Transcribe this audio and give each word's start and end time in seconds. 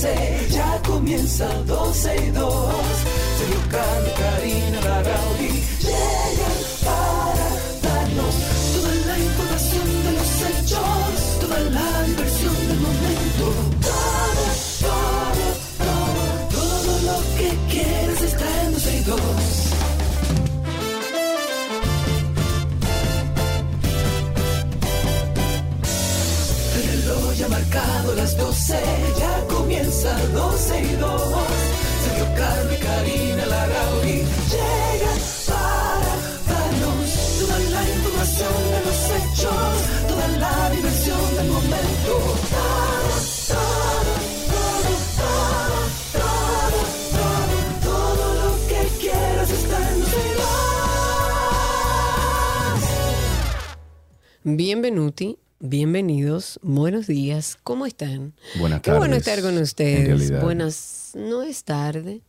12, 0.00 0.48
ya 0.48 0.80
comienza 0.86 1.46
12 1.66 2.16
y 2.16 2.30
2. 2.30 2.74
Sergio 3.38 3.60
Carlos, 3.70 4.12
Karina, 4.18 4.80
Barraudí 4.80 5.62
llegan 5.78 6.58
para 6.86 7.48
darnos 7.82 8.34
toda 8.74 8.94
la 9.06 9.18
información 9.18 9.86
de 10.04 10.12
los 10.12 10.30
hechos, 10.48 11.40
toda 11.40 11.60
la 11.60 12.02
diversión 12.04 12.56
del 12.68 12.80
momento. 12.80 13.44
Todo, 13.82 14.44
todo, 14.88 15.44
todo, 15.84 16.22
todo 16.48 16.92
lo 17.12 17.18
que 17.36 17.50
quieres 17.70 18.22
está 18.22 18.46
en 18.64 18.72
12 18.72 18.96
y 18.96 19.00
2. 19.04 19.20
El 26.74 27.02
reloj 27.02 27.34
ya 27.34 27.44
ha 27.44 27.48
marcado 27.50 28.14
las 28.14 28.34
12, 28.38 29.19
comienza 30.00 30.16
12 30.32 30.82
y 30.82 30.96
2. 30.96 31.22
Sergio 32.04 32.26
y 32.72 32.76
Karina 32.82 33.46
Larrauri 33.46 34.24
llegan 34.50 35.18
para 35.46 36.12
darnos 36.48 37.10
toda 37.38 37.58
la 37.58 37.82
información 37.88 38.54
de 38.72 38.80
los 38.86 39.00
hechos, 39.16 39.74
toda 40.08 40.28
la 40.38 40.70
diversión 40.70 41.36
del 41.36 41.48
momento. 41.48 42.12
Todo, 42.50 43.14
todo, 43.50 44.92
todo, 45.20 45.80
todo, 46.12 46.80
todo, 47.12 47.58
todo, 47.82 48.24
lo 48.34 48.50
que 48.68 48.80
quieras 49.00 49.50
está 49.50 49.76
en 49.90 50.00
12 50.00 50.16
y 50.16 50.32
2. 54.44 54.56
Bienvenuti, 54.56 55.38
bienvenidos, 55.60 56.58
buenos 56.62 57.06
días, 57.06 57.58
¿cómo 57.62 57.86
están? 57.86 58.32
Buenas 58.58 58.80
Qué 58.80 58.90
bueno 58.90 59.16
tardes, 59.18 59.28
estar 59.28 59.42
con 59.42 59.58
ustedes. 59.62 60.40
Buenas, 60.42 61.12
no 61.14 61.42
es 61.42 61.64
tarde, 61.64 62.22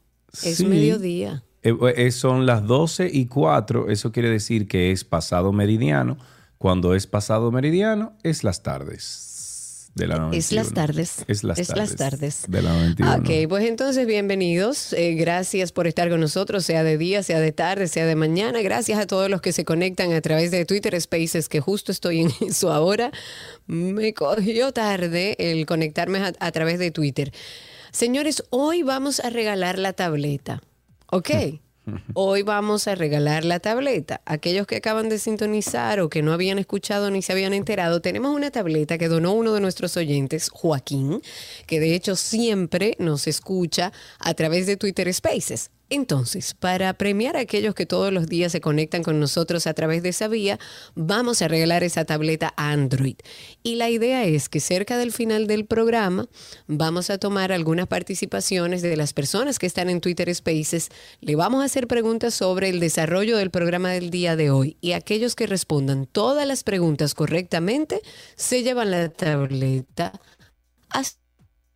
es 0.44 0.58
Sí. 0.58 0.66
mediodía. 0.66 1.44
Eh, 1.64 1.74
eh, 1.96 2.12
son 2.12 2.46
las 2.46 2.66
12 2.68 3.10
y 3.12 3.28
4, 3.28 3.90
eso 3.90 4.12
quiere 4.12 4.30
decir 4.30 4.68
que 4.68 4.92
es 4.92 5.04
pasado 5.04 5.52
meridiano. 5.54 6.18
Cuando 6.58 6.94
es 6.94 7.08
pasado 7.08 7.52
meridiano, 7.52 8.14
es 8.24 8.44
las 8.44 8.64
tardes 8.64 9.31
de 9.94 10.08
la 10.08 10.16
91. 10.16 10.38
Es 10.40 10.52
las 10.54 10.74
tardes. 10.74 11.26
Es 11.28 11.44
las 11.44 11.60
Es 11.60 11.68
tardes. 11.68 11.90
las 11.90 11.96
tardes. 11.98 12.44
De 12.48 12.62
la 12.62 12.72
91. 12.74 13.16
Ok, 13.18 13.50
pues 13.50 13.66
entonces 13.68 14.08
bienvenidos. 14.08 14.94
Eh, 14.94 15.16
gracias 15.16 15.72
por 15.72 15.86
estar 15.88 16.10
con 16.10 16.20
nosotros, 16.22 16.64
sea 16.66 16.84
de 16.84 16.98
día, 16.98 17.24
sea 17.24 17.40
de 17.40 17.52
tarde, 17.52 17.88
sea 17.88 18.06
de 18.06 18.16
mañana. 18.16 18.62
Gracias 18.62 19.00
a 19.00 19.08
todos 19.08 19.30
los 19.30 19.42
que 19.42 19.52
se 19.52 19.66
conectan 19.66 20.14
a 20.14 20.22
través 20.22 20.50
de 20.52 20.66
Twitter 20.66 21.00
Spaces, 21.00 21.50
que 21.50 21.60
justo 21.60 21.92
estoy 21.92 22.22
en 22.22 22.32
eso 22.48 22.72
ahora. 22.72 23.12
Me 23.68 24.14
cogió 24.14 24.72
tarde 24.72 25.36
el 25.40 25.66
conectarme 25.66 26.20
a, 26.20 26.34
a 26.40 26.52
través 26.52 26.80
de 26.80 26.92
Twitter. 26.92 27.32
Señores, 27.92 28.44
hoy 28.50 28.84
vamos 28.84 29.20
a 29.20 29.30
regalar 29.30 29.78
la 29.78 29.94
tableta. 29.94 30.62
¿Ok? 31.12 31.30
Hoy 32.14 32.44
vamos 32.44 32.88
a 32.88 32.96
regalar 32.96 33.44
la 33.44 33.60
tableta. 33.60 34.22
Aquellos 34.26 34.68
que 34.68 34.78
acaban 34.78 35.10
de 35.10 35.18
sintonizar 35.18 36.00
o 36.00 36.10
que 36.10 36.22
no 36.22 36.32
habían 36.32 36.60
escuchado 36.60 37.10
ni 37.10 37.22
se 37.22 37.32
habían 37.32 37.54
enterado, 37.54 38.02
tenemos 38.02 38.36
una 38.36 38.52
tableta 38.52 38.98
que 38.98 39.08
donó 39.08 39.34
uno 39.34 39.54
de 39.54 39.62
nuestros 39.62 39.98
oyentes, 39.98 40.50
Joaquín, 40.50 41.22
que 41.66 41.80
de 41.80 41.96
hecho 41.96 42.16
siempre 42.16 42.96
nos 43.00 43.28
escucha 43.28 43.92
a 44.20 44.34
través 44.34 44.68
de 44.68 44.78
Twitter 44.78 45.12
Spaces. 45.14 45.72
Entonces, 45.94 46.54
para 46.54 46.94
premiar 46.94 47.36
a 47.36 47.42
aquellos 47.42 47.76
que 47.76 47.86
todos 47.86 48.14
los 48.14 48.28
días 48.28 48.54
se 48.54 48.62
conectan 48.62 49.04
con 49.04 49.20
nosotros 49.20 49.68
a 49.68 49.74
través 49.74 50.02
de 50.02 50.10
esa 50.10 50.30
vía, 50.30 50.58
vamos 50.96 51.42
a 51.42 51.50
regalar 51.50 51.84
esa 51.84 52.06
tableta 52.06 52.54
Android. 52.56 53.18
Y 53.62 53.76
la 53.76 53.90
idea 53.90 54.24
es 54.24 54.48
que 54.48 54.62
cerca 54.62 54.98
del 54.98 55.12
final 55.12 55.48
del 55.48 55.66
programa 55.66 56.30
vamos 56.66 57.10
a 57.10 57.18
tomar 57.18 57.52
algunas 57.52 57.88
participaciones 57.88 58.82
de 58.82 58.96
las 58.96 59.12
personas 59.12 59.60
que 59.60 59.66
están 59.66 59.90
en 59.90 60.00
Twitter 60.00 60.34
Spaces. 60.34 60.92
Le 61.20 61.36
vamos 61.36 61.62
a 61.62 61.66
hacer 61.66 61.88
preguntas 61.88 62.34
sobre 62.34 62.70
el 62.70 62.80
desarrollo 62.80 63.36
del 63.36 63.52
programa 63.52 63.92
del 63.92 64.12
día 64.12 64.38
de 64.38 64.50
hoy. 64.50 64.78
Y 64.80 64.94
aquellos 64.94 65.36
que 65.36 65.46
respondan 65.46 66.06
todas 66.06 66.48
las 66.48 66.64
preguntas 66.64 67.14
correctamente 67.14 68.00
se 68.38 68.64
llevan 68.64 68.92
la 68.92 69.10
tableta. 69.10 70.14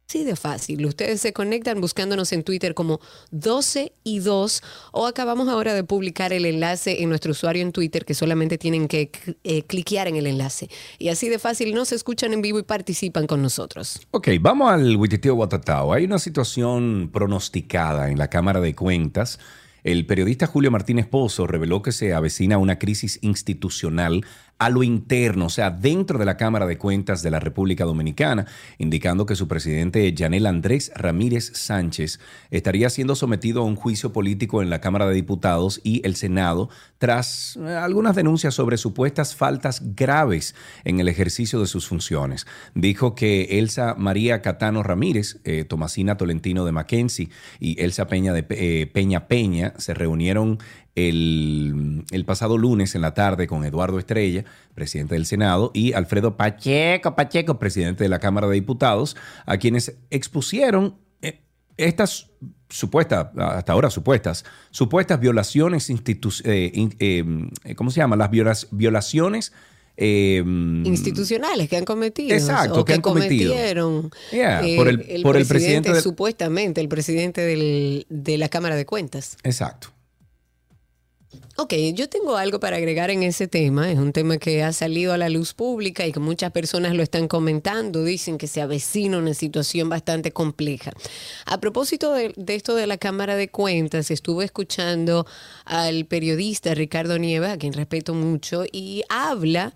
Así 0.07 0.23
de 0.23 0.35
fácil. 0.35 0.85
Ustedes 0.85 1.19
se 1.19 1.33
conectan 1.33 1.81
buscándonos 1.81 2.31
en 2.31 2.43
Twitter 2.43 2.75
como 2.75 2.99
12 3.31 3.91
y 4.03 4.19
2 4.19 4.61
o 4.91 5.07
acabamos 5.07 5.47
ahora 5.49 5.73
de 5.73 5.83
publicar 5.83 6.31
el 6.31 6.45
enlace 6.45 7.01
en 7.01 7.09
nuestro 7.09 7.31
usuario 7.31 7.63
en 7.63 7.71
Twitter 7.71 8.05
que 8.05 8.13
solamente 8.13 8.59
tienen 8.59 8.87
que 8.87 9.09
eh, 9.43 9.63
cliquear 9.63 10.07
en 10.07 10.15
el 10.15 10.27
enlace. 10.27 10.69
Y 10.99 11.09
así 11.09 11.27
de 11.27 11.39
fácil 11.39 11.73
nos 11.73 11.91
escuchan 11.91 12.33
en 12.33 12.43
vivo 12.43 12.59
y 12.59 12.63
participan 12.63 13.25
con 13.25 13.41
nosotros. 13.41 13.99
Ok, 14.11 14.29
vamos 14.39 14.71
al 14.71 14.95
Wititio 14.95 15.33
Guatatao. 15.33 15.91
Hay 15.91 16.05
una 16.05 16.19
situación 16.19 17.09
pronosticada 17.11 18.11
en 18.11 18.19
la 18.19 18.29
Cámara 18.29 18.61
de 18.61 18.75
Cuentas. 18.75 19.39
El 19.85 20.05
periodista 20.05 20.47
Julio 20.47 20.71
Martínez 20.71 21.07
Pozo 21.07 21.45
reveló 21.45 21.81
que 21.81 21.91
se 21.91 22.13
avecina 22.13 22.57
una 22.57 22.79
crisis 22.79 23.19
institucional 23.21 24.23
a 24.57 24.69
lo 24.69 24.83
interno, 24.83 25.47
o 25.47 25.49
sea, 25.49 25.69
dentro 25.69 26.17
de 26.17 26.25
la 26.25 26.37
Cámara 26.37 26.65
de 26.65 26.77
Cuentas 26.77 27.21
de 27.21 27.29
la 27.29 27.39
República 27.39 27.83
Dominicana, 27.83 28.45
indicando 28.77 29.25
que 29.25 29.35
su 29.35 29.47
presidente 29.47 30.13
Yanel 30.13 30.45
Andrés 30.45 30.91
Ramírez 30.95 31.51
Sánchez 31.53 32.19
estaría 32.51 32.89
siendo 32.89 33.15
sometido 33.15 33.61
a 33.61 33.65
un 33.65 33.75
juicio 33.75 34.13
político 34.13 34.61
en 34.61 34.69
la 34.69 34.79
Cámara 34.79 35.07
de 35.07 35.15
Diputados 35.15 35.81
y 35.83 36.05
el 36.05 36.15
Senado 36.15 36.69
tras 36.97 37.57
eh, 37.57 37.75
algunas 37.75 38.15
denuncias 38.15 38.53
sobre 38.53 38.77
supuestas 38.77 39.35
faltas 39.35 39.81
graves 39.95 40.55
en 40.85 40.99
el 40.99 41.09
ejercicio 41.09 41.59
de 41.59 41.67
sus 41.67 41.87
funciones. 41.87 42.47
Dijo 42.73 43.13
que 43.13 43.59
Elsa 43.59 43.95
María 43.97 44.41
Catano 44.41 44.83
Ramírez, 44.83 45.39
eh, 45.43 45.65
Tomasina 45.65 46.17
Tolentino 46.17 46.65
de 46.65 46.71
Mackenzie 46.71 47.29
y 47.59 47.81
Elsa 47.81 48.07
Peña 48.07 48.31
de 48.31 48.45
eh, 48.49 48.87
Peña 48.87 49.27
Peña 49.27 49.73
se 49.77 49.93
reunieron 49.93 50.59
el, 50.95 52.05
el, 52.11 52.25
pasado 52.25 52.57
lunes 52.57 52.95
en 52.95 53.01
la 53.01 53.13
tarde 53.13 53.47
con 53.47 53.65
Eduardo 53.65 53.99
Estrella, 53.99 54.45
presidente 54.73 55.15
del 55.15 55.25
Senado, 55.25 55.71
y 55.73 55.93
Alfredo 55.93 56.37
Pacheco, 56.37 57.15
Pacheco, 57.15 57.59
presidente 57.59 58.03
de 58.03 58.09
la 58.09 58.19
Cámara 58.19 58.47
de 58.47 58.53
Diputados, 58.55 59.15
a 59.45 59.57
quienes 59.57 59.95
expusieron 60.09 60.95
eh, 61.21 61.41
estas 61.77 62.31
supuestas, 62.69 63.27
hasta 63.37 63.73
ahora 63.73 63.89
supuestas, 63.89 64.45
supuestas 64.71 65.19
violaciones 65.19 65.89
institucionales, 65.89 66.71
eh, 66.99 67.23
eh, 67.63 67.75
¿cómo 67.75 67.91
se 67.91 67.97
llama? 67.97 68.15
Las 68.15 68.31
viola 68.31 68.53
violaciones 68.71 69.53
eh, 69.97 70.43
institucionales 70.83 71.69
que 71.69 71.77
han 71.77 71.85
cometido 71.85 72.35
exacto 72.35 72.81
o 72.81 72.85
que, 72.85 72.91
que 72.91 72.95
han 72.95 73.01
cometido 73.01 73.53
cometieron 73.53 74.11
yeah, 74.31 74.65
eh, 74.65 74.75
por 74.75 74.89
el, 74.89 75.01
el 75.07 75.21
por 75.21 75.37
el 75.37 75.45
presidente, 75.45 75.89
presidente 75.89 76.01
supuestamente 76.01 76.81
el 76.81 76.89
presidente 76.89 77.41
del- 77.41 78.05
de 78.09 78.37
la 78.37 78.49
Cámara 78.49 78.75
de 78.75 78.85
Cuentas. 78.85 79.37
exacto 79.43 79.89
Ok, 81.57 81.73
yo 81.93 82.09
tengo 82.09 82.35
algo 82.37 82.59
para 82.59 82.77
agregar 82.77 83.09
en 83.09 83.23
ese 83.23 83.47
tema. 83.47 83.91
Es 83.91 83.97
un 83.97 84.11
tema 84.11 84.37
que 84.37 84.63
ha 84.63 84.73
salido 84.73 85.13
a 85.13 85.17
la 85.17 85.29
luz 85.29 85.53
pública 85.53 86.05
y 86.05 86.11
que 86.11 86.19
muchas 86.19 86.51
personas 86.51 86.93
lo 86.95 87.03
están 87.03 87.27
comentando. 87.27 88.03
Dicen 88.03 88.37
que 88.37 88.47
se 88.47 88.61
avecina 88.61 89.17
una 89.17 89.33
situación 89.33 89.87
bastante 89.89 90.31
compleja. 90.31 90.91
A 91.45 91.59
propósito 91.59 92.13
de, 92.13 92.33
esto 92.47 92.75
de 92.75 92.87
la 92.87 92.97
Cámara 92.97 93.35
de 93.35 93.49
Cuentas, 93.49 94.11
estuve 94.11 94.45
escuchando 94.45 95.25
al 95.63 96.05
periodista 96.05 96.73
Ricardo 96.73 97.17
Nieves, 97.17 97.51
a 97.51 97.57
quien 97.57 97.73
respeto 97.73 98.13
mucho, 98.13 98.63
y 98.71 99.03
habla 99.09 99.73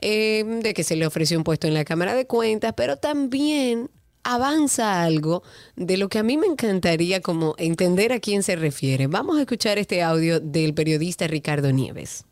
eh, 0.00 0.44
de 0.62 0.74
que 0.74 0.84
se 0.84 0.96
le 0.96 1.06
ofreció 1.06 1.36
un 1.36 1.44
puesto 1.44 1.66
en 1.66 1.74
la 1.74 1.84
Cámara 1.84 2.14
de 2.14 2.26
Cuentas, 2.26 2.72
pero 2.76 2.96
también 2.96 3.90
avanza 4.22 5.02
algo 5.02 5.42
de 5.76 5.96
lo 5.96 6.08
que 6.08 6.18
a 6.18 6.22
mí 6.22 6.36
me 6.36 6.46
encantaría 6.46 7.20
como 7.20 7.54
entender 7.58 8.12
a 8.12 8.20
quién 8.20 8.42
se 8.42 8.56
refiere. 8.56 9.06
Vamos 9.06 9.38
a 9.38 9.40
escuchar 9.40 9.78
este 9.78 10.02
audio 10.02 10.40
del 10.40 10.74
periodista 10.74 11.26
Ricardo 11.26 11.72
Nieves. 11.72 12.24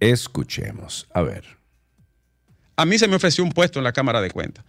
escuchemos 0.00 1.06
a 1.14 1.22
ver 1.22 1.62
a 2.76 2.84
mí 2.84 2.98
se 2.98 3.08
me 3.08 3.16
ofreció 3.16 3.44
un 3.44 3.52
puesto 3.52 3.78
en 3.78 3.84
la 3.84 3.92
Cámara 3.92 4.20
de 4.20 4.30
Cuentas. 4.30 4.64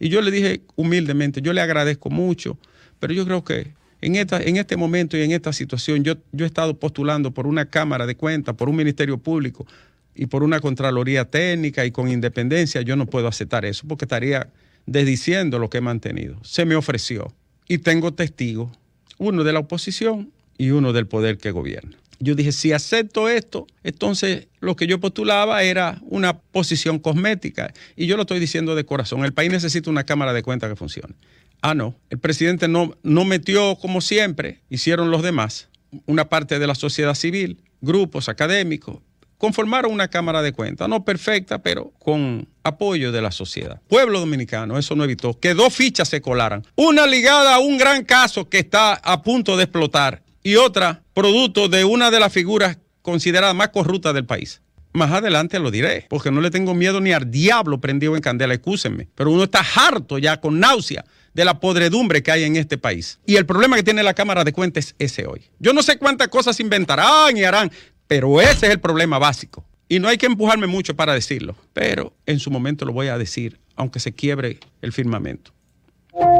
Y 0.00 0.08
yo 0.08 0.22
le 0.22 0.30
dije 0.30 0.62
humildemente, 0.76 1.42
yo 1.42 1.52
le 1.52 1.60
agradezco 1.60 2.08
mucho, 2.08 2.56
pero 3.00 3.12
yo 3.12 3.24
creo 3.24 3.44
que 3.44 3.74
en, 4.00 4.14
esta, 4.14 4.40
en 4.40 4.56
este 4.56 4.76
momento 4.76 5.16
y 5.16 5.22
en 5.22 5.32
esta 5.32 5.52
situación 5.52 6.04
yo, 6.04 6.14
yo 6.32 6.44
he 6.44 6.48
estado 6.48 6.78
postulando 6.78 7.32
por 7.32 7.46
una 7.46 7.66
Cámara 7.66 8.06
de 8.06 8.16
Cuentas, 8.16 8.54
por 8.54 8.68
un 8.68 8.76
Ministerio 8.76 9.18
Público 9.18 9.66
y 10.14 10.26
por 10.26 10.42
una 10.42 10.60
Contraloría 10.60 11.24
Técnica 11.24 11.84
y 11.84 11.90
con 11.90 12.08
independencia. 12.08 12.80
Yo 12.82 12.96
no 12.96 13.06
puedo 13.06 13.26
aceptar 13.26 13.64
eso 13.64 13.86
porque 13.88 14.04
estaría 14.04 14.48
desdiciendo 14.88 15.58
lo 15.58 15.68
que 15.70 15.78
he 15.78 15.82
mantenido. 15.82 16.38
Se 16.42 16.64
me 16.64 16.74
ofreció 16.74 17.32
y 17.68 17.78
tengo 17.78 18.14
testigos, 18.14 18.70
uno 19.18 19.44
de 19.44 19.52
la 19.52 19.60
oposición 19.60 20.32
y 20.56 20.70
uno 20.70 20.92
del 20.92 21.06
poder 21.06 21.38
que 21.38 21.50
gobierna. 21.50 21.96
Yo 22.20 22.34
dije, 22.34 22.50
si 22.50 22.72
acepto 22.72 23.28
esto, 23.28 23.66
entonces 23.84 24.48
lo 24.58 24.74
que 24.74 24.88
yo 24.88 24.98
postulaba 24.98 25.62
era 25.62 26.00
una 26.02 26.38
posición 26.38 26.98
cosmética. 26.98 27.72
Y 27.94 28.06
yo 28.06 28.16
lo 28.16 28.22
estoy 28.22 28.40
diciendo 28.40 28.74
de 28.74 28.84
corazón. 28.84 29.24
El 29.24 29.32
país 29.32 29.52
necesita 29.52 29.88
una 29.88 30.02
Cámara 30.02 30.32
de 30.32 30.42
Cuentas 30.42 30.68
que 30.68 30.74
funcione. 30.74 31.14
Ah, 31.60 31.74
no. 31.74 31.94
El 32.10 32.18
presidente 32.18 32.66
no, 32.66 32.96
no 33.04 33.24
metió, 33.24 33.76
como 33.76 34.00
siempre, 34.00 34.62
hicieron 34.68 35.12
los 35.12 35.22
demás, 35.22 35.68
una 36.06 36.28
parte 36.28 36.58
de 36.58 36.66
la 36.66 36.74
sociedad 36.74 37.14
civil, 37.14 37.62
grupos 37.80 38.28
académicos, 38.28 38.98
conformaron 39.38 39.92
una 39.92 40.08
Cámara 40.08 40.42
de 40.42 40.52
Cuentas, 40.52 40.88
no 40.88 41.04
perfecta, 41.04 41.62
pero 41.62 41.92
con 42.00 42.48
apoyo 42.68 43.12
de 43.12 43.22
la 43.22 43.30
sociedad. 43.30 43.80
Pueblo 43.88 44.20
dominicano, 44.20 44.78
eso 44.78 44.94
no 44.94 45.04
evitó 45.04 45.38
que 45.38 45.54
dos 45.54 45.74
fichas 45.74 46.08
se 46.08 46.20
colaran. 46.20 46.64
Una 46.76 47.06
ligada 47.06 47.54
a 47.54 47.58
un 47.58 47.78
gran 47.78 48.04
caso 48.04 48.48
que 48.48 48.58
está 48.58 48.94
a 48.94 49.22
punto 49.22 49.56
de 49.56 49.64
explotar 49.64 50.22
y 50.42 50.56
otra 50.56 51.02
producto 51.12 51.68
de 51.68 51.84
una 51.84 52.10
de 52.10 52.20
las 52.20 52.32
figuras 52.32 52.78
consideradas 53.02 53.54
más 53.54 53.68
corruptas 53.68 54.14
del 54.14 54.24
país. 54.24 54.62
Más 54.92 55.12
adelante 55.12 55.58
lo 55.58 55.70
diré, 55.70 56.06
porque 56.08 56.30
no 56.30 56.40
le 56.40 56.50
tengo 56.50 56.74
miedo 56.74 57.00
ni 57.00 57.12
al 57.12 57.30
diablo 57.30 57.80
prendido 57.80 58.16
en 58.16 58.22
candela, 58.22 58.54
excúsenme. 58.54 59.08
Pero 59.14 59.30
uno 59.30 59.44
está 59.44 59.64
harto 59.76 60.18
ya 60.18 60.40
con 60.40 60.58
náusea 60.58 61.04
de 61.34 61.44
la 61.44 61.60
podredumbre 61.60 62.22
que 62.22 62.32
hay 62.32 62.44
en 62.44 62.56
este 62.56 62.78
país. 62.78 63.20
Y 63.26 63.36
el 63.36 63.46
problema 63.46 63.76
que 63.76 63.82
tiene 63.82 64.02
la 64.02 64.14
Cámara 64.14 64.44
de 64.44 64.52
Cuentas 64.52 64.94
es 64.98 65.12
ese 65.12 65.26
hoy. 65.26 65.42
Yo 65.58 65.72
no 65.72 65.82
sé 65.82 65.98
cuántas 65.98 66.28
cosas 66.28 66.58
inventarán 66.58 67.36
y 67.36 67.44
harán, 67.44 67.70
pero 68.06 68.40
ese 68.40 68.66
es 68.66 68.72
el 68.72 68.80
problema 68.80 69.18
básico. 69.18 69.64
Y 69.88 70.00
no 70.00 70.08
hay 70.08 70.18
que 70.18 70.26
empujarme 70.26 70.66
mucho 70.66 70.94
para 70.96 71.14
decirlo, 71.14 71.56
pero 71.72 72.12
en 72.26 72.38
su 72.40 72.50
momento 72.50 72.84
lo 72.84 72.92
voy 72.92 73.08
a 73.08 73.16
decir, 73.18 73.58
aunque 73.76 74.00
se 74.00 74.12
quiebre 74.12 74.58
el 74.82 74.92
firmamento. 74.92 75.52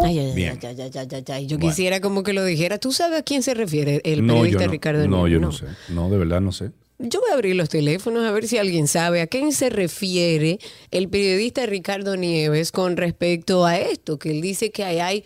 Ay, 0.02 0.18
ay, 0.18 0.32
Bien. 0.34 0.58
ay, 0.62 0.76
ay, 0.80 0.90
ay, 0.94 1.08
ay, 1.12 1.24
ay. 1.28 1.46
Yo 1.46 1.56
Bueno. 1.56 1.70
quisiera 1.70 2.00
como 2.00 2.22
que 2.24 2.32
lo 2.32 2.44
dijera. 2.44 2.78
¿Tú 2.78 2.92
sabes 2.92 3.20
a 3.20 3.22
quién 3.22 3.42
se 3.42 3.54
refiere 3.54 4.00
el 4.04 4.26
No, 4.26 4.34
periodista 4.34 4.64
no, 4.66 4.70
Ricardo 4.72 5.06
no, 5.08 5.26
Nieves? 5.28 5.32
yo 5.32 5.40
no 5.40 5.52
sé. 5.52 5.66
No, 5.88 6.10
de 6.10 6.18
verdad 6.18 6.40
no 6.40 6.50
sé. 6.52 6.72
Yo 6.98 7.20
voy 7.20 7.30
a 7.30 7.34
abrir 7.34 7.54
los 7.54 7.68
teléfonos 7.68 8.24
a 8.26 8.32
ver 8.32 8.48
si 8.48 8.58
alguien 8.58 8.88
sabe 8.88 9.20
a 9.20 9.28
quién 9.28 9.52
se 9.52 9.70
refiere 9.70 10.58
el 10.90 11.08
periodista 11.08 11.64
Ricardo 11.66 12.16
Nieves 12.16 12.72
con 12.72 12.96
respecto 12.96 13.64
a 13.64 13.78
esto, 13.78 14.18
que 14.18 14.32
él 14.32 14.40
dice 14.40 14.72
que 14.72 14.82
ahí 14.82 14.98
hay 14.98 15.24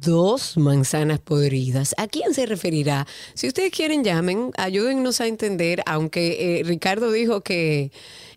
dos 0.00 0.56
manzanas 0.56 1.18
podridas. 1.18 1.94
¿A 1.98 2.06
quién 2.08 2.34
se 2.34 2.46
referirá? 2.46 3.06
Si 3.34 3.46
ustedes 3.48 3.70
quieren, 3.70 4.02
llamen, 4.04 4.50
ayúdennos 4.56 5.20
a 5.20 5.26
entender, 5.26 5.82
aunque 5.86 6.60
eh, 6.60 6.62
Ricardo 6.64 7.12
dijo 7.12 7.42
que 7.42 7.92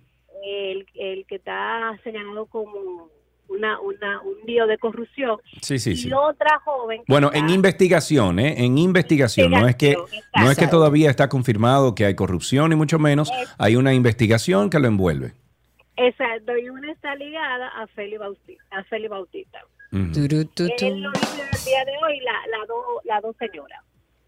el, 0.45 0.87
el 0.95 1.25
que 1.27 1.37
está 1.37 1.99
señalado 2.05 2.47
como 2.47 3.09
una, 3.49 3.79
una, 3.81 4.21
un 4.23 4.35
lío 4.47 4.67
de 4.67 4.79
corrupción, 4.79 5.39
sí, 5.61 5.79
sí, 5.79 5.91
y 5.91 5.97
sí. 5.97 6.11
otra 6.13 6.59
joven. 6.65 7.03
Bueno, 7.07 7.27
está- 7.29 7.39
en 7.39 7.51
investigación, 7.51 8.39
¿eh? 8.39 8.55
En 8.65 8.79
investigación. 8.79 9.51
No 9.51 9.67
es 9.69 9.77
que, 9.77 9.95
no 10.41 10.51
es 10.51 10.57
que 10.59 10.67
todavía 10.69 11.11
está 11.11 11.29
confirmado 11.29 11.95
que 11.95 12.07
hay 12.07 12.15
corrupción, 12.15 12.71
ni 12.71 12.77
mucho 12.77 12.99
menos. 12.99 13.31
Hay 13.59 13.77
una 13.77 13.93
investigación 13.93 14.71
que 14.71 14.79
lo 14.79 14.89
envuelve. 14.89 15.33
Exacto, 15.97 16.57
y 16.57 16.69
una 16.71 16.91
está 16.93 17.15
ligada 17.15 17.69
a 17.69 17.87
Feli 17.89 18.17
Bautista. 18.17 18.65
A 18.71 18.83
Feli 18.85 19.09
Bautista. 19.09 19.59
Él 19.93 21.03
lo 21.03 21.11
dice 21.13 21.43
el 21.53 21.65
día 21.67 21.85
de 21.85 21.93
hoy, 22.03 22.19
la, 22.21 22.33
la 22.59 22.65
do- 22.67 23.01
las 23.05 23.21
dos 23.23 23.37
señoras. 23.39 23.79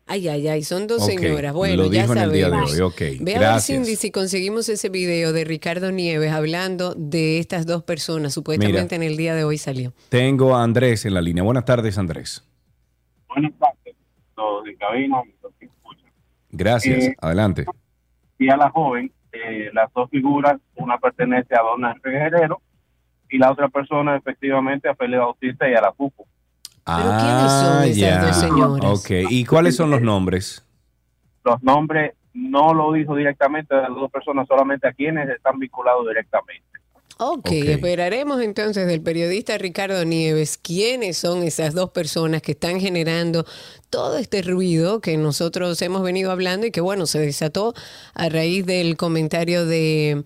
Ay, 0.06 0.28
ay, 0.28 0.48
ay, 0.48 0.62
son 0.62 0.86
dos 0.86 1.06
señoras. 1.06 1.54
Bueno, 1.54 1.84
lo 1.84 1.90
ya 1.90 2.02
dijo 2.02 2.12
en 2.12 2.18
el 2.18 2.32
día 2.32 2.44
de 2.46 2.50
sabemos. 2.50 2.72
hoy, 2.74 2.80
ok, 2.80 3.00
Ve 3.20 3.36
a 3.36 3.52
ver. 3.52 3.60
Cindy, 3.60 3.96
si 3.96 4.10
conseguimos 4.10 4.68
ese 4.68 4.90
video 4.90 5.32
de 5.32 5.44
Ricardo 5.44 5.90
Nieves 5.92 6.30
hablando 6.30 6.94
de 6.94 7.38
estas 7.38 7.64
dos 7.66 7.82
personas. 7.84 8.34
Supuestamente 8.34 8.94
en 8.96 9.02
el 9.02 9.16
día 9.16 9.34
de 9.34 9.44
hoy 9.44 9.56
salió. 9.56 9.94
Tengo 10.10 10.54
a 10.54 10.62
Andrés 10.62 11.06
en 11.06 11.14
la 11.14 11.22
línea. 11.22 11.42
Buenas 11.42 11.64
tardes, 11.64 11.96
Andrés. 11.96 12.46
Buenas 13.28 13.52
tardes, 13.58 13.96
todos 14.34 14.64
de 14.64 14.76
cabina 14.76 15.22
y 15.24 15.34
los 15.42 15.52
que 15.58 15.66
escuchan. 15.66 16.10
Gracias. 16.50 17.04
Eh, 17.04 17.16
Adelante. 17.20 17.64
Y 18.38 18.50
a 18.50 18.56
la 18.58 18.70
joven, 18.70 19.10
eh, 19.32 19.70
las 19.72 19.90
dos 19.94 20.10
figuras, 20.10 20.60
una 20.76 20.98
pertenece 20.98 21.54
a 21.54 21.62
Dona 21.62 21.94
Guerrero 22.04 22.60
y 23.30 23.38
la 23.38 23.50
otra 23.50 23.68
persona 23.68 24.16
efectivamente 24.16 24.86
a 24.86 24.94
Félix 24.94 25.18
Bautista 25.18 25.68
y 25.68 25.74
a 25.74 25.80
la 25.80 25.92
FUPU. 26.84 26.96
¿Pero 27.02 27.18
quiénes 27.18 27.52
son 27.52 27.84
esas 27.84 28.26
dos 28.26 28.36
señoras? 28.36 28.84
Ah, 28.84 28.92
Ok. 28.92 29.30
¿Y 29.30 29.44
cuáles 29.44 29.76
son 29.76 29.90
los 29.90 30.02
nombres? 30.02 30.64
Los 31.44 31.62
nombres 31.62 32.12
no 32.32 32.74
lo 32.74 32.92
dijo 32.92 33.14
directamente 33.14 33.74
a 33.74 33.82
las 33.82 33.90
dos 33.90 34.10
personas, 34.10 34.46
solamente 34.48 34.88
a 34.88 34.92
quienes 34.92 35.28
están 35.28 35.58
vinculados 35.58 36.06
directamente. 36.08 36.64
Ok, 37.18 37.38
Ok. 37.46 37.52
esperaremos 37.52 38.42
entonces 38.42 38.88
del 38.88 39.00
periodista 39.00 39.56
Ricardo 39.56 40.04
Nieves 40.04 40.58
quiénes 40.58 41.16
son 41.16 41.44
esas 41.44 41.72
dos 41.72 41.90
personas 41.90 42.42
que 42.42 42.52
están 42.52 42.80
generando 42.80 43.46
todo 43.88 44.18
este 44.18 44.42
ruido 44.42 45.00
que 45.00 45.16
nosotros 45.16 45.80
hemos 45.82 46.02
venido 46.02 46.32
hablando 46.32 46.66
y 46.66 46.72
que 46.72 46.80
bueno, 46.80 47.06
se 47.06 47.20
desató 47.20 47.72
a 48.14 48.28
raíz 48.28 48.66
del 48.66 48.96
comentario 48.96 49.64
de 49.64 50.24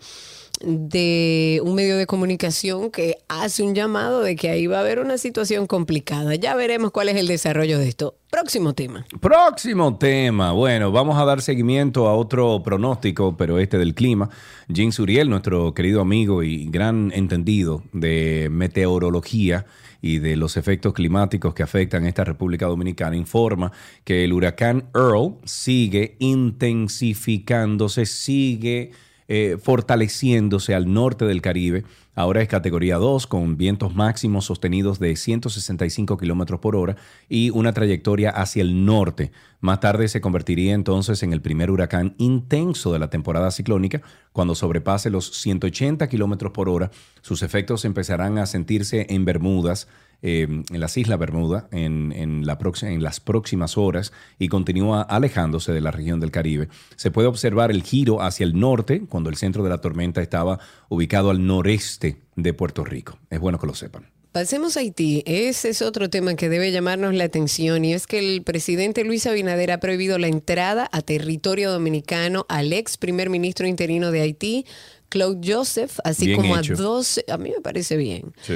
de 0.61 1.61
un 1.65 1.75
medio 1.75 1.97
de 1.97 2.07
comunicación 2.07 2.91
que 2.91 3.19
hace 3.29 3.63
un 3.63 3.75
llamado 3.75 4.23
de 4.23 4.37
que 4.37 4.51
ahí 4.51 4.67
va 4.67 4.79
a 4.79 4.81
haber 4.81 4.99
una 4.99 5.19
situación 5.19 5.67
complicada. 5.67 6.35
Ya 6.35 6.55
veremos 6.57 6.91
cuál 6.91 7.09
es 7.09 7.17
el 7.17 7.27
desarrollo 7.27 7.79
de 7.79 7.89
esto. 7.89 8.17
Próximo 8.31 8.75
tema. 8.75 9.07
Próximo 9.21 9.97
tema. 9.97 10.53
Bueno, 10.53 10.93
vamos 10.93 11.19
a 11.19 11.25
dar 11.25 11.41
seguimiento 11.41 12.09
a 12.09 12.15
otro 12.15 12.63
pronóstico, 12.63 13.37
pero 13.37 13.59
este 13.59 13.79
del 13.79 13.95
clima. 13.95 14.29
Jim 14.73 14.93
Suriel, 14.93 15.31
nuestro 15.31 15.73
querido 15.75 16.01
amigo 16.01 16.43
y 16.43 16.69
gran 16.69 17.11
entendido 17.15 17.83
de 17.93 18.49
meteorología, 18.51 19.67
y 20.01 20.19
de 20.19 20.37
los 20.37 20.57
efectos 20.57 20.93
climáticos 20.93 21.55
que 21.55 21.63
afectan 21.63 22.05
a 22.05 22.09
esta 22.09 22.25
República 22.25 22.67
Dominicana, 22.67 23.17
informa 23.17 23.73
que 24.05 24.25
el 24.25 24.33
huracán 24.33 24.89
Earl 24.95 25.39
sigue 25.45 26.17
intensificándose, 26.21 28.07
sigue 28.07 28.93
eh, 29.29 29.59
fortaleciéndose 29.63 30.75
al 30.75 30.93
norte 30.93 31.27
del 31.27 31.43
Caribe. 31.43 31.85
Ahora 32.15 32.41
es 32.41 32.49
categoría 32.49 32.97
2 32.97 33.27
con 33.27 33.59
vientos 33.59 33.95
máximos 33.95 34.47
sostenidos 34.47 34.99
de 34.99 35.15
165 35.15 36.17
kilómetros 36.17 36.61
por 36.61 36.75
hora 36.75 36.97
y 37.29 37.51
una 37.51 37.73
trayectoria 37.73 38.31
hacia 38.31 38.63
el 38.63 38.87
norte. 38.87 39.31
Más 39.61 39.81
tarde 39.81 40.09
se 40.09 40.21
convertiría 40.21 40.73
entonces 40.73 41.23
en 41.23 41.33
el 41.33 41.43
primer 41.43 41.71
huracán 41.71 42.15
intenso 42.17 42.93
de 42.93 42.99
la 42.99 43.11
temporada 43.11 43.51
ciclónica. 43.51 44.01
Cuando 44.33 44.55
sobrepase 44.55 45.11
los 45.11 45.31
180 45.31 46.09
kilómetros 46.09 46.53
por 46.53 46.69
hora, 46.69 46.91
sus 47.21 47.43
efectos 47.43 47.85
empezarán 47.85 48.39
a 48.39 48.47
sentirse 48.47 49.07
en 49.11 49.25
Bermudas, 49.25 49.89
eh, 50.23 50.43
en 50.49 50.81
las 50.81 50.97
Islas 50.97 51.19
Bermuda 51.19 51.69
en, 51.71 52.13
en, 52.13 52.45
la 52.47 52.59
en, 52.83 53.03
las 53.03 53.21
próximas 53.21 53.79
horas 53.79 54.13
y 54.39 54.49
continúa 54.49 55.03
alejándose 55.03 55.73
de 55.73 55.81
la 55.81 55.91
región 55.91 56.21
del 56.21 56.31
Caribe. 56.31 56.69
Se 56.97 57.11
puede 57.11 57.29
observar 57.29 57.71
el 57.71 57.83
giro 57.83 58.21
hacia 58.23 58.45
el 58.45 58.59
norte 58.59 59.03
cuando 59.09 59.31
el 59.31 59.37
centro 59.37 59.63
de 59.63 59.71
la 59.71 59.79
tormenta 59.79 60.21
estaba 60.21 60.59
ubicado 60.89 61.31
al 61.31 61.47
noreste 61.47 62.21
de 62.37 62.53
Puerto 62.53 62.85
Rico. 62.85 63.19
Es 63.31 63.39
bueno 63.41 63.59
que 63.59 63.67
lo 63.67 63.75
sepan. 63.75 64.07
Pasemos 64.33 64.77
a 64.77 64.81
Haití. 64.81 65.23
Ese 65.27 65.71
es 65.71 65.83
otro 65.83 66.11
tema 66.11 66.35
que 66.35 66.49
debe 66.49 66.71
llamarnos 66.71 67.15
la 67.15 67.25
atención 67.25 67.85
y 67.85 67.95
es 67.95 68.07
que 68.07 68.19
el 68.19 68.43
presidente 68.43 69.03
Luis 69.05 69.27
Abinader 69.27 69.73
ha 69.73 69.81
prohibido 69.81 70.19
la 70.19 70.29
entrada 70.29 70.89
a 70.93 71.01
territorio 71.01 71.73
dominicano 71.73 72.45
al 72.49 72.73
ex 72.73 72.99
primer 72.99 73.31
ministro 73.31 73.67
interino 73.67 74.11
de 74.11 74.21
Haití, 74.21 74.67
Claude 75.09 75.41
Joseph, 75.53 75.99
así 76.05 76.27
Bien 76.27 76.37
como 76.37 76.59
hecho. 76.59 76.75
a 76.75 76.77
12, 76.77 77.25
a 77.29 77.39
mí 77.39 77.51
me 77.51 77.63
parece 77.63 77.97
bien 77.97 78.33
Sí. 78.43 78.55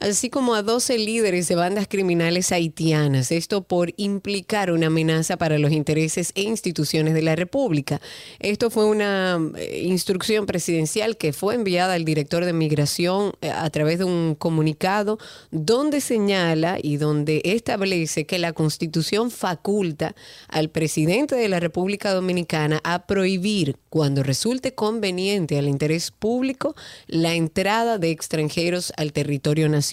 Así 0.00 0.30
como 0.30 0.54
a 0.54 0.62
12 0.62 0.98
líderes 0.98 1.48
de 1.48 1.54
bandas 1.54 1.86
criminales 1.88 2.52
haitianas, 2.52 3.32
esto 3.32 3.62
por 3.62 3.92
implicar 3.96 4.70
una 4.70 4.88
amenaza 4.88 5.36
para 5.36 5.58
los 5.58 5.72
intereses 5.72 6.32
e 6.34 6.42
instituciones 6.42 7.14
de 7.14 7.22
la 7.22 7.36
República. 7.36 8.00
Esto 8.38 8.70
fue 8.70 8.86
una 8.86 9.40
eh, 9.56 9.82
instrucción 9.84 10.46
presidencial 10.46 11.16
que 11.16 11.32
fue 11.32 11.54
enviada 11.54 11.94
al 11.94 12.04
director 12.04 12.44
de 12.44 12.52
migración 12.52 13.32
eh, 13.40 13.50
a 13.50 13.68
través 13.70 13.98
de 13.98 14.04
un 14.04 14.34
comunicado 14.34 15.18
donde 15.50 16.00
señala 16.00 16.78
y 16.82 16.96
donde 16.96 17.40
establece 17.44 18.26
que 18.26 18.38
la 18.38 18.52
Constitución 18.52 19.30
faculta 19.30 20.14
al 20.48 20.70
presidente 20.70 21.34
de 21.36 21.48
la 21.48 21.60
República 21.60 22.12
Dominicana 22.12 22.80
a 22.84 23.06
prohibir 23.06 23.76
cuando 23.88 24.22
resulte 24.22 24.74
conveniente 24.74 25.58
al 25.58 25.68
interés 25.68 26.10
público 26.10 26.74
la 27.06 27.34
entrada 27.34 27.98
de 27.98 28.10
extranjeros 28.10 28.92
al 28.96 29.12
territorio 29.12 29.68
nacional. 29.68 29.83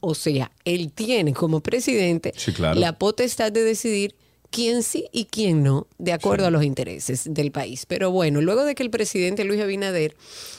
O 0.00 0.14
sea, 0.14 0.50
él 0.64 0.92
tiene 0.92 1.32
como 1.32 1.60
presidente 1.60 2.32
Sí, 2.36 2.52
claro. 2.52 2.78
la 2.78 2.98
potestad 2.98 3.50
de 3.52 3.62
decidir 3.62 4.14
quién 4.50 4.82
sí 4.82 5.06
y 5.12 5.24
quién 5.24 5.62
no, 5.62 5.86
de 5.98 6.12
acuerdo 6.12 6.46
a 6.46 6.50
los 6.50 6.62
intereses 6.62 7.22
del 7.32 7.50
país. 7.52 7.86
Pero 7.86 8.10
bueno, 8.10 8.40
luego 8.42 8.64
de 8.64 8.74
que 8.74 8.82
el 8.82 8.90
presidente 8.90 9.44
Luis 9.44 9.60
Abinader 9.60 10.14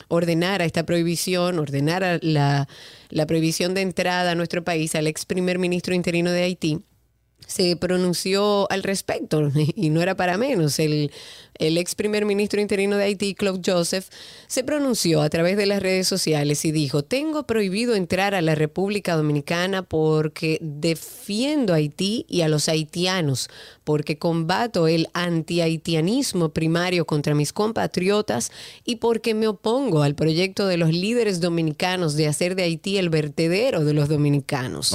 ordenara 0.08 0.66
esta 0.66 0.84
prohibición, 0.86 1.60
ordenara 1.60 2.18
la, 2.22 2.68
la 3.10 3.28
prohibición 3.28 3.74
de 3.75 3.82
entrada 3.82 4.32
a 4.32 4.36
nuestro 4.36 4.63
país 4.63 4.96
al 4.96 5.06
ex 5.08 5.25
primer 5.25 5.60
ministro 5.60 5.94
interino 5.94 6.32
de 6.32 6.42
Haití, 6.44 6.80
se 7.48 7.76
pronunció 7.76 8.72
al 8.72 8.84
respecto 8.84 9.52
y 9.76 9.90
no 9.90 10.02
era 10.02 10.16
para 10.16 10.38
menos. 10.38 10.80
El, 10.80 11.12
ex 11.60 11.96
primer 11.96 12.26
ministro 12.26 12.60
interino 12.60 12.98
de 12.98 13.06
Haití, 13.06 13.36
Claude 13.36 13.62
Joseph, 13.64 14.08
se 14.48 14.64
pronunció 14.64 15.22
a 15.22 15.30
través 15.30 15.56
de 15.56 15.66
las 15.66 15.82
redes 15.82 16.08
sociales 16.08 16.66
y 16.66 16.72
dijo, 16.72 17.04
tengo 17.04 17.44
prohibido 17.44 17.96
entrar 17.96 18.34
a 18.36 18.42
la 18.42 18.56
República 18.56 19.16
Dominicana 19.16 19.84
porque 19.84 20.58
defiendo 20.62 21.74
a 21.74 21.78
Haití 21.78 22.26
y 22.28 22.42
a 22.42 22.50
los 22.50 22.68
haitianos, 22.70 23.50
porque 23.84 24.18
combato 24.18 24.88
el 24.88 25.08
anti-haitianismo 25.14 26.50
primario 26.50 27.06
contra 27.06 27.36
mis 27.36 27.54
compatriotas 27.54 28.52
y 28.84 28.98
porque 28.98 29.34
me 29.34 29.48
opongo 29.48 30.04
al 30.04 30.16
proyecto 30.16 30.68
de 30.68 30.78
los 30.78 30.92
líderes 30.92 31.40
dominicanos 31.40 32.16
de 32.16 32.28
hacer 32.28 32.56
de 32.56 32.64
Haití 32.64 32.98
el 32.98 33.10
vertedero 33.10 33.86
de 33.86 33.94
los 33.94 34.10
dominicanos. 34.10 34.94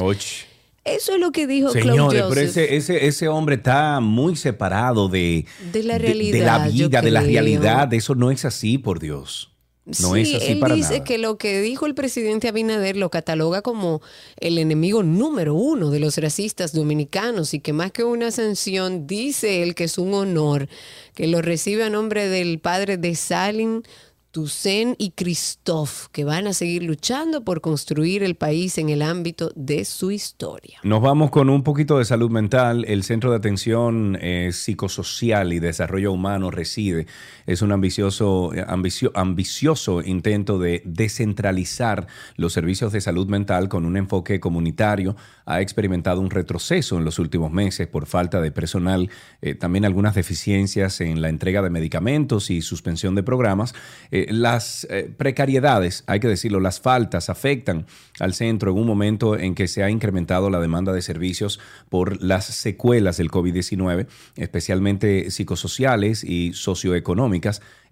Eso 0.95 1.14
es 1.14 1.21
lo 1.21 1.33
que 1.33 1.47
dijo 1.47 1.71
Señores, 1.71 2.25
pero 2.28 2.40
ese, 2.40 2.76
ese, 2.76 3.07
ese 3.07 3.28
hombre 3.28 3.57
está 3.57 4.00
muy 4.00 4.37
separado 4.37 5.09
de, 5.09 5.47
De 5.73 5.83
la 5.83 5.95
de- 5.95 6.00
de, 6.00 6.07
realidad, 6.07 6.47
la 6.61 6.68
vida, 6.68 7.02
de 7.02 7.11
la 7.11 7.21
realidad. 7.21 7.92
Eso 7.95 8.14
no 8.14 8.30
es 8.30 8.45
así, 8.45 8.78
por 8.78 8.99
Dios. 9.00 9.52
No 10.00 10.14
sí, 10.16 10.21
es 10.21 10.35
así 10.42 10.52
él 10.52 10.59
para 10.59 10.75
dice 10.75 10.92
nada. 10.99 11.04
que 11.04 11.16
lo 11.16 11.38
que 11.38 11.62
dijo 11.62 11.87
el 11.87 11.95
presidente 11.95 12.47
Abinader 12.47 12.95
lo 12.99 13.09
cataloga 13.09 13.62
como 13.62 14.02
el 14.38 14.59
enemigo 14.59 15.02
número 15.02 15.54
uno 15.54 15.90
de 15.90 15.99
los 15.99 16.18
racistas 16.18 16.75
dominicanos 16.75 17.54
y 17.54 17.61
que 17.61 17.73
más 17.73 17.90
que 17.90 18.04
una 18.04 18.30
sanción, 18.30 19.07
dice 19.07 19.62
él 19.62 19.75
que 19.75 19.85
es 19.85 19.97
un 19.97 20.12
honor 20.12 20.68
que 21.14 21.26
lo 21.26 21.40
recibe 21.40 21.85
a 21.85 21.88
nombre 21.90 22.28
del 22.28 22.59
padre 22.59 22.99
de 22.99 23.14
Salim, 23.14 23.80
Toussaint 24.30 24.94
y 24.99 25.11
Christophe, 25.12 26.08
que 26.12 26.25
van 26.25 26.47
a 26.47 26.52
seguir 26.52 26.82
luchando 26.82 27.44
por 27.44 27.61
construir 27.61 28.23
el 28.23 28.35
país 28.35 28.78
en 28.78 28.88
el 28.88 29.02
ámbito 29.02 29.50
de 29.54 29.85
su 29.85 30.11
historia. 30.11 30.78
Nos 30.82 31.00
vamos 31.00 31.30
con 31.30 31.50
un 31.50 31.62
poquito 31.62 31.99
de 31.99 32.04
salud 32.04 32.30
mental. 32.30 32.85
El 32.87 33.02
Centro 33.02 33.30
de 33.30 33.37
Atención 33.37 34.18
eh, 34.20 34.50
Psicosocial 34.52 35.52
y 35.52 35.61
Desarrollo 35.61 36.12
Humano 36.12 36.50
reside. 36.50 37.06
Es 37.49 37.62
un 37.62 37.73
ambicioso, 37.73 38.52
eh, 38.52 38.62
ambicio- 38.69 39.11
ambicioso 39.14 40.02
intento 40.02 40.59
de 40.59 40.83
descentralizar 40.85 42.07
los 42.37 42.52
servicios 42.52 42.93
de 42.93 43.00
salud 43.00 43.26
mental 43.26 43.71
con 43.71 43.87
un 43.87 43.97
enfoque 43.97 44.38
comunitario. 44.38 45.17
Ha 45.47 45.62
experimentado 45.62 46.21
un 46.21 46.28
retroceso 46.28 46.99
en 46.99 47.07
los 47.07 47.19
últimos 47.19 47.50
meses 47.50 47.87
por 47.88 48.05
falta 48.05 48.43
de 48.43 48.52
personal, 48.52 49.09
eh, 49.40 49.55
también 49.55 49.87
algunas 49.87 50.14
deficiencias 50.14 51.00
en 51.00 51.23
la 51.23 51.31
entrega 51.31 51.62
de 51.62 51.71
medicamentos 51.71 52.50
y 52.50 52.61
suspensión 52.61 53.14
de 53.14 53.23
programas. 53.23 53.75
Eh, 54.11 54.26
las 54.31 54.87
precariedades, 55.17 56.05
hay 56.07 56.21
que 56.21 56.28
decirlo, 56.28 56.61
las 56.61 56.81
faltas 56.81 57.31
afectan 57.31 57.87
al 58.21 58.35
centro 58.35 58.73
en 58.73 58.78
un 58.78 58.87
momento 58.87 59.38
en 59.38 59.55
que 59.55 59.69
se 59.69 59.83
ha 59.83 59.88
incrementado 59.88 60.50
la 60.50 60.61
demanda 60.61 60.93
de 60.93 61.00
servicios 61.00 61.61
por 61.88 62.23
las 62.23 62.45
secuelas 62.45 63.17
del 63.17 63.31
COVID-19, 63.31 64.07
especialmente 64.37 65.31
psicosociales 65.31 66.25
y 66.25 66.52
socioeconómicas, 66.52 67.38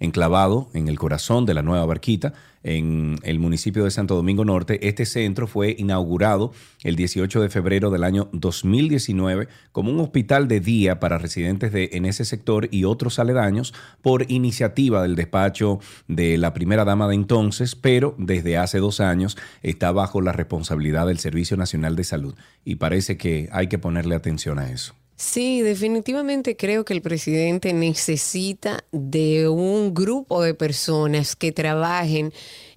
enclavado 0.00 0.68
en 0.74 0.88
el 0.88 0.98
corazón 0.98 1.46
de 1.46 1.54
la 1.54 1.62
Nueva 1.62 1.86
Barquita, 1.86 2.34
en 2.66 3.20
el 3.22 3.38
municipio 3.38 3.84
de 3.84 3.92
Santo 3.92 4.16
Domingo 4.16 4.44
Norte. 4.44 4.88
Este 4.88 5.06
centro 5.06 5.46
fue 5.46 5.76
inaugurado 5.78 6.52
el 6.82 6.96
18 6.96 7.40
de 7.40 7.48
febrero 7.48 7.90
del 7.90 8.02
año 8.02 8.28
2019 8.32 9.48
como 9.70 9.92
un 9.92 10.00
hospital 10.00 10.48
de 10.48 10.60
día 10.60 10.98
para 10.98 11.18
residentes 11.18 11.72
de, 11.72 11.90
en 11.92 12.06
ese 12.06 12.24
sector 12.24 12.68
y 12.72 12.84
otros 12.84 13.20
aledaños 13.20 13.72
por 14.02 14.30
iniciativa 14.30 15.00
del 15.02 15.14
despacho 15.14 15.78
de 16.08 16.38
la 16.38 16.54
primera 16.54 16.84
dama 16.84 17.06
de 17.06 17.14
entonces, 17.14 17.76
pero 17.76 18.16
desde 18.18 18.58
hace 18.58 18.78
dos 18.78 18.98
años 19.00 19.36
está 19.62 19.92
bajo 19.92 20.20
la 20.20 20.32
responsabilidad 20.32 21.06
del 21.06 21.18
Servicio 21.18 21.56
Nacional 21.56 21.94
de 21.94 22.04
Salud 22.04 22.34
y 22.64 22.76
parece 22.76 23.16
que 23.16 23.48
hay 23.52 23.68
que 23.68 23.78
ponerle 23.78 24.16
atención 24.16 24.58
a 24.58 24.70
eso. 24.70 24.94
Sí, 25.16 25.62
definitivamente 25.62 26.56
creo 26.56 26.84
que 26.84 26.92
el 26.92 27.00
presidente 27.00 27.72
necesita 27.72 28.84
de 28.92 29.48
un 29.48 29.94
grupo 29.94 30.42
de 30.42 30.52
personas 30.52 31.36
que 31.36 31.52
trabajen 31.52 32.32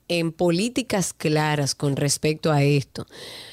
en 0.07 0.31
políticas 0.31 1.13
claras 1.13 1.75
con 1.75 1.97
respecto 1.97 2.51
a 2.51 2.63
esto, 2.63 3.05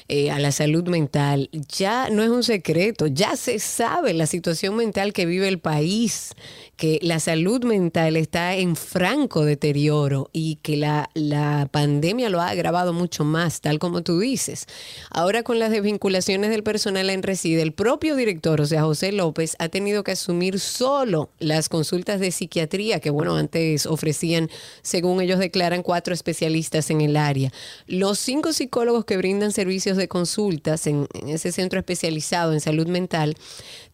eh, 0.09 0.31
a 0.31 0.39
la 0.39 0.51
salud 0.51 0.87
mental. 0.87 1.49
Ya 1.67 2.09
no 2.09 2.23
es 2.23 2.29
un 2.29 2.43
secreto, 2.43 3.07
ya 3.07 3.35
se 3.35 3.59
sabe 3.59 4.13
la 4.13 4.25
situación 4.25 4.75
mental 4.75 5.11
que 5.11 5.25
vive 5.25 5.47
el 5.47 5.59
país, 5.59 6.31
que 6.77 6.99
la 7.01 7.19
salud 7.19 7.65
mental 7.65 8.15
está 8.15 8.55
en 8.55 8.75
franco 8.75 9.43
deterioro 9.43 10.29
y 10.31 10.55
que 10.61 10.77
la, 10.77 11.09
la 11.13 11.67
pandemia 11.71 12.29
lo 12.29 12.39
ha 12.39 12.49
agravado 12.49 12.93
mucho 12.93 13.25
más, 13.25 13.59
tal 13.59 13.79
como 13.79 14.01
tú 14.01 14.19
dices. 14.19 14.67
Ahora 15.09 15.43
con 15.43 15.59
las 15.59 15.71
desvinculaciones 15.71 16.51
del 16.51 16.63
personal 16.63 17.09
en 17.09 17.23
reside, 17.23 17.61
el 17.61 17.73
propio 17.73 18.15
director, 18.15 18.61
o 18.61 18.65
sea, 18.65 18.83
José 18.83 19.11
López, 19.11 19.55
ha 19.59 19.67
tenido 19.67 20.03
que 20.03 20.11
asumir 20.11 20.59
solo 20.59 21.29
las 21.39 21.67
consultas 21.67 22.19
de 22.19 22.31
psiquiatría, 22.31 22.99
que 22.99 23.09
bueno, 23.09 23.35
antes 23.35 23.85
ofrecían, 23.85 24.49
según 24.83 25.21
ellos 25.21 25.39
declaran, 25.39 25.83
cuatro 25.83 26.13
especialistas 26.13 26.89
en 26.91 27.01
el 27.01 27.17
área. 27.17 27.51
Los 27.87 28.19
cinco 28.19 28.53
psicólogos 28.53 29.03
que 29.03 29.17
brindan 29.17 29.51
servicios 29.51 29.96
de 29.97 30.07
consultas 30.07 30.87
en, 30.87 31.07
en 31.13 31.29
ese 31.29 31.51
centro 31.51 31.79
especializado 31.79 32.53
en 32.53 32.61
salud 32.61 32.87
mental 32.87 33.35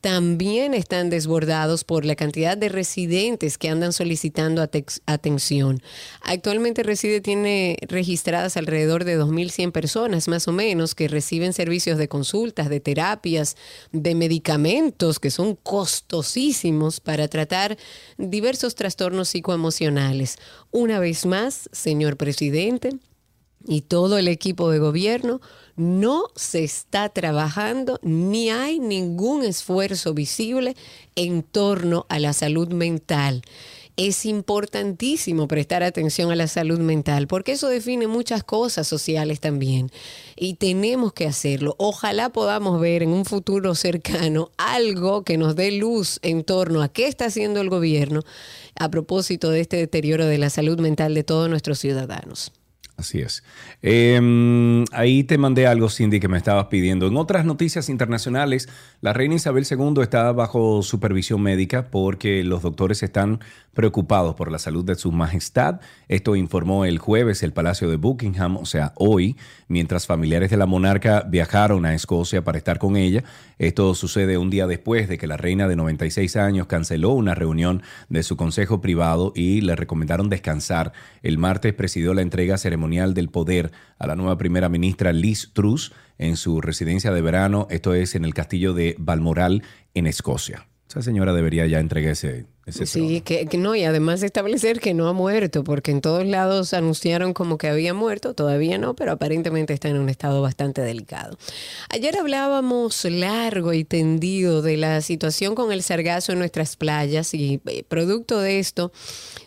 también 0.03 0.73
están 0.73 1.09
desbordados 1.09 1.85
por 1.85 2.03
la 2.03 2.17
cantidad 2.17 2.57
de 2.57 2.67
residentes 2.67 3.57
que 3.57 3.69
andan 3.69 3.93
solicitando 3.93 4.61
atención. 4.61 5.81
Actualmente 6.21 6.83
Reside 6.83 7.21
tiene 7.21 7.77
registradas 7.87 8.57
alrededor 8.57 9.05
de 9.05 9.17
2.100 9.17 9.71
personas 9.71 10.27
más 10.27 10.49
o 10.49 10.51
menos 10.51 10.93
que 10.93 11.07
reciben 11.07 11.53
servicios 11.53 11.97
de 11.97 12.09
consultas, 12.09 12.67
de 12.67 12.81
terapias, 12.81 13.55
de 13.93 14.13
medicamentos 14.13 15.19
que 15.19 15.31
son 15.31 15.55
costosísimos 15.55 16.99
para 16.99 17.29
tratar 17.29 17.77
diversos 18.17 18.75
trastornos 18.75 19.29
psicoemocionales. 19.29 20.37
Una 20.71 20.99
vez 20.99 21.25
más, 21.25 21.69
señor 21.71 22.17
presidente, 22.17 22.89
y 23.65 23.81
todo 23.81 24.17
el 24.17 24.27
equipo 24.27 24.69
de 24.69 24.79
gobierno, 24.79 25.41
no 25.75 26.27
se 26.35 26.63
está 26.63 27.09
trabajando 27.09 27.99
ni 28.03 28.49
hay 28.49 28.79
ningún 28.79 29.43
esfuerzo 29.43 30.13
visible 30.13 30.75
en 31.15 31.43
torno 31.43 32.05
a 32.09 32.19
la 32.19 32.33
salud 32.33 32.69
mental. 32.69 33.41
Es 33.95 34.25
importantísimo 34.25 35.47
prestar 35.47 35.83
atención 35.83 36.31
a 36.31 36.35
la 36.35 36.47
salud 36.47 36.79
mental 36.79 37.27
porque 37.27 37.51
eso 37.51 37.67
define 37.69 38.07
muchas 38.07 38.43
cosas 38.43 38.87
sociales 38.87 39.39
también 39.39 39.91
y 40.35 40.55
tenemos 40.55 41.13
que 41.13 41.27
hacerlo. 41.27 41.75
Ojalá 41.77 42.29
podamos 42.29 42.81
ver 42.81 43.03
en 43.03 43.09
un 43.09 43.23
futuro 43.23 43.75
cercano 43.75 44.49
algo 44.57 45.23
que 45.23 45.37
nos 45.37 45.55
dé 45.55 45.71
luz 45.71 46.17
en 46.23 46.43
torno 46.43 46.81
a 46.81 46.89
qué 46.89 47.05
está 47.05 47.25
haciendo 47.25 47.61
el 47.61 47.69
gobierno 47.69 48.21
a 48.79 48.89
propósito 48.89 49.51
de 49.51 49.61
este 49.61 49.77
deterioro 49.77 50.25
de 50.25 50.39
la 50.39 50.49
salud 50.49 50.79
mental 50.79 51.13
de 51.13 51.23
todos 51.23 51.47
nuestros 51.47 51.77
ciudadanos. 51.77 52.51
Así 52.95 53.19
es. 53.19 53.43
Em, 53.81 54.85
ahí 54.91 55.23
te 55.23 55.39
mandé 55.39 55.65
algo, 55.65 55.89
Cindy, 55.89 56.19
que 56.19 56.27
me 56.27 56.37
estabas 56.37 56.67
pidiendo. 56.67 57.07
En 57.07 57.17
otras 57.17 57.43
noticias 57.43 57.89
internacionales, 57.89 58.69
la 59.01 59.13
reina 59.13 59.35
Isabel 59.35 59.65
II 59.69 60.03
está 60.03 60.31
bajo 60.31 60.83
supervisión 60.83 61.41
médica 61.41 61.89
porque 61.89 62.43
los 62.43 62.61
doctores 62.61 63.01
están 63.01 63.39
preocupados 63.73 64.35
por 64.35 64.51
la 64.51 64.59
salud 64.59 64.85
de 64.85 64.95
su 64.95 65.11
majestad. 65.11 65.81
Esto 66.07 66.35
informó 66.35 66.85
el 66.85 66.99
jueves 66.99 67.43
el 67.43 67.53
Palacio 67.53 67.89
de 67.89 67.97
Buckingham, 67.97 68.57
o 68.57 68.65
sea, 68.65 68.93
hoy, 68.95 69.35
mientras 69.67 70.07
familiares 70.07 70.49
de 70.49 70.57
la 70.57 70.65
monarca 70.65 71.25
viajaron 71.27 71.85
a 71.85 71.93
Escocia 71.93 72.43
para 72.43 72.57
estar 72.57 72.79
con 72.79 72.95
ella. 72.95 73.23
Esto 73.57 73.95
sucede 73.95 74.37
un 74.37 74.49
día 74.49 74.67
después 74.67 75.07
de 75.07 75.17
que 75.17 75.27
la 75.27 75.37
reina 75.37 75.67
de 75.67 75.75
96 75.75 76.35
años 76.35 76.67
canceló 76.67 77.11
una 77.11 77.35
reunión 77.35 77.83
de 78.09 78.23
su 78.23 78.37
consejo 78.37 78.81
privado 78.81 79.33
y 79.35 79.61
le 79.61 79.75
recomendaron 79.75 80.29
descansar. 80.29 80.93
El 81.21 81.37
martes 81.37 81.73
presidió 81.73 82.13
la 82.13 82.21
entrega 82.21 82.57
ceremonial 82.57 83.13
del 83.13 83.29
poder 83.29 83.71
a 83.97 84.07
la 84.07 84.15
nueva 84.15 84.37
primera 84.37 84.69
ministra 84.69 85.13
Liz 85.13 85.51
Truss 85.53 85.93
en 86.17 86.37
su 86.37 86.61
residencia 86.61 87.11
de 87.11 87.21
verano, 87.21 87.67
esto 87.69 87.93
es 87.93 88.15
en 88.15 88.25
el 88.25 88.33
castillo 88.33 88.73
de 88.73 88.95
Balmoral, 88.99 89.63
en 89.93 90.07
Escocia. 90.07 90.67
Esa 90.87 91.01
señora 91.01 91.33
debería 91.33 91.65
ya 91.65 91.79
entregarse 91.79 92.45
sí, 92.67 93.21
que, 93.21 93.47
no, 93.57 93.75
y 93.75 93.83
además 93.83 94.23
establecer 94.23 94.79
que 94.79 94.93
no 94.93 95.07
ha 95.07 95.13
muerto, 95.13 95.63
porque 95.63 95.91
en 95.91 96.01
todos 96.01 96.25
lados 96.25 96.73
anunciaron 96.73 97.33
como 97.33 97.57
que 97.57 97.67
había 97.67 97.93
muerto, 97.93 98.33
todavía 98.33 98.77
no, 98.77 98.95
pero 98.95 99.11
aparentemente 99.11 99.73
está 99.73 99.89
en 99.89 99.97
un 99.97 100.09
estado 100.09 100.41
bastante 100.41 100.81
delicado. 100.81 101.37
Ayer 101.89 102.17
hablábamos 102.17 103.03
largo 103.05 103.73
y 103.73 103.83
tendido 103.83 104.61
de 104.61 104.77
la 104.77 105.01
situación 105.01 105.55
con 105.55 105.71
el 105.71 105.83
sargazo 105.83 106.31
en 106.31 106.39
nuestras 106.39 106.77
playas 106.77 107.33
y 107.33 107.59
eh, 107.65 107.83
producto 107.87 108.39
de 108.39 108.59
esto 108.59 108.91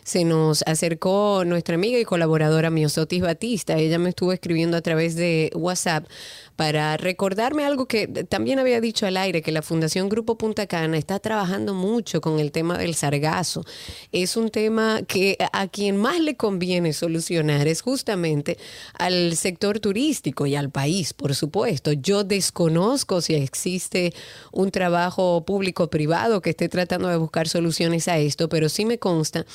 se 0.07 0.23
nos 0.23 0.63
acercó 0.65 1.43
nuestra 1.45 1.75
amiga 1.75 1.99
y 1.99 2.05
colaboradora 2.05 2.69
Miosotis 2.69 3.21
Batista. 3.21 3.75
Ella 3.75 3.99
me 3.99 4.07
estuvo 4.07 4.31
escribiendo 4.31 4.77
a 4.77 4.81
través 4.81 5.17
de 5.17 5.51
WhatsApp 5.53 6.07
para 6.55 6.95
recordarme 6.95 7.65
algo 7.65 7.87
que 7.87 8.07
también 8.07 8.57
había 8.57 8.79
dicho 8.79 9.05
al 9.05 9.17
aire, 9.17 9.41
que 9.41 9.51
la 9.51 9.61
Fundación 9.61 10.07
Grupo 10.07 10.37
Punta 10.37 10.65
Cana 10.65 10.97
está 10.97 11.19
trabajando 11.19 11.73
mucho 11.73 12.21
con 12.21 12.39
el 12.39 12.53
tema 12.53 12.77
del 12.77 12.95
sargazo. 12.95 13.65
Es 14.13 14.37
un 14.37 14.49
tema 14.49 15.01
que 15.05 15.37
a 15.51 15.67
quien 15.67 15.97
más 15.97 16.21
le 16.21 16.37
conviene 16.37 16.93
solucionar 16.93 17.67
es 17.67 17.81
justamente 17.81 18.57
al 18.93 19.35
sector 19.35 19.81
turístico 19.81 20.45
y 20.45 20.55
al 20.55 20.69
país, 20.69 21.11
por 21.11 21.35
supuesto. 21.35 21.91
Yo 21.91 22.23
desconozco 22.23 23.19
si 23.19 23.35
existe 23.35 24.13
un 24.53 24.71
trabajo 24.71 25.43
público-privado 25.43 26.41
que 26.41 26.51
esté 26.51 26.69
tratando 26.69 27.09
de 27.09 27.17
buscar 27.17 27.49
soluciones 27.49 28.07
a 28.07 28.17
esto, 28.17 28.47
pero 28.47 28.69
sí 28.69 28.85
me 28.85 28.99
consta 28.99 29.45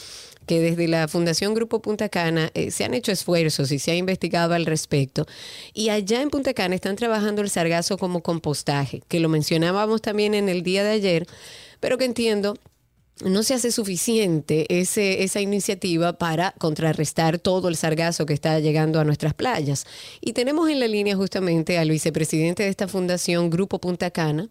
que 0.46 0.60
desde 0.60 0.88
la 0.88 1.08
Fundación 1.08 1.54
Grupo 1.54 1.80
Punta 1.82 2.08
Cana 2.08 2.50
eh, 2.54 2.70
se 2.70 2.84
han 2.84 2.94
hecho 2.94 3.12
esfuerzos 3.12 3.72
y 3.72 3.78
se 3.78 3.92
ha 3.92 3.96
investigado 3.96 4.54
al 4.54 4.66
respecto. 4.66 5.26
Y 5.72 5.88
allá 5.90 6.22
en 6.22 6.30
Punta 6.30 6.54
Cana 6.54 6.74
están 6.74 6.96
trabajando 6.96 7.42
el 7.42 7.50
sargazo 7.50 7.98
como 7.98 8.22
compostaje, 8.22 9.02
que 9.08 9.20
lo 9.20 9.28
mencionábamos 9.28 10.02
también 10.02 10.34
en 10.34 10.48
el 10.48 10.62
día 10.62 10.84
de 10.84 10.90
ayer, 10.90 11.26
pero 11.80 11.98
que 11.98 12.04
entiendo 12.04 12.56
no 13.24 13.42
se 13.42 13.54
hace 13.54 13.72
suficiente 13.72 14.66
ese, 14.80 15.22
esa 15.22 15.40
iniciativa 15.40 16.14
para 16.14 16.52
contrarrestar 16.58 17.38
todo 17.38 17.68
el 17.68 17.76
sargazo 17.76 18.26
que 18.26 18.34
está 18.34 18.58
llegando 18.60 19.00
a 19.00 19.04
nuestras 19.04 19.34
playas. 19.34 19.86
Y 20.20 20.32
tenemos 20.32 20.68
en 20.68 20.80
la 20.80 20.88
línea 20.88 21.16
justamente 21.16 21.78
al 21.78 21.90
vicepresidente 21.90 22.62
de 22.62 22.68
esta 22.68 22.88
fundación, 22.88 23.50
Grupo 23.50 23.80
Punta 23.80 24.10
Cana, 24.10 24.48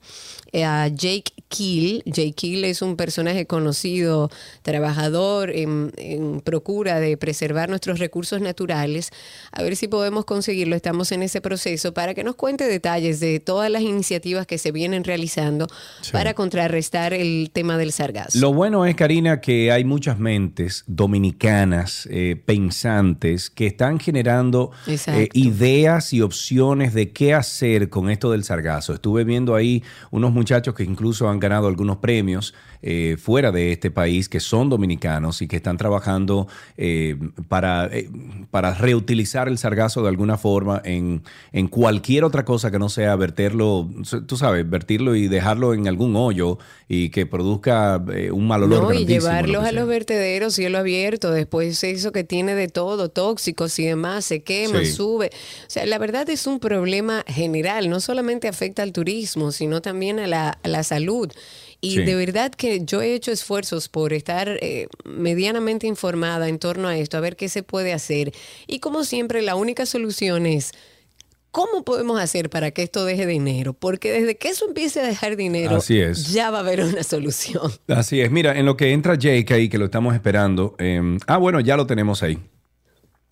eh, 0.52 0.64
a 0.64 0.88
Jake 0.88 1.34
Keel. 1.50 2.04
Jake 2.06 2.34
Keel 2.34 2.66
es 2.66 2.82
un 2.82 2.96
personaje 2.96 3.46
conocido, 3.46 4.30
trabajador 4.62 5.52
en, 5.52 5.92
en, 5.98 6.42
procura 6.42 7.00
de 7.00 7.18
preservar 7.18 7.70
nuestros 7.70 8.00
recursos 8.00 8.42
naturales. 8.42 9.12
A 9.52 9.64
ver 9.64 9.76
si 9.76 9.88
podemos 9.88 10.26
conseguirlo. 10.26 10.76
Estamos 10.76 11.12
en 11.12 11.24
ese 11.24 11.42
proceso 11.42 11.94
para 11.94 12.14
que 12.14 12.24
nos 12.24 12.36
cuente 12.36 12.66
detalles 12.66 13.20
de 13.20 13.40
todas 13.40 13.70
las 13.70 13.82
iniciativas 13.82 14.48
que 14.48 14.58
se 14.58 14.72
vienen 14.72 15.04
realizando 15.04 15.68
para 16.12 16.34
contrarrestar 16.34 17.14
el 17.14 17.50
tema 17.54 17.78
del 17.78 17.92
sargazo. 17.92 18.40
Lo 18.40 18.54
bueno 18.62 18.86
es, 18.86 18.94
Karina, 18.94 19.42
que 19.42 19.72
hay 19.72 19.84
muchas 19.84 20.20
mentes 20.20 20.84
dominicanas, 20.86 22.08
eh, 22.12 22.40
pensantes, 22.46 23.50
que 23.50 23.66
están 23.66 24.00
generando 24.00 24.70
eh, 24.86 25.30
ideas 25.34 26.14
y 26.14 26.22
opciones 26.22 26.94
de 26.94 27.12
qué 27.12 27.34
hacer 27.34 27.90
con 27.90 28.12
esto 28.12 28.30
del 28.30 28.44
sargazo. 28.44 28.94
Estuve 28.94 29.24
viendo 29.24 29.56
ahí 29.56 29.82
unos 30.12 30.32
muchachos 30.32 30.76
que 30.76 30.84
incluso 30.84 31.28
han 31.28 31.40
ganado 31.40 31.68
algunos 31.68 31.98
premios 31.98 32.54
eh, 32.84 33.18
fuera 33.20 33.52
de 33.52 33.72
este 33.72 33.92
país 33.92 34.28
que 34.28 34.40
son 34.40 34.70
dominicanos 34.70 35.42
y 35.42 35.48
que 35.48 35.58
están 35.58 35.78
trabajando 35.78 36.48
eh, 36.78 37.16
para, 37.48 37.86
eh, 37.86 38.10
para 38.50 38.74
reutilizar 38.74 39.48
el 39.48 39.58
sargazo 39.58 40.02
de 40.02 40.10
alguna 40.10 40.38
forma 40.38 40.82
en, 40.84 41.24
en 41.52 41.68
cualquier 41.68 42.24
otra 42.24 42.44
cosa 42.46 42.72
que 42.72 42.80
no 42.80 42.90
sea 42.90 43.16
verterlo, 43.16 43.88
tú 44.26 44.36
sabes, 44.38 44.68
vertirlo 44.70 45.16
y 45.16 45.28
dejarlo 45.28 45.74
en 45.74 45.88
algún 45.88 46.16
hoyo 46.16 46.58
y 46.88 47.10
que 47.10 47.26
produzca 47.26 48.04
un 48.32 48.48
mal 48.48 48.64
olor. 48.64 48.84
No, 48.84 48.94
y 48.94 49.06
llevarlos 49.06 49.64
a 49.64 49.72
los 49.72 49.88
vertederos, 49.88 50.56
cielo 50.56 50.80
abierto, 50.80 51.32
después 51.32 51.84
eso 51.84 52.12
que 52.12 52.24
tiene 52.24 52.56
de 52.56 52.68
todo, 52.68 53.10
tóxicos 53.10 53.78
y 53.80 53.86
demás, 53.86 54.26
se 54.26 54.44
quema, 54.44 54.84
sube. 54.86 55.28
O 55.28 55.70
sea, 55.70 55.86
la 55.86 55.98
verdad 55.98 56.30
es 56.30 56.48
un 56.48 56.60
problema 56.60 57.24
general, 57.28 57.90
no 57.90 58.00
solamente 58.00 58.48
afecta 58.48 58.84
al 58.84 58.92
turismo, 58.92 59.52
sino 59.52 59.82
también 59.82 60.20
a 60.20 60.28
la, 60.28 60.58
a 60.64 60.68
la 60.68 60.84
salud. 60.84 61.32
Y 61.82 61.98
de 61.98 62.16
verdad 62.16 62.52
que 62.52 62.86
yo 62.86 63.02
he 63.02 63.16
hecho 63.16 63.32
esfuerzos 63.32 63.90
por 63.90 64.14
estar 64.14 64.48
eh, 64.62 64.88
medianamente 65.04 65.88
informada 65.88 66.48
en 66.48 66.60
torno 66.60 66.88
a 66.88 66.96
esto, 66.96 67.18
a 67.18 67.22
ver 67.22 67.36
qué 67.36 67.50
se 67.50 67.64
puede 67.64 67.92
hacer. 67.92 68.32
Y 68.68 68.80
como 68.80 69.04
siempre, 69.04 69.42
la 69.42 69.56
única 69.56 69.86
solución 69.88 70.46
es... 70.46 70.72
¿Cómo 71.50 71.84
podemos 71.84 72.18
hacer 72.22 72.50
para 72.50 72.72
que 72.72 72.82
esto 72.82 73.04
deje 73.04 73.26
dinero? 73.26 73.74
Porque 73.74 74.10
desde 74.10 74.38
que 74.38 74.48
eso 74.48 74.66
empiece 74.66 75.02
a 75.02 75.04
dejar 75.04 75.36
dinero, 75.36 75.80
ya 76.30 76.50
va 76.50 76.60
a 76.60 76.62
haber 76.62 76.82
una 76.82 77.04
solución. 77.04 77.70
Así 77.90 78.22
es. 78.22 78.32
Mira, 78.32 78.58
en 78.58 78.66
lo 78.66 78.78
que 78.78 78.94
entra 78.94 79.16
Jake 79.16 79.54
ahí, 79.54 79.68
que 79.68 79.78
lo 79.78 79.84
estamos 79.84 80.14
esperando. 80.14 80.76
Em, 80.78 81.20
ah, 81.28 81.36
bueno, 81.36 81.60
ya 81.60 81.76
lo 81.76 81.86
tenemos 81.86 82.24
ahí. 82.24 82.40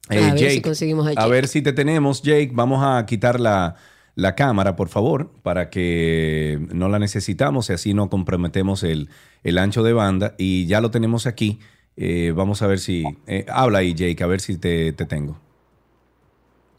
a 0.09 0.15
ver 0.33 0.43
eh, 0.43 0.51
si 0.51 0.61
conseguimos 0.61 1.07
a 1.07 1.11
A 1.11 1.27
ver 1.27 1.47
si 1.47 1.61
te 1.61 1.71
tenemos, 1.71 2.21
Jake. 2.21 2.49
Vamos 2.51 2.81
a 2.83 3.05
quitar 3.05 3.39
la, 3.39 3.77
la 4.19 4.35
cámara, 4.35 4.75
por 4.75 4.89
favor, 4.89 5.31
para 5.41 5.69
que 5.69 6.59
no 6.73 6.89
la 6.89 6.99
necesitamos 6.99 7.69
y 7.69 7.73
así 7.73 7.93
no 7.93 8.09
comprometemos 8.09 8.83
el, 8.83 9.09
ancho 9.57 9.83
de 9.83 9.93
banda. 9.93 10.35
Y 10.37 10.65
ya 10.67 10.81
lo 10.81 10.91
tenemos 10.91 11.25
aquí. 11.25 11.59
Eh, 11.95 12.33
vamos 12.35 12.61
a 12.61 12.67
ver 12.67 12.79
si... 12.79 13.03
Eh, 13.27 13.45
habla 13.49 13.79
ahí, 13.79 13.93
Jake, 13.93 14.23
a 14.23 14.27
ver 14.27 14.41
si 14.41 14.57
te, 14.57 14.93
te 14.93 15.05
tengo. 15.05 15.39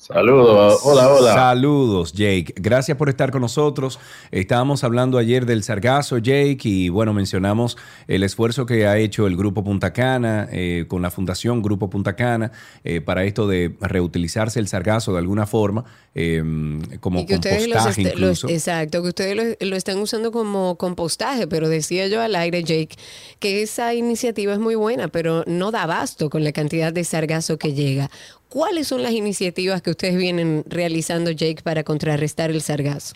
Saludos, 0.01 0.81
hola, 0.83 1.13
hola. 1.13 1.35
Saludos, 1.35 2.15
Jake. 2.15 2.55
Gracias 2.57 2.97
por 2.97 3.11
estar 3.11 3.31
con 3.31 3.43
nosotros. 3.43 4.01
Estábamos 4.31 4.83
hablando 4.83 5.19
ayer 5.19 5.45
del 5.45 5.63
sargazo, 5.63 6.17
Jake, 6.17 6.61
y 6.63 6.89
bueno, 6.89 7.13
mencionamos 7.13 7.77
el 8.09 8.23
esfuerzo 8.23 8.65
que 8.65 8.87
ha 8.87 8.97
hecho 8.97 9.27
el 9.27 9.37
Grupo 9.37 9.63
Punta 9.63 9.93
Cana 9.93 10.49
eh, 10.53 10.87
con 10.89 11.03
la 11.03 11.11
Fundación 11.11 11.61
Grupo 11.61 11.91
Punta 11.91 12.17
Cana 12.17 12.51
eh, 12.83 13.03
para 13.03 13.25
esto 13.25 13.47
de 13.47 13.77
reutilizarse 13.79 14.59
el 14.59 14.69
sargazo 14.69 15.13
de 15.13 15.19
alguna 15.19 15.47
forma 15.47 15.85
eh, 16.15 16.43
como 17.01 17.27
compostaje 17.27 18.01
incluso. 18.01 18.49
exacto, 18.49 19.03
que 19.03 19.09
ustedes 19.09 19.37
lo, 19.37 19.69
lo 19.69 19.77
están 19.77 19.99
usando 19.99 20.33
como 20.33 20.77
compostaje, 20.77 21.47
pero 21.47 21.69
decía 21.69 22.09
yo 22.09 22.23
al 22.23 22.37
aire, 22.37 22.65
Jake, 22.65 22.97
que 23.39 23.61
esa 23.61 23.93
iniciativa 23.93 24.55
es 24.55 24.61
muy 24.61 24.77
buena, 24.77 25.09
pero 25.09 25.45
no 25.47 25.71
da 25.71 25.83
abasto 25.83 26.31
con 26.31 26.43
la 26.43 26.53
cantidad 26.53 26.91
de 26.91 27.05
sargazo 27.05 27.59
que 27.59 27.75
llega. 27.75 28.11
¿Cuáles 28.51 28.89
son 28.89 29.05
las 29.05 29.13
iniciativas 29.13 29.81
que 29.81 29.91
ustedes 29.91 30.17
vienen 30.17 30.65
realizando, 30.67 31.31
Jake, 31.31 31.63
para 31.63 31.85
contrarrestar 31.85 32.51
el 32.51 32.61
sargazo? 32.61 33.15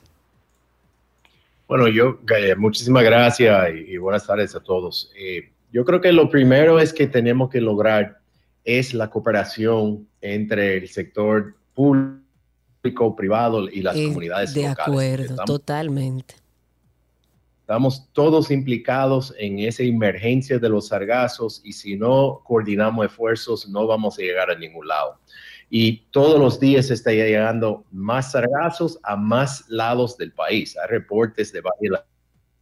Bueno, 1.66 1.88
yo, 1.88 2.20
eh, 2.36 2.54
muchísimas 2.54 3.02
gracias 3.02 3.70
y, 3.88 3.96
buenas 3.96 4.24
tardes 4.24 4.54
a 4.54 4.60
todos. 4.60 5.10
Eh, 5.18 5.50
yo 5.72 5.84
creo 5.84 6.00
que 6.00 6.12
lo 6.12 6.30
primero 6.30 6.78
es 6.78 6.92
que 6.92 7.08
tenemos 7.08 7.50
que 7.50 7.60
lograr 7.60 8.20
es 8.64 8.94
la 8.94 9.10
cooperación 9.10 10.06
entre 10.20 10.76
el 10.76 10.88
sector 10.88 11.56
público, 11.74 13.16
privado 13.16 13.68
y 13.68 13.82
las 13.82 13.96
comunidades 13.96 14.54
locales. 14.54 14.76
De 14.76 14.82
acuerdo, 14.82 15.44
totalmente. 15.46 16.36
Estamos 17.64 18.08
todos 18.12 18.50
implicados 18.50 19.34
en 19.38 19.58
esa 19.58 19.82
emergencia 19.82 20.58
de 20.58 20.68
los 20.68 20.88
sargazos 20.88 21.60
y 21.64 21.72
si 21.72 21.96
no 21.96 22.42
coordinamos 22.44 23.06
esfuerzos 23.06 23.66
no 23.68 23.86
vamos 23.86 24.18
a 24.18 24.22
llegar 24.22 24.50
a 24.50 24.54
ningún 24.54 24.86
lado. 24.86 25.18
Y 25.76 26.06
todos 26.12 26.38
los 26.38 26.60
días 26.60 26.88
está 26.92 27.10
llegando 27.10 27.84
más 27.90 28.30
sargazos 28.30 29.00
a 29.02 29.16
más 29.16 29.64
lados 29.68 30.16
del 30.16 30.30
país. 30.30 30.76
Hay 30.78 30.86
reportes 30.86 31.52
de 31.52 31.60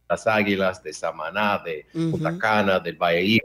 las 0.09 0.25
Águilas, 0.25 0.81
de 0.81 0.93
Samaná, 0.93 1.61
de 1.63 1.85
Punta 1.93 2.35
Cana, 2.39 2.79
del 2.79 2.95
Valle 2.95 3.39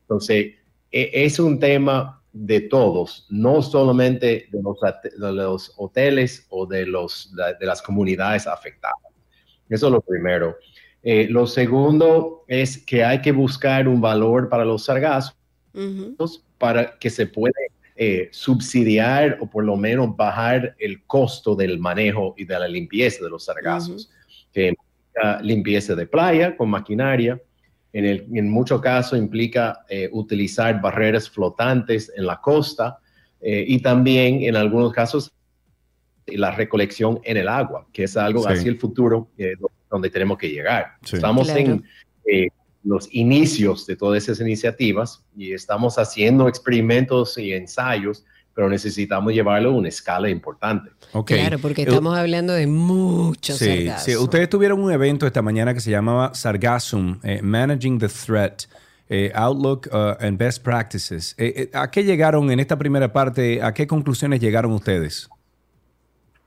Entonces, 0.00 0.54
e, 0.90 1.10
es 1.12 1.38
un 1.38 1.60
tema 1.60 2.20
de 2.32 2.62
todos, 2.62 3.28
no 3.30 3.62
solamente 3.62 4.48
de 4.50 4.60
los, 4.60 4.76
de 4.80 5.32
los 5.32 5.72
hoteles 5.76 6.44
o 6.50 6.66
de, 6.66 6.84
los, 6.84 7.32
de 7.60 7.64
las 7.64 7.80
comunidades 7.82 8.48
afectadas. 8.48 8.98
Eso 9.68 9.86
es 9.86 9.92
lo 9.92 10.00
primero. 10.00 10.56
Eh, 11.04 11.28
lo 11.30 11.46
segundo 11.46 12.42
es 12.48 12.84
que 12.84 13.04
hay 13.04 13.22
que 13.22 13.30
buscar 13.30 13.86
un 13.86 14.00
valor 14.00 14.48
para 14.48 14.64
los 14.64 14.86
sargazos 14.86 15.36
para 16.58 16.98
que 16.98 17.08
se 17.08 17.26
pueda 17.26 17.54
eh, 17.96 18.28
subsidiar 18.32 19.38
o 19.40 19.48
por 19.48 19.64
lo 19.64 19.76
menos 19.76 20.16
bajar 20.16 20.74
el 20.78 21.04
costo 21.04 21.54
del 21.54 21.78
manejo 21.78 22.34
y 22.36 22.44
de 22.44 22.58
la 22.58 22.68
limpieza 22.68 23.24
de 23.24 23.30
los 23.30 23.44
sargazos, 23.44 24.10
que 24.52 24.68
implica 24.68 25.42
limpieza 25.42 25.94
de 25.94 26.06
playa 26.06 26.56
con 26.56 26.70
maquinaria, 26.70 27.40
en, 27.92 28.04
el, 28.04 28.26
en 28.34 28.50
muchos 28.50 28.80
casos 28.80 29.18
implica 29.18 29.84
eh, 29.88 30.08
utilizar 30.12 30.80
barreras 30.80 31.30
flotantes 31.30 32.12
en 32.14 32.26
la 32.26 32.40
costa 32.40 32.98
y 33.38 33.78
también 33.80 34.42
en 34.42 34.56
algunos 34.56 34.92
casos 34.92 35.32
la 36.26 36.50
recolección 36.50 37.20
en 37.22 37.36
el 37.36 37.46
agua, 37.46 37.86
que 37.92 38.04
es 38.04 38.16
algo 38.16 38.48
hacia 38.48 38.68
el 38.68 38.76
futuro 38.76 39.28
donde 39.90 40.10
tenemos 40.10 40.36
que 40.36 40.48
llegar. 40.50 40.96
Estamos 41.02 41.48
en 41.50 41.84
eh, 42.26 42.48
los 42.86 43.08
inicios 43.12 43.86
de 43.86 43.96
todas 43.96 44.22
esas 44.22 44.40
iniciativas 44.40 45.24
y 45.36 45.52
estamos 45.52 45.98
haciendo 45.98 46.48
experimentos 46.48 47.36
y 47.36 47.52
ensayos, 47.52 48.24
pero 48.54 48.70
necesitamos 48.70 49.34
llevarlo 49.34 49.70
a 49.70 49.72
una 49.72 49.88
escala 49.88 50.30
importante. 50.30 50.90
Claro, 51.26 51.58
porque 51.58 51.82
eh, 51.82 51.86
estamos 51.88 52.16
hablando 52.16 52.52
de 52.52 52.66
muchos 52.66 53.58
sí, 53.58 53.88
sí, 53.98 54.16
Ustedes 54.16 54.48
tuvieron 54.48 54.82
un 54.82 54.90
evento 54.90 55.26
esta 55.26 55.42
mañana 55.42 55.74
que 55.74 55.80
se 55.80 55.90
llamaba 55.90 56.34
Sargassum, 56.34 57.20
eh, 57.22 57.40
Managing 57.42 57.98
the 57.98 58.08
Threat. 58.08 58.62
Outlook 59.34 59.86
uh, 59.92 60.16
and 60.18 60.36
Best 60.36 60.64
Practices. 60.64 61.36
¿A 61.74 61.88
qué 61.92 62.02
llegaron 62.02 62.50
en 62.50 62.58
esta 62.58 62.76
primera 62.76 63.12
parte? 63.12 63.62
¿A 63.62 63.72
qué 63.72 63.86
conclusiones 63.86 64.40
llegaron 64.40 64.72
ustedes? 64.72 65.28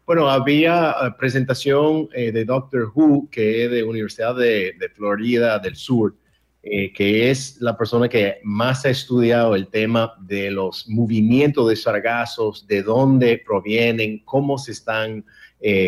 Bueno, 0.09 0.27
había 0.27 0.89
eh, 0.89 1.11
presentación 1.19 2.09
eh, 2.15 2.31
de 2.31 2.43
Doctor 2.43 2.91
Who, 2.95 3.27
que 3.29 3.65
es 3.65 3.69
de 3.69 3.83
Universidad 3.83 4.35
de, 4.35 4.73
Florida 4.95 5.59
del 5.59 5.75
Sur, 5.75 6.15
eh, 6.61 6.91
que 6.93 7.29
es 7.31 7.61
la 7.61 7.77
persona 7.77 8.09
que 8.09 8.39
más 8.43 8.85
ha 8.85 8.89
estudiado 8.89 9.55
el 9.55 9.67
tema 9.67 10.13
de 10.19 10.51
los 10.51 10.87
movimientos 10.87 11.69
de 11.69 11.75
sargazos, 11.75 12.67
de 12.67 12.83
dónde 12.83 13.41
provienen, 13.45 14.19
cómo 14.25 14.57
se 14.57 14.71
están 14.71 15.25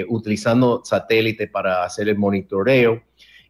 utilizando 0.09 0.81
satélite 0.83 1.47
para 1.47 1.85
hacer 1.85 2.09
el 2.09 2.17
monitoreo. 2.17 3.01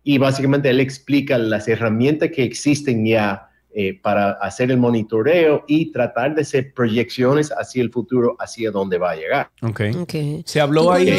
Y 0.03 0.19
básicamente 0.19 0.69
él 0.69 0.79
explica 0.79 1.36
las 1.39 1.67
herramientas 1.67 2.29
que 2.29 2.43
existen 2.43 3.03
ya 3.03 3.51
eh, 3.73 3.97
para 4.01 4.31
hacer 4.31 4.69
el 4.69 4.75
monitoreo 4.77 5.63
y 5.65 5.93
tratar 5.93 6.36
de 6.36 6.41
hacer 6.41 6.73
proyecciones 6.73 7.51
hacia 7.51 7.81
el 7.81 7.89
futuro, 7.89 8.36
hacia 8.38 8.69
dónde 8.69 8.97
va 8.97 9.12
a 9.12 9.15
llegar. 9.15 9.49
Okay. 9.62 10.43
Se 10.45 10.60
habló 10.60 10.91
ahí, 10.91 11.10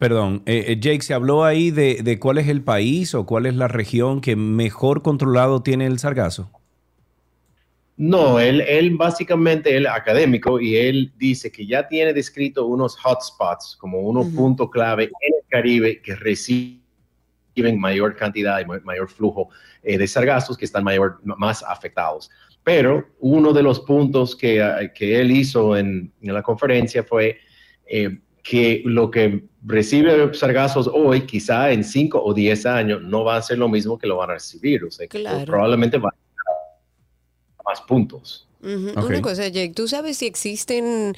Perdón, 0.00 0.42
eh, 0.46 0.64
eh, 0.68 0.80
Jake, 0.80 1.02
¿se 1.02 1.12
habló 1.12 1.44
ahí 1.44 1.70
de, 1.70 2.18
cuál 2.18 2.38
es 2.38 2.48
el 2.48 2.62
país 2.62 3.14
o 3.14 3.26
cuál 3.26 3.44
es 3.44 3.54
la 3.54 3.68
región 3.68 4.22
que 4.22 4.34
mejor 4.34 5.02
controlado 5.02 5.62
tiene 5.62 5.84
el 5.84 5.98
sargazo? 5.98 6.50
No, 7.98 8.40
él, 8.40 8.62
él 8.62 8.96
básicamente, 8.96 9.76
él 9.76 9.86
académico, 9.86 10.58
y 10.58 10.78
él 10.78 11.12
dice 11.18 11.52
que 11.52 11.66
ya 11.66 11.86
tiene 11.86 12.14
descrito 12.14 12.64
unos 12.64 12.96
hotspots, 13.04 13.76
como 13.78 14.00
unos 14.00 14.28
puntos 14.28 14.70
clave 14.70 15.04
en 15.04 15.34
el 15.34 15.46
Caribe 15.50 16.00
que 16.00 16.16
reciben 16.16 16.80
mayor 17.78 18.16
cantidad 18.16 18.58
y 18.58 18.64
mayor 18.64 19.10
flujo 19.10 19.50
eh, 19.82 19.98
de 19.98 20.08
sargazos 20.08 20.56
que 20.56 20.64
están 20.64 20.82
mayor, 20.82 21.20
más 21.24 21.62
afectados. 21.62 22.30
Pero 22.64 23.06
uno 23.18 23.52
de 23.52 23.62
los 23.62 23.80
puntos 23.80 24.34
que, 24.34 24.62
eh, 24.62 24.92
que 24.94 25.20
él 25.20 25.30
hizo 25.30 25.76
en, 25.76 26.10
en, 26.22 26.32
la 26.32 26.42
conferencia 26.42 27.02
fue 27.02 27.36
eh, 27.86 28.18
que 28.42 28.82
lo 28.84 29.10
que 29.10 29.44
recibe 29.64 30.32
sargazos 30.34 30.88
hoy, 30.92 31.22
quizá 31.22 31.70
en 31.72 31.84
5 31.84 32.22
o 32.22 32.34
10 32.34 32.66
años, 32.66 33.02
no 33.02 33.24
va 33.24 33.36
a 33.36 33.42
ser 33.42 33.58
lo 33.58 33.68
mismo 33.68 33.98
que 33.98 34.06
lo 34.06 34.16
van 34.16 34.30
a 34.30 34.34
recibir. 34.34 34.84
O 34.84 34.90
sea, 34.90 35.06
probablemente 35.44 35.98
va 35.98 36.08
a 36.08 37.62
más 37.64 37.80
puntos. 37.82 38.46
Una 38.62 39.22
cosa, 39.22 39.48
Jake, 39.48 39.72
¿tú 39.74 39.88
sabes 39.88 40.18
si 40.18 40.26
existen 40.26 41.14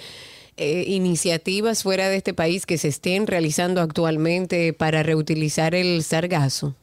eh, 0.57 0.85
iniciativas 0.87 1.83
fuera 1.83 2.09
de 2.09 2.17
este 2.17 2.35
país 2.35 2.67
que 2.67 2.79
se 2.79 2.89
estén 2.89 3.27
realizando 3.27 3.81
actualmente 3.81 4.73
para 4.73 5.03
reutilizar 5.03 5.75
el 5.75 6.03
sargazo? 6.03 6.77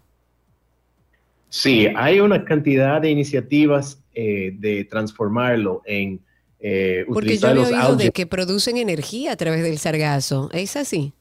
Sí, 1.49 1.88
hay 1.95 2.19
una 2.19 2.45
cantidad 2.45 3.02
de 3.02 3.10
iniciativas 3.10 4.02
eh, 4.13 4.54
de 4.60 4.84
transformarlo 4.86 5.82
en 5.86 6.19
eh, 6.59 7.05
Porque 7.07 7.37
yo 7.37 7.47
he 7.49 7.59
oído 7.59 7.95
de 7.95 8.11
que 8.11 8.27
producen 8.27 8.77
energía 8.77 9.31
a 9.31 9.35
través 9.35 9.63
del 9.63 9.77
sargazo. 9.77 10.49
¿Es 10.53 10.75
así? 10.75 11.13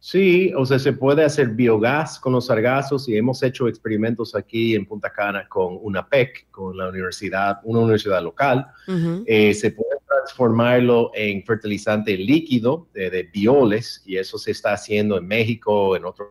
Sí, 0.00 0.52
o 0.56 0.64
sea, 0.64 0.78
se 0.78 0.92
puede 0.92 1.24
hacer 1.24 1.48
biogás 1.48 2.20
con 2.20 2.32
los 2.32 2.46
sargazos 2.46 3.08
y 3.08 3.16
hemos 3.16 3.42
hecho 3.42 3.66
experimentos 3.66 4.34
aquí 4.36 4.76
en 4.76 4.86
Punta 4.86 5.10
Cana 5.10 5.48
con 5.48 5.76
una 5.82 6.08
PEC, 6.08 6.50
con 6.50 6.76
la 6.76 6.88
universidad, 6.88 7.58
una 7.64 7.80
universidad 7.80 8.22
local. 8.22 8.64
Eh, 9.26 9.52
se 9.54 9.72
puede 9.72 9.98
transformarlo 10.06 11.10
en 11.14 11.44
fertilizante 11.44 12.16
líquido 12.16 12.88
de, 12.94 13.28
bioles 13.32 14.02
y 14.06 14.16
eso 14.16 14.38
se 14.38 14.52
está 14.52 14.72
haciendo 14.74 15.18
en 15.18 15.26
México, 15.26 15.96
en 15.96 16.04
otros 16.04 16.28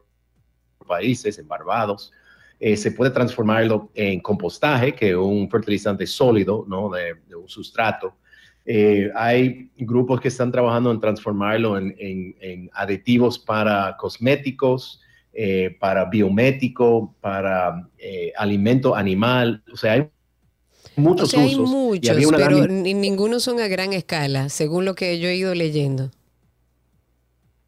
países, 0.87 1.37
en 1.37 1.47
Barbados. 1.47 2.13
Eh, 2.59 2.75
se 2.75 2.91
puede 2.91 3.11
transformarlo 3.11 3.91
en 3.93 4.19
compostaje, 4.19 4.93
que 4.95 5.11
es 5.11 5.15
un 5.15 5.49
fertilizante 5.49 6.07
sólido, 6.07 6.65
¿no? 6.67 6.89
de, 6.89 7.15
de 7.27 7.35
un 7.35 7.47
sustrato. 7.47 8.15
Eh, 8.65 9.11
hay 9.15 9.69
grupos 9.77 10.19
que 10.19 10.27
están 10.27 10.51
trabajando 10.51 10.91
en 10.91 10.99
transformarlo 10.99 11.77
en, 11.77 12.69
aditivos 12.73 13.37
para 13.37 13.95
cosméticos, 13.97 15.01
eh, 15.33 15.77
para 15.79 16.05
biomédico, 16.05 17.15
para 17.21 17.87
alimento 18.37 18.95
animal. 18.95 19.63
O 19.71 19.77
sea, 19.77 19.93
hay 19.93 20.09
muchos 20.95 21.33
Hay 21.35 21.55
muchos, 21.55 22.31
pero 22.35 22.67
ninguno 22.67 23.39
son 23.39 23.59
a 23.59 23.67
gran 23.67 23.93
escala, 23.93 24.49
según 24.49 24.83
lo 24.83 24.95
que 24.95 25.19
yo 25.19 25.29
he 25.29 25.35
ido 25.35 25.53
leyendo. 25.53 26.09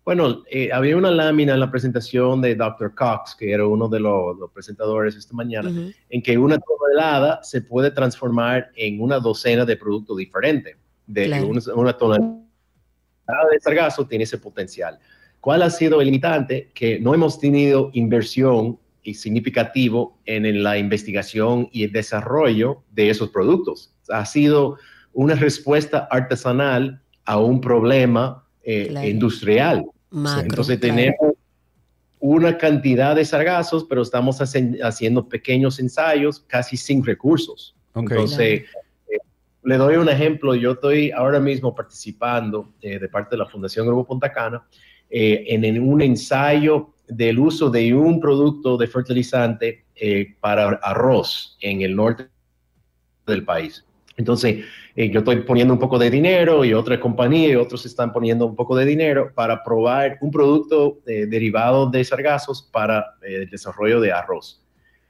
Bueno, 0.10 0.44
había 0.74 0.98
una 0.98 1.12
lámina 1.12 1.54
en 1.54 1.60
la 1.60 1.70
presentación 1.70 2.42
de 2.42 2.56
Dr. 2.56 2.96
Cox, 2.96 3.36
que 3.36 3.52
era 3.52 3.68
uno 3.68 3.88
de 3.88 4.00
los, 4.00 4.38
presentadores 4.52 5.16
esta 5.16 5.36
mañana, 5.36 5.70
en 6.10 6.24
que 6.24 6.36
una 6.36 6.58
tonelada 6.58 7.44
se 7.44 7.62
puede 7.62 7.92
transformar 7.92 8.72
en 8.76 9.00
una 9.02 9.20
docena 9.20 9.66
de 9.66 9.78
productos 9.78 10.18
diferentes 10.18 10.76
de 11.06 11.44
una, 11.76 11.96
tonelada 11.96 12.42
de 13.52 13.60
sargazo 13.62 14.08
tiene 14.08 14.24
ese 14.24 14.40
potencial. 14.40 14.98
¿Cuál 15.42 15.62
ha 15.62 15.70
sido 15.70 16.02
el 16.02 16.08
limitante? 16.08 16.72
Que 16.74 17.00
no 17.00 17.14
hemos 17.14 17.40
tenido 17.40 17.92
inversión 17.94 18.80
significativo 19.14 20.18
en 20.26 20.64
la 20.64 20.80
investigación 20.80 21.70
y 21.72 21.84
el 21.84 21.92
desarrollo 21.92 22.82
de 22.90 23.12
esos 23.12 23.30
productos. 23.30 23.94
Ha 24.10 24.26
sido 24.26 24.80
una 25.14 25.36
respuesta 25.36 26.08
artesanal 26.10 27.00
a 27.26 27.38
un 27.38 27.62
problema 27.62 28.44
eh, 28.64 28.92
industrial. 29.08 29.86
Entonces 30.12 30.80
tenemos 30.80 31.36
una 32.20 32.58
cantidad 32.58 33.16
de 33.16 33.24
sargazos, 33.24 33.86
pero 33.86 34.02
estamos 34.02 34.40
haciendo 34.42 35.30
pequeños 35.30 35.80
ensayos 35.80 36.40
casi 36.42 36.78
sin 36.78 37.04
recursos. 37.04 37.76
Entonces, 37.96 38.64
le 39.64 39.78
doy 39.78 39.96
un 39.96 40.10
ejemplo. 40.10 40.56
Yo 40.56 40.72
estoy 40.72 41.12
ahora 41.12 41.40
mismo 41.40 41.74
participando 41.74 42.74
eh, 42.82 43.00
de 43.00 43.08
parte 43.08 43.32
de 43.32 43.38
la 43.38 43.46
Fundación 43.46 43.86
Grupo 43.86 44.06
Punta 44.06 44.32
Cana 44.32 44.64
eh, 45.10 45.46
en, 45.48 45.82
un 45.82 46.02
ensayo 46.02 46.94
del 47.08 47.40
uso 47.40 47.70
de 47.70 47.94
un 47.94 48.20
producto 48.20 48.78
de 48.78 48.88
fertilizante 48.88 49.86
eh, 49.96 50.36
para 50.40 50.70
arroz 50.84 51.58
en 51.62 51.82
el 51.82 51.96
norte 51.96 52.28
del 53.26 53.44
país. 53.44 53.86
Entonces, 54.20 54.66
yo 54.96 55.20
estoy 55.20 55.38
poniendo 55.38 55.74
un 55.74 55.80
poco 55.80 55.98
de 55.98 56.10
dinero 56.10 56.66
y 56.66 56.74
otra 56.74 57.00
compañía 57.00 57.50
y 57.50 57.56
otros 57.56 57.86
están 57.86 58.12
poniendo 58.12 58.46
un 58.46 58.56
poco 58.56 58.76
de 58.76 58.86
dinero 58.86 59.32
para 59.34 59.64
probar 59.64 60.18
un 60.20 60.30
producto 60.30 61.00
derivado 61.06 61.90
de 61.90 62.04
sargazos 62.04 62.62
para 62.62 63.16
el 63.22 63.50
desarrollo 63.50 64.02
de 64.02 64.12
arroz. 64.12 64.62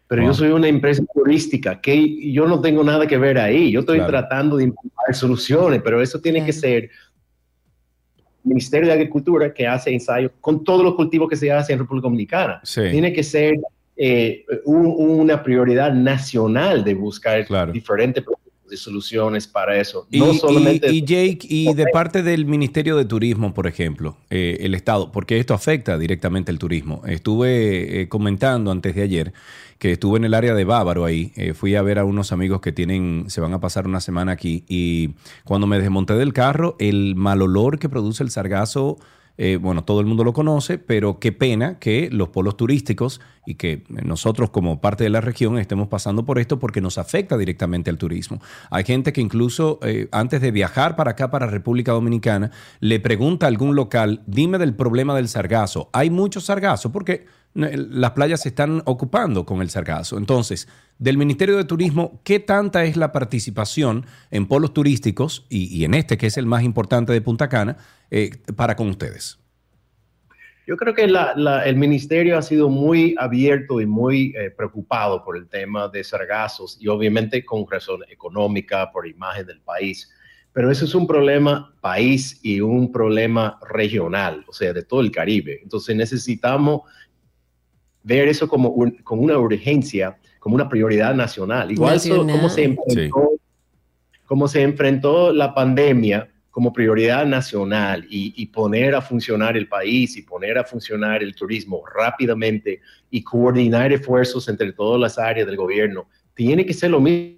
Pero 0.07 0.23
yo 0.23 0.33
soy 0.33 0.49
una 0.49 0.67
empresa 0.67 1.03
turística, 1.13 1.81
que 1.81 2.31
yo 2.31 2.47
no 2.47 2.61
tengo 2.61 2.83
nada 2.83 3.07
que 3.07 3.17
ver 3.17 3.39
ahí. 3.39 3.71
Yo 3.71 3.79
estoy 3.79 3.99
tratando 4.01 4.57
de 4.57 4.65
implementar 4.65 5.15
soluciones, 5.15 5.81
pero 5.83 6.01
eso 6.01 6.21
tiene 6.21 6.45
que 6.45 6.53
ser 6.53 6.83
el 6.85 6.91
Ministerio 8.43 8.87
de 8.87 8.93
Agricultura 8.93 9.51
que 9.51 9.67
hace 9.67 9.91
ensayos 9.91 10.31
con 10.39 10.63
todos 10.63 10.83
los 10.83 10.93
cultivos 10.93 11.29
que 11.29 11.35
se 11.35 11.51
hacen 11.51 11.73
en 11.73 11.79
República 11.79 12.05
Dominicana. 12.05 12.61
Tiene 12.73 13.11
que 13.11 13.23
ser 13.23 13.59
eh, 14.01 14.45
una 14.63 15.43
prioridad 15.43 15.93
nacional 15.93 16.85
de 16.85 16.93
buscar 16.93 17.45
diferentes 17.71 18.23
productos 18.23 18.38
de 18.69 18.77
soluciones 18.77 19.47
para 19.47 19.79
eso. 19.79 20.07
Y, 20.11 20.19
no 20.19 20.31
y- 20.31 20.37
solamente 20.37 20.91
y 20.91 21.01
Jake, 21.01 21.39
y 21.43 21.73
de 21.73 21.87
parte 21.91 22.23
del 22.23 22.45
Ministerio 22.45 22.95
de 22.95 23.05
Turismo, 23.05 23.53
por 23.53 23.67
ejemplo, 23.67 24.17
eh, 24.29 24.57
el 24.61 24.75
Estado, 24.75 25.11
porque 25.11 25.39
esto 25.39 25.53
afecta 25.53 25.97
directamente 25.97 26.51
el 26.51 26.59
turismo. 26.59 27.01
Estuve 27.05 28.01
eh, 28.01 28.09
comentando 28.09 28.71
antes 28.71 28.95
de 28.95 29.01
ayer 29.01 29.33
que 29.79 29.93
estuve 29.93 30.17
en 30.17 30.25
el 30.25 30.33
área 30.33 30.53
de 30.53 30.65
Bávaro 30.65 31.05
ahí, 31.05 31.31
eh, 31.37 31.53
fui 31.53 31.75
a 31.75 31.81
ver 31.81 31.99
a 31.99 32.03
unos 32.05 32.33
amigos 32.33 32.59
que 32.59 32.73
tienen, 32.73 33.25
se 33.29 33.39
van 33.39 33.53
a 33.53 33.61
pasar 33.61 33.87
una 33.87 34.01
semana 34.01 34.33
aquí, 34.33 34.65
y 34.67 35.11
cuando 35.45 35.67
me 35.67 35.79
desmonté 35.79 36.15
del 36.15 36.33
carro, 36.33 36.75
el 36.79 37.15
mal 37.15 37.41
olor 37.41 37.79
que 37.79 37.87
produce 37.87 38.21
el 38.23 38.29
sargazo 38.29 38.97
eh, 39.41 39.55
bueno, 39.55 39.85
todo 39.85 40.01
el 40.01 40.05
mundo 40.05 40.25
lo 40.25 40.33
conoce, 40.33 40.77
pero 40.77 41.17
qué 41.17 41.31
pena 41.31 41.79
que 41.79 42.09
los 42.11 42.27
polos 42.27 42.57
turísticos 42.57 43.21
y 43.45 43.55
que 43.55 43.85
nosotros 43.87 44.49
como 44.49 44.81
parte 44.81 45.05
de 45.05 45.09
la 45.09 45.21
región 45.21 45.57
estemos 45.57 45.87
pasando 45.87 46.25
por 46.25 46.39
esto 46.39 46.59
porque 46.59 46.81
nos 46.81 46.97
afecta 46.97 47.37
directamente 47.37 47.89
al 47.89 47.97
turismo. 47.97 48.41
Hay 48.69 48.83
gente 48.83 49.13
que 49.13 49.21
incluso 49.21 49.79
eh, 49.81 50.09
antes 50.11 50.41
de 50.41 50.51
viajar 50.51 50.97
para 50.97 51.11
acá, 51.11 51.31
para 51.31 51.47
República 51.47 51.93
Dominicana, 51.93 52.51
le 52.81 52.99
pregunta 52.99 53.45
a 53.45 53.49
algún 53.49 53.77
local, 53.77 54.23
dime 54.27 54.57
del 54.57 54.75
problema 54.75 55.15
del 55.15 55.29
sargazo. 55.29 55.89
Hay 55.93 56.09
mucho 56.09 56.41
sargazo 56.41 56.91
porque 56.91 57.25
las 57.53 58.11
playas 58.11 58.41
se 58.41 58.49
están 58.49 58.81
ocupando 58.85 59.45
con 59.45 59.61
el 59.61 59.69
sargazo. 59.69 60.17
Entonces, 60.17 60.67
del 60.97 61.17
Ministerio 61.17 61.57
de 61.57 61.63
Turismo, 61.63 62.21
¿qué 62.23 62.39
tanta 62.39 62.83
es 62.85 62.95
la 62.95 63.11
participación 63.11 64.05
en 64.31 64.47
polos 64.47 64.73
turísticos 64.73 65.45
y, 65.49 65.83
en 65.83 65.93
este 65.93 66.17
que 66.17 66.27
es 66.27 66.37
el 66.37 66.45
más 66.45 66.63
importante 66.63 67.13
de 67.13 67.21
Punta 67.21 67.49
Cana 67.49 67.77
eh, 68.11 68.31
para 68.55 68.75
con 68.75 68.89
ustedes? 68.89 69.39
Yo 70.69 70.77
creo 70.77 70.93
que 70.93 71.05
el 71.05 71.75
ministerio 71.77 72.37
ha 72.37 72.43
sido 72.43 72.69
muy 72.69 73.15
abierto 73.17 73.81
y 73.81 73.87
muy 73.87 74.35
eh, 74.37 74.51
preocupado 74.51 75.23
por 75.23 75.35
el 75.35 75.47
tema 75.47 75.87
de 75.87 76.03
sargazos 76.03 76.77
y 76.79 76.87
obviamente 76.87 77.43
con 77.43 77.65
razón 77.67 78.01
económica, 78.07 78.91
por 78.91 79.07
imagen 79.07 79.47
del 79.47 79.61
país. 79.61 80.11
Pero 80.53 80.69
eso 80.69 80.85
es 80.85 80.93
un 80.93 81.07
problema 81.07 81.73
país 81.81 82.39
y 82.43 82.61
un 82.61 82.91
problema 82.91 83.59
regional, 83.67 84.45
o 84.47 84.53
sea, 84.53 84.71
de 84.71 84.83
todo 84.83 85.01
el 85.01 85.09
Caribe. 85.09 85.59
Entonces 85.63 85.95
necesitamos 85.95 86.81
ver 88.09 88.27
eso 88.27 88.47
como 88.47 88.69
un- 88.69 88.91
como 89.03 89.21
una 89.21 89.37
urgencia, 89.37 90.17
como 90.39 90.55
una 90.55 90.67
prioridad 90.67 91.13
nacional. 91.13 91.71
Igual 91.71 91.93
Nacional. 91.95 92.35
como 92.35 92.49
se 92.49 92.63
enfrentó, 92.63 93.31
cómo 94.25 94.47
se 94.47 94.61
enfrentó 94.63 95.31
la 95.31 95.53
pandemia 95.53 96.27
como 96.49 96.73
prioridad 96.73 97.25
nacional 97.27 98.05
y, 98.09 98.33
y 98.35 98.47
poner 98.47 98.95
a 98.95 99.01
funcionar 99.01 99.55
el 99.55 99.67
país 99.67 100.17
y 100.17 100.23
poner 100.23 100.57
a 100.57 100.63
funcionar 100.63 101.21
el 101.21 101.35
turismo 101.35 101.83
rápidamente 101.85 102.81
y 103.11 103.23
coordinar 103.23 103.93
esfuerzos 103.93 104.49
entre 104.49 104.73
todas 104.73 104.99
las 104.99 105.19
áreas 105.19 105.45
del 105.47 105.55
gobierno, 105.55 106.07
tiene 106.33 106.65
que 106.65 106.73
ser 106.73 106.89
lo 106.91 106.99
mismo 106.99 107.37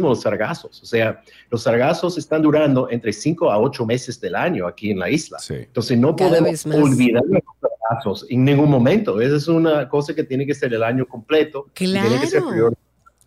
los 0.00 0.22
sargazos. 0.22 0.82
O 0.82 0.86
sea, 0.86 1.22
los 1.50 1.62
sargazos 1.62 2.18
están 2.18 2.42
durando 2.42 2.90
entre 2.90 3.12
5 3.12 3.50
a 3.50 3.58
8 3.58 3.86
meses 3.86 4.20
del 4.20 4.34
año 4.34 4.66
aquí 4.66 4.90
en 4.90 4.98
la 4.98 5.10
isla. 5.10 5.38
Sí. 5.38 5.54
Entonces 5.54 5.98
no 5.98 6.14
Cada 6.16 6.38
podemos 6.38 6.66
olvidar 6.66 7.22
los 7.28 7.42
sargazos 7.60 8.26
en 8.28 8.44
ningún 8.44 8.70
momento. 8.70 9.20
Esa 9.20 9.36
es 9.36 9.48
una 9.48 9.88
cosa 9.88 10.14
que 10.14 10.24
tiene 10.24 10.46
que 10.46 10.54
ser 10.54 10.72
el 10.74 10.82
año 10.82 11.06
completo. 11.06 11.66
y 11.74 11.92
Tiene 11.92 12.20
que 12.20 12.26
ser 12.26 12.42
Claro. 12.42 12.72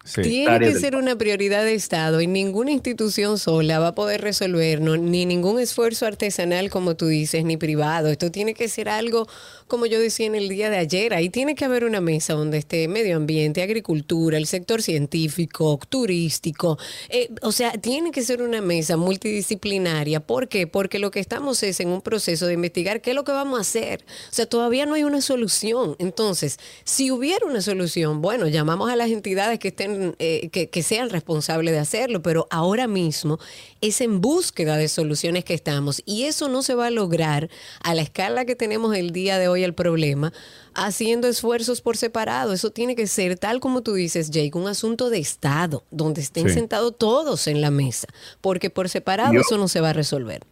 Sí. 0.06 0.22
Tiene 0.22 0.60
que 0.60 0.76
ser 0.76 0.96
una 0.96 1.16
prioridad 1.18 1.64
de 1.64 1.74
Estado 1.74 2.22
y 2.22 2.28
ninguna 2.28 2.70
institución 2.70 3.40
sola 3.40 3.80
va 3.80 3.88
a 3.88 3.96
poder 3.96 4.22
resolverlo, 4.22 4.98
ni 4.98 5.26
ningún 5.26 5.60
esfuerzo 5.60 6.06
artesanal, 6.06 6.70
como 6.70 6.96
tú 6.96 7.08
dices, 7.08 7.44
ni 7.44 7.58
privado. 7.58 8.10
Esto 8.10 8.30
tiene 8.30 8.54
que 8.54 8.68
ser 8.68 8.88
algo, 8.88 9.28
como 9.68 9.88
yo 9.88 10.00
decía 10.00 10.28
en 10.28 10.36
el 10.36 10.48
día 10.48 10.70
de 10.70 10.78
ayer, 10.78 11.14
ahí 11.14 11.30
tiene 11.30 11.56
que 11.56 11.66
haber 11.66 11.86
una 11.86 12.00
mesa 12.00 12.34
donde 12.34 12.60
esté 12.60 12.88
medio 12.88 13.18
ambiente, 13.18 13.64
agricultura, 13.64 14.38
el 14.38 14.46
sector 14.46 14.84
científico, 14.84 15.80
turístico. 15.90 16.78
Eh, 17.10 17.30
o 17.42 17.52
sea, 17.52 17.72
tiene 17.72 18.12
que 18.12 18.22
ser 18.22 18.44
una 18.44 18.62
mesa 18.62 18.96
multidisciplinaria. 18.96 20.20
¿Por 20.20 20.48
qué? 20.50 20.68
Porque 20.68 21.00
lo 21.00 21.10
que 21.10 21.20
estamos 21.20 21.64
es 21.64 21.80
en 21.80 21.90
un 21.90 22.02
proceso 22.02 22.46
de 22.46 22.54
investigar 22.54 23.02
qué 23.02 23.12
es 23.12 23.16
lo 23.16 23.24
que 23.24 23.32
vamos 23.32 23.58
a 23.58 23.62
hacer. 23.62 24.06
O 24.30 24.34
sea, 24.34 24.46
todavía 24.46 24.86
no 24.86 24.94
hay 24.94 25.04
una 25.04 25.22
solución. 25.22 25.96
Entonces, 25.98 26.60
si 26.84 27.10
hubiera 27.10 27.46
una 27.48 27.62
solución, 27.62 28.22
bueno, 28.22 28.48
llamamos 28.48 28.92
a 28.92 28.96
las 28.96 29.10
entidades 29.10 29.58
que 29.58 29.70
estén, 29.70 30.16
eh, 30.20 30.50
que, 30.50 30.70
que 30.70 30.84
sean 30.84 31.10
responsables 31.10 31.74
de 31.74 31.80
hacerlo, 31.80 32.22
pero 32.22 32.48
ahora 32.52 32.86
mismo 32.86 33.40
es 33.82 34.00
en 34.02 34.22
búsqueda 34.22 34.78
de 34.78 34.88
soluciones 34.90 35.44
que 35.44 35.56
estamos. 35.56 36.04
Y 36.06 36.26
eso 36.26 36.50
no 36.50 36.62
se 36.62 36.76
va 36.76 36.88
a 36.88 36.92
lograr 36.92 37.50
a 37.82 37.96
la 37.96 38.04
escala 38.04 38.46
que 38.46 38.56
tenemos 38.56 38.96
el 38.96 39.12
día 39.12 39.40
de 39.40 39.48
hoy 39.48 39.55
el 39.64 39.74
problema, 39.74 40.34
haciendo 40.74 41.28
esfuerzos 41.28 41.82
por 41.82 41.98
separado. 41.98 42.54
Eso 42.54 42.72
tiene 42.72 42.96
que 42.96 43.08
ser, 43.08 43.38
tal 43.38 43.60
como 43.60 43.82
tú 43.82 43.94
dices, 43.94 44.30
Jake, 44.32 44.58
un 44.58 44.68
asunto 44.68 45.10
de 45.10 45.20
Estado, 45.20 45.84
donde 45.92 46.22
estén 46.22 46.50
Sí. 46.50 46.56
sentados 46.56 46.98
todos 46.98 47.48
en 47.48 47.62
la 47.62 47.72
mesa, 47.72 48.08
porque 48.42 48.70
por 48.70 48.90
separado 48.90 49.34
Yo- 49.34 49.42
eso 49.42 49.58
no 49.58 49.68
se 49.68 49.80
va 49.82 49.92
a 49.92 49.94
resolver. 49.94 50.44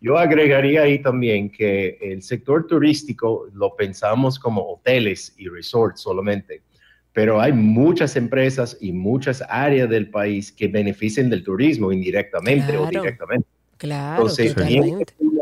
Yo 0.00 0.16
agregaría 0.16 0.82
ahí 0.82 1.02
también 1.02 1.50
que 1.50 1.98
el 2.00 2.22
sector 2.22 2.66
turístico 2.66 3.48
lo 3.52 3.76
pensamos 3.76 4.38
como 4.38 4.62
hoteles 4.72 5.34
y 5.36 5.48
resorts 5.48 6.00
solamente, 6.00 6.62
pero 7.12 7.38
hay 7.38 7.52
muchas 7.52 8.16
empresas 8.16 8.78
y 8.80 8.92
muchas 8.92 9.42
áreas 9.48 9.90
del 9.90 10.08
país 10.08 10.50
que 10.52 10.68
benefician 10.68 11.28
del 11.28 11.44
turismo 11.44 11.92
indirectamente 11.92 12.78
o 12.78 12.82
Claro. 12.88 13.02
directamente. 13.02 13.46
Claro, 13.76 14.22
Entonces, 14.22 14.54
totalmente. 14.54 15.12
esfuerzo 15.12 15.39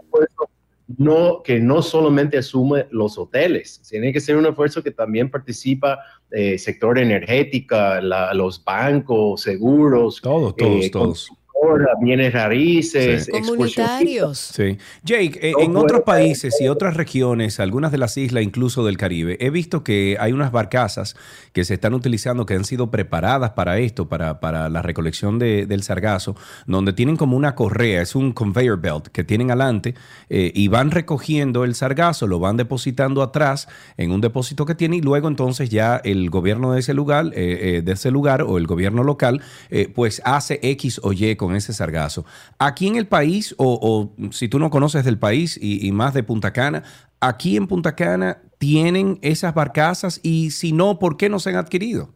no, 0.97 1.43
que 1.43 1.61
no 1.61 1.83
solamente 1.83 2.39
asume 2.39 2.87
los 2.91 3.19
hoteles, 3.19 3.83
tiene 3.89 4.13
que 4.13 4.21
ser 4.21 4.37
un 4.37 4.47
esfuerzo 4.47 4.83
que 4.83 4.91
también 4.91 5.31
participa 5.31 5.99
el 6.31 6.59
sector 6.59 6.99
energética, 6.99 8.01
la- 8.01 8.33
los 8.35 8.63
bancos, 8.65 9.43
seguros, 9.43 10.21
Todos, 10.23 10.57
todos, 10.57 10.85
eh, 10.85 10.91
todos. 10.91 11.33
Constructora, 11.61 11.95
bienes 12.01 12.33
raíces, 12.33 13.25
Sí. 13.27 13.33
Comunitarios. 13.33 14.39
Sí. 14.39 14.79
Jake, 15.05 15.39
eh, 15.43 15.53
en 15.61 15.77
otros 15.77 16.03
países 16.03 16.55
y 16.61 16.69
otras 16.69 16.97
regiones, 16.97 17.61
algunas 17.61 17.93
de 17.93 17.99
las 17.99 18.17
islas 18.17 18.45
incluso 18.45 18.85
del 18.85 18.97
Caribe, 18.97 19.37
he 19.41 19.51
visto 19.51 19.83
que 19.85 20.17
hay 20.21 20.33
unas 20.33 20.53
barcazas 20.53 21.17
que 21.53 21.65
se 21.65 21.75
están 21.75 21.95
utilizando, 21.95 22.47
que 22.47 22.55
han 22.55 22.65
sido 22.65 22.91
preparadas 22.91 23.51
para 23.51 23.79
esto, 23.79 24.09
para, 24.09 24.41
para 24.41 24.69
la 24.69 24.83
recolección 24.83 25.39
de- 25.39 25.67
del 25.67 25.83
sargazo, 25.83 26.37
donde 26.67 26.93
tienen 26.93 27.17
como 27.17 27.37
una 27.37 27.55
correa, 27.55 28.03
es 28.03 28.15
un 28.15 28.33
conveyor 28.33 28.81
belt 28.81 29.09
que 29.09 29.25
tienen 29.25 29.51
adelante 29.51 29.95
eh, 30.29 30.53
y 30.55 30.69
van 30.69 30.91
recogiendo 30.91 31.65
el 31.65 31.75
sargazo, 31.75 32.27
lo 32.27 32.39
van 32.39 32.57
depositando 32.57 33.23
atrás 33.23 33.69
en 33.97 34.13
un 34.13 34.21
depósito 34.21 34.67
que 34.67 34.75
tiene 34.75 34.97
y 34.97 35.01
luego 35.01 35.29
entonces 35.29 35.71
ya 35.71 35.97
el 36.05 36.31
gobierno 36.31 36.73
de 36.73 36.81
ese 36.81 36.95
lugar, 36.95 37.27
eh, 37.35 37.77
eh, 37.79 37.83
de 37.83 37.93
ese 37.93 38.11
lugar 38.11 38.43
o 38.43 38.59
el 38.59 38.67
gobierno 38.67 39.03
local, 39.03 39.41
eh, 39.71 39.91
pues 39.95 40.23
hace 40.25 40.59
X 40.63 41.01
o 41.03 41.13
Y 41.13 41.37
con 41.37 41.48
ese 41.57 41.73
sargazo. 41.73 42.25
Aquí 42.59 42.87
en 42.87 42.97
el 42.97 43.07
país, 43.07 43.55
o, 43.59 44.15
si 44.31 44.49
tú 44.49 44.59
no 44.59 44.71
conoces 44.71 45.05
del 45.05 45.19
país 45.19 45.59
y, 45.61 45.87
y 45.87 45.93
más 45.93 46.15
de 46.15 46.23
Punta 46.23 46.53
Cana, 46.53 46.83
aquí 47.21 47.57
en 47.57 47.67
Punta 47.67 47.95
Cana 47.95 48.43
tienen 48.59 49.19
esas 49.23 49.55
barcazas 49.55 50.21
y 50.23 50.51
si 50.51 50.73
no, 50.73 50.99
¿por 50.99 51.17
qué 51.17 51.29
no 51.29 51.39
se 51.39 51.51
han 51.51 51.57
adquirido? 51.57 52.15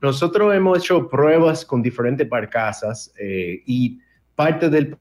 Nosotros 0.00 0.52
hemos 0.54 0.78
hecho 0.78 1.08
pruebas 1.08 1.64
con 1.64 1.80
diferentes 1.80 2.28
barcazas 2.28 3.12
eh, 3.18 3.62
y 3.66 4.00
parte 4.34 4.68
del 4.68 4.96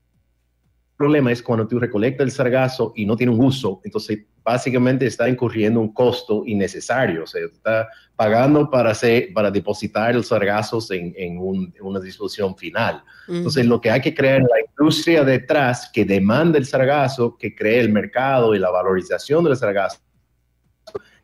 problema 1.01 1.31
es 1.31 1.41
cuando 1.41 1.67
tú 1.67 1.79
recolectas 1.79 2.23
el 2.25 2.31
sargazo 2.31 2.93
y 2.95 3.05
no 3.05 3.15
tiene 3.15 3.33
un 3.33 3.43
uso, 3.43 3.81
entonces 3.83 4.19
básicamente 4.43 5.05
está 5.05 5.27
incurriendo 5.29 5.79
un 5.79 5.93
costo 5.93 6.43
innecesario, 6.45 7.23
o 7.23 7.27
sea, 7.27 7.41
está 7.45 7.87
pagando 8.15 8.69
para, 8.69 8.91
hacer, 8.91 9.33
para 9.33 9.49
depositar 9.51 10.13
los 10.15 10.27
sargazos 10.27 10.89
en, 10.91 11.13
en 11.17 11.37
un- 11.39 11.73
en 11.77 11.83
una 11.85 11.99
disposición 11.99 12.55
final. 12.55 13.03
Entonces, 13.27 13.65
lo 13.65 13.79
que 13.81 13.89
hay 13.91 14.01
que 14.01 14.13
crear 14.13 14.41
es 14.41 14.47
la 14.47 14.61
industria 14.69 15.23
detrás 15.23 15.89
que 15.93 16.03
demanda 16.05 16.57
el 16.57 16.65
sargazo, 16.65 17.35
que 17.37 17.55
cree 17.55 17.79
el 17.79 17.91
mercado 17.91 18.53
y 18.55 18.59
la 18.59 18.69
valorización 18.71 19.43
del 19.43 19.55
sargazo, 19.55 19.97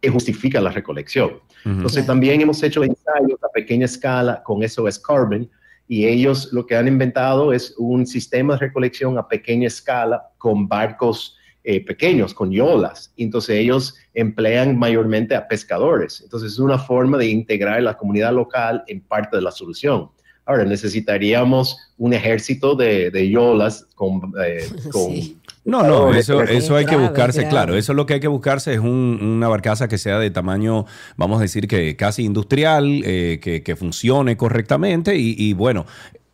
que 0.01 0.09
justifica 0.09 0.61
la 0.61 0.71
recolección. 0.71 1.39
Entonces, 1.65 2.05
también 2.05 2.39
hemos 2.41 2.61
hecho 2.63 2.83
ensayos 2.83 3.43
a 3.43 3.49
pequeña 3.51 3.85
escala 3.85 4.41
con 4.43 4.61
SOS 4.63 4.99
Carbon 4.99 5.49
y 5.88 6.06
ellos 6.06 6.50
lo 6.52 6.65
que 6.65 6.76
han 6.76 6.88
inventado 6.88 7.54
es 7.54 7.73
un 7.78 8.06
sistema 8.06 8.54
de 8.54 8.60
recolección 8.60 9.17
a 9.17 9.28
pequeña 9.28 9.67
escala 9.67 10.30
con 10.38 10.67
barcos 10.67 11.38
eh, 11.63 11.84
pequeños, 11.84 12.34
con 12.34 12.52
yolas. 12.52 13.13
Entonces, 13.17 13.58
ellos 13.58 13.95
emplean 14.13 14.78
mayormente 14.78 15.36
a 15.36 15.47
pescadores. 15.47 16.21
Entonces, 16.21 16.54
es 16.54 16.60
una 16.60 16.78
forma 16.78 17.17
de 17.17 17.28
integrar 17.28 17.82
la 17.84 17.97
comunidad 17.97 18.34
local 18.34 18.84
en 18.88 19.02
parte 19.02 19.36
de 19.38 19.43
la 19.43 19.52
solución. 19.52 20.10
Ahora, 20.45 20.63
necesitaríamos 20.63 21.78
un 21.97 22.13
ejército 22.13 22.73
de, 22.76 23.12
de 23.12 23.30
yolas 23.30 23.86
con... 23.95 24.34
eh, 24.45 24.65
con 24.91 25.12
Sí. 25.12 25.38
No, 25.67 25.84
no, 25.84 26.13
eso, 26.13 26.41
eso 26.43 26.75
hay 26.77 26.86
que 26.86 26.95
buscarse, 26.95 27.47
claro. 27.49 27.75
Eso 27.75 27.91
es 27.91 27.95
lo 27.97 28.06
que 28.06 28.13
hay 28.15 28.19
que 28.21 28.27
buscarse 28.30 28.73
es 28.73 28.80
un- 28.80 29.19
una 29.21 29.47
barcaza 29.49 29.88
que 29.88 29.97
sea 29.97 30.17
de 30.17 30.32
tamaño, 30.32 30.86
vamos 31.17 31.39
a 31.39 31.41
decir 31.41 31.67
que 31.67 31.95
casi 31.97 32.23
industrial, 32.23 33.01
eh, 33.06 33.39
que, 33.41 33.62
que 33.63 33.75
funcione 33.75 34.38
correctamente 34.38 35.17
y, 35.17 35.36
y 35.38 35.53
bueno. 35.53 35.86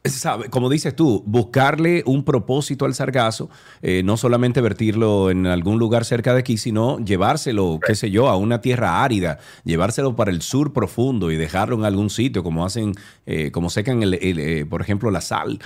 Sabe, 0.10 0.50
como 0.50 0.70
dices 0.70 0.96
tú, 0.96 1.24
buscarle 1.26 2.04
un 2.06 2.26
propósito 2.26 2.86
al 2.86 2.94
sargazo, 2.94 3.50
eh, 3.82 4.04
no 4.04 4.18
solamente 4.18 4.60
vertirlo 4.60 5.32
en 5.32 5.48
algún 5.48 5.80
lugar 5.80 6.04
cerca 6.04 6.34
de 6.34 6.40
aquí, 6.40 6.58
sino 6.58 7.00
llevárselo, 7.00 7.80
qué 7.86 7.96
sé 7.96 8.12
yo, 8.12 8.28
a 8.28 8.36
una 8.36 8.60
tierra 8.60 9.04
árida, 9.04 9.40
llevárselo 9.64 10.16
para 10.16 10.32
el 10.32 10.42
sur 10.42 10.74
profundo 10.74 11.32
y 11.32 11.38
dejarlo 11.38 11.76
en 11.76 11.86
algún 11.86 12.10
sitio, 12.10 12.44
como 12.44 12.66
hacen, 12.66 12.94
eh, 13.26 13.52
como 13.52 13.70
secan, 13.70 14.04
el, 14.04 14.16
el, 14.16 14.40
eh, 14.40 14.66
por 14.66 14.82
ejemplo, 14.82 15.10
la 15.10 15.22
sal 15.22 15.60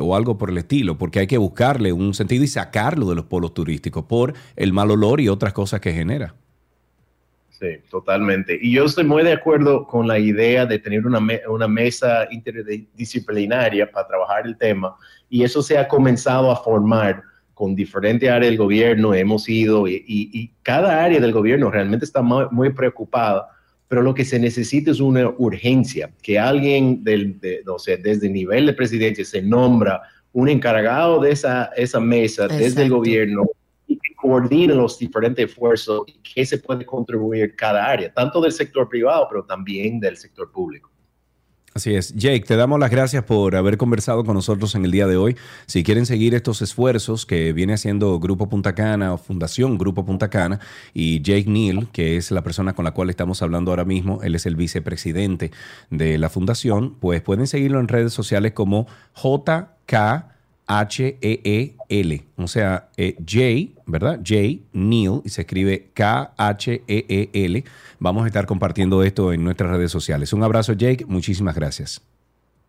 o 0.00 0.16
algo 0.16 0.38
por 0.38 0.50
el 0.50 0.58
estilo, 0.58 0.98
porque 0.98 1.20
hay 1.20 1.26
que 1.26 1.38
buscarle 1.38 1.92
un 1.92 2.12
sentido 2.12 2.44
y 2.44 2.48
sacarlo 2.48 3.08
de 3.08 3.14
los 3.14 3.24
polos 3.26 3.54
turísticos 3.54 4.04
por 4.04 4.34
el 4.56 4.72
mal 4.72 4.90
olor 4.90 5.20
y 5.20 5.28
otras 5.28 5.52
cosas 5.52 5.80
que 5.80 5.92
genera. 5.92 6.34
Sí, 7.58 7.66
totalmente. 7.90 8.56
Y 8.60 8.70
yo 8.72 8.84
estoy 8.84 9.02
muy 9.04 9.24
de 9.24 9.32
acuerdo 9.32 9.84
con 9.84 10.06
la 10.06 10.18
idea 10.18 10.64
de 10.64 10.78
tener 10.78 11.04
una, 11.04 11.18
me- 11.18 11.40
una 11.48 11.66
mesa 11.66 12.28
interdisciplinaria 12.30 13.90
para 13.90 14.06
trabajar 14.06 14.46
el 14.46 14.56
tema. 14.56 14.94
Y 15.28 15.42
eso 15.42 15.62
se 15.62 15.76
ha 15.78 15.88
comenzado 15.88 16.50
a 16.50 16.56
formar 16.62 17.22
con 17.54 17.74
diferentes 17.74 18.28
áreas 18.30 18.50
del 18.50 18.58
gobierno. 18.58 19.12
Hemos 19.14 19.48
ido 19.48 19.88
y, 19.88 19.94
y- 20.06 20.30
y 20.32 20.52
cada 20.62 21.02
área 21.04 21.20
del 21.20 21.32
gobierno 21.32 21.70
realmente 21.70 22.04
está 22.04 22.22
muy, 22.22 22.44
muy 22.50 22.70
preocupada. 22.72 23.48
Pero 23.88 24.02
lo 24.02 24.14
que 24.14 24.24
se 24.24 24.38
necesita 24.38 24.90
es 24.90 25.00
una 25.00 25.28
urgencia, 25.38 26.10
que 26.22 26.38
alguien 26.38 27.02
del, 27.02 27.40
de, 27.40 27.62
no 27.64 27.78
sé, 27.78 27.96
desde 27.96 28.26
el 28.26 28.34
nivel 28.34 28.66
de 28.66 28.74
presidencia 28.74 29.24
se 29.24 29.40
nombra 29.42 30.02
un 30.32 30.48
encargado 30.48 31.20
de 31.20 31.32
esa, 31.32 31.70
esa 31.76 31.98
mesa 31.98 32.46
desde 32.46 32.82
el 32.82 32.90
gobierno 32.90 33.44
coordine 34.18 34.74
los 34.74 34.98
diferentes 34.98 35.48
esfuerzos 35.48 36.02
y 36.08 36.18
qué 36.22 36.44
se 36.44 36.58
puede 36.58 36.84
contribuir 36.84 37.54
cada 37.54 37.86
área, 37.86 38.12
tanto 38.12 38.40
del 38.40 38.52
sector 38.52 38.88
privado, 38.88 39.26
pero 39.30 39.44
también 39.44 40.00
del 40.00 40.16
sector 40.16 40.50
público. 40.50 40.90
Así 41.72 41.94
es. 41.94 42.12
Jake, 42.16 42.40
te 42.40 42.56
damos 42.56 42.80
las 42.80 42.90
gracias 42.90 43.22
por 43.22 43.54
haber 43.54 43.76
conversado 43.76 44.24
con 44.24 44.34
nosotros 44.34 44.74
en 44.74 44.84
el 44.84 44.90
día 44.90 45.06
de 45.06 45.16
hoy. 45.16 45.36
Si 45.66 45.84
quieren 45.84 46.06
seguir 46.06 46.34
estos 46.34 46.60
esfuerzos 46.62 47.24
que 47.24 47.52
viene 47.52 47.74
haciendo 47.74 48.18
Grupo 48.18 48.48
Punta 48.48 48.74
Cana 48.74 49.14
o 49.14 49.18
Fundación 49.18 49.78
Grupo 49.78 50.04
Punta 50.04 50.28
Cana 50.28 50.58
y 50.92 51.22
Jake 51.22 51.48
Neal, 51.48 51.88
que 51.92 52.16
es 52.16 52.32
la 52.32 52.42
persona 52.42 52.72
con 52.72 52.84
la 52.84 52.90
cual 52.90 53.10
estamos 53.10 53.42
hablando 53.42 53.70
ahora 53.70 53.84
mismo, 53.84 54.20
él 54.24 54.34
es 54.34 54.46
el 54.46 54.56
vicepresidente 54.56 55.52
de 55.90 56.18
la 56.18 56.28
fundación, 56.28 56.96
pues 56.98 57.22
pueden 57.22 57.46
seguirlo 57.46 57.78
en 57.78 57.86
redes 57.86 58.12
sociales 58.12 58.50
como 58.50 58.88
JK. 59.14 60.37
H-E-E-L, 60.68 62.22
o 62.36 62.46
sea, 62.46 62.88
eh, 62.98 63.16
J, 63.18 63.80
¿verdad? 63.86 64.18
J, 64.18 64.60
Neil, 64.72 65.22
y 65.24 65.30
se 65.30 65.40
escribe 65.40 65.88
K-H-E-E-L. 65.94 67.64
Vamos 67.98 68.24
a 68.24 68.26
estar 68.26 68.46
compartiendo 68.46 69.02
esto 69.02 69.32
en 69.32 69.42
nuestras 69.42 69.70
redes 69.70 69.90
sociales. 69.90 70.32
Un 70.34 70.42
abrazo, 70.42 70.74
Jake, 70.74 71.06
muchísimas 71.06 71.54
gracias. 71.54 72.02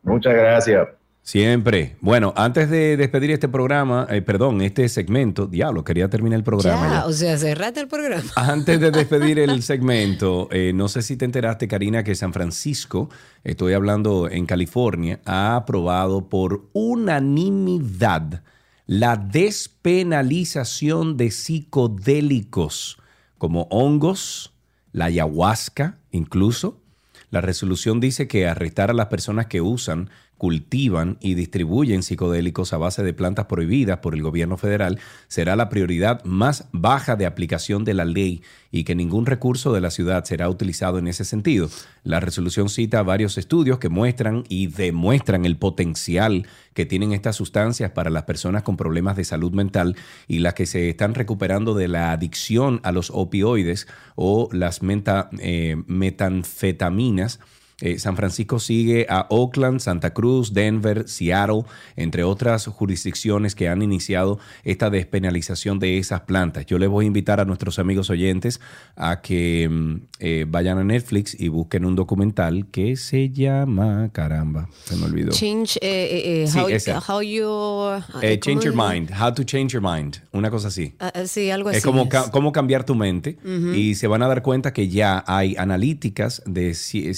Muchas 0.01 0.33
gracias. 0.33 0.98
Siempre. 1.21 1.95
Bueno, 2.01 2.33
antes 2.35 2.69
de 2.69 2.97
despedir 2.97 3.31
este 3.31 3.47
programa, 3.47 4.07
eh, 4.09 4.21
perdón, 4.21 4.61
este 4.61 4.89
segmento, 4.89 5.45
diablo, 5.45 5.83
quería 5.83 6.09
terminar 6.09 6.37
el 6.37 6.43
programa. 6.43 6.87
Ya, 6.87 6.93
ya. 6.93 7.05
o 7.05 7.13
sea, 7.13 7.37
cerrate 7.37 7.81
el 7.81 7.87
programa. 7.87 8.23
Antes 8.35 8.79
de 8.79 8.89
despedir 8.89 9.37
el 9.37 9.61
segmento, 9.63 10.49
eh, 10.51 10.71
no 10.73 10.87
sé 10.87 11.03
si 11.03 11.17
te 11.17 11.25
enteraste, 11.25 11.67
Karina, 11.67 12.03
que 12.03 12.15
San 12.15 12.33
Francisco, 12.33 13.09
estoy 13.43 13.73
hablando 13.73 14.27
en 14.27 14.47
California, 14.47 15.19
ha 15.25 15.55
aprobado 15.55 16.29
por 16.29 16.67
unanimidad 16.73 18.41
la 18.87 19.15
despenalización 19.15 21.15
de 21.15 21.29
psicodélicos 21.29 22.97
como 23.37 23.67
hongos, 23.69 24.51
la 24.93 25.05
ayahuasca 25.05 25.99
incluso. 26.09 26.81
La 27.29 27.41
resolución 27.41 27.99
dice 27.99 28.27
que 28.27 28.47
arrestar 28.47 28.89
a 28.89 28.93
las 28.93 29.05
personas 29.05 29.45
que 29.45 29.61
usan, 29.61 30.09
cultivan 30.39 31.17
y 31.19 31.35
distribuyen 31.35 32.01
psicodélicos 32.01 32.71
a 32.71 32.77
base 32.77 33.03
de 33.03 33.13
plantas 33.13 33.45
prohibidas 33.45 33.99
por 33.99 34.15
el 34.15 34.23
gobierno 34.23 34.55
federal 34.55 34.97
será 35.27 35.57
la 35.57 35.67
prioridad 35.67 36.23
más 36.23 36.69
baja 36.71 37.17
de 37.17 37.25
aplicación 37.25 37.83
de 37.83 37.93
la 37.93 38.05
ley 38.05 38.41
y 38.71 38.85
que 38.85 38.95
ningún 38.95 39.25
recurso 39.25 39.73
de 39.73 39.81
la 39.81 39.91
ciudad 39.91 40.23
será 40.23 40.49
utilizado 40.49 40.97
en 40.97 41.07
ese 41.07 41.25
sentido. 41.25 41.69
La 42.03 42.21
resolución 42.21 42.69
cita 42.69 43.03
varios 43.03 43.37
estudios 43.37 43.79
que 43.79 43.89
muestran 43.89 44.45
y 44.47 44.67
demuestran 44.67 45.45
el 45.45 45.57
potencial 45.57 46.47
que 46.73 46.85
tienen 46.85 47.11
estas 47.11 47.35
sustancias 47.35 47.91
para 47.91 48.09
las 48.09 48.23
personas 48.23 48.63
con 48.63 48.77
problemas 48.77 49.17
de 49.17 49.25
salud 49.25 49.51
mental 49.51 49.97
y 50.25 50.39
las 50.39 50.53
que 50.53 50.65
se 50.65 50.89
están 50.89 51.15
recuperando 51.15 51.73
de 51.73 51.89
la 51.89 52.13
adicción 52.13 52.79
a 52.83 52.93
los 52.93 53.11
opioides 53.13 53.87
o 54.15 54.47
las 54.53 54.79
eh, 54.81 55.75
metanfetaminas. 55.85 57.41
Eh, 57.81 57.97
San 57.99 58.15
Francisco 58.17 58.59
sigue 58.59 59.05
a 59.09 59.25
Oakland, 59.29 59.79
Santa 59.79 60.13
Cruz, 60.13 60.53
Denver, 60.53 61.07
Seattle, 61.07 61.63
entre 61.95 62.23
otras 62.23 62.67
jurisdicciones 62.67 63.55
que 63.55 63.69
han 63.69 63.81
iniciado 63.81 64.37
esta 64.63 64.89
despenalización 64.89 65.79
de 65.79 65.97
esas 65.97 66.21
plantas. 66.21 66.65
Yo 66.65 66.77
les 66.77 66.89
voy 66.89 67.05
a 67.05 67.07
invitar 67.07 67.39
a 67.39 67.45
nuestros 67.45 67.79
amigos 67.79 68.09
oyentes 68.09 68.59
a 68.95 69.21
que 69.21 69.67
mm, 69.69 69.95
eh, 70.19 70.45
vayan 70.47 70.77
a 70.77 70.83
Netflix 70.83 71.39
y 71.39 71.47
busquen 71.47 71.85
un 71.85 71.95
documental 71.95 72.67
que 72.71 72.95
se 72.97 73.29
llama, 73.29 74.09
caramba, 74.11 74.67
se 74.83 74.95
me 74.97 75.05
olvidó. 75.05 75.31
Change, 75.31 75.77
eh, 75.81 76.43
eh, 76.43 76.47
Sí, 76.47 76.59
how, 76.59 76.99
how 77.07 77.21
you... 77.21 77.45
¿cómo 77.45 78.39
change 78.39 78.63
your 78.65 78.75
mind, 78.75 79.11
how 79.19 79.33
to 79.33 79.43
change 79.43 79.71
your 79.73 79.81
mind, 79.81 80.17
una 80.33 80.49
cosa 80.51 80.67
así. 80.67 80.95
Ah, 80.99 81.11
ah, 81.15 81.25
sí, 81.27 81.49
algo 81.49 81.69
así. 81.69 81.77
Es 81.77 81.83
como 81.85 82.09
ca- 82.09 82.29
cómo 82.31 82.51
cambiar 82.51 82.83
tu 82.85 82.95
mente 82.95 83.37
y 83.73 83.95
se 83.95 84.07
van 84.07 84.21
a 84.23 84.27
dar 84.27 84.41
cuenta 84.41 84.73
que 84.73 84.87
ya 84.89 85.23
hay 85.27 85.55
analíticas 85.57 86.41
de 86.45 86.71
psi- 86.71 87.13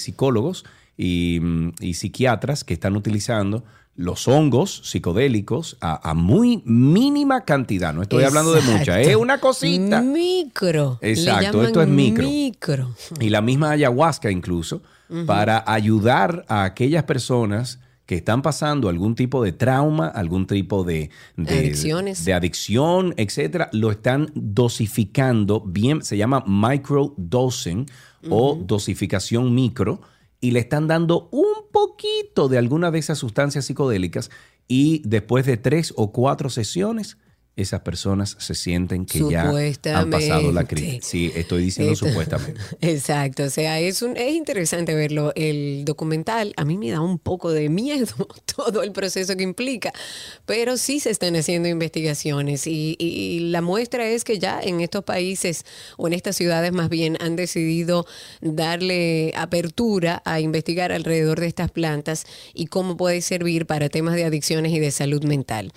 psicólogos 0.54 0.64
y, 0.98 1.40
mm, 1.42 1.74
y 1.80 1.94
psiquiatras 1.96 2.64
que 2.64 2.74
están 2.74 2.96
utilizando 2.96 3.64
los 3.96 4.28
hongos 4.28 4.82
psicodélicos 4.86 5.78
a, 5.82 6.10
a 6.10 6.14
muy 6.14 6.62
mínima 6.66 7.44
cantidad. 7.44 7.94
No 7.94 8.02
estoy 8.04 8.24
hablando 8.24 8.54
de 8.54 8.62
mucha, 8.62 9.02
es 9.02 9.16
una 9.16 9.40
cosita. 9.40 10.02
Micro. 10.02 10.98
Exacto, 11.02 11.64
esto 11.64 11.82
es 11.82 11.88
micro. 11.90 12.24
Micro. 12.26 12.96
Y 13.20 13.30
la 13.30 13.42
misma 13.42 13.72
ayahuasca 13.72 14.32
incluso, 14.32 14.82
para 15.26 15.62
ayudar 15.68 16.46
a 16.48 16.64
aquellas 16.64 17.04
personas 17.04 17.80
que 18.06 18.16
están 18.16 18.42
pasando 18.42 18.88
algún 18.90 19.14
tipo 19.16 19.44
de 19.44 19.52
trauma, 19.52 20.08
algún 20.08 20.48
tipo 20.48 20.84
de, 20.86 21.10
de- 21.36 21.60
Adicciones. 21.60 22.24
de 22.26 22.34
adicción, 22.34 23.14
etcétera, 23.18 23.70
lo 23.74 23.92
están 23.92 24.32
dosificando 24.36 25.60
bien, 25.62 26.02
se 26.02 26.16
llama 26.18 26.44
microdosing 26.48 27.86
o 28.30 28.56
dosificación 28.62 29.54
micro, 29.54 30.02
y 30.42 30.52
le 30.52 30.60
están 30.60 30.88
dando 30.88 31.30
un 31.32 31.70
poquito 31.72 32.50
de 32.50 32.58
alguna 32.58 32.92
de 32.92 33.00
esas 33.00 33.20
sustancias 33.20 33.66
psicodélicas 33.66 34.32
y 34.68 35.02
después 35.06 35.46
de 35.46 35.58
tres 35.58 35.94
o 35.96 36.12
cuatro 36.12 36.50
sesiones, 36.50 37.18
esas 37.58 37.82
personas 37.82 38.38
se 38.40 38.56
sienten 38.56 39.06
que 39.06 39.20
ya 39.30 39.44
han 39.94 40.10
pasado 40.10 40.52
la 40.54 40.64
crisis. 40.64 41.06
Sí, 41.06 41.32
estoy 41.36 41.66
diciendo 41.66 41.94
Esto- 41.94 42.08
supuestamente. 42.08 42.60
Exacto, 42.82 43.44
o 43.44 43.50
sea, 43.50 43.80
es, 43.80 44.02
un, 44.02 44.16
es 44.16 44.32
interesante 44.34 44.96
verlo. 44.96 45.34
El 45.36 45.84
documental 45.86 46.54
a 46.56 46.64
mí 46.64 46.78
me 46.78 46.90
da 46.92 47.02
un 47.02 47.20
poco 47.20 47.52
de 47.52 47.68
miedo 47.70 48.08
todo 48.56 48.84
el 48.84 48.94
proceso 48.94 49.36
que 49.36 49.44
implica, 49.44 49.92
pero 50.46 50.78
sí 50.78 51.00
se 51.02 51.10
están 51.10 51.36
haciendo 51.36 51.68
investigaciones 51.68 52.68
y, 52.68 52.96
y- 52.98 53.06
y 53.08 53.40
la 53.52 53.62
muestra 53.62 54.08
es 54.08 54.24
que 54.24 54.40
ya 54.40 54.60
en 54.62 54.80
estos 54.80 55.04
países 55.04 55.66
o 55.98 56.08
en 56.08 56.14
estas 56.14 56.38
ciudades 56.38 56.72
más 56.72 56.90
bien 56.90 57.18
han 57.20 57.36
decidido 57.36 58.06
darle 58.56 59.34
apertura 59.36 60.22
a 60.26 60.40
investigar 60.40 60.92
alrededor 60.92 61.40
de 61.40 61.48
estas 61.48 61.70
plantas 61.72 62.26
y 62.54 62.68
cómo 62.68 62.96
puede 62.98 63.22
servir 63.22 63.66
para 63.66 63.90
temas 63.90 64.16
de 64.16 64.24
adicciones 64.26 64.72
y 64.72 64.80
de 64.80 64.92
salud 64.92 65.24
mental. 65.26 65.72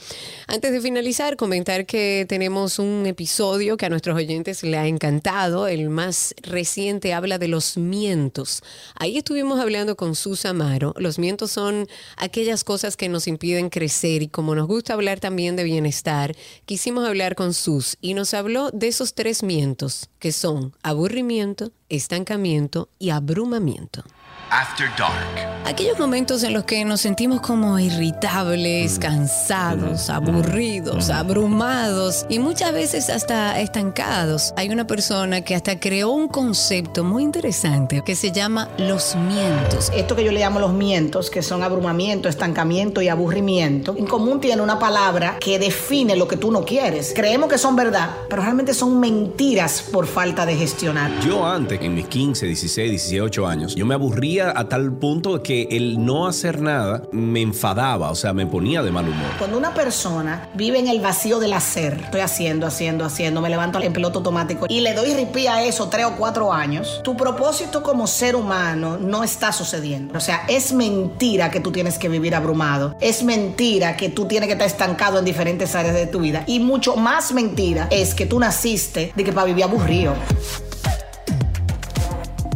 Antes 0.46 0.72
de 0.72 0.80
finalizar, 0.80 1.36
comentar 1.36 1.63
que 1.64 2.26
tenemos 2.28 2.78
un 2.78 3.06
episodio 3.06 3.78
que 3.78 3.86
a 3.86 3.88
nuestros 3.88 4.14
oyentes 4.14 4.62
le 4.62 4.76
ha 4.76 4.86
encantado. 4.86 5.66
El 5.66 5.88
más 5.88 6.34
reciente 6.42 7.14
habla 7.14 7.38
de 7.38 7.48
los 7.48 7.78
mientos. 7.78 8.62
Ahí 8.94 9.16
estuvimos 9.16 9.58
hablando 9.58 9.96
con 9.96 10.14
Sus 10.14 10.44
Amaro. 10.44 10.94
Los 10.98 11.18
mientos 11.18 11.52
son 11.52 11.88
aquellas 12.18 12.64
cosas 12.64 12.98
que 12.98 13.08
nos 13.08 13.26
impiden 13.26 13.70
crecer 13.70 14.22
y 14.22 14.28
como 14.28 14.54
nos 14.54 14.66
gusta 14.66 14.92
hablar 14.92 15.20
también 15.20 15.56
de 15.56 15.64
bienestar, 15.64 16.36
quisimos 16.66 17.08
hablar 17.08 17.34
con 17.34 17.54
Sus 17.54 17.96
y 18.02 18.12
nos 18.12 18.34
habló 18.34 18.70
de 18.70 18.88
esos 18.88 19.14
tres 19.14 19.42
mientos 19.42 20.10
que 20.18 20.32
son 20.32 20.76
aburrimiento, 20.82 21.72
estancamiento 21.88 22.90
y 22.98 23.08
abrumamiento. 23.08 24.04
After 24.50 24.88
Dark. 24.98 25.54
Aquellos 25.66 25.98
momentos 25.98 26.42
en 26.42 26.52
los 26.52 26.64
que 26.64 26.84
nos 26.84 27.00
sentimos 27.00 27.40
como 27.40 27.78
irritables, 27.78 28.98
cansados, 28.98 30.10
aburridos, 30.10 31.08
abrumados 31.08 32.26
y 32.28 32.38
muchas 32.38 32.74
veces 32.74 33.08
hasta 33.08 33.58
estancados. 33.60 34.52
Hay 34.58 34.68
una 34.68 34.86
persona 34.86 35.40
que 35.40 35.54
hasta 35.54 35.80
creó 35.80 36.10
un 36.10 36.28
concepto 36.28 37.02
muy 37.02 37.22
interesante 37.22 38.02
que 38.04 38.14
se 38.14 38.30
llama 38.30 38.68
los 38.76 39.16
mientos. 39.16 39.90
Esto 39.94 40.14
que 40.14 40.22
yo 40.22 40.32
le 40.32 40.40
llamo 40.40 40.60
los 40.60 40.74
mientos, 40.74 41.30
que 41.30 41.42
son 41.42 41.62
abrumamiento, 41.62 42.28
estancamiento 42.28 43.00
y 43.00 43.08
aburrimiento, 43.08 43.94
en 43.96 44.06
común 44.06 44.40
tiene 44.40 44.60
una 44.60 44.78
palabra 44.78 45.38
que 45.40 45.58
define 45.58 46.14
lo 46.14 46.28
que 46.28 46.36
tú 46.36 46.50
no 46.50 46.64
quieres. 46.66 47.12
Creemos 47.16 47.48
que 47.48 47.56
son 47.56 47.74
verdad, 47.74 48.10
pero 48.28 48.42
realmente 48.42 48.74
son 48.74 49.00
mentiras 49.00 49.82
por 49.90 50.06
falta 50.06 50.44
de 50.44 50.56
gestionar. 50.56 51.10
Yo 51.20 51.46
antes, 51.46 51.80
en 51.80 51.94
mis 51.94 52.06
15, 52.06 52.46
16, 52.46 52.90
18 52.90 53.46
años, 53.46 53.74
yo 53.74 53.86
me 53.86 53.94
aburría 53.94 54.33
a 54.40 54.68
tal 54.68 54.92
punto 54.92 55.42
que 55.42 55.68
el 55.70 56.04
no 56.04 56.26
hacer 56.26 56.60
nada 56.60 57.02
me 57.12 57.42
enfadaba, 57.42 58.10
o 58.10 58.14
sea, 58.14 58.32
me 58.32 58.46
ponía 58.46 58.82
de 58.82 58.90
mal 58.90 59.08
humor. 59.08 59.30
Cuando 59.38 59.58
una 59.58 59.74
persona 59.74 60.48
vive 60.54 60.78
en 60.78 60.88
el 60.88 61.00
vacío 61.00 61.38
del 61.38 61.52
hacer, 61.52 62.00
estoy 62.04 62.20
haciendo, 62.20 62.66
haciendo, 62.66 63.04
haciendo, 63.04 63.40
me 63.40 63.48
levanto 63.48 63.80
en 63.80 63.92
piloto 63.92 64.18
automático 64.18 64.66
y 64.68 64.80
le 64.80 64.94
doy 64.94 65.14
ripí 65.14 65.46
a 65.46 65.62
eso 65.62 65.88
tres 65.88 66.06
o 66.06 66.16
cuatro 66.16 66.52
años, 66.52 67.00
tu 67.04 67.16
propósito 67.16 67.82
como 67.82 68.06
ser 68.06 68.36
humano 68.36 68.96
no 68.98 69.24
está 69.24 69.52
sucediendo. 69.52 70.16
O 70.16 70.20
sea, 70.20 70.44
es 70.48 70.72
mentira 70.72 71.50
que 71.50 71.60
tú 71.60 71.70
tienes 71.70 71.98
que 71.98 72.08
vivir 72.08 72.34
abrumado. 72.34 72.96
Es 73.00 73.22
mentira 73.22 73.96
que 73.96 74.08
tú 74.08 74.26
tienes 74.26 74.48
que 74.48 74.52
estar 74.54 74.66
estancado 74.66 75.18
en 75.18 75.24
diferentes 75.24 75.74
áreas 75.74 75.94
de 75.94 76.06
tu 76.06 76.20
vida. 76.20 76.44
Y 76.46 76.60
mucho 76.60 76.96
más 76.96 77.32
mentira 77.32 77.88
es 77.90 78.14
que 78.14 78.26
tú 78.26 78.38
naciste 78.38 79.12
de 79.14 79.24
que 79.24 79.32
para 79.32 79.46
vivir 79.46 79.64
aburrido. 79.64 80.14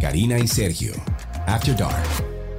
Karina 0.01 0.39
y 0.39 0.47
Sergio. 0.47 0.95
After 1.49 1.74
Dark. 1.74 2.05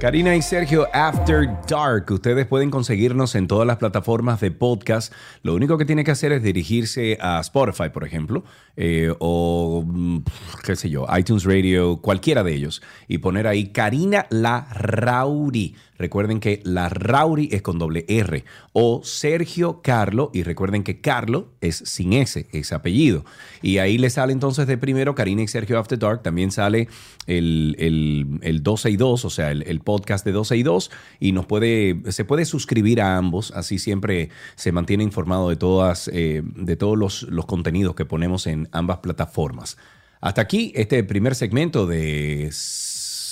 Karina 0.00 0.34
y 0.34 0.42
Sergio 0.42 0.88
After 0.92 1.48
Dark. 1.68 2.10
Ustedes 2.10 2.44
pueden 2.46 2.70
conseguirnos 2.70 3.36
en 3.36 3.46
todas 3.46 3.64
las 3.64 3.76
plataformas 3.76 4.40
de 4.40 4.50
podcast. 4.50 5.12
Lo 5.44 5.54
único 5.54 5.78
que 5.78 5.84
tiene 5.84 6.02
que 6.02 6.10
hacer 6.10 6.32
es 6.32 6.42
dirigirse 6.42 7.16
a 7.20 7.38
Spotify, 7.38 7.90
por 7.90 8.04
ejemplo, 8.04 8.42
eh, 8.76 9.14
o 9.20 9.84
mm, 9.86 10.24
qué 10.64 10.74
sé 10.74 10.90
yo, 10.90 11.06
iTunes 11.16 11.44
Radio, 11.44 11.98
cualquiera 11.98 12.42
de 12.42 12.52
ellos, 12.52 12.82
y 13.06 13.18
poner 13.18 13.46
ahí 13.46 13.68
Karina 13.68 14.26
La 14.28 14.66
Rauri. 14.72 15.76
Recuerden 16.00 16.40
que 16.40 16.62
La 16.64 16.88
Rauri 16.88 17.50
es 17.52 17.60
con 17.60 17.78
doble 17.78 18.06
R. 18.08 18.42
O 18.72 19.02
Sergio 19.04 19.82
Carlo, 19.82 20.30
y 20.32 20.44
recuerden 20.44 20.82
que 20.82 21.02
Carlo 21.02 21.50
es 21.60 21.76
sin 21.76 22.14
S, 22.14 22.46
es 22.52 22.72
apellido. 22.72 23.26
Y 23.60 23.76
ahí 23.76 23.98
le 23.98 24.08
sale 24.08 24.32
entonces 24.32 24.66
de 24.66 24.78
primero 24.78 25.14
Karina 25.14 25.42
y 25.42 25.48
Sergio 25.48 25.78
After 25.78 25.98
Dark. 25.98 26.22
También 26.22 26.52
sale 26.52 26.88
el, 27.26 27.76
el, 27.78 28.38
el 28.40 28.62
12 28.62 28.92
y 28.92 28.96
2, 28.96 29.24
o 29.26 29.28
sea, 29.28 29.50
el, 29.50 29.80
podcast 29.80 30.24
de 30.24 30.32
12 30.32 30.56
y 30.56 30.62
2. 30.62 30.90
Y 31.20 31.32
nos 31.32 31.44
puede, 31.44 32.00
se 32.08 32.24
puede 32.24 32.46
suscribir 32.46 33.02
a 33.02 33.18
ambos. 33.18 33.50
Así 33.50 33.78
siempre 33.78 34.30
se 34.54 34.72
mantiene 34.72 35.04
informado 35.04 35.50
de, 35.50 35.56
todas, 35.56 36.08
eh, 36.14 36.40
de 36.42 36.76
todos 36.76 36.96
los, 36.96 37.24
los 37.24 37.44
contenidos 37.44 37.94
que 37.94 38.06
ponemos 38.06 38.46
en 38.46 38.70
ambas 38.72 39.00
plataformas. 39.00 39.76
Hasta 40.22 40.40
aquí 40.40 40.72
este 40.74 41.04
primer 41.04 41.34
segmento 41.34 41.86
de 41.86 42.48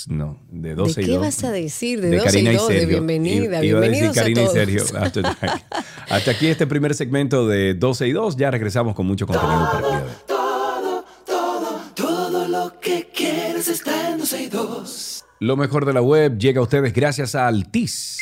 no, 0.07 0.39
de 0.51 0.75
12 0.75 0.95
¿De 0.95 1.01
y 1.01 1.05
qué 1.05 1.11
2. 1.13 1.21
vas 1.21 1.43
a 1.43 1.51
decir? 1.51 2.01
De, 2.01 2.09
De 2.09 2.17
12 2.17 2.25
Karina 2.29 2.51
y 2.51 2.53
y 2.53 2.57
2, 2.57 2.67
de 2.69 2.85
bienvenida. 2.85 3.35
Iba 3.45 3.57
a 3.57 3.61
decir 3.61 3.71
Bienvenidos 3.79 4.17
a, 4.17 4.21
Karina 4.21 4.41
y 4.41 4.45
todos. 4.45 4.57
Sergio. 4.57 4.83
After 4.99 5.23
Dark. 5.23 5.63
Hasta 6.09 6.31
aquí 6.31 6.47
este 6.47 6.67
primer 6.67 6.95
segmento 6.95 7.47
de 7.47 7.73
12 7.73 8.07
y 8.07 8.11
2. 8.11 8.37
Ya 8.37 8.51
regresamos 8.51 8.95
con 8.95 9.05
mucho 9.05 9.27
contenido 9.27 9.69
para 9.71 9.87
el 9.87 9.91
día. 9.93 10.05
Todo, 10.27 11.05
todo, 11.25 11.81
todo 11.95 12.47
lo 12.47 12.79
que 12.79 13.09
quieres 13.13 13.67
está 13.67 14.11
en 14.11 14.19
12 14.19 14.43
y 14.43 14.47
2. 14.47 15.25
Lo 15.41 15.55
mejor 15.57 15.85
de 15.85 15.93
la 15.93 16.01
web 16.01 16.37
llega 16.37 16.59
a 16.59 16.63
ustedes 16.63 16.93
gracias 16.93 17.35
a 17.35 17.47
Altis. 17.47 18.17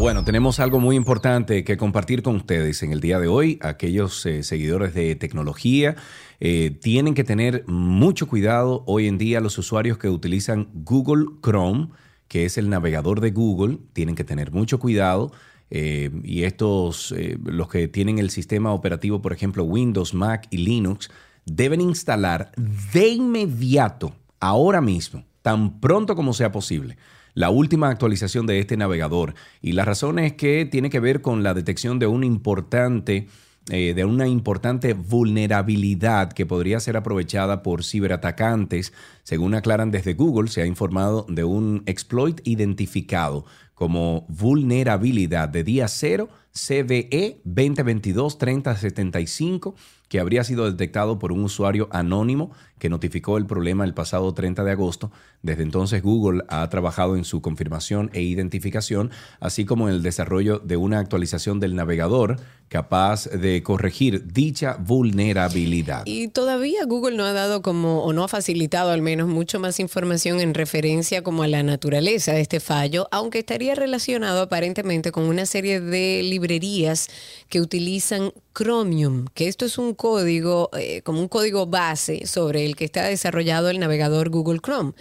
Bueno, 0.00 0.24
tenemos 0.24 0.60
algo 0.60 0.80
muy 0.80 0.96
importante 0.96 1.62
que 1.62 1.76
compartir 1.76 2.22
con 2.22 2.36
ustedes 2.36 2.82
en 2.82 2.90
el 2.90 3.02
día 3.02 3.20
de 3.20 3.28
hoy. 3.28 3.58
Aquellos 3.60 4.24
eh, 4.24 4.42
seguidores 4.42 4.94
de 4.94 5.14
tecnología 5.14 5.94
eh, 6.40 6.70
tienen 6.70 7.12
que 7.12 7.22
tener 7.22 7.64
mucho 7.66 8.26
cuidado 8.26 8.82
hoy 8.86 9.08
en 9.08 9.18
día 9.18 9.42
los 9.42 9.58
usuarios 9.58 9.98
que 9.98 10.08
utilizan 10.08 10.70
Google 10.72 11.26
Chrome, 11.42 11.88
que 12.28 12.46
es 12.46 12.56
el 12.56 12.70
navegador 12.70 13.20
de 13.20 13.30
Google, 13.30 13.76
tienen 13.92 14.14
que 14.14 14.24
tener 14.24 14.52
mucho 14.52 14.78
cuidado. 14.78 15.32
Eh, 15.68 16.08
y 16.24 16.44
estos, 16.44 17.14
los 17.44 17.68
que 17.68 17.86
tienen 17.86 18.18
el 18.18 18.30
sistema 18.30 18.72
operativo, 18.72 19.20
por 19.20 19.34
ejemplo, 19.34 19.64
Windows, 19.64 20.14
Mac 20.14 20.46
y 20.48 20.56
Linux, 20.56 21.10
deben 21.44 21.82
instalar 21.82 22.52
de 22.94 23.06
inmediato, 23.06 24.14
ahora 24.40 24.80
mismo, 24.80 25.24
tan 25.42 25.78
pronto 25.78 26.16
como 26.16 26.32
sea 26.32 26.50
posible, 26.50 26.96
la 27.34 27.50
última 27.50 27.88
actualización 27.88 28.46
de 28.46 28.58
este 28.58 28.76
navegador. 28.76 29.34
Y 29.60 29.72
la 29.72 29.84
razón 29.84 30.18
es 30.18 30.34
que 30.34 30.64
tiene 30.64 30.90
que 30.90 31.00
ver 31.00 31.20
con 31.20 31.42
la 31.42 31.54
detección 31.54 31.98
de 31.98 32.06
importante 32.26 33.28
eh, 33.68 33.92
de 33.94 34.04
una 34.04 34.26
importante 34.26 34.94
vulnerabilidad 34.94 36.32
que 36.32 36.46
podría 36.46 36.80
ser 36.80 36.96
aprovechada 36.96 37.62
por 37.62 37.84
ciberatacantes. 37.84 38.94
Según 39.22 39.54
aclaran 39.54 39.90
desde 39.90 40.14
Google, 40.14 40.48
se 40.48 40.62
ha 40.62 40.66
informado 40.66 41.26
de 41.28 41.44
un 41.44 41.82
exploit 41.86 42.40
identificado 42.44 43.44
como 43.74 44.24
vulnerabilidad 44.28 45.48
de 45.48 45.62
día 45.62 45.86
cero 45.88 46.30
CVE 46.52 47.42
2022-3075 47.44 49.74
que 50.08 50.18
habría 50.18 50.42
sido 50.42 50.68
detectado 50.70 51.20
por 51.20 51.32
un 51.32 51.44
usuario 51.44 51.88
anónimo 51.92 52.50
que 52.80 52.88
notificó 52.88 53.38
el 53.38 53.46
problema 53.46 53.84
el 53.84 53.94
pasado 53.94 54.34
30 54.34 54.64
de 54.64 54.72
agosto. 54.72 55.12
Desde 55.42 55.62
entonces 55.62 56.02
Google 56.02 56.42
ha 56.48 56.68
trabajado 56.68 57.14
en 57.14 57.24
su 57.24 57.40
confirmación 57.40 58.10
e 58.12 58.22
identificación, 58.22 59.12
así 59.38 59.64
como 59.64 59.88
en 59.88 59.94
el 59.94 60.02
desarrollo 60.02 60.58
de 60.58 60.76
una 60.76 60.98
actualización 60.98 61.60
del 61.60 61.76
navegador 61.76 62.38
capaz 62.70 63.24
de 63.24 63.64
corregir 63.64 64.32
dicha 64.32 64.76
vulnerabilidad. 64.78 66.04
Y 66.06 66.28
todavía 66.28 66.84
Google 66.84 67.16
no 67.16 67.24
ha 67.24 67.32
dado 67.32 67.62
como, 67.62 68.04
o 68.04 68.12
no 68.12 68.22
ha 68.22 68.28
facilitado 68.28 68.90
al 68.92 69.02
menos 69.02 69.28
mucho 69.28 69.58
más 69.58 69.80
información 69.80 70.40
en 70.40 70.54
referencia 70.54 71.22
como 71.22 71.42
a 71.42 71.48
la 71.48 71.64
naturaleza 71.64 72.32
de 72.32 72.42
este 72.42 72.60
fallo, 72.60 73.08
aunque 73.10 73.40
estaría 73.40 73.74
relacionado 73.74 74.40
aparentemente 74.40 75.10
con 75.10 75.24
una 75.24 75.46
serie 75.46 75.80
de 75.80 76.22
librerías 76.22 77.08
que 77.48 77.60
utilizan 77.60 78.32
Chromium, 78.54 79.26
que 79.34 79.48
esto 79.48 79.64
es 79.64 79.76
un 79.76 79.94
código, 79.94 80.70
eh, 80.78 81.02
como 81.02 81.20
un 81.20 81.28
código 81.28 81.66
base 81.66 82.26
sobre 82.26 82.64
el 82.64 82.69
que 82.76 82.84
está 82.84 83.04
desarrollado 83.04 83.70
el 83.70 83.78
navegador 83.78 84.30
Google 84.30 84.60
Chrome. 84.60 84.92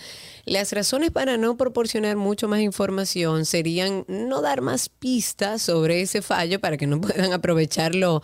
Las 0.46 0.72
razones 0.74 1.12
para 1.12 1.38
no 1.38 1.58
proporcionar 1.58 2.16
mucho 2.16 2.48
más 2.48 2.62
información 2.62 3.46
serían 3.46 4.06
no 4.08 4.42
dar 4.42 4.62
más 4.62 4.90
pistas 4.90 5.62
sobre 5.62 6.02
ese 6.02 6.22
fallo 6.22 6.60
para 6.60 6.78
que 6.78 6.88
no 6.88 7.00
puedan 7.02 7.34
aprovecharlo 7.34 8.22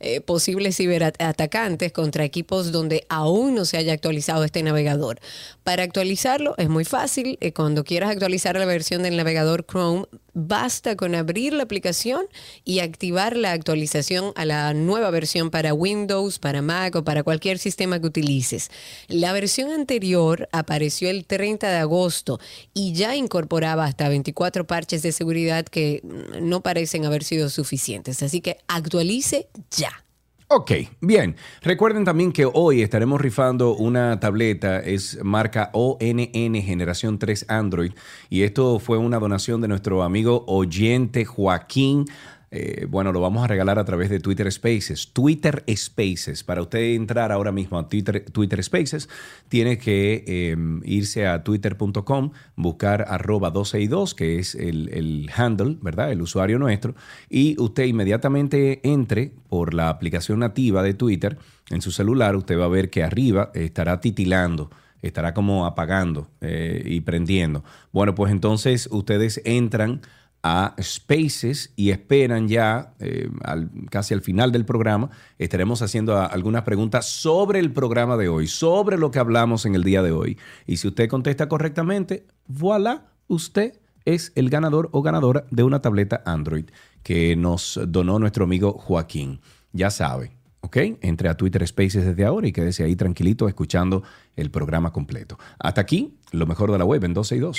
eh, 0.00 0.20
posibles 0.20 0.76
ciberatacantes 0.76 1.92
contra 1.92 2.24
equipos 2.24 2.72
donde 2.72 3.06
aún 3.08 3.54
no 3.54 3.64
se 3.64 3.76
haya 3.76 3.92
actualizado 3.92 4.44
este 4.44 4.62
navegador. 4.62 5.20
Para 5.64 5.82
actualizarlo 5.82 6.54
es 6.58 6.68
muy 6.68 6.84
fácil. 6.84 7.38
eh, 7.40 7.52
cuando 7.52 7.84
quieras 7.84 8.10
actualizar 8.10 8.56
la 8.56 8.66
versión 8.66 9.02
del 9.02 9.16
navegador 9.16 9.64
Chrome, 9.66 10.06
basta 10.36 10.96
con 10.96 11.14
abrir 11.14 11.54
la 11.54 11.62
aplicación 11.62 12.26
y 12.62 12.80
activar 12.80 13.36
la 13.36 13.52
actualización 13.52 14.32
a 14.36 14.44
la 14.44 14.74
nueva 14.74 15.10
versión 15.10 15.50
para 15.50 15.72
Windows, 15.72 16.38
para 16.38 16.60
Mac 16.60 16.94
o 16.94 17.04
para 17.04 17.22
cualquier 17.22 17.58
sistema 17.58 17.98
que 17.98 18.06
utilices. 18.06 18.70
La 19.08 19.32
versión 19.32 19.70
anterior 19.70 20.48
apareció 20.52 21.08
el 21.08 21.24
30 21.24 21.70
de 21.70 21.78
agosto 21.78 22.38
y 22.74 22.92
ya 22.92 23.16
incorporaba 23.16 23.86
hasta 23.86 24.10
24 24.10 24.66
parches 24.66 25.02
de 25.02 25.12
seguridad 25.12 25.64
que 25.64 26.02
mm, 26.02 26.46
no 26.46 26.60
parecen 26.62 27.06
haber 27.06 27.24
sido 27.24 27.48
suficientes. 27.48 28.22
Así 28.22 28.42
que 28.42 28.58
actualice 28.68 29.48
ya. 29.70 29.95
Ok, 30.48 30.70
bien. 31.00 31.34
Recuerden 31.60 32.04
también 32.04 32.30
que 32.30 32.46
hoy 32.46 32.80
estaremos 32.80 33.20
rifando 33.20 33.74
una 33.74 34.20
tableta, 34.20 34.78
es 34.78 35.18
marca 35.24 35.70
ONN 35.72 36.62
Generación 36.62 37.18
3 37.18 37.46
Android, 37.48 37.90
y 38.30 38.42
esto 38.42 38.78
fue 38.78 38.96
una 38.96 39.18
donación 39.18 39.60
de 39.60 39.66
nuestro 39.66 40.04
amigo 40.04 40.44
oyente 40.46 41.24
Joaquín. 41.24 42.04
Eh, 42.50 42.86
bueno, 42.88 43.12
lo 43.12 43.20
vamos 43.20 43.44
a 43.44 43.48
regalar 43.48 43.78
a 43.78 43.84
través 43.84 44.08
de 44.08 44.20
Twitter 44.20 44.50
Spaces. 44.50 45.12
Twitter 45.12 45.64
Spaces. 45.74 46.44
Para 46.44 46.62
usted 46.62 46.94
entrar 46.94 47.32
ahora 47.32 47.52
mismo 47.52 47.78
a 47.78 47.88
Twitter, 47.88 48.24
Twitter 48.30 48.62
Spaces, 48.62 49.08
tiene 49.48 49.78
que 49.78 50.24
eh, 50.26 50.56
irse 50.84 51.26
a 51.26 51.42
twitter.com, 51.42 52.30
buscar 52.54 53.04
arroba 53.08 53.50
12 53.50 53.80
y 53.80 53.86
2, 53.88 54.14
que 54.14 54.38
es 54.38 54.54
el, 54.54 54.88
el 54.90 55.30
handle, 55.36 55.78
¿verdad? 55.82 56.12
El 56.12 56.22
usuario 56.22 56.58
nuestro. 56.58 56.94
Y 57.28 57.60
usted 57.60 57.84
inmediatamente 57.84 58.80
entre 58.84 59.32
por 59.48 59.74
la 59.74 59.88
aplicación 59.88 60.38
nativa 60.38 60.82
de 60.82 60.94
Twitter 60.94 61.38
en 61.70 61.82
su 61.82 61.90
celular, 61.90 62.36
usted 62.36 62.58
va 62.58 62.66
a 62.66 62.68
ver 62.68 62.90
que 62.90 63.02
arriba 63.02 63.50
estará 63.54 64.00
titilando 64.00 64.70
estará 65.02 65.34
como 65.34 65.66
apagando 65.66 66.28
eh, 66.40 66.82
y 66.84 67.00
prendiendo. 67.00 67.64
Bueno, 67.92 68.14
pues 68.14 68.32
entonces 68.32 68.88
ustedes 68.90 69.40
entran 69.44 70.00
a 70.48 70.76
Spaces 70.80 71.72
y 71.74 71.90
esperan 71.90 72.46
ya 72.46 72.94
eh, 73.00 73.28
casi 73.90 74.14
al 74.14 74.20
final 74.20 74.52
del 74.52 74.64
programa. 74.64 75.10
Estaremos 75.38 75.82
haciendo 75.82 76.16
a- 76.16 76.26
algunas 76.26 76.62
preguntas 76.62 77.06
sobre 77.06 77.58
el 77.58 77.72
programa 77.72 78.16
de 78.16 78.28
hoy, 78.28 78.46
sobre 78.46 78.96
lo 78.96 79.10
que 79.10 79.18
hablamos 79.18 79.66
en 79.66 79.74
el 79.74 79.82
día 79.82 80.02
de 80.02 80.12
hoy. 80.12 80.38
Y 80.64 80.76
si 80.76 80.86
usted 80.86 81.08
contesta 81.08 81.48
correctamente, 81.48 82.26
voilà, 82.46 83.06
usted 83.26 83.80
es 84.04 84.30
el 84.36 84.48
ganador 84.48 84.88
o 84.92 85.02
ganadora 85.02 85.46
de 85.50 85.64
una 85.64 85.82
tableta 85.82 86.22
Android 86.24 86.66
que 87.02 87.34
nos 87.34 87.80
donó 87.88 88.20
nuestro 88.20 88.44
amigo 88.44 88.72
Joaquín. 88.74 89.40
Ya 89.72 89.90
sabe, 89.90 90.30
¿ok? 90.60 90.76
Entre 91.00 91.28
a 91.28 91.36
Twitter 91.36 91.66
Spaces 91.66 92.04
desde 92.06 92.24
ahora 92.24 92.46
y 92.46 92.52
quédese 92.52 92.84
ahí 92.84 92.94
tranquilito 92.94 93.48
escuchando 93.48 94.04
el 94.36 94.52
programa 94.52 94.92
completo. 94.92 95.40
Hasta 95.58 95.80
aquí, 95.80 96.18
lo 96.30 96.46
mejor 96.46 96.70
de 96.70 96.78
la 96.78 96.84
web 96.84 97.02
en 97.02 97.14
12 97.14 97.34
y 97.34 97.38
2. 97.40 97.58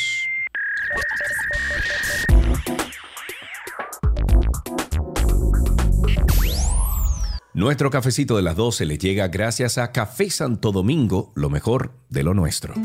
Nuestro 7.58 7.90
cafecito 7.90 8.36
de 8.36 8.44
las 8.44 8.56
12 8.56 8.86
les 8.86 9.00
llega 9.00 9.30
gracias 9.30 9.80
a 9.80 9.92
Café 9.92 10.30
Santo 10.30 10.72
Domingo, 10.72 11.32
lo 11.34 11.50
mejor 11.50 11.94
de 12.08 12.22
lo 12.22 12.36
nuestro. 12.36 12.76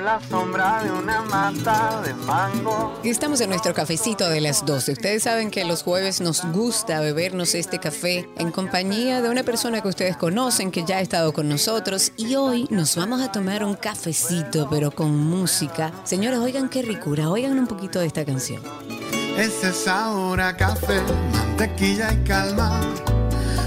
Bajo 0.00 0.04
la 0.04 0.28
sombra 0.28 0.82
de 0.82 0.90
una 0.90 1.22
mata 1.22 2.00
de 2.02 2.14
mango. 2.14 2.98
Y 3.02 3.10
Estamos 3.10 3.40
en 3.40 3.50
nuestro 3.50 3.74
cafecito 3.74 4.28
de 4.28 4.40
las 4.40 4.64
12. 4.64 4.92
Ustedes 4.92 5.22
saben 5.22 5.50
que 5.50 5.64
los 5.64 5.82
jueves 5.82 6.20
nos 6.20 6.44
gusta 6.52 7.00
bebernos 7.00 7.54
este 7.54 7.78
café 7.78 8.28
en 8.36 8.50
compañía 8.50 9.20
de 9.20 9.28
una 9.28 9.42
persona 9.42 9.80
que 9.80 9.88
ustedes 9.88 10.16
conocen, 10.16 10.70
que 10.70 10.84
ya 10.84 10.98
ha 10.98 11.00
estado 11.00 11.32
con 11.32 11.48
nosotros. 11.48 12.12
Y 12.16 12.34
hoy 12.36 12.66
nos 12.70 12.96
vamos 12.96 13.20
a 13.20 13.30
tomar 13.30 13.64
un 13.64 13.74
cafecito, 13.74 14.68
pero 14.70 14.90
con 14.90 15.16
música. 15.16 15.92
Señores, 16.04 16.38
oigan 16.38 16.68
qué 16.68 16.82
ricura, 16.82 17.28
oigan 17.28 17.58
un 17.58 17.66
poquito 17.66 18.00
de 18.00 18.06
esta 18.06 18.24
canción. 18.24 18.62
Ese 19.36 19.72
sabor 19.72 20.40
a 20.40 20.56
café, 20.56 21.00
mantequilla 21.32 22.12
y 22.12 22.24
calma. 22.24 22.80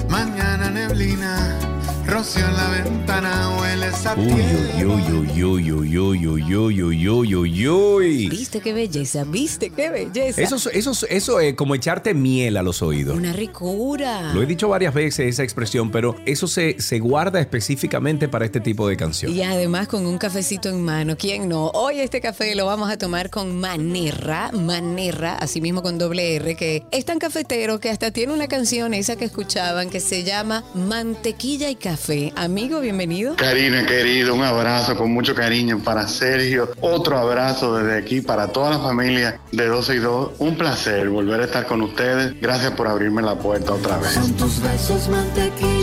Mañana 0.09 0.69
neblina, 0.69 1.59
rocío 2.08 2.45
en 2.47 2.56
la 2.56 2.70
ventana, 2.70 3.58
huele 3.60 3.88
esa 3.88 4.14
Uy, 4.16 4.26
piel. 4.26 4.86
uy, 4.88 5.04
uy, 5.12 5.43
uy, 5.43 5.72
uy, 5.72 5.97
uy, 5.97 6.28
uy, 6.28 6.56
uy, 6.56 6.86
uy, 6.86 7.08
uy, 7.10 7.36
uy, 7.36 7.68
uy. 7.68 8.30
¿Viste 8.30 8.60
qué 8.60 8.74
belleza? 8.74 9.24
¿Viste 9.24 9.70
qué 9.70 9.89
belleza? 9.89 10.41
Eso, 10.41 10.56
es- 10.58 10.68
eso, 10.74 10.91
es- 10.91 11.06
eso 11.10 11.39
es 11.39 11.56
como 11.56 11.76
echarte 11.76 12.14
miel 12.14 12.58
a 12.58 12.64
los 12.64 12.82
oídos. 12.82 13.16
Una 13.18 13.34
ricura. 13.34 14.34
Lo 14.34 14.43
he 14.43 14.45
dicho 14.45 14.68
varias 14.68 14.93
veces 14.93 15.28
esa 15.28 15.43
expresión, 15.43 15.91
pero 15.91 16.16
eso 16.26 16.45
se, 16.47 16.80
se 16.82 16.99
guarda 16.99 17.39
específicamente 17.39 18.28
para 18.28 18.45
este 18.45 18.60
tipo 18.60 18.88
de 18.88 18.97
canción. 18.97 19.32
Y 19.34 19.41
además 19.41 19.88
con 19.88 20.06
un 20.06 20.18
cafecito 20.18 20.70
en 20.70 20.82
mano, 20.84 21.16
¿quién 21.18 21.47
no? 21.49 21.68
Hoy 21.70 21.99
este 21.99 22.20
café 22.22 22.54
lo 22.56 22.66
vamos 22.66 22.91
a 22.91 22.97
tomar 22.97 23.30
con 23.30 23.60
Manerra, 23.60 24.51
Manerra, 24.51 25.36
así 25.38 25.62
mismo 25.62 25.82
con 25.82 25.97
doble 25.97 26.36
R, 26.36 26.56
que 26.56 26.84
es 26.91 27.06
tan 27.06 27.18
cafetero 27.20 27.80
que 27.80 27.89
hasta 27.89 28.12
tiene 28.12 28.34
una 28.34 28.47
canción 28.47 28.93
esa 28.93 29.16
que 29.16 29.26
escuchaban 29.26 29.89
que 29.89 29.99
se 29.99 30.24
llama 30.24 30.64
Mantequilla 30.76 31.70
y 31.70 31.76
Café. 31.76 31.93
Amigo, 32.36 32.80
bienvenido. 32.80 33.36
Karina, 33.36 33.86
querido, 33.86 34.34
un 34.34 34.41
abrazo 34.41 34.98
con 34.98 35.12
mucho 35.14 35.36
cariño 35.36 35.80
para 35.84 36.08
Sergio. 36.08 36.72
Otro 36.82 37.20
abrazo 37.20 37.76
desde 37.76 38.00
aquí 38.00 38.22
para 38.22 38.48
toda 38.48 38.72
la 38.72 38.80
familia 38.80 39.39
de 39.52 39.68
12 39.68 39.96
y 39.96 40.00
2. 40.00 40.32
Un 40.39 40.58
placer 40.58 41.08
volver 41.10 41.41
a 41.41 41.46
estar 41.46 41.68
con 41.68 41.82
ustedes. 41.82 42.34
Gracias 42.41 42.72
por 42.72 42.88
abrirme 42.88 43.22
la 43.22 43.36
puerta 43.36 43.74
otra 43.74 43.98
vez. 43.98 44.12
Son 44.12 44.34
tus 44.34 44.60
besos, 44.62 45.08
mantequilla 45.08 45.82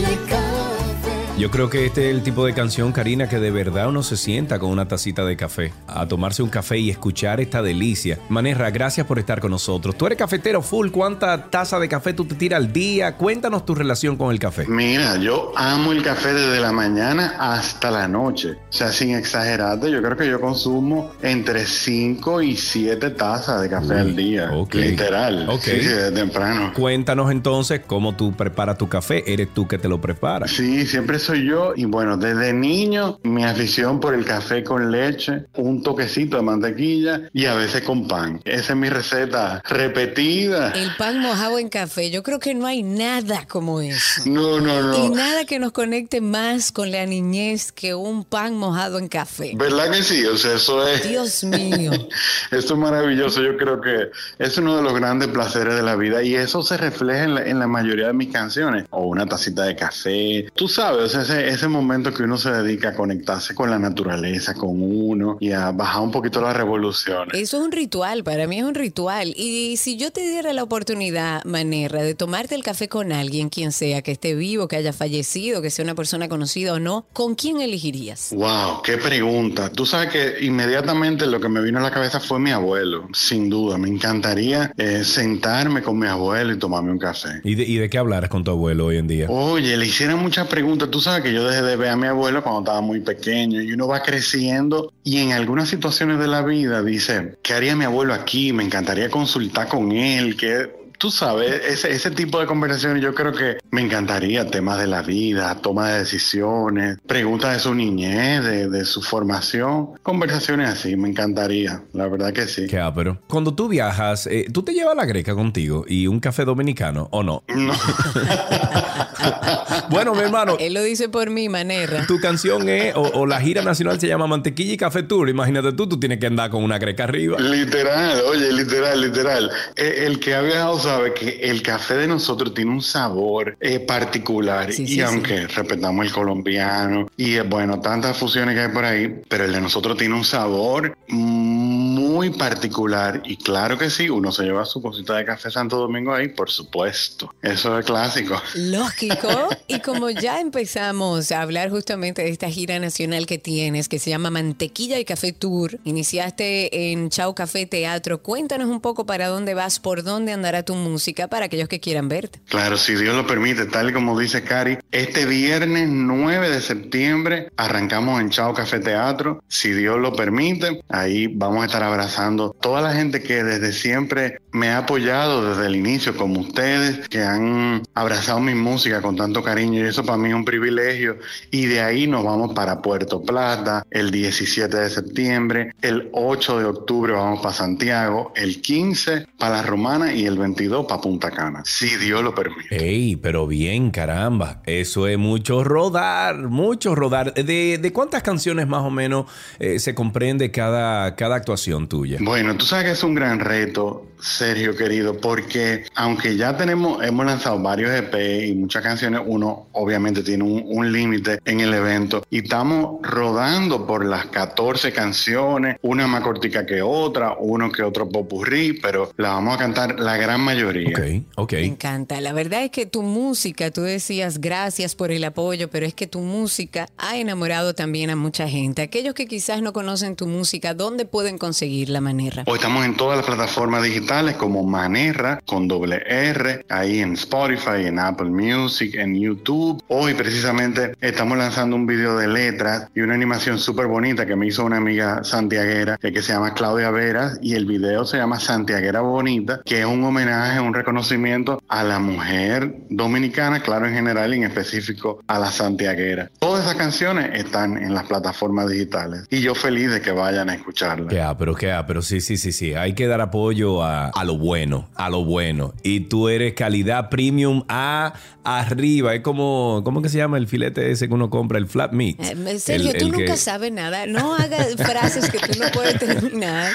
Yo 1.41 1.49
creo 1.49 1.71
que 1.71 1.87
este 1.87 2.07
es 2.07 2.15
el 2.15 2.21
tipo 2.21 2.45
de 2.45 2.53
canción, 2.53 2.91
Karina, 2.91 3.27
que 3.27 3.39
de 3.39 3.49
verdad 3.49 3.89
uno 3.89 4.03
se 4.03 4.15
sienta 4.15 4.59
con 4.59 4.69
una 4.69 4.87
tacita 4.87 5.25
de 5.25 5.35
café, 5.35 5.73
a 5.87 6.07
tomarse 6.07 6.43
un 6.43 6.49
café 6.49 6.77
y 6.77 6.91
escuchar 6.91 7.41
esta 7.41 7.63
delicia. 7.63 8.19
Manerra, 8.29 8.69
gracias 8.69 9.07
por 9.07 9.17
estar 9.17 9.39
con 9.39 9.49
nosotros. 9.49 9.97
Tú 9.97 10.05
eres 10.05 10.19
cafetero 10.19 10.61
full, 10.61 10.91
¿cuánta 10.91 11.49
taza 11.49 11.79
de 11.79 11.89
café 11.89 12.13
tú 12.13 12.25
te 12.25 12.35
tiras 12.35 12.57
al 12.57 12.71
día? 12.71 13.17
Cuéntanos 13.17 13.65
tu 13.65 13.73
relación 13.73 14.17
con 14.17 14.31
el 14.31 14.37
café. 14.37 14.67
Mira, 14.67 15.17
yo 15.17 15.51
amo 15.55 15.93
el 15.93 16.03
café 16.03 16.31
desde 16.31 16.61
la 16.61 16.71
mañana 16.71 17.33
hasta 17.39 17.89
la 17.89 18.07
noche. 18.07 18.51
O 18.51 18.73
sea, 18.73 18.91
sin 18.91 19.15
exagerarte, 19.15 19.89
yo 19.89 19.99
creo 19.99 20.15
que 20.15 20.29
yo 20.29 20.39
consumo 20.39 21.13
entre 21.23 21.65
5 21.65 22.43
y 22.43 22.55
7 22.55 23.09
tazas 23.09 23.63
de 23.63 23.67
café 23.67 23.95
al 23.95 24.15
día. 24.15 24.51
Literal. 24.73 25.49
Ok. 25.49 25.63
Sí, 25.63 25.71
sí, 25.71 25.87
desde 25.87 26.11
temprano. 26.11 26.71
Cuéntanos 26.75 27.31
entonces 27.31 27.81
cómo 27.87 28.15
tú 28.15 28.31
preparas 28.31 28.77
tu 28.77 28.87
café. 28.87 29.23
¿Eres 29.25 29.51
tú 29.55 29.67
que 29.67 29.79
te 29.79 29.89
lo 29.89 29.99
preparas? 29.99 30.51
Sí, 30.51 30.85
siempre 30.85 31.17
soy 31.17 31.30
yo. 31.35 31.73
Y 31.75 31.85
bueno, 31.85 32.17
desde 32.17 32.53
niño, 32.53 33.19
mi 33.23 33.43
afición 33.43 33.99
por 33.99 34.13
el 34.13 34.25
café 34.25 34.63
con 34.63 34.91
leche, 34.91 35.45
un 35.55 35.81
toquecito 35.83 36.37
de 36.37 36.43
mantequilla 36.43 37.21
y 37.33 37.45
a 37.45 37.53
veces 37.55 37.83
con 37.83 38.07
pan. 38.07 38.41
Esa 38.45 38.73
es 38.73 38.79
mi 38.79 38.89
receta 38.89 39.61
repetida. 39.67 40.71
El 40.71 40.95
pan 40.97 41.19
mojado 41.19 41.59
en 41.59 41.69
café, 41.69 42.09
yo 42.11 42.23
creo 42.23 42.39
que 42.39 42.53
no 42.53 42.65
hay 42.65 42.83
nada 42.83 43.45
como 43.47 43.81
eso. 43.81 44.21
No, 44.25 44.59
no, 44.59 44.95
Y 44.97 45.09
no. 45.09 45.15
nada 45.15 45.45
que 45.45 45.59
nos 45.59 45.71
conecte 45.71 46.21
más 46.21 46.71
con 46.71 46.91
la 46.91 47.05
niñez 47.05 47.71
que 47.71 47.93
un 47.93 48.23
pan 48.23 48.55
mojado 48.55 48.97
en 48.99 49.07
café. 49.07 49.53
¿Verdad 49.55 49.91
que 49.91 50.03
sí? 50.03 50.25
O 50.25 50.37
sea, 50.37 50.55
eso 50.55 50.87
es... 50.87 51.07
Dios 51.07 51.43
mío. 51.43 51.91
Esto 52.51 52.73
es 52.73 52.79
maravilloso. 52.79 53.41
Yo 53.41 53.57
creo 53.57 53.81
que 53.81 54.09
es 54.39 54.57
uno 54.57 54.77
de 54.77 54.83
los 54.83 54.93
grandes 54.93 55.29
placeres 55.29 55.75
de 55.75 55.81
la 55.83 55.95
vida 55.95 56.23
y 56.23 56.35
eso 56.35 56.61
se 56.63 56.77
refleja 56.77 57.23
en 57.23 57.35
la, 57.35 57.45
en 57.45 57.59
la 57.59 57.67
mayoría 57.67 58.07
de 58.07 58.13
mis 58.13 58.31
canciones. 58.31 58.85
O 58.89 59.05
una 59.07 59.25
tacita 59.25 59.63
de 59.63 59.75
café. 59.75 60.49
Tú 60.55 60.67
sabes, 60.67 61.03
o 61.05 61.09
sea, 61.09 61.20
ese, 61.21 61.49
ese 61.49 61.67
momento 61.67 62.13
que 62.13 62.23
uno 62.23 62.37
se 62.37 62.51
dedica 62.51 62.89
a 62.89 62.93
conectarse 62.93 63.55
con 63.55 63.69
la 63.69 63.79
naturaleza, 63.79 64.53
con 64.53 64.81
uno 64.81 65.37
y 65.39 65.51
a 65.51 65.71
bajar 65.71 66.01
un 66.01 66.11
poquito 66.11 66.41
las 66.41 66.55
revoluciones. 66.55 67.33
Eso 67.33 67.57
es 67.57 67.63
un 67.63 67.71
ritual, 67.71 68.23
para 68.23 68.47
mí 68.47 68.59
es 68.59 68.63
un 68.63 68.75
ritual. 68.75 69.33
Y 69.35 69.77
si 69.77 69.97
yo 69.97 70.11
te 70.11 70.21
diera 70.21 70.53
la 70.53 70.63
oportunidad, 70.63 71.43
Manerra, 71.45 72.01
de 72.01 72.15
tomarte 72.15 72.55
el 72.55 72.63
café 72.63 72.87
con 72.87 73.11
alguien, 73.11 73.49
quien 73.49 73.71
sea, 73.71 74.01
que 74.01 74.11
esté 74.11 74.35
vivo, 74.35 74.67
que 74.67 74.75
haya 74.75 74.93
fallecido, 74.93 75.61
que 75.61 75.69
sea 75.69 75.83
una 75.83 75.95
persona 75.95 76.29
conocida 76.29 76.73
o 76.73 76.79
no, 76.79 77.05
¿con 77.13 77.35
quién 77.35 77.61
elegirías? 77.61 78.29
Wow, 78.31 78.81
qué 78.83 78.97
pregunta. 78.97 79.71
Tú 79.71 79.85
sabes 79.85 80.09
que 80.09 80.45
inmediatamente 80.45 81.25
lo 81.27 81.39
que 81.39 81.49
me 81.49 81.61
vino 81.61 81.79
a 81.79 81.81
la 81.81 81.91
cabeza 81.91 82.19
fue 82.19 82.39
mi 82.39 82.51
abuelo, 82.51 83.07
sin 83.13 83.49
duda. 83.49 83.77
Me 83.77 83.89
encantaría 83.89 84.73
eh, 84.77 85.03
sentarme 85.03 85.81
con 85.81 85.99
mi 85.99 86.07
abuelo 86.07 86.53
y 86.53 86.57
tomarme 86.57 86.91
un 86.91 86.99
café. 86.99 87.41
¿Y 87.43 87.55
de, 87.55 87.63
y 87.63 87.77
de 87.77 87.89
qué 87.89 87.97
hablaras 87.97 88.29
con 88.29 88.43
tu 88.43 88.51
abuelo 88.51 88.87
hoy 88.87 88.97
en 88.97 89.07
día? 89.07 89.27
Oye, 89.29 89.75
le 89.77 89.85
hicieron 89.85 90.19
muchas 90.19 90.47
preguntas. 90.47 90.89
Tú 90.89 91.00
sabes 91.01 91.23
que 91.23 91.33
yo 91.33 91.47
dejé 91.47 91.61
de 91.61 91.75
ver 91.75 91.89
a 91.89 91.95
mi 91.95 92.07
abuelo 92.07 92.43
cuando 92.43 92.61
estaba 92.61 92.81
muy 92.81 92.99
pequeño 92.99 93.61
y 93.61 93.73
uno 93.73 93.87
va 93.87 94.01
creciendo 94.01 94.93
y 95.03 95.17
en 95.17 95.33
algunas 95.33 95.69
situaciones 95.69 96.19
de 96.19 96.27
la 96.27 96.41
vida 96.41 96.81
dice, 96.81 97.37
¿qué 97.41 97.53
haría 97.53 97.75
mi 97.75 97.85
abuelo 97.85 98.13
aquí? 98.13 98.53
Me 98.53 98.63
encantaría 98.63 99.09
consultar 99.09 99.67
con 99.67 99.91
él, 99.91 100.37
que 100.37 100.80
tú 101.01 101.09
sabes, 101.09 101.65
ese, 101.65 101.91
ese 101.91 102.11
tipo 102.11 102.39
de 102.39 102.45
conversaciones 102.45 103.01
yo 103.01 103.15
creo 103.15 103.31
que 103.33 103.57
me 103.71 103.81
encantaría, 103.81 104.45
temas 104.45 104.77
de 104.77 104.85
la 104.85 105.01
vida, 105.01 105.55
toma 105.59 105.89
de 105.89 105.97
decisiones, 105.97 106.99
preguntas 107.07 107.53
de 107.55 107.59
su 107.59 107.73
niñez, 107.73 108.43
de, 108.43 108.69
de 108.69 108.85
su 108.85 109.01
formación, 109.01 109.97
conversaciones 110.03 110.69
así, 110.69 110.95
me 110.95 111.09
encantaría, 111.09 111.81
la 111.93 112.07
verdad 112.07 112.31
que 112.31 112.45
sí. 112.47 112.67
Qué 112.67 112.79
ápero. 112.79 113.19
Cuando 113.27 113.55
tú 113.55 113.67
viajas, 113.67 114.27
eh, 114.27 114.45
¿tú 114.53 114.61
te 114.61 114.73
llevas 114.73 114.95
la 114.95 115.05
greca 115.05 115.33
contigo 115.33 115.85
y 115.87 116.05
un 116.05 116.19
café 116.19 116.45
dominicano 116.45 117.07
o 117.09 117.23
no? 117.23 117.43
No. 117.47 117.73
bueno, 119.89 120.13
mi 120.13 120.21
hermano, 120.21 120.57
Él 120.59 120.73
lo 120.73 120.83
dice 120.83 121.09
por 121.09 121.29
mí, 121.29 121.49
Manerra. 121.49 122.05
tu 122.07 122.19
canción 122.19 122.69
es, 122.69 122.95
o, 122.95 123.01
o 123.01 123.25
la 123.25 123.39
gira 123.41 123.61
nacional 123.61 123.99
se 123.99 124.07
llama 124.07 124.27
Mantequilla 124.27 124.73
y 124.73 124.77
Café 124.77 125.03
Tour. 125.03 125.29
Imagínate 125.29 125.73
tú, 125.73 125.87
tú 125.87 125.99
tienes 125.99 126.19
que 126.19 126.27
andar 126.27 126.49
con 126.49 126.63
una 126.63 126.77
greca 126.77 127.03
arriba. 127.05 127.39
Literal, 127.39 128.21
oye, 128.27 128.51
literal, 128.51 129.01
literal. 129.01 129.51
Eh, 129.75 130.03
El 130.05 130.19
que 130.19 130.35
ha 130.35 130.41
viajado 130.41 130.79
sabe 130.91 131.13
que 131.13 131.39
el 131.49 131.61
café 131.61 131.95
de 131.95 132.07
nosotros 132.07 132.53
tiene 132.53 132.71
un 132.71 132.81
sabor 132.81 133.55
eh, 133.61 133.79
particular 133.79 134.71
Sí, 134.73 134.83
y 134.83 134.87
sí, 134.87 134.93
sí. 134.95 135.01
aunque 135.01 135.47
respetamos 135.47 136.05
el 136.05 136.11
colombiano 136.11 137.07
y 137.15 137.35
eh, 137.35 137.43
bueno, 137.43 137.79
tantas 137.79 138.17
fusiones 138.17 138.55
que 138.55 138.61
hay 138.61 138.67
por 138.69 138.83
ahí, 138.83 139.21
pero 139.29 139.45
el 139.45 139.53
de 139.53 139.61
nosotros 139.61 139.97
tiene 139.97 140.15
un 140.15 140.25
sabor 140.25 140.97
muy 141.07 142.29
particular 142.31 143.21
y 143.25 143.37
claro 143.37 143.77
que 143.77 143.89
sí, 143.89 144.09
uno 144.09 144.31
se 144.33 144.43
lleva 144.43 144.65
su 144.65 144.81
cosita 144.81 145.15
de 145.15 145.23
café 145.23 145.49
Santo 145.49 145.77
Domingo 145.77 146.13
ahí, 146.13 146.27
por 146.27 146.49
supuesto. 146.49 147.33
Eso 147.41 147.79
es 147.79 147.85
clásico. 147.85 148.41
Lógico. 148.55 149.29
Y 149.67 149.79
como 149.79 150.09
ya 150.09 150.41
empezamos 150.41 151.31
a 151.31 151.41
hablar 151.41 151.69
justamente 151.69 152.21
de 152.21 152.29
esta 152.29 152.49
gira 152.49 152.77
nacional 152.79 153.25
que 153.25 153.37
tienes, 153.37 153.87
que 153.87 153.99
se 153.99 154.09
llama 154.09 154.29
Mantequilla 154.29 154.99
y 154.99 155.05
Café 155.05 155.31
Tour, 155.31 155.79
iniciaste 155.85 156.91
en 156.91 157.09
Chao 157.09 157.33
Café 157.33 157.65
Teatro. 157.65 158.21
Cuéntanos 158.21 158.67
un 158.67 158.81
poco 158.81 159.05
para 159.05 159.29
dónde 159.29 159.53
vas, 159.53 159.79
por 159.79 160.03
dónde 160.03 160.33
andará 160.33 160.63
tu 160.63 160.75
música 160.81 161.27
para 161.27 161.45
aquellos 161.45 161.69
que 161.69 161.79
quieran 161.79 162.09
verte. 162.09 162.41
Claro, 162.49 162.77
si 162.77 162.95
Dios 162.95 163.15
lo 163.15 163.25
permite, 163.25 163.65
tal 163.65 163.93
como 163.93 164.19
dice 164.19 164.43
Cari, 164.43 164.77
este 164.91 165.25
viernes 165.25 165.87
9 165.89 166.49
de 166.49 166.61
septiembre 166.61 167.51
arrancamos 167.55 168.19
en 168.19 168.29
Chao 168.29 168.53
Café 168.53 168.79
Teatro. 168.79 169.43
Si 169.47 169.71
Dios 169.71 169.99
lo 169.99 170.13
permite, 170.13 170.81
ahí 170.89 171.27
vamos 171.27 171.63
a 171.63 171.65
estar 171.67 171.83
abrazando 171.83 172.51
toda 172.59 172.81
la 172.81 172.93
gente 172.93 173.21
que 173.21 173.43
desde 173.43 173.71
siempre 173.73 174.39
me 174.51 174.69
ha 174.69 174.79
apoyado 174.79 175.49
desde 175.49 175.67
el 175.67 175.75
inicio, 175.75 176.15
como 176.15 176.41
ustedes, 176.41 177.07
que 177.07 177.21
han 177.23 177.83
abrazado 177.93 178.39
mi 178.39 178.53
música 178.53 179.01
con 179.01 179.15
tanto 179.15 179.43
cariño 179.43 179.79
y 179.79 179.87
eso 179.87 180.03
para 180.03 180.17
mí 180.17 180.29
es 180.29 180.35
un 180.35 180.45
privilegio. 180.45 181.17
Y 181.51 181.65
de 181.65 181.81
ahí 181.81 182.07
nos 182.07 182.23
vamos 182.23 182.53
para 182.53 182.81
Puerto 182.81 183.21
Plata 183.21 183.85
el 183.89 184.11
17 184.11 184.75
de 184.75 184.89
septiembre, 184.89 185.73
el 185.81 186.09
8 186.11 186.59
de 186.59 186.65
octubre 186.65 187.13
vamos 187.13 187.41
para 187.41 187.53
Santiago, 187.53 188.31
el 188.35 188.61
15 188.61 189.27
para 189.37 189.57
La 189.57 189.63
Romana 189.63 190.13
y 190.13 190.25
el 190.25 190.37
22 190.37 190.85
para 190.85 191.01
Punta 191.01 191.31
Cana, 191.31 191.63
si 191.65 191.95
Dios 191.97 192.23
lo 192.23 192.35
permite. 192.35 192.75
Ey, 192.75 193.15
pero 193.15 193.47
bien, 193.47 193.91
caramba. 193.91 194.61
Eso 194.65 195.07
es 195.07 195.17
mucho 195.17 195.63
rodar, 195.63 196.37
mucho 196.49 196.95
rodar. 196.95 197.33
¿De, 197.33 197.77
de 197.77 197.93
cuántas 197.93 198.23
canciones 198.23 198.67
más 198.67 198.83
o 198.83 198.89
menos 198.89 199.25
eh, 199.59 199.79
se 199.79 199.95
comprende 199.95 200.51
cada, 200.51 201.15
cada 201.15 201.35
actuación? 201.35 201.61
tuya? 201.87 202.17
Bueno, 202.19 202.55
tú 202.55 202.65
sabes 202.65 202.85
que 202.85 202.91
es 202.91 203.03
un 203.03 203.13
gran 203.15 203.39
reto, 203.39 204.10
Sergio 204.21 204.75
querido, 204.75 205.17
porque 205.17 205.85
aunque 205.95 206.37
ya 206.37 206.55
tenemos, 206.55 207.03
hemos 207.03 207.25
lanzado 207.25 207.59
varios 207.59 207.91
EP 207.91 208.47
y 208.47 208.53
muchas 208.53 208.83
canciones, 208.83 209.21
uno 209.25 209.67
obviamente 209.71 210.21
tiene 210.21 210.43
un, 210.43 210.63
un 210.65 210.91
límite 210.91 211.39
en 211.45 211.59
el 211.59 211.73
evento 211.73 212.23
y 212.29 212.39
estamos 212.39 213.01
rodando 213.01 213.87
por 213.87 214.05
las 214.05 214.27
14 214.27 214.93
canciones, 214.93 215.77
una 215.81 216.07
más 216.07 216.21
cortica 216.21 216.65
que 216.65 216.81
otra, 216.81 217.35
uno 217.39 217.71
que 217.71 217.81
otro 217.81 218.07
popurrí, 218.09 218.73
pero 218.73 219.11
la 219.17 219.29
vamos 219.29 219.55
a 219.55 219.57
cantar 219.57 219.99
la 219.99 220.17
gran 220.17 220.41
mayoría. 220.41 220.97
Ok, 220.97 221.25
ok. 221.35 221.53
Me 221.53 221.65
encanta. 221.65 222.21
La 222.21 222.33
verdad 222.33 222.63
es 222.63 222.71
que 222.71 222.85
tu 222.85 223.01
música, 223.01 223.71
tú 223.71 223.81
decías 223.81 224.39
gracias 224.39 224.95
por 224.95 225.11
el 225.11 225.23
apoyo, 225.23 225.69
pero 225.69 225.85
es 225.85 225.93
que 225.93 226.07
tu 226.07 226.19
música 226.19 226.87
ha 226.97 227.17
enamorado 227.17 227.73
también 227.73 228.09
a 228.11 228.15
mucha 228.15 228.47
gente. 228.47 228.83
Aquellos 228.83 229.15
que 229.15 229.25
quizás 229.25 229.61
no 229.61 229.73
conocen 229.73 230.15
tu 230.15 230.27
música, 230.27 230.73
¿dónde 230.73 231.05
pueden 231.05 231.37
conseguir 231.37 231.89
la 231.89 232.01
manera? 232.01 232.43
Hoy 232.45 232.55
estamos 232.55 232.85
en 232.85 232.95
todas 232.95 233.17
las 233.17 233.25
plataformas 233.25 233.83
digitales 233.83 234.10
como 234.37 234.63
Manerra 234.63 235.39
con 235.45 235.69
doble 235.69 236.03
R, 236.05 236.65
ahí 236.67 236.99
en 236.99 237.13
Spotify, 237.13 237.85
en 237.85 237.97
Apple 237.97 238.29
Music, 238.29 238.95
en 238.95 239.15
YouTube. 239.15 239.81
Hoy 239.87 240.13
precisamente 240.15 240.97
estamos 240.99 241.37
lanzando 241.37 241.77
un 241.77 241.87
video 241.87 242.17
de 242.17 242.27
letras 242.27 242.89
y 242.93 242.99
una 242.99 243.13
animación 243.13 243.57
súper 243.57 243.87
bonita 243.87 244.25
que 244.25 244.35
me 244.35 244.47
hizo 244.47 244.65
una 244.65 244.77
amiga 244.77 245.23
santiaguera 245.23 245.97
que 245.97 246.21
se 246.21 246.33
llama 246.33 246.53
Claudia 246.53 246.91
Veras 246.91 247.39
y 247.41 247.55
el 247.55 247.65
video 247.65 248.03
se 248.03 248.17
llama 248.17 248.37
Santiaguera 248.37 248.99
Bonita, 248.99 249.61
que 249.63 249.79
es 249.79 249.85
un 249.85 250.03
homenaje, 250.03 250.59
un 250.59 250.73
reconocimiento 250.73 251.63
a 251.69 251.81
la 251.85 251.99
mujer 251.99 252.75
dominicana, 252.89 253.61
claro 253.61 253.87
en 253.87 253.93
general 253.93 254.33
y 254.33 254.37
en 254.39 254.43
específico 254.43 255.21
a 255.25 255.39
la 255.39 255.51
santiaguera. 255.51 256.29
Todas 256.39 256.65
esas 256.65 256.75
canciones 256.75 257.31
están 257.39 257.77
en 257.77 257.93
las 257.93 258.03
plataformas 258.07 258.69
digitales 258.69 259.25
y 259.29 259.39
yo 259.39 259.55
feliz 259.55 259.89
de 259.89 260.01
que 260.01 260.11
vayan 260.11 260.49
a 260.49 260.55
escucharlas. 260.55 261.07
Que 261.07 261.21
ah, 261.21 261.37
pero 261.37 261.55
que 261.55 261.71
ah, 261.71 261.85
pero 261.87 262.01
sí, 262.01 262.19
sí, 262.19 262.35
sí, 262.35 262.51
sí. 262.51 262.73
Hay 262.73 262.91
que 262.93 263.07
dar 263.07 263.21
apoyo 263.21 263.81
a, 263.81 264.00
a 264.07 264.23
lo 264.23 264.37
bueno, 264.37 264.87
a 264.95 265.09
lo 265.09 265.23
bueno. 265.23 265.73
Y 265.83 266.01
tú 266.01 266.29
eres 266.29 266.53
calidad 266.53 267.09
premium 267.09 267.63
a 267.67 268.13
arriba. 268.43 269.13
Es 269.13 269.21
como, 269.21 269.81
¿cómo 269.83 270.01
que 270.01 270.09
se 270.09 270.17
llama 270.17 270.37
el 270.37 270.47
filete 270.47 270.91
ese 270.91 271.07
que 271.07 271.13
uno 271.13 271.29
compra? 271.29 271.57
El 271.57 271.67
flat 271.67 271.91
meat. 271.93 272.15
Eh, 272.19 272.59
Sergio, 272.59 272.91
El- 272.91 272.97
tú 272.97 273.05
el 273.05 273.11
nunca 273.11 273.25
que- 273.33 273.37
sabes 273.37 273.71
nada. 273.71 274.05
No 274.07 274.33
hagas 274.35 274.75
frases 274.77 275.29
que 275.29 275.39
tú 275.39 275.59
no 275.59 275.69
puedes 275.71 275.99
terminar. 275.99 276.71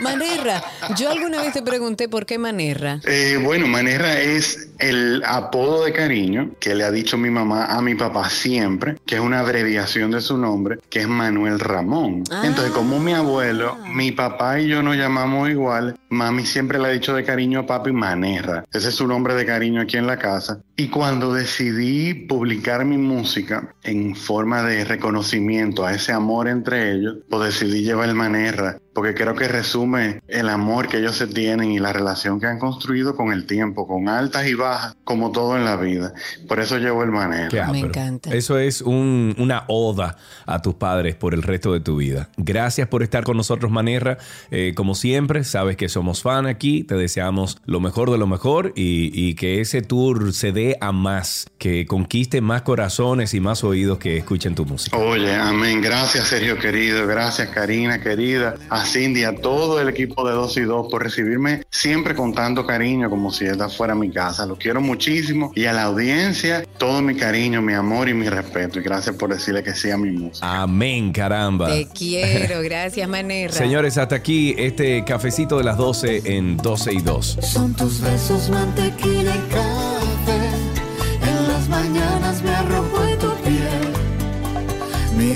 Manerra, 0.00 0.62
yo 0.96 1.10
alguna 1.10 1.42
vez 1.42 1.52
te 1.52 1.62
pregunté 1.62 2.08
por 2.08 2.26
qué 2.26 2.38
Manerra. 2.38 3.00
Eh, 3.04 3.38
bueno, 3.42 3.66
Manera 3.66 4.20
es 4.20 4.70
el 4.78 5.22
apodo 5.26 5.84
de 5.84 5.92
cariño 5.92 6.52
que 6.58 6.74
le 6.74 6.84
ha 6.84 6.90
dicho 6.90 7.18
mi 7.18 7.30
mamá 7.30 7.66
a 7.66 7.82
mi 7.82 7.94
papá 7.94 8.28
siempre, 8.30 8.96
que 9.06 9.16
es 9.16 9.20
una 9.20 9.40
abreviación 9.40 10.10
de 10.10 10.20
su 10.20 10.36
nombre, 10.36 10.78
que 10.88 11.00
es 11.00 11.08
Manuel 11.08 11.60
Ramón. 11.60 12.24
Entonces, 12.42 12.72
como 12.72 12.98
mi 12.98 13.12
abuelo, 13.12 13.76
mi 13.86 14.12
papá 14.12 14.60
y 14.60 14.68
yo 14.68 14.82
nos 14.82 14.96
llamamos 14.96 15.50
igual, 15.50 15.98
mami 16.08 16.46
siempre 16.46 16.78
le 16.78 16.88
ha 16.88 16.90
dicho 16.90 17.14
de 17.14 17.24
cariño 17.24 17.60
a 17.60 17.66
papi 17.66 17.92
Manera. 17.92 18.64
Ese 18.72 18.88
es 18.88 18.94
su 18.94 19.06
nombre 19.06 19.34
de 19.34 19.44
cariño 19.46 19.82
aquí 19.82 19.96
en 19.96 20.06
la 20.06 20.18
casa. 20.18 20.60
Y 20.80 20.88
cuando 20.88 21.34
decidí 21.34 22.14
publicar 22.14 22.86
mi 22.86 22.96
música 22.96 23.74
en 23.82 24.16
forma 24.16 24.62
de 24.62 24.82
reconocimiento 24.86 25.84
a 25.84 25.92
ese 25.92 26.12
amor 26.12 26.48
entre 26.48 26.92
ellos, 26.94 27.16
pues 27.28 27.42
decidí 27.60 27.82
llevar 27.82 28.08
el 28.08 28.14
Manera, 28.14 28.78
porque 28.94 29.12
creo 29.14 29.34
que 29.34 29.46
resume 29.46 30.22
el 30.26 30.48
amor 30.48 30.88
que 30.88 30.96
ellos 30.98 31.16
se 31.16 31.26
tienen 31.26 31.70
y 31.70 31.78
la 31.78 31.92
relación 31.92 32.40
que 32.40 32.46
han 32.46 32.58
construido 32.58 33.14
con 33.14 33.30
el 33.30 33.44
tiempo, 33.46 33.86
con 33.86 34.08
altas 34.08 34.46
y 34.48 34.54
bajas, 34.54 34.96
como 35.04 35.32
todo 35.32 35.54
en 35.58 35.66
la 35.66 35.76
vida. 35.76 36.14
Por 36.48 36.60
eso 36.60 36.78
llevo 36.78 37.02
el 37.02 37.10
Manera. 37.10 37.48
Qué 37.48 37.60
ápero. 37.60 37.92
Eso 38.32 38.58
es 38.58 38.80
un- 38.80 39.34
una 39.38 39.64
oda 39.68 40.16
a 40.46 40.62
tus 40.62 40.76
padres 40.76 41.14
por 41.14 41.34
el 41.34 41.42
resto 41.42 41.74
de 41.74 41.80
tu 41.80 41.96
vida. 41.98 42.30
Gracias 42.38 42.88
por 42.88 43.02
estar 43.02 43.24
con 43.24 43.36
nosotros, 43.36 43.70
Manerra. 43.70 44.16
Eh, 44.50 44.72
como 44.74 44.94
siempre, 44.94 45.44
sabes 45.44 45.76
que 45.76 45.90
somos 45.90 46.22
fan 46.22 46.46
aquí. 46.46 46.84
Te 46.84 46.94
deseamos 46.94 47.58
lo 47.66 47.80
mejor 47.80 48.10
de 48.10 48.16
lo 48.16 48.26
mejor 48.26 48.72
y, 48.76 49.10
y 49.12 49.34
que 49.34 49.60
ese 49.60 49.82
tour 49.82 50.32
se 50.32 50.52
dé 50.52 50.69
a 50.80 50.92
más, 50.92 51.46
que 51.58 51.86
conquiste 51.86 52.40
más 52.40 52.62
corazones 52.62 53.34
y 53.34 53.40
más 53.40 53.64
oídos 53.64 53.98
que 53.98 54.16
escuchen 54.16 54.54
tu 54.54 54.64
música. 54.64 54.96
Oye, 54.96 55.34
amén. 55.34 55.80
Gracias, 55.80 56.28
Sergio 56.28 56.58
querido. 56.58 57.06
Gracias, 57.06 57.48
Karina 57.48 58.00
querida. 58.00 58.54
A 58.68 58.84
Cindy, 58.84 59.24
a 59.24 59.34
todo 59.34 59.80
el 59.80 59.88
equipo 59.88 60.26
de 60.26 60.34
2 60.34 60.56
y 60.58 60.60
2 60.62 60.86
por 60.90 61.02
recibirme 61.02 61.62
siempre 61.70 62.14
con 62.14 62.34
tanto 62.34 62.66
cariño 62.66 63.10
como 63.10 63.30
si 63.30 63.46
esta 63.46 63.68
fuera 63.68 63.94
mi 63.94 64.10
casa. 64.10 64.46
Los 64.46 64.58
quiero 64.58 64.80
muchísimo. 64.80 65.52
Y 65.54 65.66
a 65.66 65.72
la 65.72 65.84
audiencia, 65.84 66.64
todo 66.78 67.02
mi 67.02 67.14
cariño, 67.14 67.62
mi 67.62 67.74
amor 67.74 68.08
y 68.08 68.14
mi 68.14 68.28
respeto. 68.28 68.78
Y 68.78 68.82
gracias 68.82 69.16
por 69.16 69.32
decirle 69.32 69.62
que 69.62 69.74
sí 69.74 69.90
a 69.90 69.96
mi 69.96 70.10
música. 70.10 70.62
Amén, 70.62 71.12
caramba. 71.12 71.68
Te 71.68 71.88
quiero, 71.88 72.62
gracias 72.62 73.08
Manerra. 73.08 73.52
Señores, 73.52 73.98
hasta 73.98 74.16
aquí 74.16 74.54
este 74.58 75.04
cafecito 75.04 75.58
de 75.58 75.64
las 75.64 75.76
12 75.76 76.22
en 76.36 76.56
12 76.56 76.92
y 76.92 77.00
2. 77.00 77.38
Son 77.42 77.74
tus 77.74 78.00
besos, 78.00 78.50
mantequilla 78.50 79.34
y 79.34 79.50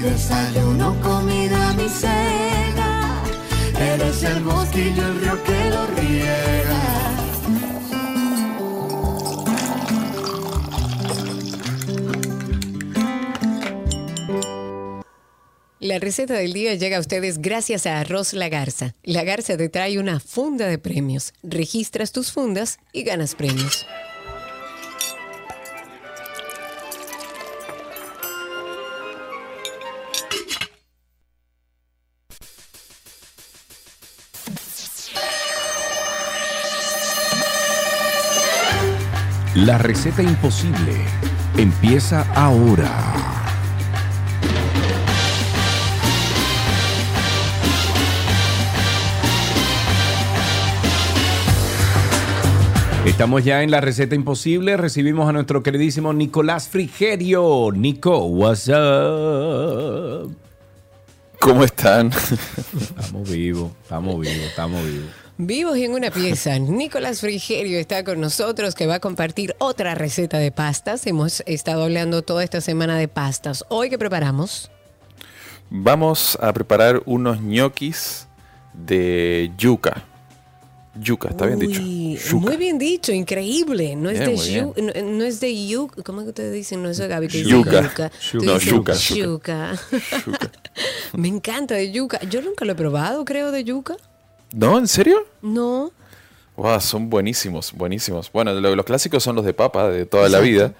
desayuno, 0.04 1.00
comida, 1.00 1.72
mi 1.74 1.88
cena. 1.88 3.22
Eres 3.78 4.22
el 4.22 4.42
bosquillo, 4.42 5.06
el 5.06 5.20
río 5.20 5.42
que 5.44 5.70
lo 5.70 5.86
riega. 5.86 7.14
La 15.80 15.98
receta 15.98 16.32
del 16.34 16.54
día 16.54 16.74
llega 16.74 16.96
a 16.96 17.00
ustedes 17.00 17.42
gracias 17.42 17.86
a 17.86 18.00
Arroz 18.00 18.32
La 18.32 18.48
Garza. 18.48 18.94
La 19.02 19.22
Garza 19.22 19.58
te 19.58 19.68
trae 19.68 19.98
una 19.98 20.18
funda 20.18 20.66
de 20.66 20.78
premios. 20.78 21.34
Registras 21.42 22.10
tus 22.10 22.32
fundas 22.32 22.78
y 22.92 23.02
ganas 23.02 23.34
premios. 23.34 23.86
La 39.54 39.78
receta 39.78 40.20
imposible 40.20 40.96
empieza 41.56 42.22
ahora. 42.34 42.90
Estamos 53.06 53.44
ya 53.44 53.62
en 53.62 53.70
la 53.70 53.80
receta 53.80 54.16
imposible. 54.16 54.76
Recibimos 54.76 55.28
a 55.28 55.32
nuestro 55.32 55.62
queridísimo 55.62 56.12
Nicolás 56.12 56.68
Frigerio. 56.68 57.70
Nico, 57.72 58.24
what's 58.24 58.66
up? 58.66 60.34
¿Cómo 61.38 61.62
están? 61.62 62.10
Estamos 62.10 63.30
vivos, 63.30 63.70
estamos 63.84 64.18
vivos, 64.18 64.46
estamos 64.48 64.84
vivos. 64.84 65.23
Vivos 65.36 65.76
y 65.76 65.84
en 65.84 65.92
una 65.92 66.10
pieza. 66.10 66.58
Nicolás 66.58 67.20
Frigerio 67.20 67.78
está 67.78 68.04
con 68.04 68.20
nosotros 68.20 68.74
que 68.74 68.86
va 68.86 68.96
a 68.96 69.00
compartir 69.00 69.54
otra 69.58 69.94
receta 69.94 70.38
de 70.38 70.52
pastas. 70.52 71.06
Hemos 71.06 71.42
estado 71.46 71.84
hablando 71.84 72.22
toda 72.22 72.44
esta 72.44 72.60
semana 72.60 72.96
de 72.98 73.08
pastas. 73.08 73.64
Hoy 73.68 73.90
que 73.90 73.98
preparamos 73.98 74.70
Vamos 75.70 76.38
a 76.40 76.52
preparar 76.52 77.02
unos 77.06 77.40
ñoquis 77.40 78.28
de 78.74 79.50
yuca. 79.58 80.04
Yuca, 81.00 81.30
está 81.30 81.46
bien 81.46 81.58
dicho. 81.58 81.80
Uy, 81.82 82.20
Muy 82.34 82.56
bien 82.56 82.78
dicho, 82.78 83.10
increíble. 83.10 83.96
No 83.96 84.10
es 84.10 84.20
de 84.20 84.28
muy 84.28 84.48
bien. 84.48 84.72
yu- 84.74 85.02
no, 85.02 85.10
no 85.18 85.24
es 85.24 85.40
de 85.40 85.66
yuca. 85.66 86.02
¿Cómo 86.04 86.20
es 86.20 86.24
que 86.26 86.28
ustedes 86.28 86.52
dicen? 86.52 86.80
No 86.82 86.90
es 86.90 86.98
de 86.98 87.08
Gaby 87.08 87.26
que 87.26 87.42
Yuca. 87.42 87.82
yuca. 87.82 88.12
No, 88.34 88.58
yuca, 88.60 88.92
yuca. 88.94 89.72
Me 91.14 91.26
encanta 91.26 91.74
de 91.74 91.90
yuca. 91.90 92.20
Yo 92.30 92.42
nunca 92.42 92.64
lo 92.64 92.72
he 92.72 92.76
probado, 92.76 93.24
creo, 93.24 93.50
de 93.50 93.64
yuca. 93.64 93.96
¿No? 94.54 94.78
¿En 94.78 94.86
serio? 94.88 95.26
No. 95.42 95.90
Wow, 96.56 96.80
son 96.80 97.10
buenísimos, 97.10 97.72
buenísimos. 97.72 98.30
Bueno, 98.32 98.52
lo- 98.54 98.76
los 98.76 98.84
clásicos 98.86 99.22
son 99.22 99.34
los 99.36 99.44
de 99.44 99.52
papa 99.54 99.88
de 99.90 100.06
toda 100.06 100.28
la 100.28 100.38
vida, 100.38 100.72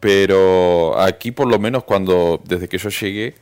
pero 0.00 0.98
aquí 1.00 1.30
por 1.30 1.46
lo 1.46 1.58
menos 1.60 1.84
cuando, 1.84 2.40
desde 2.44 2.68
que 2.68 2.78
yo 2.78 2.88
llegué, 2.88 3.34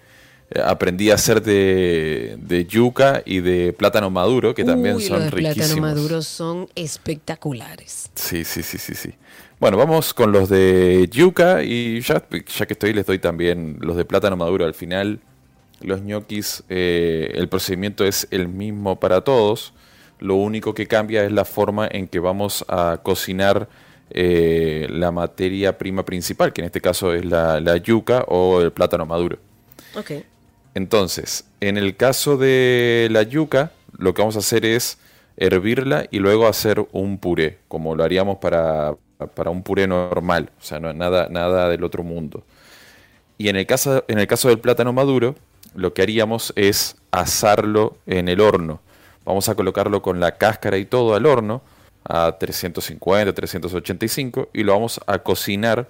eh, 0.51 0.61
aprendí 0.63 1.11
a 1.11 1.15
hacer 1.15 1.41
de, 1.43 2.37
de 2.39 2.67
yuca 2.67 3.23
y 3.25 3.41
de 3.41 3.73
plátano 3.73 4.11
maduro, 4.11 4.55
que 4.55 4.65
también 4.65 4.97
Uy, 4.97 5.05
son 5.05 5.17
los 5.21 5.25
de 5.27 5.31
riquísimos. 5.31 5.69
plátano 5.71 5.81
maduro 5.81 6.23
son 6.23 6.69
espectaculares. 6.75 8.11
Sí, 8.15 8.45
sí, 8.45 8.63
sí, 8.63 8.77
sí, 8.77 8.95
sí. 8.95 9.15
Bueno, 9.59 9.77
vamos 9.79 10.13
con 10.13 10.33
los 10.33 10.49
de 10.51 11.09
yuca 11.11 11.63
y 11.63 12.01
ya, 12.03 12.23
ya 12.31 12.67
que 12.67 12.73
estoy 12.75 12.93
les 12.93 13.07
doy 13.07 13.19
también 13.19 13.79
los 13.81 13.97
de 13.97 14.05
plátano 14.05 14.37
maduro 14.37 14.65
al 14.67 14.75
final. 14.75 15.21
Los 15.81 16.03
ñoquis, 16.03 16.63
eh, 16.69 17.33
el 17.35 17.49
procedimiento 17.49 18.05
es 18.05 18.29
el 18.31 18.49
mismo 18.49 19.01
para 19.01 19.23
todos. 19.23 19.73
Lo 20.19 20.37
único 20.37 20.75
que 20.75 20.87
cambia 20.87 21.25
es 21.25 21.33
la 21.33 21.45
forma 21.45 21.89
en 21.91 22.07
que 22.07 22.19
vamos 22.19 22.65
a 22.69 23.01
cocinar 23.03 23.69
eh, 24.11 24.87
la 24.91 25.11
materia 25.11 25.79
prima 25.79 26.05
principal, 26.05 26.53
que 26.53 26.61
en 26.61 26.67
este 26.67 26.81
caso 26.81 27.15
es 27.15 27.25
la, 27.25 27.61
la 27.61 27.77
yuca 27.77 28.25
o 28.29 28.61
el 28.61 28.73
plátano 28.73 29.07
maduro. 29.07 29.39
Ok. 29.97 30.13
Entonces, 30.75 31.47
en 31.61 31.77
el 31.77 31.97
caso 31.97 32.37
de 32.37 33.09
la 33.11 33.23
yuca, 33.23 33.73
lo 33.97 34.15
que 34.15 34.23
vamos 34.23 34.37
a 34.37 34.41
hacer 34.41 34.65
es 34.65 34.99
hervirla 35.37 36.07
y 36.11 36.19
luego 36.19 36.47
hacer 36.47 36.87
un 36.93 37.19
puré, 37.19 37.59
como 37.69 37.95
lo 37.95 38.05
haríamos 38.05 38.39
para, 38.39 38.95
para 39.35 39.51
un 39.51 39.63
puré 39.63 39.87
normal, 39.87 40.51
o 40.61 40.63
sea, 40.63 40.79
no, 40.81 40.93
nada, 40.93 41.29
nada 41.31 41.69
del 41.69 41.83
otro 41.83 42.03
mundo. 42.03 42.45
Y 43.39 43.49
en 43.49 43.57
el, 43.57 43.67
caso, 43.67 44.05
en 44.07 44.19
el 44.19 44.27
caso 44.27 44.49
del 44.49 44.59
plátano 44.59 44.93
maduro, 44.93 45.35
lo 45.75 45.93
que 45.95 46.03
haríamos 46.03 46.53
es 46.57 46.97
asarlo 47.11 47.97
en 48.07 48.29
el 48.29 48.41
horno. 48.41 48.81
Vamos 49.25 49.49
a 49.49 49.55
colocarlo 49.55 50.03
con 50.03 50.21
la 50.21 50.33
cáscara 50.39 50.79
y 50.79 50.85
todo 50.85 51.15
al 51.15 51.27
horno 51.27 51.63
a 52.05 52.37
350, 52.39 53.33
385 53.35 54.49
y 54.53 54.63
lo 54.65 54.73
vamos 54.73 55.01
a 55.07 55.19
cocinar 55.19 55.89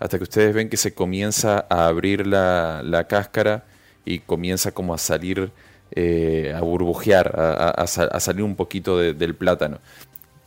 hasta 0.00 0.18
que 0.18 0.24
ustedes 0.24 0.54
ven 0.54 0.68
que 0.68 0.76
se 0.76 0.92
comienza 0.94 1.64
a 1.70 1.86
abrir 1.86 2.26
la, 2.26 2.82
la 2.84 3.06
cáscara 3.06 3.64
y 4.04 4.18
comienza 4.18 4.72
como 4.72 4.94
a 4.94 4.98
salir, 4.98 5.52
eh, 5.92 6.52
a 6.56 6.60
burbujear, 6.60 7.38
a, 7.38 7.52
a- 7.52 7.70
a 7.70 7.86
sa- 7.86 8.06
a 8.10 8.18
salir 8.18 8.42
un 8.42 8.56
poquito 8.56 8.98
de- 8.98 9.14
del 9.14 9.36
plátano. 9.36 9.78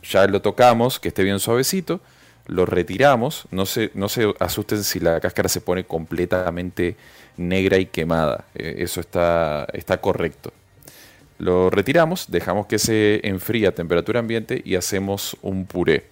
Ya 0.04 0.28
lo 0.28 0.42
tocamos, 0.42 1.00
que 1.00 1.08
esté 1.08 1.24
bien 1.24 1.40
suavecito, 1.40 2.02
lo 2.48 2.66
retiramos, 2.66 3.46
no 3.52 3.66
se, 3.66 3.92
no 3.96 4.10
se 4.10 4.34
asusten 4.40 4.84
si 4.84 5.00
la 5.00 5.20
cáscara 5.22 5.48
se 5.50 5.62
pone 5.62 5.86
completamente 5.86 6.98
negra 7.38 7.78
y 7.78 7.86
quemada, 7.86 8.46
eh, 8.56 8.76
eso 8.80 9.00
está, 9.00 9.68
está 9.74 9.98
correcto. 9.98 10.52
Lo 11.38 11.70
retiramos, 11.70 12.32
dejamos 12.32 12.66
que 12.68 12.80
se 12.80 13.20
enfríe 13.28 13.68
a 13.68 13.76
temperatura 13.76 14.20
ambiente 14.20 14.62
y 14.64 14.76
hacemos 14.76 15.36
un 15.42 15.66
puré. 15.66 16.06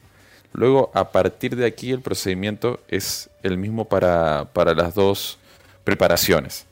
Luego, 0.52 0.92
a 0.94 1.12
partir 1.12 1.56
de 1.56 1.66
aquí, 1.66 1.92
el 1.92 2.02
procedimiento 2.02 2.80
es 2.88 3.30
el 3.42 3.58
mismo 3.58 3.86
para, 3.86 4.50
para 4.54 4.74
las 4.74 4.94
dos 4.94 5.40
preparaciones. 5.84 6.66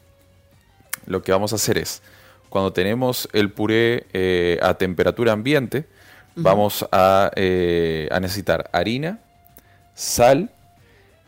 Lo 1.05 1.23
que 1.23 1.31
vamos 1.31 1.53
a 1.53 1.55
hacer 1.55 1.77
es, 1.77 2.01
cuando 2.49 2.73
tenemos 2.73 3.29
el 3.33 3.51
puré 3.51 4.05
eh, 4.13 4.59
a 4.61 4.73
temperatura 4.73 5.31
ambiente, 5.31 5.85
vamos 6.35 6.85
a, 6.91 7.31
eh, 7.35 8.07
a 8.11 8.19
necesitar 8.19 8.69
harina, 8.73 9.19
sal. 9.95 10.51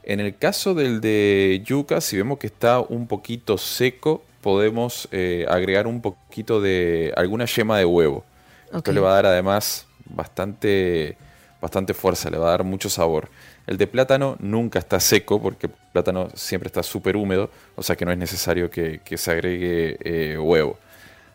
En 0.04 0.20
el 0.20 0.38
caso 0.38 0.74
del 0.74 1.00
de 1.00 1.62
yuca, 1.66 2.02
si 2.02 2.18
vemos 2.18 2.38
que 2.38 2.48
está 2.48 2.80
un 2.82 3.08
poquito 3.08 3.58
seco, 3.58 4.24
podemos 4.42 5.08
eh, 5.12 5.46
agregar 5.50 5.88
un 5.88 6.02
poquito 6.02 6.60
de 6.60 7.14
alguna 7.16 7.46
yema 7.46 7.78
de 7.78 7.86
huevo. 7.86 8.26
Esto 8.74 8.92
le 8.92 9.00
va 9.00 9.12
a 9.12 9.16
dar 9.16 9.26
además 9.28 9.88
bastante, 10.06 11.16
bastante 11.62 11.94
fuerza, 11.94 12.30
le 12.30 12.38
va 12.38 12.48
a 12.48 12.52
dar 12.52 12.64
mucho 12.66 12.90
sabor. 12.90 13.30
El 13.66 13.78
de 13.78 13.88
plátano 13.88 14.36
nunca 14.40 14.80
está 14.80 15.00
seco 15.00 15.42
porque 15.42 15.68
el 15.68 15.74
plátano 15.94 16.28
siempre 16.34 16.68
está 16.68 16.84
súper 16.84 17.16
húmedo, 17.16 17.50
o 17.76 17.84
sea 17.84 17.96
que 17.96 18.04
no 18.04 18.12
es 18.12 18.18
necesario 18.18 18.70
que, 18.70 19.00
que 19.06 19.18
se 19.18 19.32
agregue 19.32 19.98
eh, 20.02 20.38
huevo. 20.38 20.78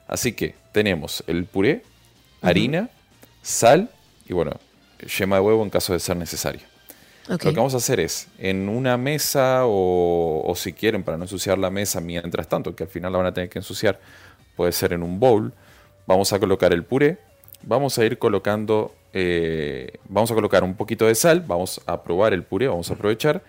Así 0.07 0.33
que 0.33 0.55
tenemos 0.73 1.25
el 1.27 1.47
puré, 1.47 1.83
harina, 2.43 2.91
sal 3.41 3.91
y 4.29 4.35
bueno, 4.35 4.53
yema 5.19 5.37
de 5.37 5.43
huevo 5.43 5.63
en 5.63 5.71
caso 5.71 5.95
de 5.95 6.01
ser 6.01 6.17
necesario. 6.17 6.68
Lo 7.29 7.39
que 7.39 7.51
vamos 7.51 7.75
a 7.75 7.77
hacer 7.77 8.01
es, 8.01 8.29
en 8.39 8.69
una 8.69 8.97
mesa 8.97 9.63
o, 9.65 10.53
si 10.57 10.73
quieren, 10.73 11.03
para 11.03 11.19
no 11.19 11.25
ensuciar 11.25 11.59
la 11.59 11.71
mesa 11.71 12.01
mientras 12.01 12.49
tanto, 12.49 12.75
que 12.75 12.85
al 12.85 12.89
final 12.89 13.13
la 13.13 13.19
van 13.19 13.27
a 13.27 13.35
tener 13.35 13.51
que 13.51 13.59
ensuciar, 13.59 14.01
puede 14.57 14.73
ser 14.73 14.93
en 14.93 15.03
un 15.03 15.21
bowl, 15.21 15.53
vamos 16.07 16.33
a 16.33 16.39
colocar 16.39 16.73
el 16.73 16.85
puré, 16.85 17.19
vamos 17.63 17.99
a 17.99 18.05
ir 18.05 18.19
colocando, 18.19 18.95
eh, 19.13 19.99
vamos 20.09 20.31
a 20.31 20.35
colocar 20.35 20.65
un 20.65 20.75
poquito 20.75 21.07
de 21.07 21.15
sal, 21.15 21.45
vamos 21.47 21.81
a 21.87 22.03
probar 22.03 22.33
el 22.33 22.45
puré, 22.45 22.67
vamos 22.69 22.91
a 22.91 22.95
aprovechar 22.95 23.43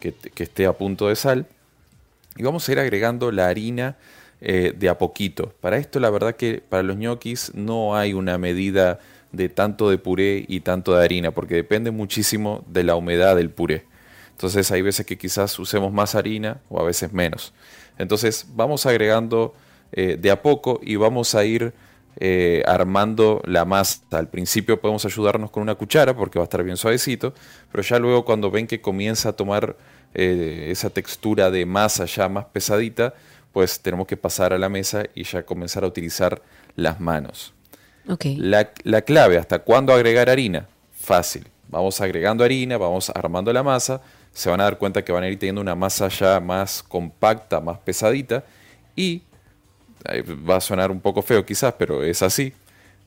que, 0.00 0.12
que 0.12 0.42
esté 0.42 0.66
a 0.66 0.72
punto 0.72 1.08
de 1.08 1.16
sal 1.16 1.46
y 2.36 2.42
vamos 2.42 2.68
a 2.68 2.72
ir 2.72 2.78
agregando 2.78 3.30
la 3.30 3.48
harina 3.48 3.96
eh, 4.40 4.72
de 4.76 4.88
a 4.88 4.96
poquito. 4.96 5.52
Para 5.60 5.78
esto 5.78 5.98
la 5.98 6.10
verdad 6.10 6.36
que 6.36 6.62
para 6.66 6.84
los 6.84 6.96
ñoquis 6.96 7.52
no 7.54 7.96
hay 7.96 8.12
una 8.12 8.38
medida 8.38 9.00
de 9.32 9.48
tanto 9.48 9.90
de 9.90 9.98
puré 9.98 10.44
y 10.48 10.60
tanto 10.60 10.96
de 10.96 11.04
harina, 11.04 11.30
porque 11.30 11.54
depende 11.54 11.90
muchísimo 11.90 12.64
de 12.68 12.84
la 12.84 12.96
humedad 12.96 13.36
del 13.36 13.50
puré. 13.50 13.84
Entonces 14.30 14.70
hay 14.70 14.82
veces 14.82 15.04
que 15.04 15.18
quizás 15.18 15.58
usemos 15.58 15.92
más 15.92 16.14
harina 16.14 16.60
o 16.68 16.80
a 16.80 16.84
veces 16.84 17.12
menos. 17.12 17.52
Entonces 17.98 18.46
vamos 18.54 18.86
agregando 18.86 19.54
eh, 19.92 20.16
de 20.18 20.30
a 20.30 20.42
poco 20.42 20.80
y 20.82 20.96
vamos 20.96 21.34
a 21.34 21.44
ir 21.44 21.72
eh, 22.20 22.62
armando 22.66 23.42
la 23.44 23.64
masa. 23.64 24.00
Al 24.10 24.28
principio 24.28 24.80
podemos 24.80 25.04
ayudarnos 25.04 25.50
con 25.50 25.62
una 25.62 25.74
cuchara 25.74 26.16
porque 26.16 26.38
va 26.38 26.44
a 26.44 26.46
estar 26.46 26.62
bien 26.62 26.76
suavecito, 26.76 27.34
pero 27.70 27.82
ya 27.82 27.98
luego 27.98 28.24
cuando 28.24 28.50
ven 28.50 28.66
que 28.66 28.80
comienza 28.80 29.30
a 29.30 29.32
tomar 29.32 29.76
eh, 30.14 30.68
esa 30.70 30.90
textura 30.90 31.50
de 31.50 31.66
masa 31.66 32.04
ya 32.06 32.28
más 32.28 32.46
pesadita, 32.46 33.14
pues 33.52 33.80
tenemos 33.80 34.06
que 34.06 34.16
pasar 34.16 34.52
a 34.52 34.58
la 34.58 34.68
mesa 34.68 35.04
y 35.14 35.24
ya 35.24 35.44
comenzar 35.44 35.84
a 35.84 35.86
utilizar 35.86 36.42
las 36.76 37.00
manos. 37.00 37.54
La, 38.36 38.70
la 38.84 39.02
clave, 39.02 39.38
¿hasta 39.38 39.60
cuándo 39.60 39.92
agregar 39.92 40.30
harina? 40.30 40.66
Fácil. 40.92 41.46
Vamos 41.68 42.00
agregando 42.00 42.44
harina, 42.44 42.78
vamos 42.78 43.10
armando 43.10 43.52
la 43.52 43.62
masa, 43.62 44.00
se 44.32 44.48
van 44.48 44.60
a 44.60 44.64
dar 44.64 44.78
cuenta 44.78 45.04
que 45.04 45.12
van 45.12 45.22
a 45.22 45.28
ir 45.28 45.38
teniendo 45.38 45.60
una 45.60 45.74
masa 45.74 46.08
ya 46.08 46.40
más 46.40 46.82
compacta, 46.82 47.60
más 47.60 47.78
pesadita 47.78 48.42
y 48.96 49.22
va 50.48 50.56
a 50.56 50.60
sonar 50.60 50.90
un 50.90 51.00
poco 51.00 51.22
feo 51.22 51.44
quizás, 51.44 51.74
pero 51.78 52.02
es 52.02 52.22
así. 52.22 52.52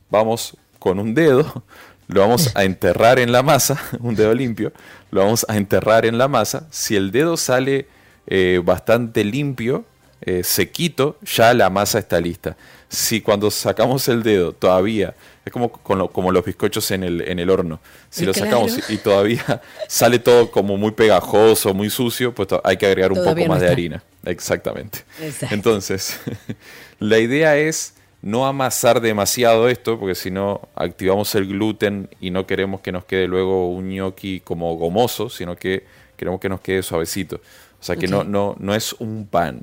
Vamos 0.10 0.56
con 0.78 1.00
un 1.00 1.16
dedo, 1.16 1.64
lo 2.08 2.22
vamos 2.22 2.52
a 2.56 2.64
enterrar 2.64 3.20
en 3.20 3.32
la 3.32 3.42
masa, 3.44 3.82
un 4.00 4.16
dedo 4.16 4.34
limpio, 4.34 4.72
lo 5.10 5.22
vamos 5.22 5.46
a 5.50 5.58
enterrar 5.58 6.06
en 6.06 6.18
la 6.18 6.28
masa. 6.28 6.68
Si 6.70 6.96
el 6.96 7.12
dedo 7.12 7.38
sale 7.38 7.88
eh, 8.28 8.62
bastante 8.64 9.24
limpio, 9.24 9.86
eh, 10.22 10.44
sequito, 10.44 11.18
ya 11.24 11.54
la 11.54 11.70
masa 11.70 12.00
está 12.00 12.20
lista. 12.22 12.56
Si 12.90 13.22
cuando 13.22 13.50
sacamos 13.52 14.08
el 14.10 14.22
dedo 14.24 14.52
todavía, 14.54 15.16
es 15.46 15.52
como, 15.54 15.72
con 15.72 15.98
lo- 15.98 16.10
como 16.12 16.32
los 16.32 16.44
bizcochos 16.46 16.92
en 16.92 17.04
el, 17.04 17.22
en 17.22 17.40
el 17.40 17.50
horno, 17.50 17.80
si 18.10 18.26
lo 18.26 18.34
Claro. 18.34 18.68
sacamos 18.68 18.90
y 18.90 18.98
todavía 18.98 19.62
sale 19.88 20.20
todo 20.20 20.52
como 20.52 20.78
muy 20.78 20.92
pegajoso, 20.92 21.74
muy 21.74 21.90
sucio, 21.90 22.34
pues 22.36 22.50
hay 22.64 22.78
que 22.78 22.86
agregar 22.86 23.12
un 23.12 23.18
Todavía 23.20 23.46
poco 23.46 23.48
no 23.48 23.54
más 23.56 23.62
de 23.62 23.70
harina. 23.70 24.04
Exactamente. 24.26 25.00
Exacto. 25.22 25.56
Entonces, 25.56 26.20
la 27.00 27.18
idea 27.20 27.58
es 27.58 27.94
no 28.22 28.46
amasar 28.46 29.02
demasiado 29.02 29.68
esto, 29.70 29.98
porque 30.00 30.14
si 30.14 30.30
no 30.30 30.62
activamos 30.76 31.34
el 31.36 31.48
gluten 31.48 32.08
y 32.20 32.30
no 32.30 32.46
queremos 32.46 32.82
que 32.82 32.92
nos 32.92 33.06
quede 33.06 33.28
luego 33.28 33.72
un 33.72 33.90
gnocchi 33.90 34.42
como 34.42 34.76
gomoso, 34.76 35.30
sino 35.30 35.56
que 35.56 35.86
queremos 36.18 36.40
que 36.40 36.50
nos 36.50 36.62
quede 36.62 36.84
suavecito. 36.84 37.38
O 37.80 37.84
sea 37.84 37.96
que 37.96 38.08
no, 38.08 38.24
no, 38.24 38.56
no 38.60 38.76
es 38.76 38.94
un 38.94 39.26
pan. 39.26 39.62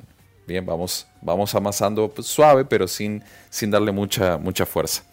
Bien, 0.49 0.65
vamos, 0.65 1.05
vamos 1.21 1.53
amasando 1.53 2.11
suave, 2.23 2.65
pero 2.65 2.87
sin, 2.87 3.23
sin 3.51 3.69
darle 3.69 3.91
mucha, 3.91 4.39
mucha 4.39 4.65
fuerza. 4.65 5.03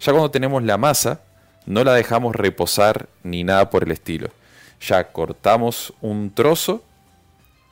Ya 0.00 0.12
cuando 0.12 0.30
tenemos 0.30 0.62
la 0.62 0.78
masa, 0.78 1.20
no 1.66 1.84
la 1.84 1.92
dejamos 1.92 2.34
reposar 2.34 3.06
ni 3.22 3.44
nada 3.44 3.68
por 3.68 3.82
el 3.84 3.90
estilo. 3.92 4.30
Ya 4.80 5.12
cortamos 5.12 5.92
un 6.00 6.30
trozo, 6.32 6.82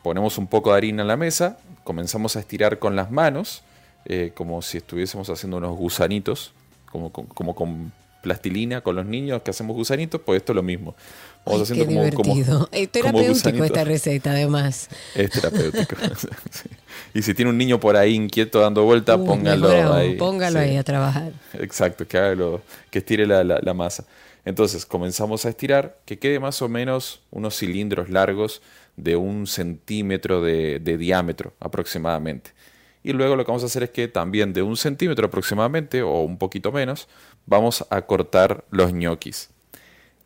ponemos 0.02 0.36
un 0.36 0.46
poco 0.46 0.72
de 0.72 0.76
harina 0.76 1.00
en 1.00 1.08
la 1.08 1.16
mesa, 1.16 1.56
comenzamos 1.84 2.36
a 2.36 2.40
estirar 2.40 2.78
con 2.78 2.96
las 2.96 3.10
manos, 3.10 3.62
eh, 4.04 4.32
como 4.34 4.60
si 4.60 4.76
estuviésemos 4.76 5.30
haciendo 5.30 5.56
unos 5.56 5.74
gusanitos, 5.74 6.52
como, 6.92 7.10
con- 7.12 7.28
como 7.28 7.54
con 7.54 7.92
plastilina 8.20 8.82
con 8.82 8.96
los 8.96 9.06
niños 9.06 9.40
que 9.42 9.52
hacemos 9.52 9.74
gusanitos, 9.74 10.20
pues 10.20 10.38
esto 10.38 10.52
es 10.52 10.56
lo 10.56 10.62
mismo. 10.62 10.94
Vamos 11.46 11.70
Ay, 11.70 11.76
qué 11.76 11.82
haciendo 11.84 12.02
como, 12.02 12.12
como- 12.22 12.34
divertido. 12.34 12.68
Es 12.72 12.90
terapéutico 12.90 13.64
esta 13.64 13.84
receta, 13.84 14.30
además. 14.32 14.88
Es 15.14 15.30
terapéutico. 15.30 15.96
Sí. 16.50 16.68
Y 17.14 17.22
si 17.22 17.34
tiene 17.34 17.50
un 17.50 17.58
niño 17.58 17.78
por 17.80 17.96
ahí 17.96 18.14
inquieto 18.14 18.60
dando 18.60 18.82
vuelta, 18.84 19.16
Uh, 19.16 19.24
póngalo 19.24 19.68
aún, 19.70 19.96
ahí. 19.96 20.14
Póngalo 20.16 20.58
Sí. 20.58 20.64
ahí 20.64 20.76
a 20.76 20.82
trabajar. 20.82 21.32
Exacto, 21.54 22.06
que 22.06 22.18
haga 22.18 22.34
lo- 22.34 22.62
que 22.90 22.98
estire 22.98 23.26
la, 23.26 23.44
la- 23.44 23.60
la 23.62 23.74
masa. 23.74 24.04
Entonces 24.44 24.84
comenzamos 24.86 25.44
a 25.44 25.48
estirar, 25.50 25.98
que 26.04 26.18
quede 26.18 26.38
más 26.40 26.60
o 26.62 26.68
menos 26.68 27.20
unos 27.30 27.56
cilindros 27.58 28.10
largos 28.10 28.60
de 28.96 29.16
un 29.16 29.46
centímetro 29.46 30.40
de, 30.42 30.78
de 30.78 30.96
diámetro 30.96 31.52
aproximadamente. 31.60 32.50
Y 33.04 33.12
luego 33.12 33.36
lo 33.36 33.44
que 33.44 33.50
vamos 33.50 33.62
a 33.62 33.66
hacer 33.66 33.82
es 33.84 33.90
que 33.90 34.08
también 34.08 34.52
de 34.52 34.62
un 34.62 34.76
centímetro 34.76 35.26
aproximadamente, 35.26 36.02
o 36.02 36.22
un 36.22 36.38
poquito 36.38 36.72
menos, 36.72 37.08
vamos 37.44 37.84
a 37.90 38.02
cortar 38.02 38.64
los 38.70 38.92
ñoquis. 38.92 39.50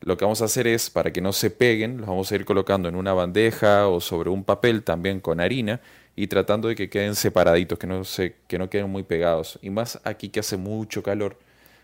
Lo 0.01 0.17
que 0.17 0.25
vamos 0.25 0.41
a 0.43 0.47
hacer 0.47 0.67
es, 0.67 0.89
para 0.91 1.13
que 1.13 1.21
no 1.21 1.33
se 1.33 1.51
peguen, 1.51 1.99
los 1.99 2.07
vamos 2.09 2.33
a 2.33 2.35
ir 2.35 2.45
colocando 2.47 2.89
en 2.89 2.97
una 2.97 3.13
bandeja 3.13 3.89
o 3.89 4.01
sobre 4.01 4.31
un 4.31 4.45
papel 4.45 4.83
también 4.83 5.21
con 5.21 5.41
harina 5.41 5.81
y 6.17 6.27
tratando 6.29 6.69
de 6.69 6.75
que 6.75 6.89
queden 6.91 7.15
separaditos, 7.15 7.79
que 7.79 7.87
no, 7.87 8.05
se, 8.05 8.37
que 8.49 8.59
no 8.59 8.71
queden 8.71 8.91
muy 8.91 9.03
pegados. 9.03 9.59
Y 9.63 9.71
más 9.71 10.01
aquí 10.05 10.31
que 10.31 10.41
hace 10.41 10.57
mucho 10.57 11.03
calor, 11.03 11.39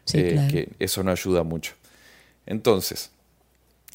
Sí, 0.05 0.21
eh, 0.21 0.33
claro. 0.33 0.49
que 0.49 0.71
eso 0.79 1.03
no 1.03 1.11
ayuda 1.11 1.43
mucho. 1.43 1.75
Entonces, 2.47 3.11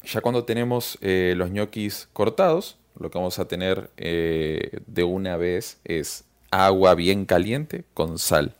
ya 0.04 0.20
cuando 0.20 0.44
tenemos 0.44 0.98
eh, 1.00 1.34
los 1.36 1.50
ñoquis 1.50 2.08
cortados, 2.12 2.76
lo 2.98 3.10
que 3.10 3.18
vamos 3.18 3.38
a 3.38 3.46
tener 3.48 3.90
eh, 3.96 4.80
de 4.86 5.04
una 5.04 5.36
vez 5.36 5.78
es 5.84 6.24
agua 6.50 6.94
bien 6.94 7.24
caliente 7.24 7.84
con 7.94 8.18
sal. 8.18 8.54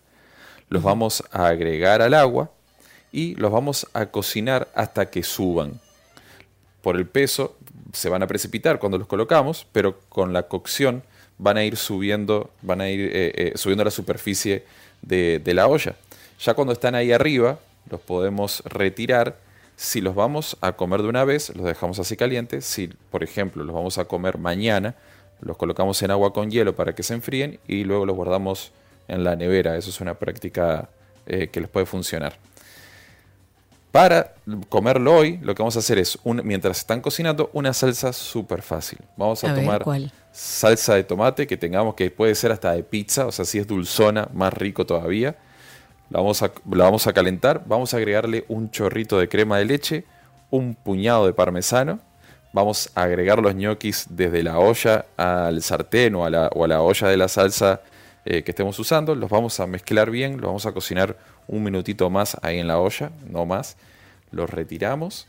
Los 0.68 0.82
vamos 0.82 1.24
a 1.32 1.48
agregar 1.48 2.02
al 2.02 2.14
agua 2.14 2.52
y 3.12 3.34
los 3.36 3.52
vamos 3.52 3.86
a 3.92 4.06
cocinar 4.06 4.68
hasta 4.74 5.10
que 5.10 5.22
suban. 5.22 5.80
Por 6.80 6.96
el 6.96 7.06
peso 7.06 7.56
se 7.92 8.08
van 8.08 8.22
a 8.22 8.26
precipitar 8.26 8.78
cuando 8.78 8.98
los 8.98 9.06
colocamos, 9.06 9.66
pero 9.70 10.00
con 10.08 10.32
la 10.32 10.48
cocción 10.48 11.02
van 11.38 11.58
a 11.58 11.64
ir 11.64 11.76
subiendo, 11.76 12.50
van 12.62 12.80
a 12.80 12.88
ir 12.88 13.00
eh, 13.00 13.32
eh, 13.36 13.52
subiendo 13.56 13.84
la 13.84 13.90
superficie 13.90 14.64
de, 15.02 15.40
la 15.46 15.66
olla. 15.66 15.94
Ya 16.40 16.54
cuando 16.54 16.72
están 16.72 16.94
ahí 16.94 17.12
arriba, 17.12 17.58
los 17.90 18.00
podemos 18.00 18.62
retirar. 18.64 19.36
Si 19.76 20.00
los 20.00 20.14
vamos 20.14 20.56
a 20.60 20.72
comer 20.72 21.02
de 21.02 21.08
una 21.08 21.24
vez, 21.24 21.54
los 21.56 21.66
dejamos 21.66 21.98
así 21.98 22.16
calientes. 22.16 22.64
Si, 22.64 22.88
por 23.10 23.22
ejemplo, 23.22 23.64
los 23.64 23.74
vamos 23.74 23.98
a 23.98 24.04
comer 24.04 24.38
mañana, 24.38 24.94
los 25.40 25.56
colocamos 25.56 26.00
en 26.02 26.10
agua 26.10 26.32
con 26.32 26.50
hielo 26.50 26.76
para 26.76 26.94
que 26.94 27.02
se 27.02 27.14
enfríen 27.14 27.58
y 27.66 27.84
luego 27.84 28.06
los 28.06 28.14
guardamos 28.16 28.72
en 29.08 29.24
la 29.24 29.34
nevera. 29.34 29.76
Eso 29.76 29.90
es 29.90 30.00
una 30.00 30.14
práctica 30.14 30.88
eh, 31.26 31.48
que 31.48 31.60
les 31.60 31.68
puede 31.68 31.86
funcionar. 31.86 32.38
Para 33.92 34.32
comerlo 34.70 35.14
hoy, 35.14 35.38
lo 35.42 35.54
que 35.54 35.62
vamos 35.62 35.76
a 35.76 35.80
hacer 35.80 35.98
es, 35.98 36.18
un- 36.24 36.40
mientras 36.44 36.78
están 36.78 37.02
cocinando, 37.02 37.50
una 37.52 37.74
salsa 37.74 38.14
súper 38.14 38.62
fácil. 38.62 38.98
Vamos 39.18 39.44
a, 39.44 39.54
tomar 39.54 39.84
salsa 40.32 40.94
de 40.94 41.04
tomate 41.04 41.46
que 41.46 41.58
tengamos, 41.58 41.94
que 41.94 42.10
puede 42.10 42.34
ser 42.34 42.52
hasta 42.52 42.72
de 42.72 42.82
pizza, 42.82 43.26
o 43.26 43.32
sea, 43.32 43.44
si 43.44 43.58
es 43.58 43.66
dulzona, 43.66 44.28
más 44.32 44.54
rico 44.54 44.86
todavía. 44.86 45.36
La 46.08 46.20
vamos, 46.20 46.42
a, 46.42 46.50
la 46.70 46.84
vamos 46.84 47.06
a 47.06 47.12
calentar, 47.12 47.64
vamos 47.66 47.92
a 47.92 47.98
agregarle 47.98 48.46
un 48.48 48.70
chorrito 48.70 49.18
de 49.18 49.28
crema 49.28 49.58
de 49.58 49.66
leche, 49.66 50.04
un 50.50 50.74
puñado 50.74 51.26
de 51.26 51.34
parmesano, 51.34 52.00
vamos 52.54 52.90
a 52.94 53.02
agregar 53.02 53.40
los 53.40 53.54
ñoquis 53.54 54.06
desde 54.08 54.42
la 54.42 54.58
olla 54.58 55.04
al 55.18 55.62
sartén 55.62 56.14
o 56.14 56.24
a 56.24 56.30
la, 56.30 56.48
o 56.54 56.64
a 56.64 56.68
la 56.68 56.80
olla 56.80 57.08
de 57.08 57.16
la 57.18 57.28
salsa 57.28 57.82
eh, 58.24 58.42
que 58.42 58.52
estemos 58.52 58.78
usando, 58.78 59.14
los 59.14 59.28
vamos 59.28 59.58
a 59.60 59.66
mezclar 59.66 60.10
bien, 60.10 60.32
los 60.34 60.46
vamos 60.46 60.66
a 60.66 60.72
cocinar 60.72 61.16
un 61.48 61.62
minutito 61.62 62.10
más 62.10 62.36
ahí 62.42 62.58
en 62.58 62.68
la 62.68 62.78
olla, 62.78 63.10
no 63.28 63.46
más, 63.46 63.76
los 64.30 64.48
retiramos, 64.50 65.26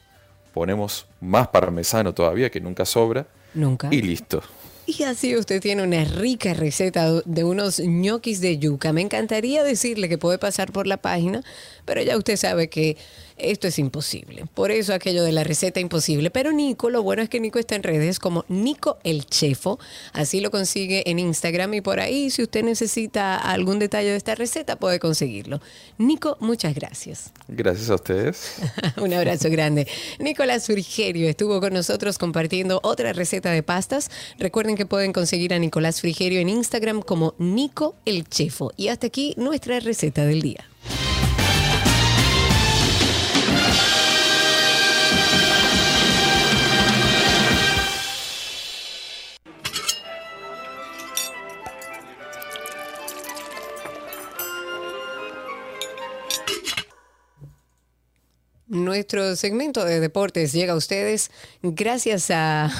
ponemos 0.53 1.07
más 1.19 1.47
parmesano 1.49 2.13
todavía, 2.13 2.49
que 2.49 2.61
nunca 2.61 2.85
sobra, 2.85 3.27
Nunca. 3.53 3.89
y 3.91 4.01
listo. 4.01 4.41
Y 4.85 5.03
así 5.03 5.35
usted 5.37 5.61
tiene 5.61 5.81
una 5.81 6.03
rica 6.03 6.53
receta 6.53 7.09
de 7.23 7.43
unos 7.45 7.79
ñoquis 7.79 8.41
de 8.41 8.57
yuca. 8.57 8.91
Me 8.91 8.99
encantaría 9.01 9.63
decirle 9.63 10.09
que 10.09 10.17
puede 10.17 10.37
pasar 10.37 10.73
por 10.73 10.87
la 10.87 10.97
página, 10.97 11.41
pero 11.85 12.01
ya 12.01 12.17
usted 12.17 12.35
sabe 12.35 12.69
que 12.69 12.97
esto 13.37 13.67
es 13.67 13.79
imposible. 13.79 14.45
Por 14.53 14.71
eso 14.71 14.93
aquello 14.93 15.23
de 15.23 15.31
la 15.31 15.43
receta 15.43 15.79
imposible. 15.79 16.29
Pero 16.31 16.51
Nico, 16.51 16.89
lo 16.89 17.03
bueno 17.03 17.21
es 17.21 17.29
que 17.29 17.39
Nico 17.39 17.59
está 17.59 17.75
en 17.75 17.83
redes 17.83 18.19
como 18.19 18.45
Nico 18.47 18.97
el 19.03 19.25
Chefo. 19.25 19.79
Así 20.13 20.39
lo 20.41 20.51
consigue 20.51 21.09
en 21.09 21.19
Instagram 21.19 21.73
y 21.75 21.81
por 21.81 21.99
ahí, 21.99 22.29
si 22.29 22.43
usted 22.43 22.63
necesita 22.63 23.37
algún 23.37 23.79
detalle 23.79 24.09
de 24.09 24.15
esta 24.15 24.35
receta, 24.35 24.75
puede 24.75 24.99
conseguirlo. 24.99 25.61
Nico, 25.97 26.37
muchas 26.39 26.75
gracias. 26.75 27.31
Gracias 27.47 27.89
a 27.89 27.95
ustedes. 27.95 28.55
Un 29.01 29.13
abrazo 29.13 29.49
grande. 29.49 29.87
Nicolás 30.19 30.65
Frigerio 30.65 31.27
estuvo 31.27 31.59
con 31.59 31.73
nosotros 31.73 32.17
compartiendo 32.17 32.79
otra 32.83 33.13
receta 33.13 33.51
de 33.51 33.63
pastas. 33.63 34.09
Recuerden 34.37 34.75
que 34.75 34.85
pueden 34.85 35.13
conseguir 35.13 35.53
a 35.53 35.59
Nicolás 35.59 36.01
Frigerio 36.01 36.39
en 36.39 36.49
Instagram 36.49 37.01
como 37.01 37.35
Nico 37.37 37.95
el 38.05 38.27
Chefo. 38.27 38.71
Y 38.77 38.89
hasta 38.89 39.07
aquí 39.07 39.33
nuestra 39.37 39.79
receta 39.79 40.25
del 40.25 40.41
día. 40.41 40.65
Nuestro 58.73 59.35
segmento 59.35 59.85
de 59.85 59.99
deportes 59.99 60.51
llega 60.51 60.73
a 60.73 60.75
ustedes 60.75 61.29
gracias 61.61 62.31
a 62.31 62.71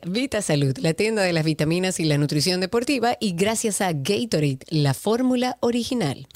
Vita 0.06 0.40
Salud, 0.40 0.74
la 0.78 0.94
tienda 0.94 1.20
de 1.22 1.34
las 1.34 1.44
vitaminas 1.44 2.00
y 2.00 2.06
la 2.06 2.16
nutrición 2.16 2.58
deportiva, 2.62 3.18
y 3.20 3.34
gracias 3.34 3.82
a 3.82 3.92
Gatorade, 3.92 4.60
la 4.70 4.94
fórmula 4.94 5.58
original. 5.60 6.26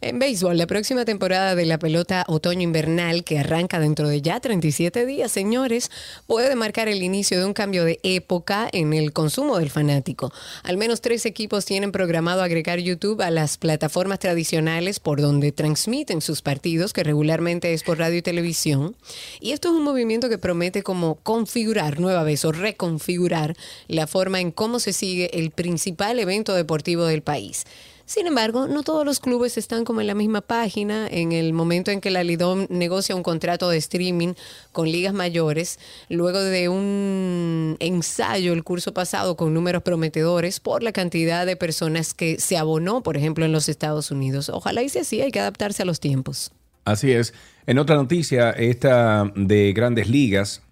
En 0.03 0.19
béisbol, 0.19 0.57
la 0.57 0.67
próxima 0.67 1.05
temporada 1.05 1.55
de 1.55 1.67
la 1.67 1.79
pelota 1.79 2.25
otoño-invernal, 2.27 3.23
que 3.23 3.39
arranca 3.39 3.79
dentro 3.79 4.09
de 4.09 4.23
ya 4.23 4.41
37 4.41 5.05
días, 5.05 5.31
señores, 5.31 5.91
puede 6.27 6.57
marcar 6.57 6.89
el 6.89 7.03
inicio 7.03 7.39
de 7.39 7.45
un 7.45 7.53
cambio 7.53 7.85
de 7.85 8.01
época 8.03 8.67
en 8.73 8.95
el 8.95 9.13
consumo 9.13 9.59
del 9.59 9.69
fanático. 9.69 10.33
Al 10.63 10.79
menos 10.79 11.03
tres 11.03 11.27
equipos 11.27 11.67
tienen 11.67 11.93
programado 11.93 12.43
agregar 12.43 12.79
YouTube 12.79 13.21
a 13.21 13.31
las 13.31 13.59
plataformas 13.59 14.21
tradicionales 14.21 15.01
por 15.01 15.21
donde 15.21 15.53
transmiten 15.53 16.23
sus 16.23 16.41
partidos, 16.41 16.95
que 16.95 17.05
regularmente 17.05 17.75
es 17.75 17.83
por 17.83 17.99
radio 17.99 18.17
y 18.17 18.23
televisión. 18.23 18.97
Y 19.39 19.53
esto 19.53 19.69
es 19.69 19.75
un 19.75 19.85
movimiento 19.85 20.31
que 20.31 20.39
promete 20.39 20.83
como 20.83 21.17
configurar 21.17 22.01
nueva 22.01 22.23
vez 22.23 22.47
o 22.47 22.53
reconfigurar 22.53 23.55
la 23.87 24.07
forma 24.07 24.41
en 24.41 24.51
cómo 24.51 24.81
se 24.81 24.95
sigue 24.95 25.39
el 25.39 25.51
principal 25.51 26.19
evento 26.19 26.55
deportivo 26.55 27.05
del 27.05 27.21
país. 27.21 27.67
Sin 28.11 28.27
embargo, 28.27 28.67
no 28.67 28.83
todos 28.83 29.07
los 29.07 29.21
clubes 29.21 29.57
están 29.57 29.85
como 29.85 30.01
en 30.01 30.09
la 30.09 30.17
misma 30.17 30.41
página. 30.41 31.07
En 31.07 31.31
el 31.31 31.53
momento 31.53 31.93
en 31.93 32.01
que 32.01 32.11
la 32.11 32.25
Lidom 32.25 32.67
negocia 32.69 33.15
un 33.15 33.23
contrato 33.23 33.71
de 33.71 33.77
streaming 33.77 34.35
con 34.73 34.91
ligas 34.91 35.15
mayores, 35.15 35.79
luego 36.09 36.43
de 36.43 36.69
un 36.69 37.77
ensayo 37.79 38.53
el 38.53 38.65
curso 38.65 38.93
pasado 38.93 39.37
con 39.37 39.55
números 39.55 39.85
prometedores 39.85 40.59
por 40.59 40.83
la 40.83 40.91
cantidad 40.91 41.47
de 41.47 41.55
personas 41.55 42.13
que 42.13 42.41
se 42.41 42.57
abonó, 42.57 43.05
por 43.05 43.17
ejemplo, 43.17 43.45
en 43.45 43.53
los 43.53 43.69
Estados 43.69 44.11
Unidos. 44.11 44.49
Ojalá 44.49 44.83
y 44.83 44.89
sea 44.89 45.03
así, 45.03 45.21
hay 45.21 45.31
que 45.31 45.39
adaptarse 45.39 45.85
a 45.85 45.87
los 45.87 46.01
tiempos. 46.01 46.51
Así 46.85 47.13
es. 47.13 47.33
En 47.69 47.79
otra 47.79 47.95
noticia, 47.95 48.51
esta 48.51 49.31
de 49.37 49.73
grandes 49.73 50.09
ligas, 50.09 50.63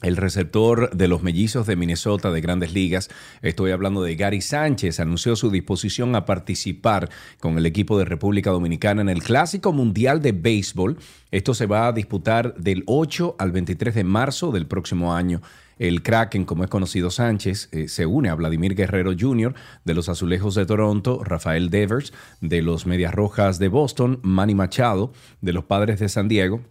El 0.00 0.16
receptor 0.16 0.90
de 0.96 1.08
los 1.08 1.24
mellizos 1.24 1.66
de 1.66 1.74
Minnesota 1.74 2.30
de 2.30 2.40
grandes 2.40 2.72
ligas, 2.72 3.08
estoy 3.42 3.72
hablando 3.72 4.00
de 4.00 4.14
Gary 4.14 4.40
Sánchez, 4.40 5.00
anunció 5.00 5.34
su 5.34 5.50
disposición 5.50 6.14
a 6.14 6.24
participar 6.24 7.10
con 7.40 7.58
el 7.58 7.66
equipo 7.66 7.98
de 7.98 8.04
República 8.04 8.50
Dominicana 8.50 9.02
en 9.02 9.08
el 9.08 9.24
Clásico 9.24 9.72
Mundial 9.72 10.22
de 10.22 10.30
Béisbol. 10.30 10.98
Esto 11.32 11.52
se 11.52 11.66
va 11.66 11.88
a 11.88 11.92
disputar 11.92 12.54
del 12.54 12.84
8 12.86 13.34
al 13.40 13.50
23 13.50 13.96
de 13.96 14.04
marzo 14.04 14.52
del 14.52 14.68
próximo 14.68 15.16
año. 15.16 15.42
El 15.80 16.04
Kraken, 16.04 16.44
como 16.44 16.62
es 16.62 16.70
conocido 16.70 17.10
Sánchez, 17.10 17.68
eh, 17.72 17.88
se 17.88 18.06
une 18.06 18.28
a 18.28 18.36
Vladimir 18.36 18.76
Guerrero 18.76 19.12
Jr. 19.18 19.54
de 19.84 19.94
los 19.94 20.08
Azulejos 20.08 20.54
de 20.54 20.66
Toronto, 20.66 21.24
Rafael 21.24 21.70
Devers 21.70 22.12
de 22.40 22.62
los 22.62 22.86
Medias 22.86 23.14
Rojas 23.14 23.58
de 23.58 23.66
Boston, 23.66 24.20
Manny 24.22 24.54
Machado 24.54 25.12
de 25.40 25.52
los 25.52 25.64
Padres 25.64 25.98
de 25.98 26.08
San 26.08 26.28
Diego, 26.28 26.62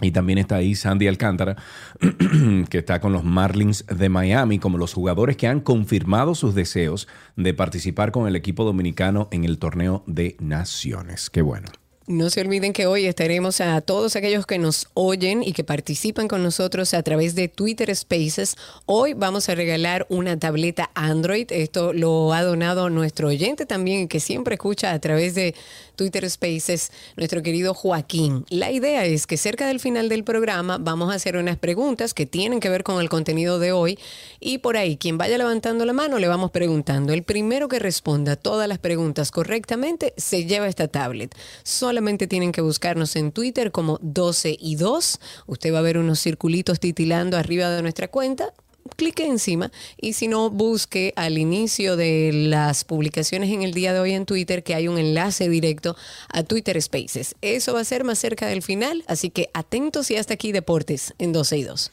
y 0.00 0.10
también 0.10 0.38
está 0.38 0.56
ahí 0.56 0.74
Sandy 0.74 1.08
Alcántara, 1.08 1.56
que 2.68 2.78
está 2.78 3.00
con 3.00 3.12
los 3.12 3.24
Marlins 3.24 3.86
de 3.86 4.08
Miami, 4.10 4.58
como 4.58 4.76
los 4.76 4.92
jugadores 4.92 5.36
que 5.36 5.46
han 5.46 5.60
confirmado 5.60 6.34
sus 6.34 6.54
deseos 6.54 7.08
de 7.36 7.54
participar 7.54 8.12
con 8.12 8.28
el 8.28 8.36
equipo 8.36 8.64
dominicano 8.64 9.28
en 9.30 9.44
el 9.44 9.58
torneo 9.58 10.04
de 10.06 10.36
naciones. 10.38 11.30
Qué 11.30 11.40
bueno. 11.40 11.68
No 12.08 12.30
se 12.30 12.40
olviden 12.40 12.72
que 12.72 12.86
hoy 12.86 13.06
estaremos 13.06 13.60
a 13.60 13.80
todos 13.80 14.14
aquellos 14.14 14.46
que 14.46 14.60
nos 14.60 14.86
oyen 14.94 15.42
y 15.42 15.52
que 15.52 15.64
participan 15.64 16.28
con 16.28 16.40
nosotros 16.40 16.94
a 16.94 17.02
través 17.02 17.34
de 17.34 17.48
Twitter 17.48 17.94
Spaces. 17.96 18.56
Hoy 18.84 19.14
vamos 19.14 19.48
a 19.48 19.56
regalar 19.56 20.06
una 20.08 20.38
tableta 20.38 20.92
Android. 20.94 21.50
Esto 21.50 21.92
lo 21.92 22.32
ha 22.32 22.44
donado 22.44 22.90
nuestro 22.90 23.26
oyente 23.26 23.66
también, 23.66 24.06
que 24.06 24.20
siempre 24.20 24.54
escucha 24.54 24.92
a 24.92 25.00
través 25.00 25.34
de 25.34 25.56
Twitter 25.96 26.28
Spaces, 26.30 26.92
nuestro 27.16 27.42
querido 27.42 27.74
Joaquín. 27.74 28.44
La 28.50 28.70
idea 28.70 29.04
es 29.04 29.26
que 29.26 29.36
cerca 29.36 29.66
del 29.66 29.80
final 29.80 30.08
del 30.08 30.22
programa 30.22 30.78
vamos 30.78 31.10
a 31.10 31.14
hacer 31.14 31.36
unas 31.36 31.56
preguntas 31.56 32.14
que 32.14 32.26
tienen 32.26 32.60
que 32.60 32.68
ver 32.68 32.84
con 32.84 33.00
el 33.00 33.08
contenido 33.08 33.58
de 33.58 33.72
hoy 33.72 33.98
y 34.38 34.58
por 34.58 34.76
ahí, 34.76 34.96
quien 34.96 35.18
vaya 35.18 35.38
levantando 35.38 35.84
la 35.84 35.92
mano, 35.92 36.18
le 36.18 36.28
vamos 36.28 36.50
preguntando. 36.50 37.12
El 37.12 37.22
primero 37.22 37.68
que 37.68 37.78
responda 37.78 38.36
todas 38.36 38.68
las 38.68 38.78
preguntas 38.78 39.30
correctamente 39.30 40.14
se 40.16 40.44
lleva 40.44 40.68
esta 40.68 40.88
tablet. 40.88 41.34
Solamente 41.62 42.26
tienen 42.26 42.52
que 42.52 42.60
buscarnos 42.60 43.16
en 43.16 43.32
Twitter 43.32 43.72
como 43.72 43.98
12 44.02 44.56
y 44.60 44.76
2. 44.76 45.20
Usted 45.46 45.74
va 45.74 45.78
a 45.78 45.82
ver 45.82 45.98
unos 45.98 46.20
circulitos 46.20 46.78
titilando 46.78 47.36
arriba 47.36 47.70
de 47.70 47.82
nuestra 47.82 48.08
cuenta 48.08 48.52
clique 48.88 49.26
encima 49.26 49.70
y 49.96 50.12
si 50.14 50.28
no, 50.28 50.50
busque 50.50 51.12
al 51.16 51.38
inicio 51.38 51.96
de 51.96 52.30
las 52.32 52.84
publicaciones 52.84 53.50
en 53.50 53.62
el 53.62 53.72
día 53.74 53.92
de 53.92 54.00
hoy 54.00 54.12
en 54.12 54.26
Twitter 54.26 54.62
que 54.62 54.74
hay 54.74 54.88
un 54.88 54.98
enlace 54.98 55.48
directo 55.48 55.96
a 56.28 56.42
Twitter 56.42 56.80
Spaces. 56.80 57.34
Eso 57.42 57.74
va 57.74 57.80
a 57.80 57.84
ser 57.84 58.04
más 58.04 58.18
cerca 58.18 58.46
del 58.46 58.62
final, 58.62 59.04
así 59.06 59.30
que 59.30 59.50
atentos 59.54 60.10
y 60.10 60.16
hasta 60.16 60.34
aquí 60.34 60.52
Deportes 60.52 61.14
en 61.18 61.32
12 61.32 61.58
y 61.58 61.62
2. 61.64 61.92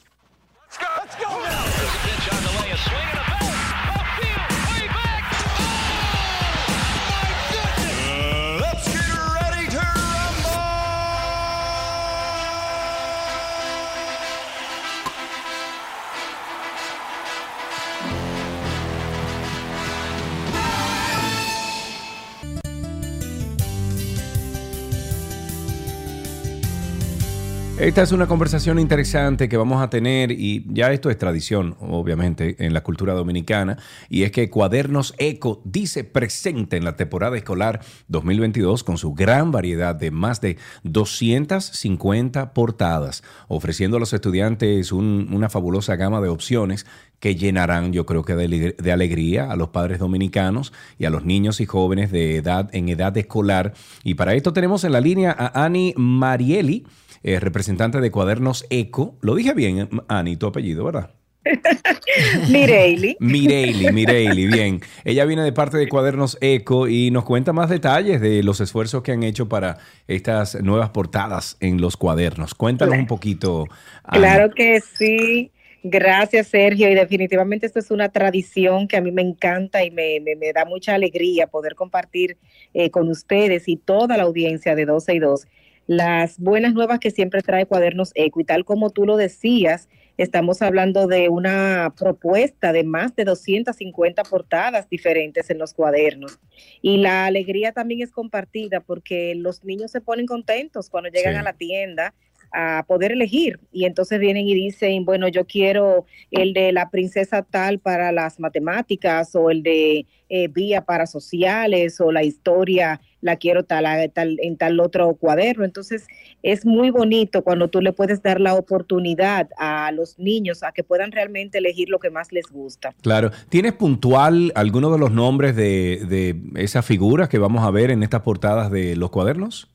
Esta 27.79 28.03
es 28.03 28.11
una 28.11 28.27
conversación 28.27 28.77
interesante 28.77 29.49
que 29.49 29.57
vamos 29.57 29.81
a 29.81 29.89
tener 29.89 30.31
y 30.31 30.63
ya 30.69 30.91
esto 30.93 31.09
es 31.09 31.17
tradición, 31.17 31.75
obviamente, 31.81 32.55
en 32.63 32.71
la 32.73 32.81
cultura 32.83 33.13
dominicana, 33.13 33.77
y 34.09 34.23
es 34.23 34.31
que 34.31 34.49
Cuadernos 34.49 35.15
Eco 35.17 35.59
dice 35.65 36.03
presente 36.03 36.77
en 36.77 36.85
la 36.85 36.95
temporada 36.95 37.35
escolar 37.35 37.81
2022 38.09 38.83
con 38.83 38.97
su 38.97 39.13
gran 39.15 39.51
variedad 39.51 39.95
de 39.95 40.11
más 40.11 40.39
de 40.39 40.57
250 40.83 42.53
portadas, 42.53 43.23
ofreciendo 43.47 43.97
a 43.97 43.99
los 43.99 44.13
estudiantes 44.13 44.91
un- 44.91 45.29
una 45.31 45.49
fabulosa 45.49 45.95
gama 45.95 46.21
de 46.21 46.29
opciones 46.29 46.85
que 47.19 47.35
llenarán, 47.35 47.91
yo 47.91 48.05
creo 48.05 48.23
que 48.23 48.35
de, 48.35 48.91
alegría 48.91 49.49
a 49.51 49.55
los 49.55 49.69
padres 49.69 49.97
dominicanos 49.99 50.73
y 50.99 51.05
a 51.05 51.09
los 51.09 51.25
niños 51.25 51.59
y 51.59 51.65
jóvenes 51.65 52.11
de 52.11 52.35
edad 52.37 52.69
en 52.73 52.87
edad 52.89 53.17
escolar. 53.17 53.73
Y 54.03 54.13
para 54.13 54.35
esto 54.35 54.53
tenemos 54.53 54.83
en 54.83 54.91
la 54.91 55.01
línea 55.01 55.35
a 55.37 55.63
Ani 55.65 55.93
Marieli, 55.97 56.85
eh, 57.23 57.39
representante 57.39 57.99
de 58.01 58.11
Cuadernos 58.11 58.65
Eco. 58.69 59.15
Lo 59.21 59.35
dije 59.35 59.53
bien, 59.53 59.89
Ani, 60.07 60.35
tu 60.37 60.47
apellido, 60.47 60.85
¿verdad? 60.85 61.11
Mireili. 62.49 63.17
Mireili, 63.19 63.91
Mireili, 63.91 64.47
bien. 64.47 64.81
Ella 65.03 65.25
viene 65.25 65.43
de 65.43 65.51
parte 65.51 65.77
de 65.77 65.87
Cuadernos 65.89 66.37
Eco 66.41 66.87
y 66.87 67.11
nos 67.11 67.23
cuenta 67.25 67.53
más 67.53 67.69
detalles 67.69 68.21
de 68.21 68.43
los 68.43 68.61
esfuerzos 68.61 69.03
que 69.03 69.11
han 69.11 69.23
hecho 69.23 69.49
para 69.49 69.77
estas 70.07 70.61
nuevas 70.61 70.89
portadas 70.89 71.57
en 71.59 71.81
los 71.81 71.97
cuadernos. 71.97 72.53
Cuéntanos 72.55 72.97
un 72.97 73.07
poquito. 73.07 73.65
Ani. 74.03 74.19
Claro 74.19 74.51
que 74.53 74.79
sí. 74.81 75.51
Gracias, 75.85 76.47
Sergio. 76.47 76.89
Y 76.89 76.95
definitivamente 76.95 77.65
esto 77.65 77.79
es 77.79 77.91
una 77.91 78.07
tradición 78.09 78.87
que 78.87 78.95
a 78.95 79.01
mí 79.01 79.11
me 79.11 79.21
encanta 79.21 79.83
y 79.83 79.91
me, 79.91 80.21
me- 80.21 80.37
me 80.37 80.53
da 80.53 80.63
mucha 80.63 80.93
alegría 80.95 81.47
poder 81.47 81.75
compartir 81.75 82.37
eh, 82.73 82.89
con 82.89 83.09
ustedes 83.09 83.67
y 83.67 83.75
toda 83.75 84.15
la 84.15 84.23
audiencia 84.23 84.75
de 84.75 84.85
12 84.85 85.15
y 85.15 85.19
2 85.19 85.45
las 85.87 86.39
buenas 86.39 86.73
nuevas 86.73 86.99
que 86.99 87.11
siempre 87.11 87.41
trae 87.41 87.65
Cuadernos 87.65 88.11
Eco. 88.15 88.39
Y 88.39 88.45
tal 88.45 88.65
como 88.65 88.89
tú 88.89 89.05
lo 89.05 89.17
decías, 89.17 89.89
estamos 90.17 90.61
hablando 90.61 91.07
de 91.07 91.29
una 91.29 91.93
propuesta 91.97 92.71
de 92.71 92.83
más 92.83 93.15
de 93.15 93.25
250 93.25 94.23
portadas 94.23 94.89
diferentes 94.89 95.49
en 95.49 95.57
los 95.57 95.73
cuadernos. 95.73 96.39
Y 96.81 96.97
la 96.97 97.25
alegría 97.25 97.71
también 97.71 98.01
es 98.01 98.11
compartida 98.11 98.79
porque 98.79 99.35
los 99.35 99.63
niños 99.63 99.91
se 99.91 100.01
ponen 100.01 100.25
contentos 100.25 100.89
cuando 100.89 101.09
llegan 101.09 101.33
Sí. 101.33 101.39
a 101.39 101.43
la 101.43 101.53
tienda 101.53 102.13
a 102.53 102.85
poder 102.87 103.11
elegir 103.11 103.59
y 103.71 103.85
entonces 103.85 104.19
vienen 104.19 104.47
y 104.47 104.53
dicen, 104.53 105.05
bueno, 105.05 105.27
yo 105.27 105.45
quiero 105.45 106.05
el 106.29 106.53
de 106.53 106.71
la 106.71 106.89
princesa 106.91 107.41
tal 107.41 107.79
para 107.79 108.11
las 108.11 108.39
matemáticas 108.39 109.35
o 109.35 109.49
el 109.49 109.63
de 109.63 110.05
eh, 110.29 110.47
vía 110.47 110.81
para 110.81 111.07
sociales 111.07 111.99
o 111.99 112.11
la 112.11 112.23
historia 112.23 113.01
la 113.21 113.37
quiero 113.37 113.63
tal, 113.63 113.85
tal 114.13 114.37
en 114.41 114.57
tal 114.57 114.79
otro 114.79 115.15
cuaderno. 115.15 115.65
Entonces 115.65 116.05
es 116.43 116.65
muy 116.65 116.91
bonito 116.91 117.41
cuando 117.41 117.69
tú 117.69 117.81
le 117.81 117.93
puedes 117.93 118.21
dar 118.21 118.39
la 118.39 118.53
oportunidad 118.53 119.49
a 119.57 119.91
los 119.91 120.19
niños 120.19 120.61
a 120.61 120.71
que 120.71 120.83
puedan 120.83 121.11
realmente 121.11 121.57
elegir 121.57 121.89
lo 121.89 121.99
que 121.99 122.11
más 122.11 122.31
les 122.31 122.45
gusta. 122.47 122.93
Claro. 123.01 123.31
¿Tienes 123.49 123.73
puntual 123.73 124.51
alguno 124.55 124.91
de 124.91 124.99
los 124.99 125.11
nombres 125.11 125.55
de, 125.55 126.05
de 126.07 126.61
esas 126.61 126.85
figuras 126.85 127.29
que 127.29 127.39
vamos 127.39 127.63
a 127.63 127.71
ver 127.71 127.89
en 127.89 128.03
estas 128.03 128.21
portadas 128.21 128.69
de 128.69 128.95
los 128.95 129.09
cuadernos? 129.09 129.72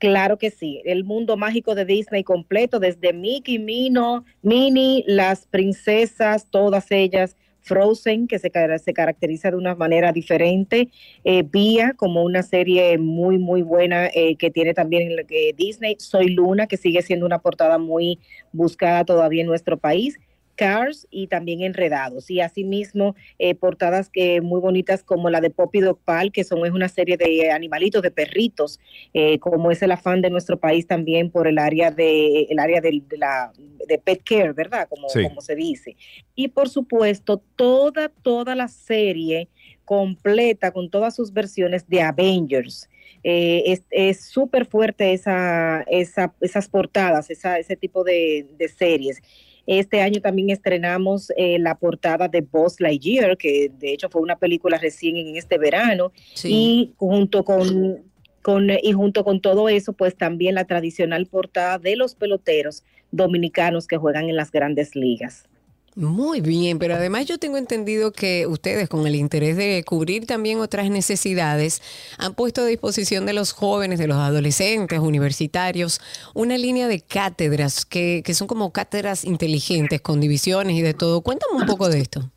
Claro 0.00 0.38
que 0.38 0.50
sí, 0.50 0.80
el 0.86 1.04
mundo 1.04 1.36
mágico 1.36 1.74
de 1.76 1.84
Disney 1.84 2.24
completo, 2.24 2.80
desde 2.80 3.12
Mickey, 3.12 3.58
Mino, 3.58 4.24
Minnie, 4.42 5.04
las 5.06 5.46
princesas, 5.46 6.46
todas 6.50 6.90
ellas, 6.90 7.36
Frozen, 7.60 8.26
que 8.26 8.38
se, 8.38 8.50
cara- 8.50 8.78
se 8.78 8.94
caracteriza 8.94 9.50
de 9.50 9.58
una 9.58 9.74
manera 9.74 10.12
diferente, 10.12 10.88
eh, 11.24 11.42
Vía, 11.42 11.92
como 11.98 12.22
una 12.24 12.42
serie 12.42 12.96
muy, 12.96 13.36
muy 13.38 13.60
buena 13.60 14.06
eh, 14.14 14.36
que 14.36 14.50
tiene 14.50 14.72
también 14.72 15.10
eh, 15.28 15.52
Disney, 15.54 15.96
Soy 15.98 16.30
Luna, 16.30 16.66
que 16.66 16.78
sigue 16.78 17.02
siendo 17.02 17.26
una 17.26 17.40
portada 17.40 17.76
muy 17.76 18.18
buscada 18.52 19.04
todavía 19.04 19.42
en 19.42 19.48
nuestro 19.48 19.76
país, 19.78 20.18
Cars 20.60 21.06
y 21.10 21.26
también 21.28 21.62
Enredados. 21.62 22.30
Y 22.30 22.40
asimismo, 22.42 23.14
eh, 23.38 23.54
portadas 23.54 24.10
que 24.10 24.42
muy 24.42 24.60
bonitas 24.60 25.02
como 25.02 25.30
la 25.30 25.40
de 25.40 25.48
Poppy 25.48 25.80
Dog 25.80 25.98
Pal, 26.04 26.32
que 26.32 26.44
son 26.44 26.66
es 26.66 26.72
una 26.72 26.88
serie 26.90 27.16
de 27.16 27.50
animalitos, 27.50 28.02
de 28.02 28.10
perritos, 28.10 28.78
eh, 29.14 29.38
como 29.38 29.70
es 29.70 29.80
el 29.82 29.90
afán 29.92 30.20
de 30.20 30.28
nuestro 30.28 30.58
país 30.58 30.86
también 30.86 31.30
por 31.30 31.46
el 31.48 31.58
área 31.58 31.90
de 31.90 32.42
el 32.50 32.58
área 32.58 32.80
del- 32.82 33.08
de, 33.08 33.16
la 33.16 33.52
de 33.88 33.96
pet 33.98 34.22
care, 34.22 34.52
¿verdad? 34.52 34.86
Como, 34.90 35.08
Sí. 35.08 35.22
como 35.22 35.40
se 35.40 35.54
dice. 35.56 35.96
Y 36.34 36.48
por 36.48 36.68
supuesto, 36.68 37.42
toda, 37.56 38.10
toda 38.22 38.54
la 38.54 38.68
serie 38.68 39.48
completa 39.86 40.70
con 40.72 40.90
todas 40.90 41.16
sus 41.16 41.32
versiones 41.32 41.88
de 41.88 42.00
Avengers. 42.02 42.88
Eh, 43.24 43.62
es- 43.66 43.82
es 43.90 44.24
súper 44.24 44.64
fuerte 44.66 45.12
esa, 45.12 45.82
esa, 45.88 46.32
esas 46.40 46.68
portadas, 46.68 47.28
esa, 47.30 47.58
ese 47.58 47.76
tipo 47.76 48.04
de, 48.04 48.46
de 48.58 48.68
series. 48.68 49.20
Este 49.66 50.00
año 50.00 50.20
también 50.20 50.50
estrenamos 50.50 51.32
eh, 51.36 51.58
la 51.58 51.74
portada 51.76 52.28
de 52.28 52.40
Buzz 52.40 52.80
Lightyear, 52.80 53.36
que 53.36 53.70
de 53.78 53.92
hecho 53.92 54.08
fue 54.08 54.22
una 54.22 54.36
película 54.36 54.78
recién 54.78 55.16
en 55.16 55.36
este 55.36 55.58
verano, 55.58 56.12
y 56.44 56.92
junto 56.96 57.44
con, 57.44 58.02
con 58.42 58.70
y 58.70 58.92
junto 58.92 59.24
con 59.24 59.40
todo 59.40 59.68
eso, 59.68 59.92
pues 59.92 60.16
también 60.16 60.54
la 60.54 60.64
tradicional 60.64 61.26
portada 61.26 61.78
de 61.78 61.96
los 61.96 62.14
peloteros 62.14 62.84
dominicanos 63.12 63.86
que 63.86 63.96
juegan 63.96 64.28
en 64.28 64.36
las 64.36 64.50
grandes 64.50 64.94
ligas. 64.94 65.49
Muy 65.96 66.40
bien, 66.40 66.78
pero 66.78 66.94
además 66.94 67.26
yo 67.26 67.38
tengo 67.38 67.56
entendido 67.56 68.12
que 68.12 68.46
ustedes, 68.46 68.88
con 68.88 69.06
el 69.06 69.16
interés 69.16 69.56
de 69.56 69.82
cubrir 69.84 70.24
también 70.24 70.60
otras 70.60 70.88
necesidades, 70.88 71.82
han 72.16 72.34
puesto 72.34 72.62
a 72.62 72.66
disposición 72.66 73.26
de 73.26 73.32
los 73.32 73.52
jóvenes, 73.52 73.98
de 73.98 74.06
los 74.06 74.16
adolescentes, 74.16 75.00
universitarios, 75.00 76.00
una 76.32 76.56
línea 76.56 76.86
de 76.86 77.00
cátedras 77.00 77.84
que, 77.84 78.22
que 78.24 78.34
son 78.34 78.46
como 78.46 78.72
cátedras 78.72 79.24
inteligentes, 79.24 80.00
con 80.00 80.20
divisiones 80.20 80.76
y 80.76 80.82
de 80.82 80.94
todo. 80.94 81.22
Cuéntame 81.22 81.56
un 81.60 81.66
poco 81.66 81.88
de 81.88 82.00
esto. 82.00 82.30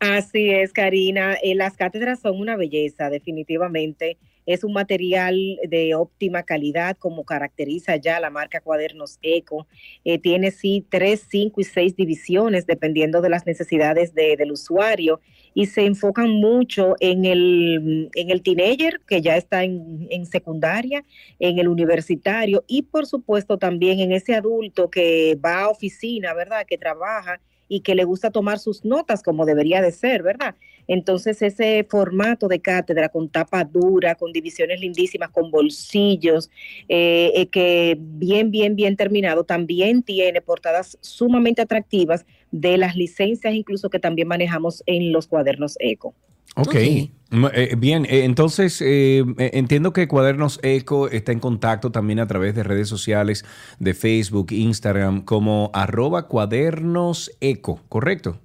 Así 0.00 0.50
es, 0.50 0.72
Karina. 0.74 1.34
Eh, 1.42 1.54
las 1.54 1.78
cátedras 1.78 2.20
son 2.20 2.38
una 2.38 2.56
belleza, 2.56 3.08
definitivamente. 3.08 4.18
Es 4.46 4.62
un 4.64 4.72
material 4.72 5.58
de 5.68 5.94
óptima 5.94 6.42
calidad, 6.42 6.96
como 6.98 7.24
caracteriza 7.24 7.96
ya 7.96 8.20
la 8.20 8.30
marca 8.30 8.60
Cuadernos 8.60 9.18
Eco. 9.22 9.66
Eh, 10.04 10.18
tiene 10.18 10.50
sí 10.50 10.84
tres, 10.90 11.26
cinco 11.28 11.60
y 11.60 11.64
seis 11.64 11.96
divisiones, 11.96 12.66
dependiendo 12.66 13.20
de 13.22 13.30
las 13.30 13.46
necesidades 13.46 14.14
de- 14.14 14.36
del 14.36 14.52
usuario, 14.52 15.20
y 15.54 15.66
se 15.66 15.86
enfocan 15.86 16.30
mucho 16.30 16.94
en 17.00 17.24
el, 17.24 18.10
en 18.14 18.30
el 18.30 18.42
teenager, 18.42 19.00
que 19.06 19.22
ya 19.22 19.36
está 19.36 19.64
en, 19.64 20.06
en 20.10 20.26
secundaria, 20.26 21.04
en 21.38 21.58
el 21.58 21.68
universitario, 21.68 22.64
y 22.66 22.82
por 22.82 23.06
supuesto 23.06 23.56
también 23.56 24.00
en 24.00 24.12
ese 24.12 24.34
adulto 24.34 24.90
que 24.90 25.38
va 25.42 25.62
a 25.62 25.68
oficina, 25.70 26.34
¿verdad? 26.34 26.66
Que 26.66 26.76
trabaja 26.76 27.40
y 27.66 27.80
que 27.80 27.94
le 27.94 28.04
gusta 28.04 28.30
tomar 28.30 28.58
sus 28.58 28.84
notas 28.84 29.22
como 29.22 29.46
debería 29.46 29.80
de 29.80 29.90
ser, 29.90 30.22
¿verdad? 30.22 30.54
Entonces 30.86 31.42
ese 31.42 31.86
formato 31.88 32.48
de 32.48 32.60
cátedra 32.60 33.08
con 33.08 33.28
tapa 33.28 33.64
dura, 33.64 34.14
con 34.14 34.32
divisiones 34.32 34.80
lindísimas, 34.80 35.30
con 35.30 35.50
bolsillos, 35.50 36.50
eh, 36.88 37.32
eh, 37.34 37.46
que 37.46 37.96
bien, 37.98 38.50
bien, 38.50 38.76
bien 38.76 38.96
terminado, 38.96 39.44
también 39.44 40.02
tiene 40.02 40.40
portadas 40.40 40.98
sumamente 41.00 41.62
atractivas 41.62 42.26
de 42.50 42.78
las 42.78 42.96
licencias 42.96 43.54
incluso 43.54 43.90
que 43.90 43.98
también 43.98 44.28
manejamos 44.28 44.82
en 44.86 45.12
los 45.12 45.26
cuadernos 45.26 45.76
eco. 45.80 46.14
Ok. 46.56 46.74
M- 46.76 47.50
eh, 47.52 47.74
bien, 47.76 48.04
eh, 48.04 48.24
entonces 48.24 48.80
eh, 48.80 49.24
eh, 49.38 49.50
entiendo 49.54 49.92
que 49.92 50.06
Cuadernos 50.06 50.60
Eco 50.62 51.08
está 51.08 51.32
en 51.32 51.40
contacto 51.40 51.90
también 51.90 52.20
a 52.20 52.28
través 52.28 52.54
de 52.54 52.62
redes 52.62 52.88
sociales, 52.88 53.44
de 53.80 53.92
Facebook, 53.92 54.52
Instagram, 54.52 55.24
como 55.24 55.70
arroba 55.74 56.28
cuadernos 56.28 57.32
eco, 57.40 57.80
¿correcto? 57.88 58.40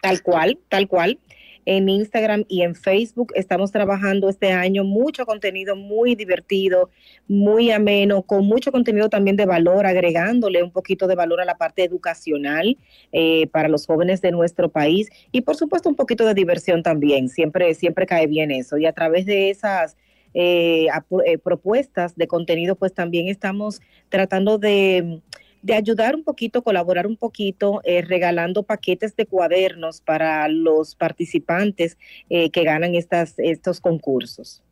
Tal 0.00 0.22
cual, 0.22 0.58
tal 0.68 0.88
cual. 0.88 1.18
En 1.64 1.88
Instagram 1.88 2.44
y 2.48 2.62
en 2.62 2.74
Facebook 2.74 3.32
estamos 3.36 3.70
trabajando 3.70 4.28
este 4.28 4.52
año 4.52 4.84
mucho 4.84 5.24
contenido 5.26 5.76
muy 5.76 6.14
divertido, 6.14 6.90
muy 7.28 7.70
ameno, 7.70 8.22
con 8.22 8.46
mucho 8.46 8.72
contenido 8.72 9.08
también 9.08 9.36
de 9.36 9.46
valor, 9.46 9.86
agregándole 9.86 10.62
un 10.62 10.72
poquito 10.72 11.06
de 11.06 11.14
valor 11.14 11.40
a 11.40 11.44
la 11.44 11.56
parte 11.56 11.84
educacional 11.84 12.76
eh, 13.12 13.46
para 13.48 13.68
los 13.68 13.86
jóvenes 13.86 14.20
de 14.20 14.32
nuestro 14.32 14.70
país 14.70 15.08
y 15.30 15.42
por 15.42 15.56
supuesto 15.56 15.88
un 15.88 15.96
poquito 15.96 16.26
de 16.26 16.34
diversión 16.34 16.82
también. 16.82 17.28
Siempre, 17.28 17.74
siempre 17.74 18.06
cae 18.06 18.26
bien 18.26 18.50
eso. 18.50 18.76
Y 18.76 18.86
a 18.86 18.92
través 18.92 19.26
de 19.26 19.50
esas 19.50 19.96
eh, 20.34 20.86
eh, 21.26 21.38
propuestas 21.38 22.16
de 22.16 22.26
contenido, 22.26 22.74
pues 22.74 22.94
también 22.94 23.28
estamos 23.28 23.80
tratando 24.08 24.58
de 24.58 25.20
de 25.62 25.74
ayudar 25.74 26.14
un 26.14 26.24
poquito, 26.24 26.62
colaborar 26.62 27.06
un 27.06 27.16
poquito, 27.16 27.80
eh, 27.84 28.02
regalando 28.02 28.64
paquetes 28.64 29.16
de 29.16 29.26
cuadernos 29.26 30.00
para 30.00 30.48
los 30.48 30.94
participantes 30.94 31.96
eh, 32.28 32.50
que 32.50 32.64
ganan 32.64 32.94
estas, 32.94 33.34
estos 33.38 33.80
concursos. 33.80 34.62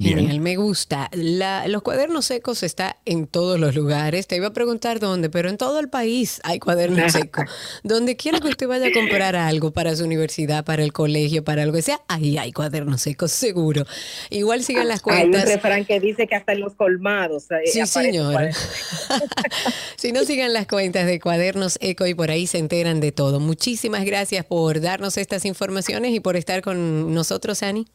Genial, 0.00 0.38
me 0.38 0.54
gusta. 0.54 1.10
La- 1.12 1.66
los 1.66 1.82
cuadernos 1.82 2.24
secos 2.26 2.62
está 2.62 2.96
en 3.04 3.26
todos 3.26 3.58
los 3.58 3.74
lugares. 3.74 4.28
Te 4.28 4.36
iba 4.36 4.46
a 4.46 4.52
preguntar 4.52 5.00
dónde, 5.00 5.28
pero 5.28 5.48
en 5.48 5.56
todo 5.56 5.80
el 5.80 5.88
país 5.88 6.40
hay 6.44 6.60
cuadernos 6.60 7.12
secos. 7.12 7.46
Donde 7.82 8.16
quiera 8.16 8.38
que 8.38 8.46
usted 8.46 8.68
vaya 8.68 8.86
a 8.86 8.92
comprar 8.92 9.34
algo 9.34 9.72
para 9.72 9.96
su 9.96 10.04
universidad, 10.04 10.64
para 10.64 10.84
el 10.84 10.92
colegio, 10.92 11.42
para 11.42 11.62
algo 11.64 11.74
que 11.74 11.82
sea, 11.82 12.00
ahí 12.06 12.38
hay 12.38 12.52
cuadernos 12.52 13.02
secos, 13.02 13.32
seguro. 13.32 13.86
Igual 14.30 14.62
sigan 14.62 14.86
las 14.86 15.02
Hay 15.04 15.24
un 15.24 15.30
cuentas. 15.32 15.52
refrán 15.52 15.84
que 15.84 15.98
dice 15.98 16.28
que 16.28 16.36
hasta 16.36 16.52
en 16.52 16.60
los 16.60 16.74
colmados. 16.74 17.50
eh, 17.50 17.66
Sí, 17.66 17.84
señor. 17.86 18.50
Si 19.96 20.12
no 20.12 20.24
sigan 20.24 20.52
las 20.52 20.68
cuentas 20.68 21.06
de 21.06 21.18
Cuadernos 21.18 21.76
Eco 21.80 22.06
y 22.06 22.14
por 22.14 22.30
ahí 22.30 22.46
se 22.46 22.58
enteran 22.58 23.00
de 23.00 23.10
todo. 23.10 23.40
Muchísimas 23.40 24.04
gracias 24.04 24.44
por 24.44 24.80
darnos 24.80 25.16
estas 25.18 25.44
informaciones 25.44 26.12
y 26.14 26.20
por 26.20 26.36
estar 26.36 26.62
con 26.62 27.12
nosotros, 27.12 27.64
Ani. 27.64 27.88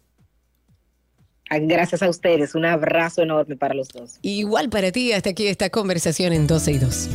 Ah, 1.54 1.60
Gracias 1.62 2.01
a 2.01 2.10
ustedes. 2.10 2.56
Un 2.56 2.66
abrazo 2.66 3.22
enorme 3.22 3.56
para 3.56 3.74
los 3.76 3.89
dos. 3.89 4.18
Igual 4.22 4.70
para 4.70 4.91
ti, 4.91 5.14
hasta 5.14 5.30
aquí 5.32 5.47
esta 5.47 5.70
conversación 5.70 6.34
en 6.34 6.47
12 6.47 6.72
y 6.72 6.78
2. 6.80 7.10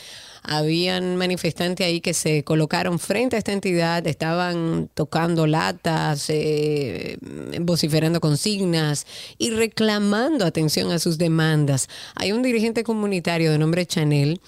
habían 0.47 1.17
manifestantes 1.17 1.85
ahí 1.85 2.01
que 2.01 2.13
se 2.13 2.43
colocaron 2.43 2.99
frente 2.99 3.35
a 3.35 3.39
esta 3.39 3.51
entidad, 3.51 4.05
estaban 4.07 4.89
tocando 4.93 5.45
latas, 5.45 6.29
eh, 6.29 7.17
vociferando 7.61 8.21
consignas 8.21 9.05
y 9.37 9.51
reclamando 9.51 10.45
atención 10.45 10.91
a 10.91 10.99
sus 10.99 11.17
demandas. 11.17 11.89
Hay 12.15 12.31
un 12.31 12.41
dirigente 12.41 12.83
comunitario 12.83 13.51
de 13.51 13.57
nombre 13.57 13.85
Chanel 13.85 14.39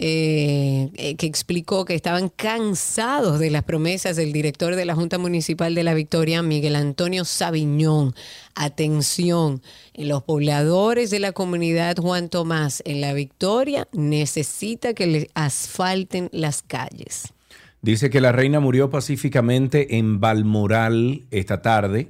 eh, 0.00 1.16
que 1.18 1.26
explicó 1.26 1.84
que 1.84 1.94
estaban 1.94 2.28
cansados 2.28 3.40
de 3.40 3.50
las 3.50 3.64
promesas 3.64 4.14
del 4.14 4.32
director 4.32 4.76
de 4.76 4.84
la 4.84 4.94
Junta 4.94 5.18
Municipal 5.18 5.74
de 5.74 5.82
La 5.82 5.92
Victoria, 5.92 6.40
Miguel 6.40 6.76
Antonio 6.76 7.24
Sabiñón. 7.24 8.14
Atención, 8.54 9.60
los 9.94 10.22
pobladores 10.22 11.10
de 11.10 11.18
la 11.18 11.32
comunidad 11.32 11.96
Juan 11.96 12.28
Tomás 12.28 12.80
en 12.86 13.00
La 13.00 13.12
Victoria 13.12 13.88
necesita 13.92 14.94
que 14.94 15.08
le 15.08 15.30
asfalten 15.34 16.28
las 16.32 16.62
calles. 16.62 17.32
Dice 17.82 18.08
que 18.08 18.20
la 18.20 18.30
reina 18.30 18.60
murió 18.60 18.90
pacíficamente 18.90 19.98
en 19.98 20.20
Balmoral 20.20 21.22
esta 21.32 21.60
tarde. 21.60 22.08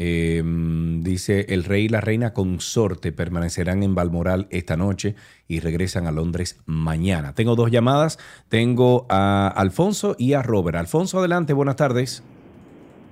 Eh, 0.00 0.44
dice, 0.44 1.46
el 1.48 1.64
rey 1.64 1.86
y 1.86 1.88
la 1.88 2.00
reina 2.00 2.32
consorte 2.32 3.10
permanecerán 3.10 3.82
en 3.82 3.96
Balmoral 3.96 4.46
esta 4.50 4.76
noche 4.76 5.16
y 5.48 5.58
regresan 5.58 6.06
a 6.06 6.12
Londres 6.12 6.62
mañana. 6.66 7.34
Tengo 7.34 7.56
dos 7.56 7.72
llamadas, 7.72 8.16
tengo 8.48 9.06
a 9.08 9.48
Alfonso 9.48 10.14
y 10.16 10.34
a 10.34 10.42
Robert. 10.42 10.76
Alfonso, 10.76 11.18
adelante, 11.18 11.52
buenas 11.52 11.74
tardes. 11.74 12.22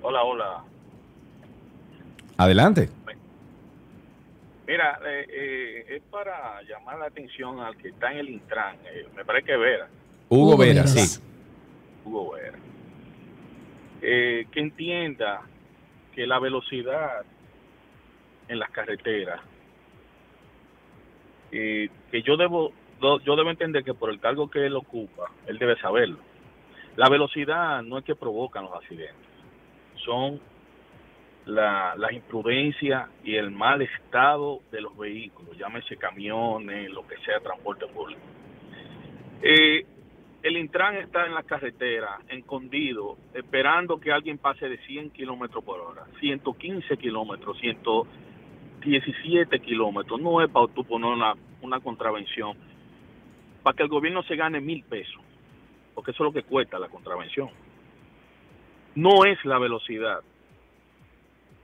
Hola, 0.01 0.23
hola. 0.23 0.65
Adelante. 2.37 2.89
Mira, 4.69 5.01
eh, 5.05 5.27
eh, 5.29 5.97
es 5.97 6.03
para 6.05 6.63
llamar 6.63 7.01
la 7.01 7.07
atención 7.07 7.59
al 7.59 7.77
que 7.79 7.89
está 7.89 8.13
en 8.13 8.19
el 8.19 8.29
Intran, 8.29 8.77
me 9.17 9.25
parece 9.25 9.47
que 9.47 9.57
Vera. 9.57 9.89
Hugo, 10.29 10.57
Vera, 10.57 10.87
sí. 10.87 11.21
Hugo 12.05 12.35
Vera. 12.35 12.59
que 14.01 14.61
entienda 14.61 15.43
que 16.17 16.27
la 16.27 16.39
velocidad 16.39 17.25
en 18.49 18.59
las 18.59 18.71
carreteras, 18.71 19.41
que 21.51 21.91
yo 22.25 22.37
debo, 22.37 22.73
yo 23.01 23.37
debo 23.37 23.51
entender 23.51 23.85
que 23.85 23.95
por 23.95 24.11
el 24.11 24.19
cargo 24.19 24.51
que 24.51 24.65
él 24.65 24.75
ocupa, 24.75 25.31
él 25.47 25.59
debe 25.59 25.79
saberlo. 25.79 26.19
La 26.97 27.11
velocidad 27.11 27.83
no 27.83 27.99
es 27.99 28.05
que 28.05 28.15
provocan 28.15 28.65
los 28.65 28.73
accidentes, 28.73 29.15
son 30.05 30.41
la, 31.45 31.95
las 31.97 32.13
imprudencias 32.13 33.11
y 33.23 33.37
el 33.37 33.51
mal 33.51 33.83
estado 33.83 34.61
de 34.73 34.81
los 34.81 34.97
vehículos, 34.97 35.57
llámese 35.59 35.99
camiones, 35.99 36.91
lo 36.91 37.07
que 37.07 37.19
sea, 37.19 37.41
transporte 37.41 37.87
público. 37.89 38.23
Eh, 39.43 39.85
el 40.47 40.57
Intran 40.59 40.97
está 40.97 41.27
en 41.27 41.35
la 41.35 41.43
carretera, 41.43 42.21
escondido, 42.29 43.17
esperando 43.35 43.99
que 43.99 44.13
alguien 44.13 44.39
pase 44.39 44.69
de 44.69 44.79
100 44.79 45.11
kilómetros 45.11 45.65
por 45.65 45.81
hora, 45.81 46.07
115 46.21 46.97
kilómetros, 46.99 47.59
117 47.59 49.59
kilómetros. 49.59 50.21
No 50.21 50.41
es 50.41 50.49
para 50.49 50.69
tú 50.69 50.85
poner 50.85 51.11
una, 51.11 51.35
una 51.63 51.81
contravención, 51.81 52.57
para 53.65 53.77
que 53.77 53.83
el 53.83 53.89
gobierno 53.89 54.23
se 54.23 54.37
gane 54.37 54.61
mil 54.61 54.85
pesos, 54.85 55.21
porque 55.97 56.13
eso 56.13 56.23
es 56.23 56.27
lo 56.27 56.33
que 56.33 56.45
cuesta 56.45 56.79
la 56.79 56.89
contravención. 56.89 57.51
No 58.95 59.25
es 59.25 59.45
la 59.45 59.59
velocidad. 59.59 60.21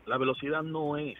La 0.06 0.18
velocidad 0.18 0.64
no 0.64 0.96
es 0.96 1.16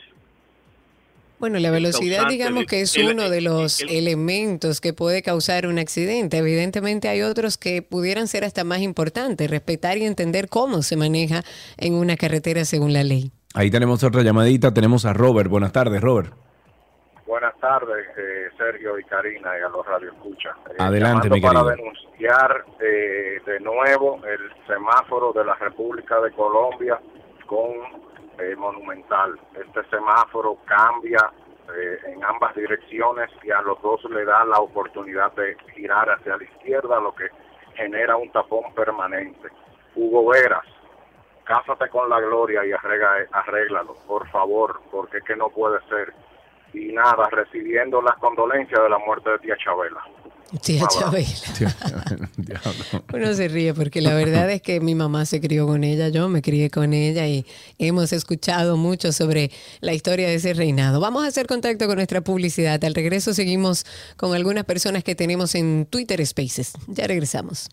bueno, 1.42 1.58
la 1.58 1.72
velocidad 1.72 2.28
digamos 2.28 2.66
que 2.66 2.82
es 2.82 2.96
uno 2.96 3.28
de 3.28 3.40
los 3.40 3.82
elementos 3.82 4.80
que 4.80 4.92
puede 4.92 5.22
causar 5.22 5.66
un 5.66 5.80
accidente. 5.80 6.38
Evidentemente 6.38 7.08
hay 7.08 7.22
otros 7.22 7.58
que 7.58 7.82
pudieran 7.82 8.28
ser 8.28 8.44
hasta 8.44 8.62
más 8.62 8.78
importantes, 8.78 9.50
respetar 9.50 9.98
y 9.98 10.04
entender 10.04 10.48
cómo 10.48 10.82
se 10.82 10.96
maneja 10.96 11.42
en 11.78 11.94
una 11.94 12.16
carretera 12.16 12.64
según 12.64 12.92
la 12.92 13.02
ley. 13.02 13.32
Ahí 13.54 13.72
tenemos 13.72 14.04
otra 14.04 14.22
llamadita, 14.22 14.72
tenemos 14.72 15.04
a 15.04 15.14
Robert. 15.14 15.50
Buenas 15.50 15.72
tardes, 15.72 16.00
Robert. 16.00 16.32
Buenas 17.26 17.58
tardes, 17.58 18.06
eh, 18.16 18.48
Sergio 18.56 18.96
y 19.00 19.02
Karina 19.02 19.50
y 19.58 19.62
a 19.62 19.68
los 19.68 19.84
Radio 19.84 20.12
Escucha. 20.12 20.50
Eh, 20.70 20.76
Adelante, 20.78 21.28
mi 21.28 21.40
querido. 21.40 21.64
Para 21.64 21.74
denunciar 21.74 22.64
eh, 22.78 23.40
de 23.44 23.58
nuevo 23.58 24.20
el 24.24 24.66
semáforo 24.68 25.32
de 25.32 25.44
la 25.44 25.56
República 25.56 26.20
de 26.20 26.30
Colombia 26.30 27.00
con 27.46 28.11
monumental. 28.56 29.38
Este 29.54 29.84
semáforo 29.90 30.58
cambia 30.64 31.30
eh, 31.76 31.98
en 32.06 32.24
ambas 32.24 32.54
direcciones 32.54 33.30
y 33.42 33.50
a 33.50 33.62
los 33.62 33.80
dos 33.82 34.02
le 34.04 34.24
da 34.24 34.44
la 34.44 34.58
oportunidad 34.58 35.32
de 35.32 35.56
girar 35.74 36.10
hacia 36.10 36.36
la 36.36 36.44
izquierda, 36.44 37.00
lo 37.00 37.14
que 37.14 37.28
genera 37.74 38.16
un 38.16 38.30
tapón 38.30 38.74
permanente. 38.74 39.48
Hugo 39.94 40.30
Veras, 40.30 40.66
cásate 41.44 41.88
con 41.88 42.08
la 42.08 42.20
gloria 42.20 42.64
y 42.66 42.72
arregla, 42.72 43.26
arréglalo, 43.32 43.94
por 44.06 44.28
favor, 44.30 44.80
porque 44.90 45.18
es 45.18 45.24
que 45.24 45.36
no 45.36 45.50
puede 45.50 45.80
ser. 45.88 46.12
Y 46.72 46.92
nada, 46.92 47.28
recibiendo 47.30 48.00
las 48.02 48.16
condolencias 48.16 48.82
de 48.82 48.88
la 48.88 48.98
muerte 48.98 49.30
de 49.30 49.38
tía 49.38 49.56
Chabela. 49.56 50.02
Tía 50.60 50.86
Chabela. 50.86 51.28
Uno 53.12 53.34
se 53.34 53.48
ríe 53.48 53.74
porque 53.74 54.00
la 54.00 54.14
verdad 54.14 54.50
es 54.50 54.62
que 54.62 54.80
mi 54.80 54.94
mamá 54.94 55.24
se 55.26 55.40
crió 55.40 55.66
con 55.66 55.84
ella, 55.84 56.08
yo 56.08 56.28
me 56.28 56.42
crié 56.42 56.70
con 56.70 56.92
ella 56.92 57.26
y 57.26 57.46
hemos 57.78 58.12
escuchado 58.12 58.76
mucho 58.76 59.12
sobre 59.12 59.50
la 59.80 59.94
historia 59.94 60.28
de 60.28 60.34
ese 60.34 60.54
reinado. 60.54 61.00
Vamos 61.00 61.24
a 61.24 61.28
hacer 61.28 61.46
contacto 61.46 61.86
con 61.86 61.96
nuestra 61.96 62.20
publicidad. 62.20 62.82
Al 62.84 62.94
regreso 62.94 63.34
seguimos 63.34 63.86
con 64.16 64.34
algunas 64.34 64.64
personas 64.64 65.04
que 65.04 65.14
tenemos 65.14 65.54
en 65.54 65.86
Twitter 65.88 66.24
Spaces. 66.26 66.72
Ya 66.86 67.06
regresamos. 67.06 67.70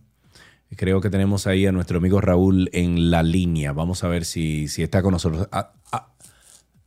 Creo 0.76 1.00
que 1.00 1.12
tenemos 1.12 1.46
ahí 1.46 1.68
a 1.68 1.72
nuestro 1.72 2.00
amigo 2.00 2.20
Raúl 2.20 2.72
en 2.74 3.12
la 3.12 3.22
línea. 3.22 3.74
Vamos 3.74 4.04
a 4.04 4.08
ver 4.08 4.26
si, 4.26 4.68
si 4.70 4.82
está 4.82 5.04
con 5.04 5.12
nosotros. 5.12 5.50
Ah, 5.52 5.74
ah, 5.92 6.16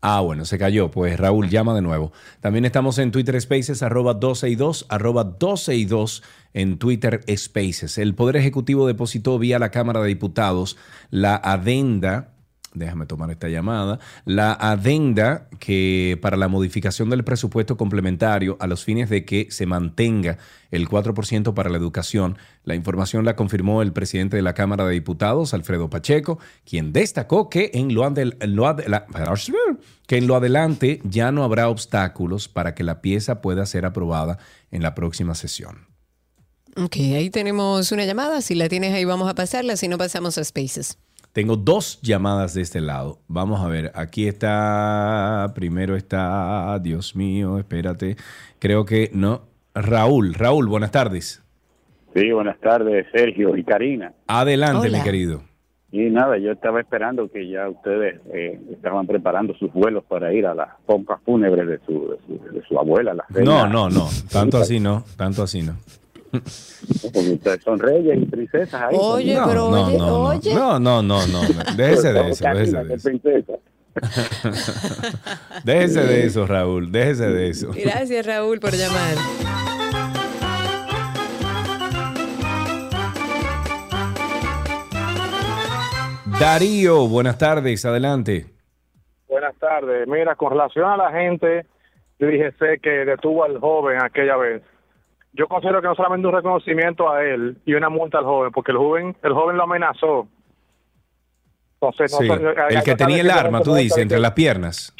Ah, 0.02 0.20
bueno, 0.20 0.44
se 0.46 0.58
cayó. 0.58 0.90
Pues 0.90 1.18
Raúl, 1.18 1.50
llama 1.50 1.74
de 1.74 1.82
nuevo. 1.82 2.12
También 2.40 2.64
estamos 2.64 2.98
en 2.98 3.10
Twitter 3.10 3.38
Spaces, 3.40 3.82
arroba 3.82 4.14
12 4.14 4.48
y 4.48 4.54
2, 4.54 4.86
arroba 4.88 5.24
12 5.24 5.76
y 5.76 5.84
2 5.84 6.22
en 6.54 6.78
Twitter 6.78 7.22
Spaces. 7.36 7.98
El 7.98 8.14
Poder 8.14 8.36
Ejecutivo 8.36 8.86
depositó 8.86 9.38
vía 9.38 9.58
la 9.58 9.70
Cámara 9.70 10.00
de 10.00 10.08
Diputados 10.08 10.78
la 11.10 11.36
adenda 11.36 12.32
déjame 12.72 13.06
tomar 13.06 13.30
esta 13.30 13.48
llamada, 13.48 13.98
la 14.24 14.52
adenda 14.52 15.48
que 15.58 16.18
para 16.22 16.36
la 16.36 16.48
modificación 16.48 17.10
del 17.10 17.24
presupuesto 17.24 17.76
complementario 17.76 18.56
a 18.60 18.66
los 18.66 18.84
fines 18.84 19.10
de 19.10 19.24
que 19.24 19.48
se 19.50 19.66
mantenga 19.66 20.38
el 20.70 20.88
4% 20.88 21.52
para 21.54 21.70
la 21.70 21.78
educación. 21.78 22.38
La 22.64 22.74
información 22.74 23.24
la 23.24 23.34
confirmó 23.34 23.82
el 23.82 23.92
presidente 23.92 24.36
de 24.36 24.42
la 24.42 24.54
Cámara 24.54 24.86
de 24.86 24.92
Diputados, 24.92 25.52
Alfredo 25.52 25.90
Pacheco, 25.90 26.38
quien 26.64 26.92
destacó 26.92 27.50
que 27.50 27.72
en 27.74 27.94
lo, 27.94 28.04
adelante 30.36 31.00
ya 31.04 31.32
no 31.32 31.44
habrá 31.44 31.68
obstáculos 31.68 32.48
para 32.48 32.74
que 32.74 32.84
la 32.84 33.00
pieza 33.00 33.40
pueda 33.40 33.66
ser 33.66 33.84
aprobada 33.84 34.38
en 34.70 34.82
la 34.82 34.94
próxima 34.94 35.34
sesión. 35.34 35.88
Ok, 36.76 36.96
ahí 36.96 37.30
tenemos 37.30 37.90
una 37.90 38.04
llamada. 38.04 38.40
Si 38.42 38.54
la 38.54 38.68
tienes 38.68 38.94
ahí 38.94 39.04
vamos 39.04 39.28
a 39.28 39.34
pasarla, 39.34 39.76
si 39.76 39.88
no 39.88 39.98
pasamos 39.98 40.38
a 40.38 40.44
Spaces. 40.44 40.98
Tengo 41.32 41.56
dos 41.56 42.00
llamadas 42.02 42.54
de 42.54 42.62
este 42.62 42.80
lado. 42.80 43.18
Vamos 43.28 43.60
a 43.60 43.68
ver, 43.68 43.92
aquí 43.94 44.26
está, 44.26 45.52
primero 45.54 45.94
está, 45.94 46.76
Dios 46.80 47.14
mío, 47.14 47.58
espérate, 47.58 48.16
creo 48.58 48.84
que 48.84 49.10
no. 49.12 49.42
Raúl, 49.72 50.34
Raúl, 50.34 50.66
buenas 50.66 50.90
tardes. 50.90 51.44
Sí, 52.14 52.32
buenas 52.32 52.58
tardes, 52.58 53.06
Sergio 53.14 53.56
y 53.56 53.62
Karina. 53.62 54.12
Adelante, 54.26 54.88
Hola. 54.88 54.98
mi 54.98 55.04
querido. 55.04 55.42
Y 55.92 56.10
nada, 56.10 56.38
yo 56.38 56.52
estaba 56.52 56.80
esperando 56.80 57.30
que 57.30 57.48
ya 57.48 57.68
ustedes 57.68 58.20
eh, 58.32 58.60
estaban 58.72 59.06
preparando 59.06 59.54
sus 59.54 59.72
vuelos 59.72 60.04
para 60.04 60.32
ir 60.32 60.46
a 60.46 60.54
las 60.54 60.68
pompas 60.86 61.20
fúnebres 61.24 61.66
de 61.68 61.78
su, 61.86 62.10
de 62.10 62.16
su, 62.26 62.54
de 62.54 62.62
su 62.66 62.78
abuela. 62.78 63.14
No, 63.44 63.68
no, 63.68 63.88
no, 63.88 64.08
tanto 64.32 64.58
así 64.58 64.80
no, 64.80 65.04
tanto 65.16 65.44
así 65.44 65.62
no. 65.62 65.74
Porque 66.30 67.32
ustedes 67.32 67.62
son 67.62 67.78
reyes 67.78 68.18
y 68.22 68.26
princesas 68.26 68.82
ahí. 68.82 68.96
Oye, 68.98 69.34
no, 69.34 69.46
pero 69.46 69.70
no, 69.70 69.86
oye, 69.86 69.98
no, 69.98 70.06
no. 70.06 70.22
oye. 70.24 70.54
No, 70.54 70.78
no, 70.78 71.02
no, 71.02 71.26
no. 71.26 71.40
Déjese 71.76 72.12
de 72.12 72.30
eso, 72.30 72.44
déjese 72.44 72.84
de 72.84 73.38
eso. 73.38 73.60
Déjese 75.64 76.00
de 76.02 76.26
eso, 76.26 76.46
Raúl, 76.46 76.92
déjese 76.92 77.26
de 77.28 77.48
eso. 77.48 77.72
Gracias, 77.74 78.24
Raúl, 78.24 78.60
por 78.60 78.72
llamar. 78.72 79.16
Darío, 86.38 87.08
buenas 87.08 87.36
tardes, 87.36 87.84
adelante. 87.84 88.46
Buenas 89.28 89.54
tardes. 89.56 90.08
Mira, 90.08 90.36
con 90.36 90.52
relación 90.52 90.86
a 90.86 90.96
la 90.96 91.10
gente, 91.12 91.66
yo 92.18 92.28
dije 92.28 92.52
sé 92.52 92.78
que 92.82 92.90
detuvo 93.04 93.44
al 93.44 93.58
joven 93.58 93.98
aquella 94.02 94.36
vez. 94.36 94.62
Yo 95.32 95.46
considero 95.46 95.80
que 95.80 95.88
no 95.88 95.94
solamente 95.94 96.26
un 96.26 96.34
reconocimiento 96.34 97.10
a 97.10 97.22
él 97.24 97.56
y 97.64 97.74
una 97.74 97.88
multa 97.88 98.18
al 98.18 98.24
joven, 98.24 98.50
porque 98.52 98.72
el 98.72 98.78
joven, 98.78 99.16
el 99.22 99.32
joven 99.32 99.56
lo 99.56 99.62
amenazó. 99.64 100.26
Entonces, 101.80 102.14
Sí, 102.16 102.28
el 102.70 102.82
que 102.82 102.94
tenía 102.96 103.20
el 103.22 103.30
arma, 103.30 103.62
tú 103.62 103.74
dices, 103.74 103.98
entre 103.98 104.18
las 104.18 104.32
piernas. 104.32 104.94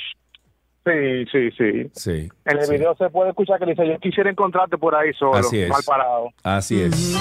Sí, 0.86 1.26
sí, 1.30 1.50
sí. 1.50 1.90
Sí, 1.92 2.28
En 2.46 2.58
el 2.58 2.64
sí. 2.64 2.72
video 2.72 2.94
se 2.96 3.10
puede 3.10 3.30
escuchar 3.30 3.58
que 3.58 3.66
le 3.66 3.72
dice, 3.72 3.86
yo 3.86 3.98
quisiera 3.98 4.30
encontrarte 4.30 4.78
por 4.78 4.94
ahí 4.94 5.12
solo, 5.12 5.34
Así 5.36 5.60
es. 5.60 5.68
mal 5.68 5.82
parado. 5.86 6.28
Así 6.42 6.80
es. 6.80 7.16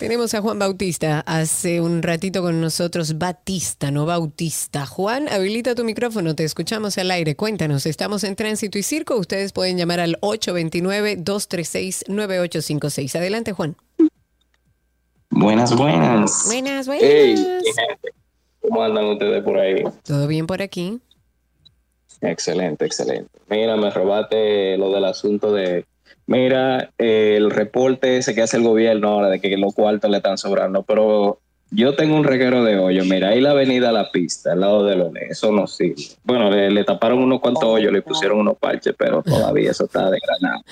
Tenemos 0.00 0.32
a 0.32 0.40
Juan 0.40 0.58
Bautista 0.58 1.20
hace 1.26 1.82
un 1.82 2.02
ratito 2.02 2.40
con 2.40 2.58
nosotros, 2.58 3.18
Batista, 3.18 3.90
no 3.90 4.06
Bautista. 4.06 4.86
Juan, 4.86 5.28
habilita 5.28 5.74
tu 5.74 5.84
micrófono, 5.84 6.34
te 6.34 6.44
escuchamos 6.44 6.96
al 6.96 7.10
aire. 7.10 7.36
Cuéntanos, 7.36 7.84
estamos 7.84 8.24
en 8.24 8.34
Tránsito 8.34 8.78
y 8.78 8.82
Circo. 8.82 9.16
Ustedes 9.16 9.52
pueden 9.52 9.76
llamar 9.76 10.00
al 10.00 10.18
829-236-9856. 10.22 13.14
Adelante, 13.14 13.52
Juan. 13.52 13.76
Buenas, 15.28 15.76
buenas. 15.76 16.44
Buenas, 16.46 16.86
buenas. 16.86 17.06
Hey. 17.06 17.60
¿Cómo 18.62 18.82
andan 18.82 19.04
ustedes 19.04 19.44
por 19.44 19.58
ahí? 19.58 19.84
¿Todo 20.02 20.26
bien 20.26 20.46
por 20.46 20.62
aquí? 20.62 20.98
Excelente, 22.22 22.86
excelente. 22.86 23.38
Mira, 23.50 23.76
me 23.76 23.90
robaste 23.90 24.78
lo 24.78 24.90
del 24.94 25.04
asunto 25.04 25.52
de, 25.52 25.84
mira, 26.30 26.90
eh, 26.96 27.34
el 27.36 27.50
reporte 27.50 28.16
ese 28.16 28.34
que 28.34 28.42
hace 28.42 28.56
el 28.56 28.62
gobierno 28.62 29.08
ahora 29.08 29.28
de 29.28 29.40
que 29.40 29.56
los 29.56 29.74
cuartos 29.74 30.10
le 30.10 30.18
están 30.18 30.38
sobrando, 30.38 30.84
pero 30.84 31.40
yo 31.72 31.94
tengo 31.96 32.14
un 32.16 32.22
reguero 32.24 32.62
de 32.62 32.78
hoyo. 32.78 33.04
Mira, 33.04 33.30
ahí 33.30 33.40
la 33.40 33.50
avenida 33.50 33.90
La 33.90 34.12
Pista, 34.12 34.52
al 34.52 34.60
lado 34.60 34.84
de 34.84 34.94
Lone, 34.96 35.20
eso 35.28 35.50
no 35.50 35.66
sirve. 35.66 36.02
Bueno, 36.22 36.48
le, 36.48 36.70
le 36.70 36.84
taparon 36.84 37.18
unos 37.18 37.40
cuantos 37.40 37.64
hoyos, 37.64 37.92
le 37.92 38.02
pusieron 38.02 38.38
unos 38.38 38.56
parches, 38.58 38.94
pero 38.96 39.22
todavía 39.26 39.72
eso 39.72 39.84
está 39.84 40.08
desgranado. 40.08 40.62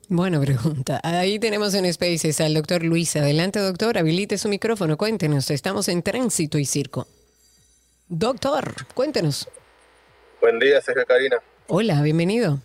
Buena 0.09 0.41
pregunta. 0.41 0.99
Ahí 1.01 1.39
tenemos 1.39 1.73
en 1.75 1.91
Spaces 1.93 2.41
al 2.41 2.53
doctor 2.53 2.83
Luis. 2.83 3.15
Adelante, 3.15 3.59
doctor, 3.59 3.97
habilite 3.97 4.37
su 4.37 4.49
micrófono. 4.49 4.97
Cuéntenos, 4.97 5.49
estamos 5.49 5.87
en 5.87 6.01
tránsito 6.03 6.57
y 6.59 6.65
circo. 6.65 7.07
Doctor, 8.15 8.63
cuéntenos. 8.93 9.49
Buen 10.39 10.59
día, 10.59 10.79
Sergio 10.81 11.03
Karina. 11.03 11.41
Hola, 11.65 11.99
bienvenido. 12.03 12.59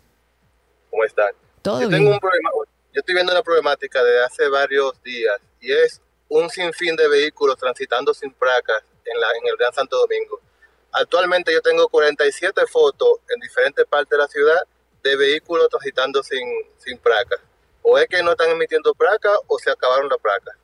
¿Cómo 0.91 1.05
están? 1.05 1.31
Todo 1.63 1.81
yo 1.81 1.89
bien. 1.89 2.03
tengo 2.03 2.13
un 2.13 2.21
problema. 2.21 2.51
Yo 2.93 3.01
estoy 3.01 3.15
viendo 3.15 3.33
una 3.33 3.43
problemática 3.43 4.05
desde 4.05 4.25
hace 4.27 4.49
varios 4.51 5.03
días 5.03 5.41
y 5.63 5.73
es 5.73 6.03
un 6.29 6.51
sinfín 6.51 6.97
de 6.97 7.09
vehículos 7.09 7.57
transitando 7.57 8.13
sin 8.13 8.31
placas 8.35 8.83
en, 9.07 9.19
la, 9.19 9.27
en 9.41 9.49
el 9.49 9.57
Gran 9.57 9.73
Santo 9.73 9.97
Domingo. 9.97 10.39
Actualmente 10.93 11.51
yo 11.51 11.63
tengo 11.63 11.89
47 11.89 12.67
fotos 12.67 13.21
en 13.31 13.41
diferentes 13.41 13.87
partes 13.87 14.11
de 14.11 14.19
la 14.19 14.29
ciudad 14.29 14.61
de 15.03 15.17
vehículos 15.17 15.71
transitando 15.71 16.23
sin, 16.23 16.47
sin 16.77 16.99
placas. 16.99 17.41
O 17.81 17.97
es 17.97 18.07
que 18.07 18.23
no 18.23 18.33
están 18.33 18.51
emitiendo 18.51 18.93
placas 18.93 19.39
o 19.47 19.59
se 19.59 19.71
acabaron 19.71 20.11
las 20.11 20.19
placas. 20.19 20.55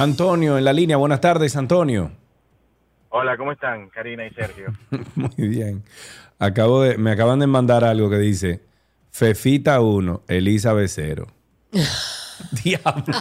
Antonio, 0.00 0.56
en 0.56 0.64
la 0.64 0.72
línea. 0.72 0.96
Buenas 0.96 1.20
tardes, 1.20 1.54
Antonio. 1.56 2.10
Hola, 3.10 3.36
¿cómo 3.36 3.52
están, 3.52 3.90
Karina 3.90 4.26
y 4.26 4.30
Sergio? 4.30 4.72
Muy 5.14 5.48
bien. 5.48 5.84
Acabo 6.38 6.80
de, 6.80 6.96
me 6.96 7.10
acaban 7.10 7.38
de 7.38 7.46
mandar 7.46 7.84
algo 7.84 8.08
que 8.08 8.16
dice 8.16 8.62
Fefita 9.10 9.82
1, 9.82 10.22
Elizabeth 10.26 10.88
0. 10.88 11.26
Diablo. 12.64 13.04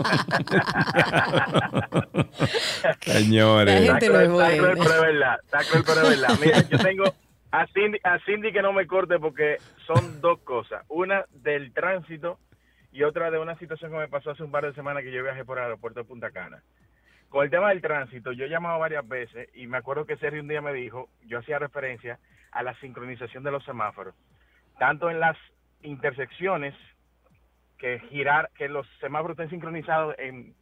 Señores. 3.01 3.81
Está 3.81 3.99
cruel, 3.99 4.31
está 4.31 4.57
cruel, 4.57 4.77
pero 4.77 4.93
es 4.93 5.01
verdad. 5.01 5.35
Está 5.43 5.59
cruel, 5.65 5.83
pero 5.85 6.01
es 6.01 6.09
verdad. 6.09 6.39
Mira, 6.39 6.69
yo 6.69 6.79
tengo 6.79 7.03
a 7.51 7.67
Cindy, 7.73 7.99
a 8.05 8.19
Cindy 8.25 8.53
que 8.53 8.61
no 8.61 8.71
me 8.71 8.87
corte 8.87 9.19
porque 9.19 9.57
son 9.85 10.21
dos 10.21 10.39
cosas. 10.45 10.85
Una 10.87 11.25
del 11.43 11.73
tránsito 11.73 12.39
y 12.91 13.03
otra 13.03 13.29
de 13.31 13.39
una 13.39 13.57
situación 13.57 13.91
que 13.91 13.97
me 13.97 14.07
pasó 14.07 14.31
hace 14.31 14.43
un 14.43 14.51
par 14.51 14.65
de 14.65 14.73
semanas 14.73 15.03
que 15.03 15.11
yo 15.11 15.23
viajé 15.23 15.45
por 15.45 15.57
el 15.57 15.65
aeropuerto 15.65 15.99
de 15.99 16.05
Punta 16.05 16.31
Cana. 16.31 16.61
Con 17.29 17.43
el 17.43 17.51
tema 17.51 17.69
del 17.69 17.81
tránsito, 17.81 18.31
yo 18.31 18.45
he 18.45 18.49
llamado 18.49 18.79
varias 18.79 19.07
veces 19.07 19.49
y 19.53 19.67
me 19.67 19.77
acuerdo 19.77 20.05
que 20.05 20.17
Sergio 20.17 20.41
un 20.41 20.47
día 20.47 20.61
me 20.61 20.73
dijo, 20.73 21.09
yo 21.25 21.39
hacía 21.39 21.59
referencia 21.59 22.17
a 22.51 22.63
la 22.63 22.73
sincronización 22.79 23.43
de 23.43 23.51
los 23.51 23.63
semáforos, 23.63 24.15
tanto 24.79 25.11
en 25.11 25.19
las 25.19 25.37
intersecciones 25.83 26.73
que 27.77 27.99
girar, 28.09 28.49
que 28.57 28.67
los 28.67 28.87
semáforos 28.99 29.37
estén 29.37 29.51
sincronizados 29.51 30.15
en, 30.17 30.55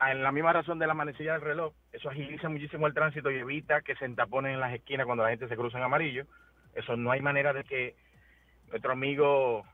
en 0.00 0.22
la 0.22 0.32
misma 0.32 0.52
razón 0.52 0.80
de 0.80 0.88
la 0.88 0.94
manecilla 0.94 1.32
del 1.32 1.42
reloj, 1.42 1.72
eso 1.92 2.10
agiliza 2.10 2.48
muchísimo 2.48 2.88
el 2.88 2.94
tránsito 2.94 3.30
y 3.30 3.38
evita 3.38 3.82
que 3.82 3.94
se 3.94 4.04
entaponen 4.04 4.54
en 4.54 4.60
las 4.60 4.74
esquinas 4.74 5.06
cuando 5.06 5.22
la 5.22 5.30
gente 5.30 5.48
se 5.48 5.56
cruza 5.56 5.78
en 5.78 5.84
amarillo. 5.84 6.26
Eso 6.74 6.96
no 6.96 7.12
hay 7.12 7.20
manera 7.20 7.52
de 7.52 7.64
que 7.64 7.94
nuestro 8.68 8.92
amigo 8.92 9.64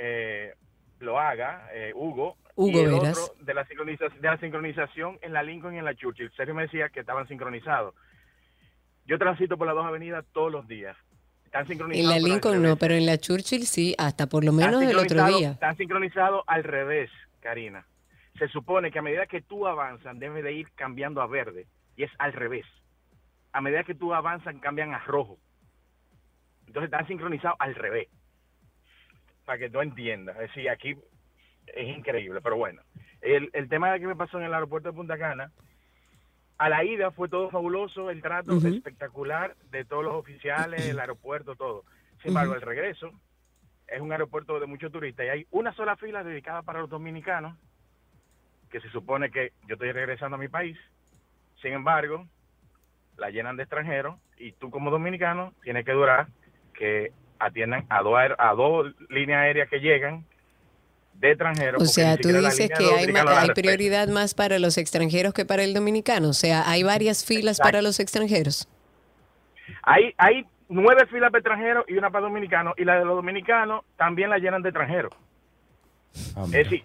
eh, 0.00 0.54
lo 1.00 1.18
haga, 1.18 1.68
eh, 1.72 1.92
Hugo. 1.94 2.36
Hugo 2.56 2.78
y 2.78 2.82
el 2.82 2.90
Veras. 2.90 3.18
otro 3.18 3.44
de 3.44 3.54
la, 3.54 3.64
sincronización, 3.66 4.20
de 4.20 4.28
la 4.28 4.38
sincronización 4.38 5.18
en 5.22 5.32
la 5.32 5.42
Lincoln 5.42 5.74
y 5.74 5.78
en 5.78 5.84
la 5.84 5.94
Churchill. 5.94 6.30
Sergio 6.36 6.54
me 6.54 6.62
decía 6.62 6.88
que 6.88 7.00
estaban 7.00 7.26
sincronizados. 7.28 7.94
Yo 9.06 9.18
transito 9.18 9.56
por 9.56 9.66
las 9.66 9.76
dos 9.76 9.86
avenidas 9.86 10.24
todos 10.32 10.50
los 10.52 10.66
días. 10.66 10.96
Están 11.44 11.62
En 11.62 11.68
sincronizados. 11.68 12.08
la 12.08 12.14
pero 12.14 12.24
al 12.24 12.30
Lincoln 12.30 12.62
no, 12.62 12.76
pero 12.76 12.94
en 12.94 13.06
la 13.06 13.18
Churchill 13.18 13.66
sí, 13.66 13.94
hasta 13.98 14.26
por 14.26 14.44
lo 14.44 14.52
menos 14.52 14.82
el 14.82 14.98
otro 14.98 15.26
día. 15.26 15.50
Están 15.52 15.76
sincronizados 15.76 16.42
al 16.46 16.64
revés, 16.64 17.10
Karina. 17.40 17.86
Se 18.38 18.48
supone 18.48 18.90
que 18.90 18.98
a 18.98 19.02
medida 19.02 19.26
que 19.26 19.42
tú 19.42 19.66
avanzas, 19.66 20.18
debe 20.18 20.42
de 20.42 20.52
ir 20.52 20.70
cambiando 20.74 21.20
a 21.20 21.26
verde. 21.26 21.66
Y 21.96 22.04
es 22.04 22.10
al 22.18 22.32
revés. 22.32 22.64
A 23.52 23.60
medida 23.60 23.84
que 23.84 23.94
tú 23.94 24.14
avanzas, 24.14 24.54
cambian 24.60 24.94
a 24.94 24.98
rojo. 25.00 25.38
Entonces 26.66 26.90
están 26.90 27.06
sincronizados 27.06 27.56
al 27.58 27.74
revés. 27.74 28.08
Para 29.50 29.58
que 29.58 29.68
tú 29.68 29.80
entiendas. 29.80 30.36
Es 30.36 30.42
decir, 30.42 30.70
aquí 30.70 30.96
es 31.66 31.88
increíble, 31.88 32.40
pero 32.40 32.56
bueno. 32.56 32.82
El, 33.20 33.50
el 33.52 33.68
tema 33.68 33.90
de 33.90 33.98
que 33.98 34.06
me 34.06 34.14
pasó 34.14 34.38
en 34.38 34.44
el 34.44 34.54
aeropuerto 34.54 34.90
de 34.90 34.94
Punta 34.94 35.18
Cana, 35.18 35.50
a 36.56 36.68
la 36.68 36.84
ida 36.84 37.10
fue 37.10 37.28
todo 37.28 37.50
fabuloso, 37.50 38.10
el 38.10 38.22
trato 38.22 38.56
espectacular 38.58 39.56
de 39.72 39.84
todos 39.84 40.04
los 40.04 40.14
oficiales, 40.14 40.86
el 40.86 41.00
aeropuerto, 41.00 41.56
todo. 41.56 41.82
Sin 42.22 42.28
embargo, 42.28 42.52
Ujú. 42.52 42.60
el 42.60 42.64
regreso 42.64 43.10
es 43.88 44.00
un 44.00 44.12
aeropuerto 44.12 44.60
de 44.60 44.66
muchos 44.66 44.92
turistas 44.92 45.26
y 45.26 45.30
hay 45.30 45.46
una 45.50 45.72
sola 45.72 45.96
fila 45.96 46.22
dedicada 46.22 46.62
para 46.62 46.78
los 46.78 46.88
dominicanos, 46.88 47.58
que 48.70 48.80
se 48.80 48.88
supone 48.90 49.32
que 49.32 49.50
yo 49.66 49.74
estoy 49.74 49.90
regresando 49.90 50.36
a 50.36 50.38
mi 50.38 50.46
país. 50.46 50.78
Sin 51.60 51.72
embargo, 51.72 52.24
la 53.16 53.30
llenan 53.30 53.56
de 53.56 53.64
extranjeros 53.64 54.16
y 54.36 54.52
tú 54.52 54.70
como 54.70 54.92
dominicano 54.92 55.54
tienes 55.64 55.84
que 55.84 55.90
durar 55.90 56.28
que 56.72 57.12
atiendan 57.40 57.86
a 57.88 58.02
dos, 58.02 58.14
a 58.38 58.54
dos 58.54 58.94
líneas 59.08 59.40
aéreas 59.40 59.68
que 59.68 59.80
llegan 59.80 60.24
de 61.14 61.30
extranjeros. 61.30 61.82
O 61.82 61.86
sea, 61.86 62.16
tú 62.16 62.28
dices 62.28 62.70
que 62.76 62.84
hay, 62.84 63.48
prioridad 63.54 64.08
más 64.08 64.34
para 64.34 64.58
los 64.58 64.78
extranjeros 64.78 65.34
que 65.34 65.44
para 65.44 65.62
el 65.64 65.74
dominicano. 65.74 66.28
O 66.28 66.32
sea, 66.32 66.68
hay 66.68 66.82
varias 66.82 67.24
filas 67.24 67.58
para 67.58 67.82
los 67.82 68.00
extranjeros. 68.00 68.68
Hay, 69.82 70.14
hay 70.16 70.46
nueve 70.68 71.06
filas 71.06 71.30
para 71.30 71.40
extranjeros 71.40 71.84
y 71.88 71.94
una 71.94 72.10
para 72.10 72.24
dominicanos, 72.24 72.74
y 72.76 72.84
la 72.84 72.98
de 72.98 73.04
los 73.04 73.16
dominicanos 73.16 73.84
también 73.96 74.30
la 74.30 74.38
llenan 74.38 74.62
de 74.62 74.70
extranjeros. 74.70 75.12
es 76.46 76.50
decir, 76.50 76.84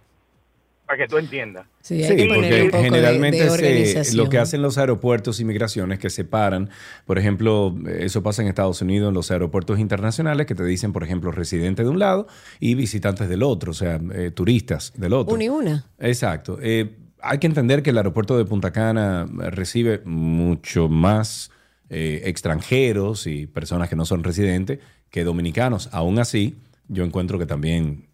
para 0.86 0.98
que 1.00 1.08
tú 1.08 1.18
entiendas. 1.18 1.66
Sí, 1.82 1.98
Sí, 2.04 2.04
hay 2.04 2.16
que 2.18 2.26
ponerle 2.28 2.64
un 2.66 2.70
porque 2.72 2.78
de- 2.78 2.84
generalmente 2.84 3.44
de 3.50 4.04
se- 4.04 4.16
lo 4.16 4.30
que 4.30 4.38
hacen 4.38 4.62
los 4.62 4.78
aeropuertos 4.78 5.40
inmigraciones 5.40 6.00
que 6.00 6.10
separan, 6.10 6.70
por 7.06 7.18
ejemplo, 7.18 7.76
eso 7.98 8.22
pasa 8.24 8.42
en 8.42 8.48
Estados 8.48 8.82
Unidos 8.82 9.10
en 9.10 9.14
los 9.16 9.32
aeropuertos 9.32 9.80
internacionales 9.80 10.46
que 10.46 10.56
te 10.56 10.64
dicen, 10.64 10.94
por 10.94 11.04
ejemplo, 11.04 11.32
residentes 11.32 11.86
de 11.86 11.90
un 11.92 12.00
lado 12.00 12.28
y 12.60 12.76
visitantes 12.76 13.30
del 13.30 13.44
otro, 13.44 13.72
o 13.72 13.74
sea, 13.74 14.00
eh, 14.14 14.32
turistas 14.32 14.94
del 14.96 15.14
otro. 15.14 15.34
Una 15.34 15.44
y 15.44 15.50
una. 15.50 15.86
Exacto. 16.00 16.60
Eh, 16.62 16.96
hay 17.22 17.40
que 17.40 17.48
entender 17.48 17.82
que 17.82 17.90
el 17.90 17.98
aeropuerto 17.98 18.38
de 18.38 18.46
Punta 18.46 18.72
Cana 18.72 19.26
recibe 19.50 20.02
mucho 20.06 20.88
más 20.90 21.52
eh, 21.90 22.22
extranjeros 22.26 23.28
y 23.28 23.46
personas 23.48 23.90
que 23.90 23.96
no 23.96 24.06
son 24.06 24.24
residentes 24.24 24.80
que 25.12 25.24
dominicanos. 25.24 25.88
Aún 25.92 26.18
así, 26.20 26.56
yo 26.88 27.04
encuentro 27.04 27.38
que 27.40 27.46
también 27.46 28.05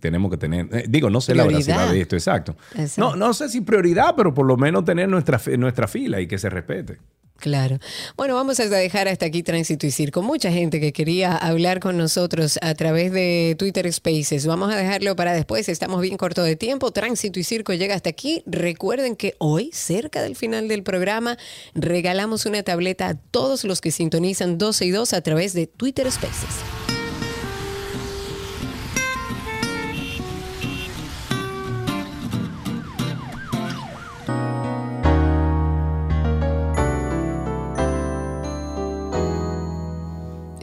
tenemos 0.00 0.30
que 0.30 0.36
tener, 0.36 0.68
eh, 0.72 0.84
digo, 0.88 1.10
no 1.10 1.20
sé 1.20 1.34
la 1.34 1.44
Prioridad. 1.44 1.66
veracidad 1.66 1.92
de 1.92 2.00
esto, 2.00 2.16
exacto. 2.16 2.56
Exacto. 2.74 3.00
No, 3.00 3.16
no 3.16 3.34
sé 3.34 3.48
si 3.48 3.60
prioridad, 3.60 4.14
pero 4.16 4.34
por 4.34 4.46
lo 4.46 4.56
menos 4.56 4.84
tener 4.84 5.08
nuestra, 5.08 5.40
nuestra 5.56 5.88
fila 5.88 6.20
y 6.20 6.26
que 6.26 6.38
se 6.38 6.50
respete. 6.50 6.98
Claro. 7.36 7.78
Bueno, 8.16 8.36
vamos 8.36 8.60
a 8.60 8.68
dejar 8.68 9.08
hasta 9.08 9.26
aquí 9.26 9.42
Tránsito 9.42 9.86
y 9.86 9.90
Circo. 9.90 10.22
Mucha 10.22 10.50
gente 10.52 10.80
que 10.80 10.92
quería 10.92 11.36
hablar 11.36 11.80
con 11.80 11.98
nosotros 11.98 12.58
a 12.62 12.74
través 12.74 13.12
de 13.12 13.56
Twitter 13.58 13.92
Spaces. 13.92 14.46
Vamos 14.46 14.72
a 14.72 14.76
dejarlo 14.76 15.16
para 15.16 15.32
después. 15.32 15.68
Estamos 15.68 16.00
bien 16.00 16.16
corto 16.16 16.42
de 16.42 16.56
tiempo. 16.56 16.92
Tránsito 16.92 17.40
y 17.40 17.44
Circo 17.44 17.72
llega 17.74 17.96
hasta 17.96 18.08
aquí. 18.08 18.42
Recuerden 18.46 19.16
que 19.16 19.34
hoy, 19.38 19.70
cerca 19.72 20.22
del 20.22 20.36
final 20.36 20.68
del 20.68 20.84
programa, 20.84 21.36
regalamos 21.74 22.46
una 22.46 22.62
tableta 22.62 23.08
a 23.08 23.14
todos 23.14 23.64
los 23.64 23.80
que 23.80 23.90
sintonizan 23.90 24.56
12 24.56 24.86
y 24.86 24.90
2 24.90 25.12
a 25.12 25.20
través 25.20 25.52
de 25.54 25.66
Twitter 25.66 26.10
Spaces. 26.10 26.48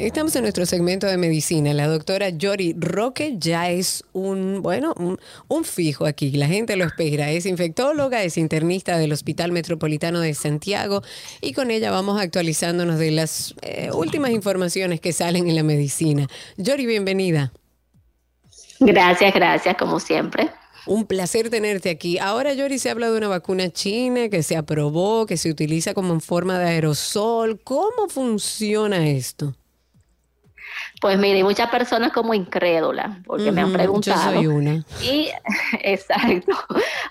Estamos 0.02 0.36
en 0.36 0.41
nuestro 0.41 0.65
segmento 0.65 1.06
de 1.06 1.15
medicina. 1.15 1.76
La 1.76 1.86
doctora 1.86 2.30
Yori 2.30 2.73
Roque 2.76 3.36
ya 3.38 3.69
es 3.69 4.03
un, 4.14 4.64
bueno, 4.64 4.95
un, 4.98 5.19
un 5.48 5.64
fijo 5.64 6.07
aquí. 6.07 6.32
La 6.32 6.48
gente 6.48 6.76
lo 6.76 6.86
espera. 6.86 7.30
Es 7.30 7.45
infectóloga, 7.45 8.23
es 8.23 8.36
internista 8.36 8.98
del 8.98 9.11
Hospital 9.14 9.52
Metropolitano 9.52 10.19
de 10.19 10.34
Santiago 10.34 11.03
y 11.40 11.53
con 11.53 11.69
ella 11.69 11.91
vamos 11.91 12.19
actualizándonos 12.19 12.98
de 12.98 13.11
las 13.11 13.53
eh, 13.61 13.91
últimas 13.94 14.32
informaciones 14.32 14.99
que 14.99 15.14
salen 15.14 15.48
en 15.48 15.56
la 15.56 15.61
medicina. 15.61 16.28
Yori, 16.57 16.88
bienvenida. 16.88 17.53
Gracias, 18.80 19.32
gracias, 19.36 19.78
como 19.78 19.99
siempre. 19.99 20.49
Un 20.88 21.06
placer 21.06 21.52
tenerte 21.52 21.91
aquí. 21.91 22.18
Ahora, 22.18 22.56
Yori, 22.56 22.80
se 22.80 22.90
habla 22.90 23.11
de 23.11 23.19
una 23.19 23.28
vacuna 23.28 23.69
china 23.69 24.30
que 24.30 24.41
se 24.41 24.57
aprobó, 24.57 25.28
que 25.28 25.38
se 25.38 25.52
utiliza 25.52 25.94
como 25.94 26.11
en 26.11 26.22
forma 26.22 26.57
de 26.57 26.69
aerosol. 26.69 27.61
¿Cómo 27.64 28.10
funciona 28.10 29.07
esto? 29.07 29.53
Pues 31.02 31.18
mire, 31.18 31.38
hay 31.38 31.44
muchas 31.44 31.68
personas 31.72 32.11
como 32.11 32.36
incrédulas, 32.36 33.18
porque 33.26 33.52
me 33.52 33.61
han 33.61 33.73
preguntado. 33.73 34.34
Yo 34.34 34.38
soy 34.38 34.48
una. 34.48 34.86
Y 35.02 35.30
exacto, 35.82 36.56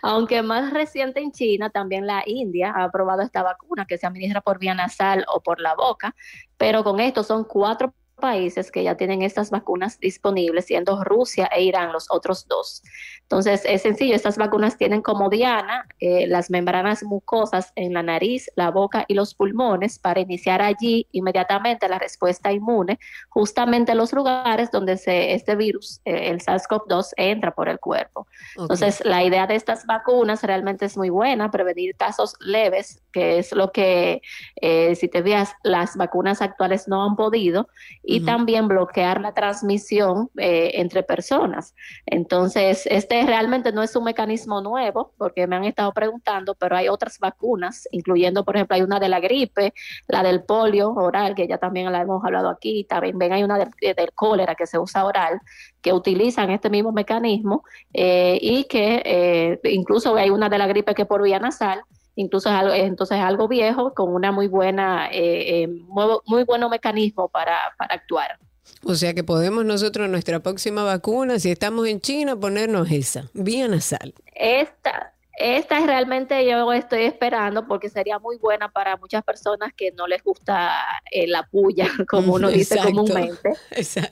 aunque 0.01 0.43
más 0.43 0.73
reciente 0.73 1.19
en 1.19 1.33
China, 1.33 1.71
también 1.71 2.07
la 2.07 2.23
India 2.25 2.73
ha 2.73 2.85
aprobado 2.85 3.23
esta 3.23 3.43
vacuna 3.43 3.87
que 3.87 3.99
se 3.99 4.07
administra 4.07 4.43
por 4.43 4.61
vía 4.61 4.75
nasal 4.75 5.27
o 5.35 5.41
por 5.41 5.61
la 5.61 5.75
boca, 5.75 6.15
pero 6.57 6.85
con 6.85 7.01
esto 7.01 7.25
son 7.25 7.43
cuatro 7.43 7.93
países 8.21 8.71
que 8.71 8.85
ya 8.85 8.97
tienen 8.97 9.23
estas 9.23 9.51
vacunas 9.51 9.99
disponibles, 9.99 10.67
siendo 10.67 11.03
Rusia 11.03 11.51
e 11.55 11.63
Irán 11.63 11.93
los 11.93 12.07
otros 12.11 12.47
dos. 12.47 12.83
Entonces, 13.23 13.63
es 13.65 13.83
sencillo, 13.83 14.15
estas 14.15 14.37
vacunas 14.37 14.77
tienen 14.77 15.03
como 15.03 15.29
diana 15.29 15.87
eh, 16.01 16.27
las 16.27 16.51
membranas 16.51 17.03
mucosas 17.05 17.73
en 17.77 17.95
la 17.95 18.03
nariz, 18.03 18.51
la 18.57 18.71
boca 18.71 19.05
y 19.07 19.15
los 19.15 19.35
pulmones 19.35 19.99
para 19.99 20.21
iniciar 20.21 20.61
allí 20.63 21.07
inmediatamente 21.13 21.89
la 21.89 21.99
respuesta 21.99 22.53
inmune, 22.53 22.99
justamente 23.29 23.93
en 23.93 23.99
los 23.99 24.13
lugares 24.13 24.71
donde 24.71 24.97
se, 24.97 25.33
este 25.35 25.55
virus, 25.55 26.01
eh, 26.05 26.31
el 26.31 26.41
SARS-CoV-2, 26.41 27.13
entra 27.17 27.55
por 27.55 27.69
el 27.69 27.79
cuerpo. 27.79 28.27
Entonces, 28.57 29.03
la 29.05 29.23
idea 29.23 29.47
de 29.47 29.55
estas 29.55 29.87
vacunas 29.87 30.43
realmente 30.43 30.87
es 30.87 30.97
muy 30.97 31.11
buena, 31.11 31.51
prevenir 31.51 31.95
casos 31.97 32.35
leves, 32.41 33.03
que 33.13 33.39
es 33.39 33.53
lo 33.53 33.73
que, 33.73 34.23
eh, 34.57 34.95
si 34.97 35.09
te 35.09 35.23
veas, 35.23 35.55
las 35.63 35.97
vacunas 35.97 36.43
actuales 36.43 36.89
no 36.89 37.05
han 37.05 37.17
podido, 37.17 37.69
y 38.11 38.25
también 38.25 38.67
bloquear 38.67 39.21
la 39.21 39.33
transmisión 39.35 40.31
eh, 40.37 40.73
entre 40.75 41.05
personas. 41.05 41.77
Entonces, 42.07 42.85
este 42.87 43.25
realmente 43.25 43.71
no 43.71 43.85
es 43.85 43.95
un 43.95 44.03
mecanismo 44.03 44.61
nuevo, 44.61 45.13
porque 45.17 45.47
me 45.47 45.55
han 45.55 45.65
estado 45.65 45.93
preguntando, 45.93 46.57
pero 46.57 46.77
hay 46.77 46.89
otras 46.89 47.21
vacunas, 47.21 47.87
incluyendo, 47.93 48.45
por 48.45 48.57
ejemplo, 48.57 48.75
hay 48.75 48.83
una 48.83 48.99
de 48.99 49.09
la 49.09 49.21
gripe, 49.21 49.73
la 50.09 50.25
del 50.25 50.43
polio 50.43 50.91
oral, 50.91 51.37
que 51.37 51.47
ya 51.47 51.59
también 51.59 51.93
la 51.93 52.01
hemos 52.01 52.25
hablado 52.25 52.49
aquí, 52.49 52.83
también 52.83 53.17
ven, 53.17 53.33
hay 53.33 53.45
una 53.45 53.59
del, 53.59 53.71
del 53.81 54.13
cólera 54.13 54.57
que 54.57 54.67
se 54.67 54.77
usa 54.77 55.05
oral, 55.05 55.41
que 55.81 55.93
utilizan 55.93 56.51
este 56.51 56.69
mismo 56.69 56.91
mecanismo 56.91 57.63
eh, 57.93 58.41
y 58.43 58.65
que 58.65 59.03
eh, 59.05 59.61
incluso 59.71 60.17
hay 60.17 60.31
una 60.31 60.49
de 60.49 60.59
la 60.59 60.67
gripe 60.67 60.97
que 60.97 61.03
es 61.03 61.09
por 61.09 61.23
vía 61.23 61.39
nasal, 61.39 61.85
incluso 62.17 62.49
es 62.49 62.55
algo, 62.55 62.75
entonces 62.75 63.19
es 63.19 63.25
algo 63.25 63.49
viejo 63.49 63.95
con 63.95 64.13
una 64.13 64.33
muy 64.33 64.47
buena, 64.49 65.09
eh, 65.09 65.63
eh, 65.63 65.67
muy, 65.67 66.19
muy 66.27 66.45
bueno 66.45 66.69
mecanismo 66.69 67.29
para, 67.29 67.59
para 67.79 67.95
actuar. 67.95 68.39
O 68.85 68.95
sea 68.95 69.15
que 69.15 69.25
podemos 69.25 69.65
nosotros 69.65 70.09
nuestra 70.09 70.41
próxima 70.41 70.83
vacuna, 70.85 71.39
si 71.39 71.51
estamos 71.51 71.87
en 71.87 72.01
China, 72.01 72.37
ponernos 72.37 72.91
esa, 72.91 73.29
vía 73.35 73.69
nasal. 73.69 74.15
Esta, 74.35 75.13
esta 75.41 75.79
es 75.79 75.87
realmente 75.87 76.47
yo 76.47 76.71
estoy 76.73 77.05
esperando 77.05 77.67
porque 77.67 77.89
sería 77.89 78.19
muy 78.19 78.37
buena 78.37 78.69
para 78.69 78.99
muchas 78.99 79.25
personas 79.25 79.73
que 79.75 79.91
no 79.93 80.07
les 80.07 80.23
gusta 80.23 80.71
eh, 81.11 81.27
la 81.27 81.45
puya, 81.45 81.87
como 82.11 82.35
uno 82.35 82.49
dice 82.49 82.75
Exacto. 82.75 82.95
comúnmente. 82.95 83.53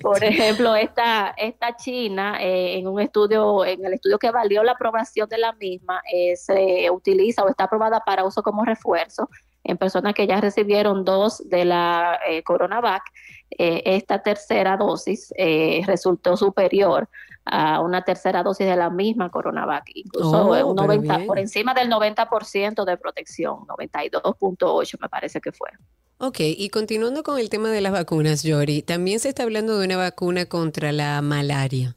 Por 0.01 0.25
ejemplo, 0.25 0.75
esta, 0.75 1.35
esta 1.37 1.77
China, 1.77 2.39
eh, 2.41 2.79
en 2.79 2.87
un 2.87 3.01
estudio, 3.01 3.65
en 3.67 3.85
el 3.85 3.93
estudio 3.93 4.19
que 4.19 4.31
valió 4.31 4.63
la 4.63 4.73
aprobación 4.73 5.29
de 5.29 5.37
la 5.37 5.53
misma, 5.53 6.03
eh, 6.11 6.35
se 6.37 6.91
utiliza 6.91 7.45
o 7.45 7.49
está 7.49 7.65
aprobada 7.65 8.01
para 8.01 8.25
uso 8.25 8.43
como 8.43 8.65
refuerzo 8.65 9.29
en 9.65 9.77
personas 9.77 10.15
que 10.15 10.27
ya 10.27 10.41
recibieron 10.41 11.05
dos 11.05 11.47
de 11.47 11.67
la 11.67 12.19
CoronaVac. 12.45 13.03
Esta 13.51 14.23
tercera 14.23 14.79
dosis 14.79 15.31
resultó 15.85 16.39
superior 16.39 17.09
a 17.51 17.81
una 17.81 18.03
tercera 18.03 18.43
dosis 18.43 18.67
de 18.67 18.77
la 18.77 18.91
misma 18.91 19.31
CoronaVac, 19.31 19.91
incluso 19.95 20.31
Oh, 20.31 20.45
un 20.69 20.77
pero 20.77 20.87
90, 20.87 21.17
bien. 21.17 21.27
por 21.27 21.39
encima 21.39 21.75
del 21.75 21.91
90% 21.91 22.85
de 22.85 22.97
protección, 22.97 23.61
92.8 23.67 24.99
me 25.01 25.09
parece 25.09 25.41
que 25.41 25.53
fue. 25.53 25.71
Ok, 26.19 26.41
y 26.41 26.69
continuando 26.71 27.23
con 27.23 27.39
el 27.39 27.49
tema 27.49 27.71
de 27.71 27.81
las 27.81 27.93
vacunas, 27.93 28.43
Yori, 28.43 28.83
también 28.83 29.21
se 29.21 29.29
está 29.29 29.45
hablando 29.45 29.79
de 29.79 29.87
una 29.87 29.97
vacuna 29.97 30.47
contra 30.47 30.91
la 30.93 31.23
malaria. 31.23 31.95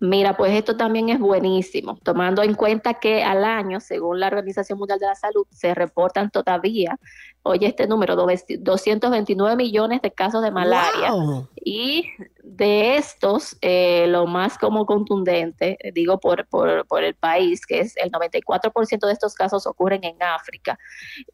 Mira, 0.00 0.34
pues 0.34 0.52
esto 0.54 0.78
también 0.78 1.10
es 1.10 1.18
buenísimo, 1.18 1.98
tomando 2.02 2.42
en 2.42 2.54
cuenta 2.54 2.94
que 2.94 3.22
al 3.22 3.44
año, 3.44 3.80
según 3.80 4.18
la 4.18 4.28
Organización 4.28 4.78
Mundial 4.78 4.98
de 4.98 5.06
la 5.06 5.14
Salud, 5.14 5.46
se 5.50 5.74
reportan 5.74 6.30
todavía, 6.30 6.98
oye 7.42 7.66
este 7.66 7.86
número, 7.86 8.16
229 8.16 9.56
millones 9.56 10.00
de 10.00 10.10
casos 10.10 10.42
de 10.42 10.50
malaria. 10.50 11.12
Wow. 11.12 11.48
Y 11.54 12.06
de 12.42 12.96
estos, 12.96 13.58
eh, 13.60 14.06
lo 14.08 14.26
más 14.26 14.56
como 14.56 14.86
contundente, 14.86 15.76
eh, 15.80 15.92
digo 15.92 16.18
por, 16.18 16.46
por, 16.46 16.86
por 16.86 17.04
el 17.04 17.14
país, 17.14 17.66
que 17.66 17.80
es 17.80 17.94
el 17.98 18.10
94% 18.10 19.06
de 19.06 19.12
estos 19.12 19.34
casos 19.34 19.66
ocurren 19.66 20.04
en 20.04 20.16
África 20.22 20.78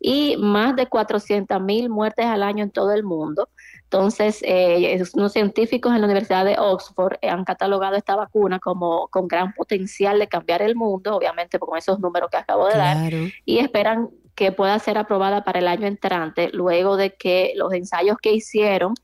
y 0.01 0.37
más 0.39 0.75
de 0.75 0.87
400 0.89 1.61
mil 1.63 1.89
muertes 1.89 2.27
al 2.27 2.43
año 2.43 2.65
en 2.65 2.71
todo 2.71 2.93
el 2.93 3.05
mundo. 3.05 3.49
Entonces, 3.87 4.41
eh, 4.43 5.01
unos 5.15 5.33
científicos 5.33 5.95
en 5.95 6.01
la 6.01 6.07
Universidad 6.07 6.45
de 6.45 6.57
Oxford 6.59 7.19
eh, 7.23 7.29
han 7.29 7.45
catalogado 7.45 7.95
esta 7.95 8.17
vacuna 8.17 8.59
como 8.59 9.07
con 9.09 9.29
gran 9.29 9.53
potencial 9.53 10.19
de 10.19 10.27
cambiar 10.27 10.61
el 10.61 10.75
mundo, 10.75 11.15
obviamente 11.15 11.61
con 11.61 11.79
esos 11.79 12.01
números 12.01 12.29
que 12.29 12.37
acabo 12.37 12.67
de 12.67 12.77
dar, 12.77 13.13
y 13.45 13.59
esperan 13.59 14.11
que 14.35 14.51
pueda 14.51 14.77
ser 14.81 14.99
aprobada 14.99 15.45
para 15.45 15.61
el 15.61 15.69
año 15.69 15.87
entrante, 15.87 16.51
luego 16.53 16.97
de 16.97 17.15
que 17.15 17.53
los 17.55 17.73
ensayos 17.73 18.19
que 18.19 18.33
hicieron 18.33 18.95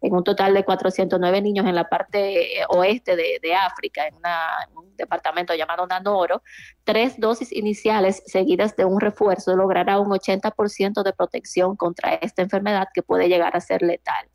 en 0.00 0.14
un 0.14 0.24
total 0.24 0.54
de 0.54 0.64
409 0.64 1.42
niños 1.42 1.66
en 1.66 1.74
la 1.74 1.88
parte 1.88 2.64
oeste 2.68 3.16
de, 3.16 3.54
África, 3.54 4.06
en 4.06 4.14
un 4.76 4.96
departamento 4.96 5.54
llamado 5.54 5.86
Nanoro, 5.86 6.42
tres 6.84 7.18
dosis 7.18 7.52
iniciales 7.52 8.22
seguidas 8.26 8.76
de 8.76 8.84
un 8.84 9.00
refuerzo 9.00 9.54
logrará 9.56 9.98
un 9.98 10.08
80% 10.08 11.02
de 11.02 11.12
protección 11.12 11.76
contra 11.76 12.14
esta 12.14 12.42
enfermedad 12.42 12.88
que 12.94 13.02
puede 13.02 13.28
llegar 13.28 13.56
a 13.56 13.60
ser 13.60 13.82
letal. 13.82 14.28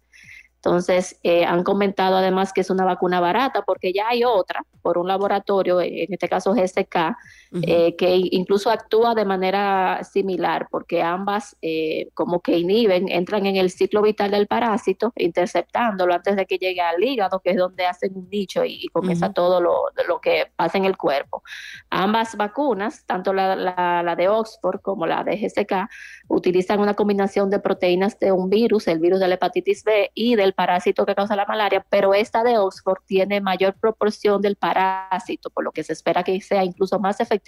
Entonces, 0.66 1.20
eh, 1.22 1.46
han 1.46 1.64
comentado 1.64 2.18
además 2.18 2.52
que 2.52 2.62
es 2.62 2.72
una 2.72 2.86
vacuna 2.86 3.20
barata 3.20 3.62
porque 3.62 3.94
ya 3.94 4.08
hay 4.10 4.24
otra 4.24 4.64
por 4.82 4.98
un 4.98 5.08
laboratorio, 5.08 5.80
en 5.80 6.12
este 6.12 6.28
caso 6.28 6.54
GSK, 6.54 7.16
eh, 7.64 7.96
que 7.96 8.16
incluso 8.32 8.70
actúa 8.70 9.16
de 9.16 9.26
manera 9.26 10.02
similar 10.04 10.68
porque 10.70 11.02
ambas 11.02 11.56
eh, 11.62 12.10
como 12.14 12.42
que 12.42 12.58
inhiben, 12.58 13.10
entran 13.10 13.46
en 13.46 13.56
el 13.56 13.70
ciclo 13.70 14.02
vital 14.02 14.32
del 14.32 14.48
parásito, 14.48 15.14
interceptándolo 15.16 16.14
antes 16.14 16.36
de 16.36 16.46
que 16.46 16.58
llegue 16.58 16.82
al 16.82 17.04
hígado, 17.04 17.40
que 17.40 17.52
es 17.52 17.58
donde 17.58 17.86
hacen 17.86 18.12
un 18.16 18.30
nicho 18.30 18.66
y, 18.66 18.86
y 18.86 18.88
comienza 18.88 19.32
todo 19.34 19.62
lo, 19.62 19.86
lo 20.08 20.20
que 20.20 20.48
pasa 20.56 20.78
en 20.78 20.86
el 20.86 20.98
cuerpo. 20.98 21.44
Ambas 21.90 22.36
vacunas, 22.36 23.06
tanto 23.06 23.34
la, 23.34 23.56
la- 23.56 24.02
la 24.04 24.16
de 24.16 24.28
Oxford 24.28 24.82
como 24.82 25.06
la 25.06 25.24
de 25.24 25.38
GSK, 25.38 25.90
utilizan 26.28 26.80
una 26.80 26.94
combinación 26.94 27.50
de 27.50 27.60
proteínas 27.60 28.20
de 28.20 28.32
un 28.32 28.50
virus, 28.50 28.88
el 28.88 29.00
virus 29.00 29.20
de 29.20 29.28
la 29.28 29.36
hepatitis 29.36 29.84
B 29.84 30.12
y 30.14 30.36
del 30.36 30.54
parásito 30.54 31.06
que 31.06 31.16
causa 31.16 31.36
la 31.36 31.46
malaria, 31.46 31.86
pero 31.90 32.14
esta 32.14 32.44
de 32.44 32.58
Oxford 32.58 33.00
tiene 33.06 33.40
mayor 33.42 33.76
proporción 33.76 34.42
del 34.42 34.56
parásito, 34.56 35.50
por 35.50 35.64
lo 35.64 35.72
que 35.72 35.84
se 35.84 35.94
espera 35.94 36.24
que 36.24 36.40
sea 36.42 36.64
incluso 36.64 37.00
más 37.00 37.20
efectiva 37.20 37.45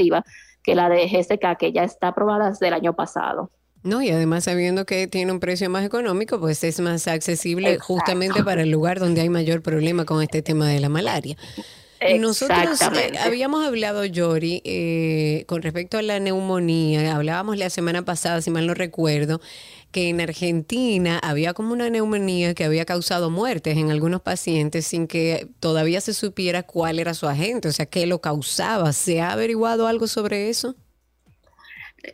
que 0.64 0.76
la 0.76 0.90
de 0.90 1.08
GSK, 1.08 1.58
que 1.58 1.72
ya 1.72 1.84
está 1.84 2.10
aprobada 2.10 2.50
desde 2.50 2.68
el 2.68 2.74
año 2.74 2.94
pasado. 2.94 3.52
No, 3.84 4.02
y 4.02 4.10
además 4.10 4.44
sabiendo 4.44 4.86
que 4.86 5.08
tiene 5.08 5.32
un 5.32 5.40
precio 5.40 5.70
más 5.70 5.86
económico, 5.86 6.40
pues 6.40 6.64
es 6.64 6.80
más 6.80 7.08
accesible 7.08 7.80
justamente 7.80 8.44
para 8.44 8.64
el 8.64 8.72
lugar 8.72 9.00
donde 9.00 9.22
hay 9.22 9.30
mayor 9.30 9.62
problema 9.62 10.04
con 10.04 10.22
este 10.22 10.42
tema 10.42 10.68
de 10.68 10.80
la 10.80 10.90
malaria. 10.90 11.38
Nosotros 12.20 12.82
eh, 12.82 13.14
habíamos 13.20 13.66
hablado, 13.66 14.06
Yori, 14.06 14.62
eh, 14.66 15.46
con 15.48 15.62
respecto 15.62 15.98
a 15.98 16.02
la 16.02 16.20
neumonía, 16.20 17.16
hablábamos 17.16 17.58
la 17.58 17.70
semana 17.70 18.04
pasada, 18.04 18.42
si 18.42 18.52
mal 18.52 18.68
no 18.68 18.76
recuerdo, 18.76 19.42
que 19.92 20.10
en 20.10 20.22
Argentina 20.22 21.20
había 21.24 21.54
como 21.54 21.74
una 21.74 21.90
neumonía 21.90 22.54
que 22.54 22.66
había 22.66 22.86
causado 22.86 23.30
muertes 23.30 23.78
en 23.78 23.92
algunos 23.92 24.22
pacientes 24.22 24.86
sin 24.86 25.08
que 25.08 25.48
todavía 25.60 26.02
se 26.02 26.14
supiera 26.14 26.64
cuál 26.64 27.00
era 27.00 27.14
su 27.14 27.28
agente, 27.28 27.68
o 27.70 27.72
sea, 27.72 27.86
qué 27.86 28.06
lo 28.06 28.20
causaba. 28.20 28.94
¿Se 28.94 29.22
ha 29.22 29.32
averiguado 29.32 29.88
algo 29.88 30.08
sobre 30.08 30.50
eso? 30.50 30.76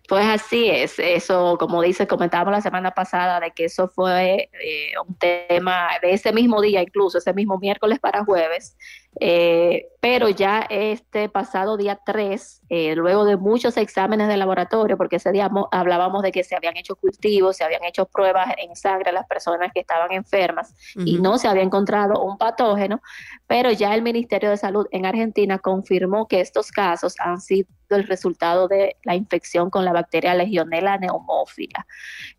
Pues 0.08 0.26
así 0.26 0.70
es, 0.70 0.98
eso 0.98 1.58
como 1.60 1.82
dice, 1.82 2.08
comentábamos 2.08 2.54
la 2.54 2.62
semana 2.62 2.92
pasada 2.92 3.40
de 3.40 3.52
que 3.52 3.66
eso 3.66 3.88
fue 3.88 4.50
eh, 4.64 4.92
un 5.06 5.16
tema 5.16 5.90
de 6.02 6.14
ese 6.14 6.32
mismo 6.32 6.62
día, 6.62 6.82
incluso 6.82 7.18
ese 7.18 7.34
mismo 7.34 7.60
miércoles 7.60 8.00
para 8.00 8.24
jueves, 8.24 8.76
Eh, 9.20 9.88
pero 10.00 10.28
ya 10.28 10.66
este 10.70 11.30
pasado 11.30 11.78
día 11.78 12.00
3, 12.06 12.62
eh, 12.70 12.96
luego 12.96 13.24
de 13.24 13.38
muchos 13.38 13.78
exámenes 13.78 14.28
de 14.28 14.36
laboratorio, 14.38 14.98
porque 14.98 15.16
ese 15.16 15.32
día 15.32 15.48
mo- 15.50 15.70
hablábamos 15.72 16.24
de 16.24 16.32
que 16.32 16.44
se 16.44 16.56
habían 16.56 16.76
hecho 16.76 16.96
cultivos, 16.98 17.56
se 17.58 17.64
habían 17.64 17.84
hecho 17.86 18.06
pruebas 18.06 18.48
en 18.58 18.76
sangre 18.76 19.12
a 19.12 19.14
las 19.14 19.28
personas 19.28 19.72
que 19.74 19.80
estaban 19.80 20.12
enfermas 20.12 20.74
y 21.08 21.20
no 21.20 21.38
se 21.38 21.48
había 21.48 21.64
encontrado 21.64 22.22
un 22.22 22.38
patógeno, 22.38 23.02
pero 23.48 23.72
ya 23.72 23.94
el 23.96 24.02
Ministerio 24.02 24.50
de 24.50 24.58
Salud 24.58 24.88
en 24.92 25.06
Argentina 25.06 25.58
confirmó 25.60 26.28
que 26.28 26.42
estos 26.42 26.72
casos 26.72 27.16
han 27.20 27.40
sido 27.40 27.68
el 27.90 28.08
resultado 28.08 28.68
de 28.68 28.98
la 29.04 29.14
infección 29.16 29.70
con 29.70 29.86
la 29.86 29.94
bacteria 29.94 30.34
Legionella 30.34 30.98
neumófila. 30.98 31.86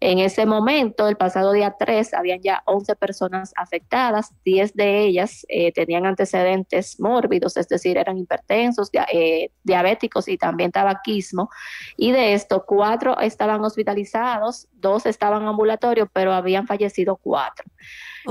En 0.01 0.19
ese 0.19 0.47
momento, 0.47 1.07
el 1.09 1.17
pasado 1.17 1.53
día 1.53 1.77
3, 1.79 2.13
habían 2.13 2.41
ya 2.41 2.63
11 2.67 2.97
personas 2.97 3.53
afectadas, 3.57 4.33
10 4.45 4.75
de 4.75 5.05
ellas 5.05 5.47
eh, 5.49 5.71
tenían 5.73 6.07
antecedentes 6.07 6.64
mórbidos, 6.99 7.57
es 7.57 7.69
decir, 7.69 7.97
eran 7.97 8.19
hipertensos, 8.19 8.91
eh, 9.13 9.51
diabéticos 9.63 10.29
y 10.29 10.37
también 10.39 10.71
tabaquismo. 10.73 11.51
Y 11.97 12.13
de 12.13 12.35
esto, 12.35 12.65
cuatro 12.67 13.19
estaban 13.21 13.65
hospitalizados, 13.65 14.69
dos 14.73 15.07
estaban 15.07 15.47
ambulatorios, 15.47 16.09
pero 16.13 16.33
habían 16.33 16.67
fallecido 16.67 17.17
cuatro. 17.17 17.65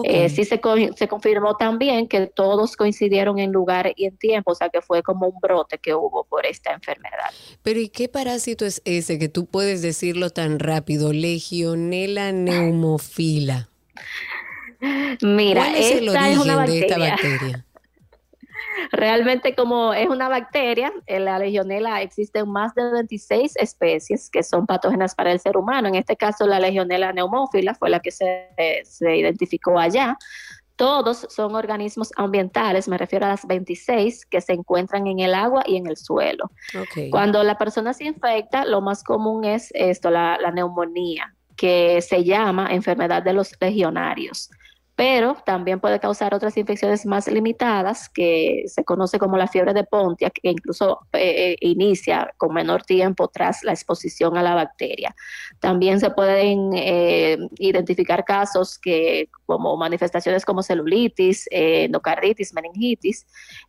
Eh, 0.03 0.27
sí 0.29 0.43
se, 0.43 0.59
co- 0.59 0.75
se 0.95 1.07
confirmó 1.07 1.55
también 1.55 2.07
que 2.07 2.25
todos 2.25 2.75
coincidieron 2.75 3.37
en 3.37 3.51
lugar 3.51 3.93
y 3.95 4.05
en 4.05 4.17
tiempo, 4.17 4.51
o 4.51 4.55
sea 4.55 4.69
que 4.69 4.81
fue 4.81 5.03
como 5.03 5.27
un 5.27 5.39
brote 5.39 5.77
que 5.77 5.93
hubo 5.93 6.23
por 6.23 6.47
esta 6.47 6.73
enfermedad. 6.73 7.29
Pero 7.61 7.79
¿y 7.79 7.89
qué 7.89 8.09
parásito 8.09 8.65
es 8.65 8.81
ese 8.85 9.19
que 9.19 9.29
tú 9.29 9.45
puedes 9.45 9.83
decirlo 9.83 10.31
tan 10.31 10.57
rápido? 10.57 11.13
Legionela 11.13 12.31
neumofila. 12.31 13.69
Mira, 15.21 15.61
¿Cuál 15.61 15.75
es 15.75 15.91
el 15.91 16.07
esta 16.07 16.29
es 16.29 16.37
origen 16.39 16.55
una 16.55 16.65
de 16.65 16.79
esta 16.79 16.97
bacteria. 16.97 17.65
Realmente 18.91 19.55
como 19.55 19.93
es 19.93 20.07
una 20.09 20.29
bacteria, 20.29 20.91
en 21.05 21.25
la 21.25 21.39
legionela 21.39 22.01
existen 22.01 22.49
más 22.49 22.73
de 22.75 22.91
26 22.91 23.55
especies 23.57 24.29
que 24.29 24.43
son 24.43 24.65
patógenas 24.65 25.15
para 25.15 25.31
el 25.31 25.39
ser 25.39 25.57
humano. 25.57 25.87
En 25.87 25.95
este 25.95 26.15
caso 26.15 26.45
la 26.45 26.59
legionela 26.59 27.13
neumófila 27.13 27.75
fue 27.75 27.89
la 27.89 27.99
que 27.99 28.11
se, 28.11 28.49
se 28.83 29.15
identificó 29.15 29.79
allá. 29.79 30.17
Todos 30.75 31.27
son 31.29 31.55
organismos 31.55 32.11
ambientales, 32.15 32.87
me 32.87 32.97
refiero 32.97 33.25
a 33.27 33.29
las 33.29 33.45
26 33.45 34.25
que 34.25 34.41
se 34.41 34.53
encuentran 34.53 35.05
en 35.05 35.19
el 35.19 35.35
agua 35.35 35.63
y 35.67 35.77
en 35.77 35.87
el 35.87 35.97
suelo. 35.97 36.51
Cuando 37.11 37.43
la 37.43 37.57
persona 37.57 37.93
se 37.93 38.05
infecta, 38.05 38.65
lo 38.65 38.81
más 38.81 39.03
común 39.03 39.45
es 39.45 39.69
esto, 39.75 40.09
la, 40.09 40.37
la 40.41 40.51
neumonía, 40.51 41.35
que 41.55 42.01
se 42.01 42.23
llama 42.23 42.73
enfermedad 42.73 43.21
de 43.21 43.33
los 43.33 43.53
legionarios. 43.61 44.49
Pero 44.95 45.37
también 45.45 45.79
puede 45.79 45.99
causar 45.99 46.35
otras 46.35 46.55
infecciones 46.55 47.05
más 47.05 47.27
limitadas, 47.27 48.09
que 48.09 48.63
se 48.67 48.83
conoce 48.83 49.17
como 49.17 49.37
la 49.37 49.47
fiebre 49.47 49.73
de 49.73 49.83
Pontiac, 49.83 50.33
que 50.33 50.51
incluso 50.51 50.99
eh, 51.13 51.53
eh, 51.53 51.55
inicia 51.61 52.31
con 52.37 52.53
menor 52.53 52.83
tiempo 52.83 53.27
tras 53.27 53.63
la 53.63 53.71
exposición 53.71 54.37
a 54.37 54.43
la 54.43 54.53
bacteria. 54.53 55.15
También 55.59 55.99
se 55.99 56.11
pueden 56.11 56.71
eh, 56.73 57.37
identificar 57.57 58.23
casos 58.23 58.77
que, 58.77 59.29
como 59.45 59.75
manifestaciones 59.77 60.45
como 60.45 60.61
celulitis, 60.61 61.47
endocarditis, 61.49 62.53
meningitis. 62.53 63.25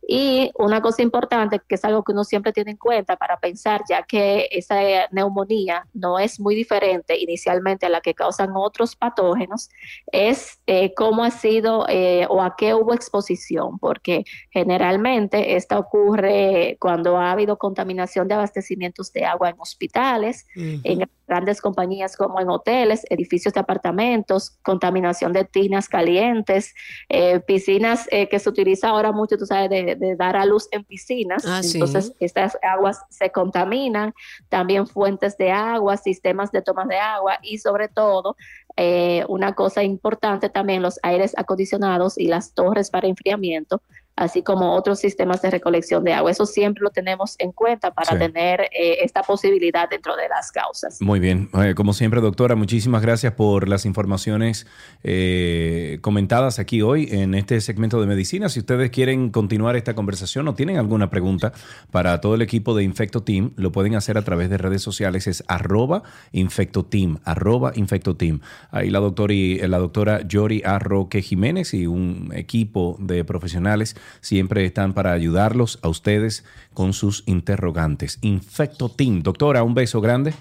Y 0.07 0.51
una 0.59 0.81
cosa 0.81 1.01
importante, 1.01 1.59
que 1.67 1.75
es 1.75 1.85
algo 1.85 2.03
que 2.03 2.11
uno 2.11 2.23
siempre 2.23 2.53
tiene 2.53 2.71
en 2.71 2.77
cuenta 2.77 3.15
para 3.15 3.37
pensar, 3.37 3.81
ya 3.89 4.03
que 4.03 4.47
esa 4.51 4.75
neumonía 5.11 5.87
no 5.93 6.19
es 6.19 6.39
muy 6.39 6.55
diferente 6.55 7.17
inicialmente 7.17 7.85
a 7.85 7.89
la 7.89 8.01
que 8.01 8.13
causan 8.13 8.51
otros 8.55 8.95
patógenos, 8.95 9.69
es 10.11 10.59
eh, 10.67 10.93
cómo 11.15 11.23
ha 11.23 11.31
sido 11.31 11.85
eh, 11.87 12.27
o 12.29 12.41
a 12.41 12.57
qué 12.57 12.73
hubo 12.73 12.93
exposición, 12.93 13.79
porque 13.79 14.25
generalmente 14.51 15.55
esta 15.55 15.79
ocurre 15.79 16.75
cuando 16.77 17.17
ha 17.17 17.31
habido 17.31 17.57
contaminación 17.57 18.27
de 18.27 18.33
abastecimientos 18.33 19.13
de 19.13 19.23
agua 19.23 19.51
en 19.51 19.55
hospitales, 19.57 20.45
en 20.55 21.09
grandes 21.25 21.61
compañías 21.61 22.17
como 22.17 22.41
en 22.41 22.49
hoteles, 22.49 23.05
edificios 23.09 23.53
de 23.53 23.61
apartamentos, 23.61 24.57
contaminación 24.61 25.31
de 25.31 25.45
tinas 25.45 25.87
calientes, 25.87 26.75
eh, 27.07 27.39
piscinas 27.39 28.07
eh, 28.11 28.27
que 28.27 28.37
se 28.39 28.49
utiliza 28.49 28.89
ahora 28.89 29.13
mucho, 29.13 29.37
tú 29.37 29.45
sabes, 29.45 29.69
de, 29.69 29.95
de 29.95 30.15
dar 30.17 30.35
a 30.35 30.45
luz 30.45 30.67
en 30.71 30.83
piscinas. 30.83 31.45
Ah, 31.45 31.63
sí. 31.63 31.77
Entonces, 31.77 32.13
estas 32.19 32.57
aguas 32.61 32.99
se 33.09 33.31
contaminan, 33.31 34.13
también 34.49 34.85
fuentes 34.85 35.37
de 35.37 35.51
agua, 35.51 35.95
sistemas 35.95 36.51
de 36.51 36.61
tomas 36.61 36.89
de 36.89 36.97
agua 36.97 37.39
y 37.41 37.57
sobre 37.57 37.87
todo 37.87 38.35
eh, 38.77 39.23
una 39.29 39.53
cosa 39.53 39.83
importante 39.83 40.49
también 40.49 40.81
los 40.81 40.99
aires 41.05 41.33
acondicionados 41.37 42.17
y 42.17 42.27
las 42.27 42.53
torres 42.53 42.89
para 42.89 43.07
enfriamiento, 43.07 43.81
así 44.15 44.43
como 44.43 44.73
otros 44.75 44.99
sistemas 44.99 45.41
de 45.41 45.51
recolección 45.51 46.03
de 46.03 46.13
agua. 46.13 46.31
Eso 46.31 46.45
siempre 46.45 46.83
lo 46.83 46.89
tenemos 46.89 47.35
en 47.37 47.51
cuenta 47.51 47.91
para 47.93 48.11
Sí. 48.13 48.17
tener 48.17 48.61
eh, 48.71 48.99
esta 49.03 49.23
posibilidad 49.23 49.89
dentro 49.89 50.15
de 50.15 50.29
las 50.29 50.51
causas. 50.51 51.01
Muy 51.01 51.19
bien. 51.19 51.49
Eh, 51.61 51.73
como 51.75 51.91
siempre, 51.93 52.21
doctora, 52.21 52.55
muchísimas 52.55 53.01
gracias 53.01 53.33
por 53.33 53.67
las 53.67 53.85
informaciones 53.85 54.67
eh, 55.03 55.99
comentadas 56.01 56.59
aquí 56.59 56.81
hoy 56.81 57.09
en 57.11 57.35
este 57.35 57.59
segmento 57.59 57.99
de 57.99 58.07
medicina. 58.07 58.47
Si 58.47 58.59
ustedes 58.59 58.89
quieren 58.89 59.29
continuar 59.31 59.75
esta 59.75 59.95
conversación 59.95 60.47
o 60.47 60.55
tienen 60.55 60.77
alguna 60.77 61.09
pregunta 61.09 61.51
para 61.91 62.21
todo 62.21 62.35
el 62.35 62.41
equipo 62.41 62.73
de 62.75 62.83
Infecto 62.83 63.23
Team, 63.23 63.51
lo 63.57 63.71
pueden 63.71 63.95
hacer 63.95 64.17
a 64.17 64.21
través 64.21 64.49
de 64.49 64.57
redes 64.57 64.81
sociales. 64.81 65.27
Es 65.27 65.43
arroba 65.47 66.03
Infecto 66.31 66.85
Team, 66.85 67.19
arroba 67.25 67.73
Infecto 67.75 68.15
Team. 68.15 68.39
Ahí 68.71 68.89
la, 68.89 68.99
doctora 68.99 69.33
y, 69.33 69.57
la 69.57 69.77
doctora 69.77 70.21
Yori 70.21 70.61
A. 70.65 70.79
Roque 70.79 71.21
Jiménez 71.21 71.73
y 71.73 71.85
un 71.85 72.31
equipo 72.33 72.95
de 72.99 73.25
profesionales 73.25 73.95
siempre 74.21 74.65
están 74.65 74.93
para 74.93 75.11
ayudarlos 75.11 75.79
a 75.81 75.89
ustedes 75.89 76.45
con 76.73 76.93
sus 76.93 77.23
interrogantes. 77.25 78.19
Infecto 78.21 78.89
Team. 78.89 79.23
Doctora, 79.23 79.63
un 79.63 79.73
beso 79.73 80.01
grande. 80.01 80.33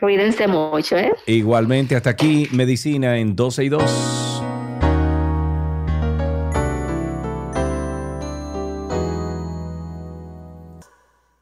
Cuídense 0.00 0.46
mucho, 0.46 0.96
¿eh? 0.96 1.12
Igualmente, 1.26 1.96
hasta 1.96 2.10
aquí, 2.10 2.48
medicina 2.52 3.18
en 3.18 3.34
12 3.34 3.64
y 3.64 3.68
2. 3.68 4.38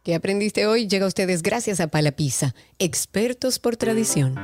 ¿Qué 0.06 0.14
aprendiste 0.14 0.68
hoy? 0.68 0.86
Llega 0.86 1.04
a 1.04 1.08
ustedes 1.08 1.42
gracias 1.42 1.80
a 1.80 1.88
Palapisa, 1.88 2.54
expertos 2.78 3.58
por 3.58 3.76
tradición. 3.76 4.36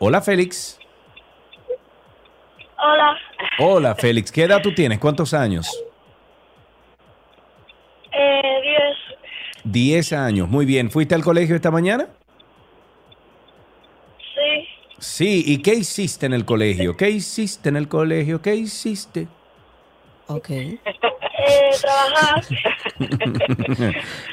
Hola, 0.00 0.20
Félix. 0.20 0.80
Hola, 2.80 3.18
Hola, 3.58 3.94
Félix. 3.94 4.30
¿Qué 4.30 4.44
edad 4.44 4.60
tú 4.62 4.72
tienes? 4.74 4.98
¿Cuántos 4.98 5.34
años? 5.34 5.68
eh, 8.12 8.60
10, 8.62 8.82
10 9.64 10.12
años. 10.12 10.48
Muy 10.48 10.64
bien. 10.66 10.90
¿Fuiste 10.90 11.14
al 11.14 11.22
colegio 11.22 11.56
esta 11.56 11.70
mañana? 11.70 12.08
sí, 14.34 14.68
Sí. 15.00 15.42
¿Y 15.46 15.62
qué 15.62 15.74
hiciste 15.74 16.26
en 16.26 16.32
el 16.34 16.44
colegio? 16.44 16.96
¿Qué 16.96 17.10
hiciste 17.10 17.68
en 17.68 17.76
el 17.76 17.88
colegio? 17.88 18.40
¿Qué 18.42 18.54
hiciste? 18.56 19.28
Ok. 20.26 20.50
eh, 20.50 20.78
trabajar, 21.80 22.44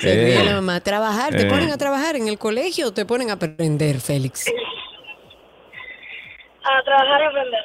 ríe 0.02 0.50
Eh, 0.50 0.54
mamá. 0.54 0.80
Trabajar, 0.82 1.36
¿te 1.36 1.44
eh. 1.44 1.46
ponen 1.46 1.72
a 1.72 1.78
trabajar 1.78 2.16
en 2.16 2.28
el 2.28 2.38
colegio 2.38 2.88
o 2.88 2.94
te 2.94 3.06
ponen 3.06 3.30
a 3.30 3.34
aprender, 3.34 4.00
Félix? 4.02 4.46
A 6.66 6.84
trabajar 6.84 7.22
y 7.22 7.26
aprender. 7.26 7.62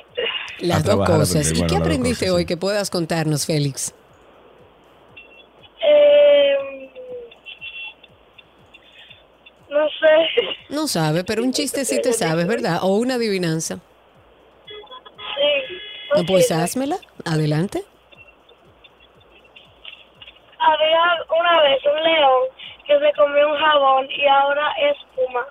Las 0.60 0.78
A 0.88 0.94
dos 0.96 1.06
cosas. 1.06 1.30
aprender. 1.30 1.56
¿Y 1.56 1.58
Bueno, 1.60 1.68
qué 1.68 1.76
aprendiste 1.76 2.24
cosas, 2.26 2.36
hoy 2.36 2.46
que 2.46 2.56
puedas 2.56 2.90
contarnos, 2.90 3.46
Félix? 3.46 3.94
Eh, 5.82 6.56
no 9.70 9.88
sé, 9.88 10.66
No 10.68 10.86
sabe, 10.86 11.24
pero 11.24 11.42
un 11.42 11.52
chiste 11.52 11.84
sí 11.84 12.00
te 12.02 12.12
sabes, 12.12 12.46
¿verdad? 12.46 12.78
O 12.82 12.96
una 12.96 13.14
adivinanza. 13.14 13.76
sí, 15.36 15.76
No, 16.16 16.24
pues 16.26 16.50
házmela. 16.52 16.96
Adelante. 17.24 17.84
había 20.58 21.00
una 21.40 21.62
vez 21.62 21.80
un 21.86 22.02
león 22.02 22.42
que 22.86 22.98
se 22.98 23.12
comió 23.16 23.48
un 23.48 23.56
jabón 23.58 24.06
y 24.10 24.26
ahora 24.26 24.72
es 24.82 24.96
puma. 25.16 25.46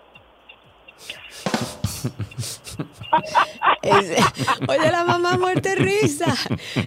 Oye, 4.68 4.91
la 4.91 5.03
mamá 5.03 5.38
muerte 5.38 5.76
risa. 5.76 6.36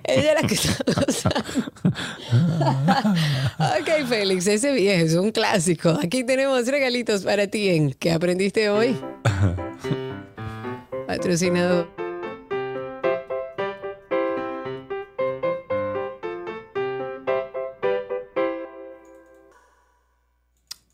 Ella 0.04 0.32
es 0.34 0.42
la 0.42 0.48
que 0.48 0.54
está 0.54 0.76
gozando. 0.84 1.72
ok, 3.58 4.06
Félix, 4.08 4.46
ese 4.46 4.72
viejo 4.72 5.04
es 5.04 5.14
un 5.14 5.30
clásico. 5.30 5.98
Aquí 6.02 6.24
tenemos 6.24 6.66
regalitos 6.66 7.22
para 7.22 7.46
ti 7.46 7.68
en 7.70 7.92
¿Qué 7.94 8.12
aprendiste 8.12 8.68
hoy? 8.68 8.96
Patrocinado. 11.06 12.01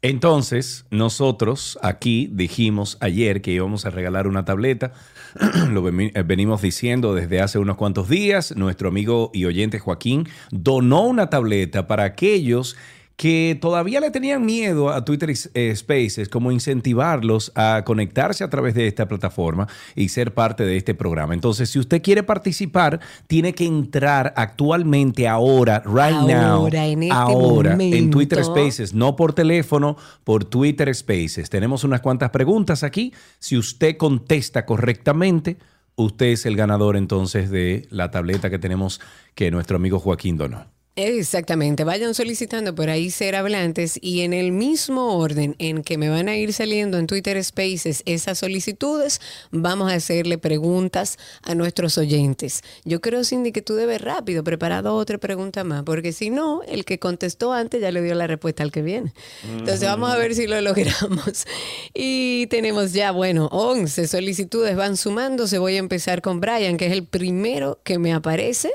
Entonces, 0.00 0.86
nosotros 0.90 1.76
aquí 1.82 2.30
dijimos 2.32 2.98
ayer 3.00 3.42
que 3.42 3.50
íbamos 3.50 3.84
a 3.84 3.90
regalar 3.90 4.28
una 4.28 4.44
tableta. 4.44 4.92
Lo 5.70 5.88
eh, 5.88 6.22
venimos 6.24 6.62
diciendo 6.62 7.14
desde 7.14 7.40
hace 7.40 7.58
unos 7.58 7.76
cuantos 7.76 8.08
días. 8.08 8.54
Nuestro 8.56 8.88
amigo 8.90 9.32
y 9.34 9.44
oyente 9.46 9.80
Joaquín 9.80 10.28
donó 10.52 11.02
una 11.02 11.30
tableta 11.30 11.88
para 11.88 12.04
aquellos 12.04 12.76
que 13.18 13.58
todavía 13.60 13.98
le 13.98 14.12
tenían 14.12 14.46
miedo 14.46 14.90
a 14.90 15.04
Twitter 15.04 15.34
eh, 15.54 15.74
Spaces, 15.74 16.28
como 16.28 16.52
incentivarlos 16.52 17.50
a 17.56 17.82
conectarse 17.84 18.44
a 18.44 18.48
través 18.48 18.74
de 18.74 18.86
esta 18.86 19.08
plataforma 19.08 19.66
y 19.96 20.10
ser 20.10 20.34
parte 20.34 20.64
de 20.64 20.76
este 20.76 20.94
programa. 20.94 21.34
Entonces, 21.34 21.68
si 21.68 21.80
usted 21.80 22.00
quiere 22.00 22.22
participar, 22.22 23.00
tiene 23.26 23.54
que 23.54 23.66
entrar 23.66 24.32
actualmente, 24.36 25.26
ahora, 25.26 25.82
right 25.84 26.14
now, 26.14 26.60
Ahora, 26.60 26.86
en 26.86 27.02
este 27.02 27.12
ahora, 27.12 27.76
en 27.80 28.10
Twitter. 28.10 28.44
Spaces, 28.44 28.94
no 28.94 29.16
por 29.16 29.32
teléfono, 29.32 29.96
por 30.22 30.44
Twitter 30.44 30.94
Spaces. 30.94 31.50
Tenemos 31.50 31.82
unas 31.82 32.00
cuantas 32.00 32.30
preguntas 32.30 32.84
aquí. 32.84 33.12
Si 33.40 33.58
usted 33.58 33.96
contesta 33.96 34.64
correctamente, 34.64 35.58
usted 35.96 36.26
es 36.26 36.46
el 36.46 36.54
ganador 36.54 36.96
entonces 36.96 37.50
de 37.50 37.88
la 37.90 38.12
tableta 38.12 38.48
que 38.48 38.60
tenemos 38.60 39.00
que 39.34 39.50
nuestro 39.50 39.76
amigo 39.76 39.98
Joaquín 39.98 40.36
donó. 40.36 40.77
Exactamente, 41.00 41.84
vayan 41.84 42.12
solicitando 42.12 42.74
por 42.74 42.90
ahí 42.90 43.12
ser 43.12 43.36
hablantes 43.36 44.00
y 44.02 44.22
en 44.22 44.32
el 44.32 44.50
mismo 44.50 45.16
orden 45.16 45.54
en 45.60 45.84
que 45.84 45.96
me 45.96 46.08
van 46.08 46.28
a 46.28 46.36
ir 46.36 46.52
saliendo 46.52 46.98
en 46.98 47.06
Twitter 47.06 47.42
Spaces 47.44 48.02
esas 48.04 48.38
solicitudes, 48.38 49.20
vamos 49.52 49.92
a 49.92 49.94
hacerle 49.94 50.38
preguntas 50.38 51.16
a 51.44 51.54
nuestros 51.54 51.98
oyentes. 51.98 52.62
Yo 52.84 53.00
creo, 53.00 53.22
Cindy, 53.22 53.52
que 53.52 53.62
tú 53.62 53.76
debes 53.76 54.00
rápido 54.00 54.42
preparado 54.42 54.96
otra 54.96 55.18
pregunta 55.18 55.62
más, 55.62 55.84
porque 55.84 56.12
si 56.12 56.30
no, 56.30 56.62
el 56.64 56.84
que 56.84 56.98
contestó 56.98 57.52
antes 57.52 57.80
ya 57.80 57.92
le 57.92 58.02
dio 58.02 58.16
la 58.16 58.26
respuesta 58.26 58.64
al 58.64 58.72
que 58.72 58.82
viene. 58.82 59.12
Entonces 59.48 59.82
vamos 59.82 60.10
a 60.10 60.16
ver 60.16 60.34
si 60.34 60.48
lo 60.48 60.60
logramos. 60.60 61.46
Y 61.94 62.48
tenemos 62.48 62.92
ya, 62.92 63.12
bueno, 63.12 63.48
11 63.52 64.08
solicitudes 64.08 64.74
van 64.74 64.96
sumándose. 64.96 65.58
Voy 65.58 65.76
a 65.76 65.78
empezar 65.78 66.22
con 66.22 66.40
Brian, 66.40 66.76
que 66.76 66.86
es 66.86 66.92
el 66.92 67.04
primero 67.04 67.78
que 67.84 68.00
me 68.00 68.12
aparece. 68.12 68.72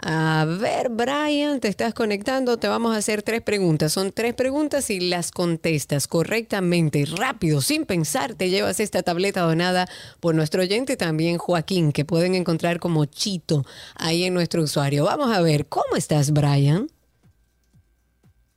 A 0.00 0.44
ver, 0.46 0.90
Brian, 0.90 1.58
te 1.58 1.66
estás 1.66 1.92
conectando. 1.92 2.56
Te 2.56 2.68
vamos 2.68 2.94
a 2.94 2.98
hacer 2.98 3.22
tres 3.22 3.42
preguntas. 3.42 3.92
Son 3.92 4.12
tres 4.12 4.32
preguntas 4.34 4.90
y 4.90 5.00
las 5.00 5.32
contestas 5.32 6.06
correctamente, 6.06 7.04
rápido, 7.04 7.60
sin 7.60 7.84
pensar. 7.84 8.34
Te 8.34 8.48
llevas 8.48 8.78
esta 8.78 9.02
tableta 9.02 9.40
donada 9.40 9.88
por 10.20 10.36
nuestro 10.36 10.62
oyente, 10.62 10.96
también 10.96 11.38
Joaquín, 11.38 11.92
que 11.92 12.04
pueden 12.04 12.36
encontrar 12.36 12.78
como 12.78 13.06
Chito 13.06 13.66
ahí 13.96 14.24
en 14.24 14.34
nuestro 14.34 14.62
usuario. 14.62 15.04
Vamos 15.04 15.36
a 15.36 15.40
ver, 15.40 15.66
¿cómo 15.66 15.96
estás, 15.96 16.30
Brian? 16.30 16.88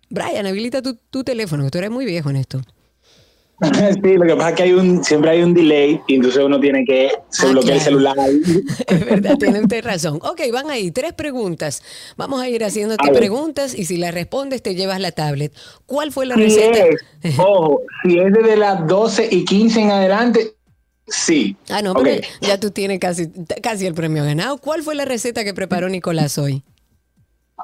Brian, 0.09 0.45
habilita 0.45 0.81
tu, 0.81 0.95
tu 1.09 1.23
teléfono, 1.23 1.63
que 1.63 1.71
tú 1.71 1.77
eres 1.79 1.89
muy 1.89 2.05
viejo 2.05 2.29
en 2.29 2.35
esto. 2.35 2.61
Sí, 4.03 4.13
lo 4.17 4.25
que 4.25 4.35
pasa 4.35 4.49
es 4.49 4.55
que 4.55 4.63
hay 4.63 4.71
un, 4.73 5.03
siempre 5.03 5.31
hay 5.31 5.43
un 5.43 5.53
delay 5.53 6.01
y 6.07 6.15
entonces 6.15 6.43
uno 6.43 6.59
tiene 6.59 6.83
que 6.83 7.11
se 7.29 7.47
bloquea 7.47 7.75
el 7.75 7.81
celular. 7.81 8.15
Es 8.87 9.05
verdad, 9.05 9.37
tienen 9.39 9.63
usted 9.63 9.83
razón. 9.83 10.15
Ok, 10.23 10.41
van 10.51 10.69
ahí, 10.69 10.91
tres 10.91 11.13
preguntas. 11.13 11.83
Vamos 12.17 12.41
a 12.41 12.49
ir 12.49 12.63
haciéndote 12.63 13.07
A 13.09 13.13
preguntas 13.13 13.77
y 13.77 13.85
si 13.85 13.97
las 13.97 14.13
respondes 14.13 14.61
te 14.63 14.73
llevas 14.75 14.99
la 14.99 15.11
tablet. 15.11 15.53
¿Cuál 15.85 16.11
fue 16.11 16.25
la 16.25 16.35
Si 16.35 16.41
receta? 16.41 16.85
es, 17.21 17.37
ojo, 17.39 17.81
si 18.03 18.17
es 18.17 18.33
desde 18.33 18.57
las 18.57 18.87
12 18.87 19.27
y 19.31 19.45
15 19.45 19.79
en 19.81 19.91
adelante, 19.91 20.53
sí. 21.07 21.55
Ah, 21.69 21.81
no, 21.81 21.91
Ok. 21.91 22.03
pero 22.03 22.27
ya 22.41 22.59
tú 22.59 22.71
tienes 22.71 22.99
casi, 22.99 23.29
casi 23.61 23.85
el 23.85 23.93
premio 23.93 24.23
ganado. 24.23 24.57
¿Cuál 24.57 24.81
fue 24.81 24.95
la 24.95 25.05
receta 25.05 25.43
que 25.43 25.53
preparó 25.53 25.87
Nicolás 25.87 26.37
hoy? 26.37 26.63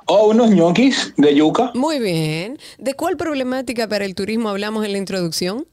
O 0.06 0.28
unos 0.30 0.52
ñoquis 0.52 1.14
de 1.18 1.34
yuca. 1.36 1.72
Muy 1.74 2.00
bien. 2.00 2.60
¿De 2.78 2.94
cuál 2.94 3.18
problemática 3.18 3.88
para 3.88 4.06
el 4.06 4.14
turismo 4.16 4.50
hablamos 4.50 4.86
en 4.86 4.92
la 4.92 5.00
introducción? 5.00 5.66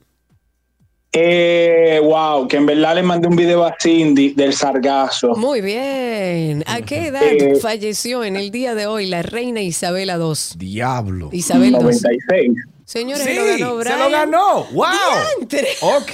Eh, 1.17 2.01
wow, 2.03 2.49
que 2.49 2.57
en 2.57 2.67
verdad 2.67 2.97
le 2.97 3.03
mandé 3.05 3.29
un 3.29 3.37
video 3.37 3.65
a 3.65 3.77
Cindy 3.81 4.31
del 4.35 4.53
sargazo. 4.53 5.29
Muy 5.37 5.61
bien. 5.61 6.65
¿A 6.67 6.81
qué 6.83 7.07
edad 7.07 7.23
Eh, 7.23 7.55
falleció 7.63 8.25
en 8.25 8.35
el 8.35 8.51
día 8.51 8.75
de 8.75 8.87
hoy 8.87 9.07
la 9.07 9.23
reina 9.23 9.61
Isabela 9.63 10.17
II? 10.17 10.33
Diablo. 10.59 11.29
Isabel 11.33 11.71
II. 11.71 11.81
96. 11.83 12.53
Señores, 12.85 13.25
Sí, 13.25 13.33
se 13.33 13.59
lo 13.61 13.77
ganó 13.77 13.83
se 13.83 13.89
Brian. 13.95 14.01
lo 14.01 14.11
ganó. 14.11 14.65
¡Wow! 14.73 14.87
¡Diantre! 15.39 15.69
Ok. 15.81 16.11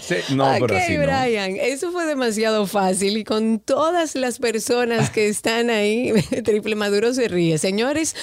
Sí, 0.00 0.16
no, 0.34 0.50
ok, 0.50 0.56
pero 0.66 0.76
así 0.76 0.96
no. 0.96 1.02
Brian, 1.04 1.56
eso 1.60 1.92
fue 1.92 2.06
demasiado 2.06 2.66
fácil 2.66 3.16
y 3.16 3.24
con 3.24 3.60
todas 3.60 4.16
las 4.16 4.38
personas 4.40 5.10
que 5.10 5.28
están 5.28 5.70
ahí, 5.70 6.12
Triple 6.44 6.74
Maduro 6.74 7.14
se 7.14 7.28
ríe. 7.28 7.56
Señores, 7.58 8.16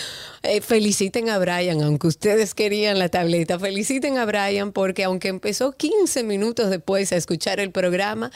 eh, 0.43 0.61
feliciten 0.61 1.29
a 1.29 1.37
Brian, 1.37 1.81
aunque 1.81 2.07
ustedes 2.07 2.53
querían 2.53 2.99
la 2.99 3.09
tableta, 3.09 3.59
feliciten 3.59 4.17
a 4.17 4.25
Brian 4.25 4.71
porque 4.71 5.03
aunque 5.03 5.27
empezó 5.27 5.71
15 5.73 6.23
minutos 6.23 6.69
después 6.69 7.11
a 7.11 7.17
escuchar 7.17 7.59
el 7.59 7.71
programa, 7.71 8.31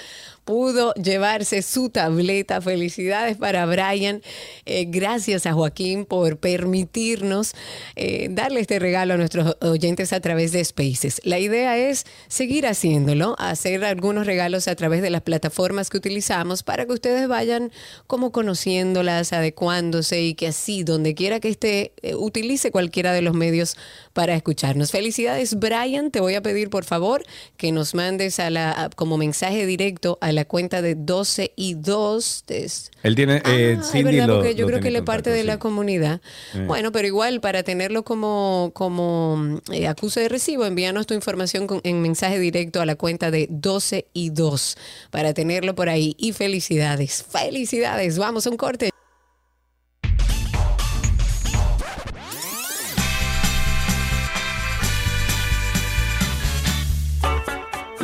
pudo 0.45 0.93
llevarse 0.95 1.61
su 1.61 1.89
tableta. 1.89 2.61
Felicidades 2.61 3.37
para 3.37 3.65
Brian. 3.65 4.21
Eh, 4.65 4.85
gracias 4.87 5.45
a 5.45 5.53
Joaquín 5.53 6.05
por 6.05 6.37
permitirnos 6.37 7.53
eh, 7.95 8.27
darle 8.31 8.59
este 8.59 8.79
regalo 8.79 9.13
a 9.13 9.17
nuestros 9.17 9.57
oyentes 9.61 10.13
a 10.13 10.19
través 10.19 10.51
de 10.51 10.63
Spaces. 10.63 11.21
La 11.23 11.39
idea 11.39 11.77
es 11.77 12.05
seguir 12.27 12.67
haciéndolo, 12.67 13.35
hacer 13.39 13.83
algunos 13.85 14.25
regalos 14.25 14.67
a 14.67 14.75
través 14.75 15.01
de 15.01 15.09
las 15.09 15.21
plataformas 15.21 15.89
que 15.89 15.97
utilizamos 15.97 16.63
para 16.63 16.85
que 16.85 16.93
ustedes 16.93 17.27
vayan 17.27 17.71
como 18.07 18.31
conociéndolas, 18.31 19.33
adecuándose 19.33 20.21
y 20.21 20.33
que 20.35 20.47
así, 20.47 20.83
donde 20.83 21.15
quiera 21.15 21.39
que 21.39 21.49
esté, 21.49 21.93
eh, 22.03 22.15
utilice 22.15 22.69
cualquiera 22.71 23.11
de 23.13 23.21
los 23.21 23.33
medios 23.33 23.75
para 24.13 24.35
escucharnos. 24.35 24.91
Felicidades, 24.91 25.55
Brian. 25.57 26.11
Te 26.11 26.19
voy 26.19 26.35
a 26.35 26.41
pedir, 26.41 26.69
por 26.69 26.85
favor, 26.85 27.23
que 27.57 27.71
nos 27.71 27.95
mandes 27.95 28.39
a 28.39 28.49
la, 28.49 28.71
a- 28.71 28.89
como 28.89 29.17
mensaje 29.17 29.65
directo 29.65 30.17
a 30.21 30.31
la 30.31 30.45
cuenta 30.45 30.81
de 30.81 30.95
12 30.95 31.51
y 31.55 31.73
2. 31.73 32.43
Es- 32.49 32.91
Él 33.01 33.15
tiene, 33.15 33.37
eh, 33.45 33.77
Ah, 33.79 33.81
es 33.93 34.03
verdad, 34.03 34.27
lo- 34.27 34.35
porque 34.35 34.55
yo 34.55 34.67
creo 34.67 34.79
que 34.79 34.89
él 34.89 34.95
es 34.97 35.01
parte 35.03 35.29
de 35.31 35.43
la 35.43 35.57
comunidad. 35.59 36.21
Eh. 36.53 36.63
Bueno, 36.67 36.91
pero 36.91 37.07
igual 37.07 37.41
para 37.41 37.63
tenerlo 37.63 38.03
como, 38.03 38.71
como 38.75 39.59
eh, 39.71 39.87
acuse 39.87 40.19
de 40.19 40.29
recibo, 40.29 40.65
envíanos 40.65 41.07
tu 41.07 41.13
información 41.13 41.65
con- 41.67 41.81
en 41.83 42.01
mensaje 42.01 42.37
directo 42.39 42.81
a 42.81 42.85
la 42.85 42.95
cuenta 42.95 43.31
de 43.31 43.47
12 43.49 44.05
y 44.13 44.29
2 44.29 44.77
para 45.09 45.33
tenerlo 45.33 45.73
por 45.75 45.89
ahí. 45.89 46.15
Y 46.17 46.33
felicidades, 46.33 47.23
felicidades. 47.27 48.17
Vamos 48.17 48.45
a 48.45 48.49
un 48.49 48.57
corte. 48.57 48.89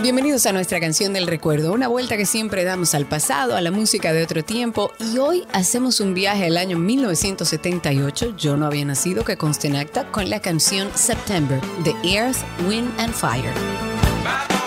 Bienvenidos 0.01 0.45
a 0.45 0.53
nuestra 0.53 0.79
canción 0.79 1.11
del 1.11 1.27
recuerdo, 1.27 1.73
una 1.73 1.89
vuelta 1.89 2.15
que 2.15 2.25
siempre 2.25 2.63
damos 2.63 2.95
al 2.95 3.05
pasado, 3.05 3.57
a 3.57 3.61
la 3.61 3.69
música 3.69 4.13
de 4.13 4.23
otro 4.23 4.45
tiempo 4.45 4.93
y 4.97 5.17
hoy 5.17 5.45
hacemos 5.51 5.99
un 5.99 6.13
viaje 6.13 6.45
al 6.45 6.55
año 6.55 6.77
1978, 6.77 8.37
yo 8.37 8.55
no 8.55 8.65
había 8.65 8.85
nacido, 8.85 9.25
que 9.25 9.35
consta 9.35 9.67
en 9.67 9.75
acta, 9.75 10.09
con 10.09 10.29
la 10.29 10.39
canción 10.39 10.89
September 10.95 11.59
de 11.83 11.93
Earth, 12.09 12.37
Wind 12.65 12.89
and 12.97 13.13
Fire. 13.13 14.58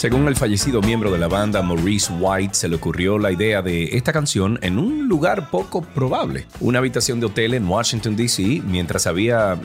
Según 0.00 0.26
el 0.28 0.34
fallecido 0.34 0.80
miembro 0.80 1.12
de 1.12 1.18
la 1.18 1.28
banda 1.28 1.60
Maurice 1.60 2.10
White, 2.18 2.54
se 2.54 2.68
le 2.70 2.76
ocurrió 2.76 3.18
la 3.18 3.32
idea 3.32 3.60
de 3.60 3.98
esta 3.98 4.14
canción 4.14 4.58
en 4.62 4.78
un 4.78 5.08
lugar 5.08 5.50
poco 5.50 5.82
probable, 5.82 6.46
una 6.60 6.78
habitación 6.78 7.20
de 7.20 7.26
hotel 7.26 7.52
en 7.52 7.68
Washington, 7.68 8.16
D.C., 8.16 8.62
mientras 8.64 9.06
había 9.06 9.58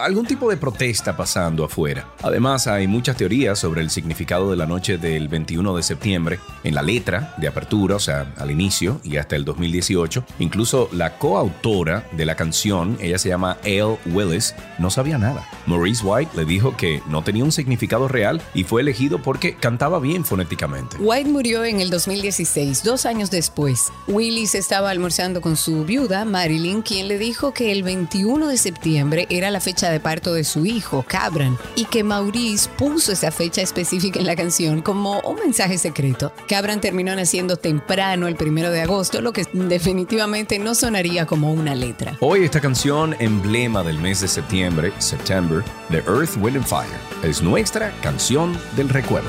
algún 0.00 0.24
tipo 0.24 0.48
de 0.48 0.56
protesta 0.56 1.14
pasando 1.14 1.62
afuera. 1.62 2.08
Además, 2.22 2.68
hay 2.68 2.86
muchas 2.86 3.18
teorías 3.18 3.58
sobre 3.58 3.82
el 3.82 3.90
significado 3.90 4.50
de 4.50 4.56
la 4.56 4.64
noche 4.64 4.96
del 4.96 5.28
21 5.28 5.76
de 5.76 5.82
septiembre 5.82 6.40
en 6.64 6.74
la 6.74 6.80
letra 6.80 7.34
de 7.36 7.48
apertura, 7.48 7.96
o 7.96 8.00
sea, 8.00 8.32
al 8.38 8.50
inicio 8.50 8.98
y 9.04 9.18
hasta 9.18 9.36
el 9.36 9.44
2018. 9.44 10.24
Incluso 10.38 10.88
la 10.92 11.18
coautora 11.18 12.08
de 12.12 12.24
la 12.24 12.34
canción, 12.34 12.96
ella 12.98 13.18
se 13.18 13.28
llama 13.28 13.58
Elle 13.62 13.98
Willis, 14.06 14.54
no 14.78 14.88
sabía 14.88 15.18
nada. 15.18 15.46
Maurice 15.66 16.02
White 16.02 16.32
le 16.34 16.46
dijo 16.46 16.78
que 16.78 17.02
no 17.10 17.22
tenía 17.22 17.44
un 17.44 17.52
significado 17.52 18.08
real 18.08 18.40
y 18.54 18.64
fue 18.64 18.80
elegido 18.80 19.20
porque 19.20 19.54
cantaba 19.54 19.81
cantaba 19.82 19.98
bien 19.98 20.24
fonéticamente. 20.24 20.96
White 21.00 21.28
murió 21.28 21.64
en 21.64 21.80
el 21.80 21.90
2016, 21.90 22.84
dos 22.84 23.04
años 23.04 23.32
después. 23.32 23.90
Willis 24.06 24.54
estaba 24.54 24.90
almorzando 24.90 25.40
con 25.40 25.56
su 25.56 25.84
viuda, 25.84 26.24
Marilyn, 26.24 26.82
quien 26.82 27.08
le 27.08 27.18
dijo 27.18 27.52
que 27.52 27.72
el 27.72 27.82
21 27.82 28.46
de 28.46 28.58
septiembre 28.58 29.26
era 29.28 29.50
la 29.50 29.60
fecha 29.60 29.90
de 29.90 29.98
parto 29.98 30.34
de 30.34 30.44
su 30.44 30.66
hijo, 30.66 31.04
Cabran, 31.08 31.58
y 31.74 31.86
que 31.86 32.04
Maurice 32.04 32.70
puso 32.78 33.10
esa 33.10 33.32
fecha 33.32 33.60
específica 33.60 34.20
en 34.20 34.26
la 34.26 34.36
canción 34.36 34.82
como 34.82 35.18
un 35.22 35.40
mensaje 35.40 35.76
secreto. 35.78 36.32
Cabran 36.46 36.80
terminó 36.80 37.16
naciendo 37.16 37.56
temprano, 37.56 38.28
el 38.28 38.36
primero 38.36 38.70
de 38.70 38.82
agosto, 38.82 39.20
lo 39.20 39.32
que 39.32 39.48
definitivamente 39.52 40.60
no 40.60 40.76
sonaría 40.76 41.26
como 41.26 41.52
una 41.52 41.74
letra. 41.74 42.16
Hoy 42.20 42.44
esta 42.44 42.60
canción, 42.60 43.16
emblema 43.18 43.82
del 43.82 43.98
mes 43.98 44.20
de 44.20 44.28
septiembre, 44.28 44.92
September, 44.98 45.64
de 45.88 45.98
Earth, 45.98 46.36
Wind 46.40 46.58
and 46.58 46.66
Fire, 46.66 47.00
es 47.24 47.42
nuestra 47.42 47.92
canción 48.00 48.56
del 48.76 48.88
recuerdo. 48.88 49.28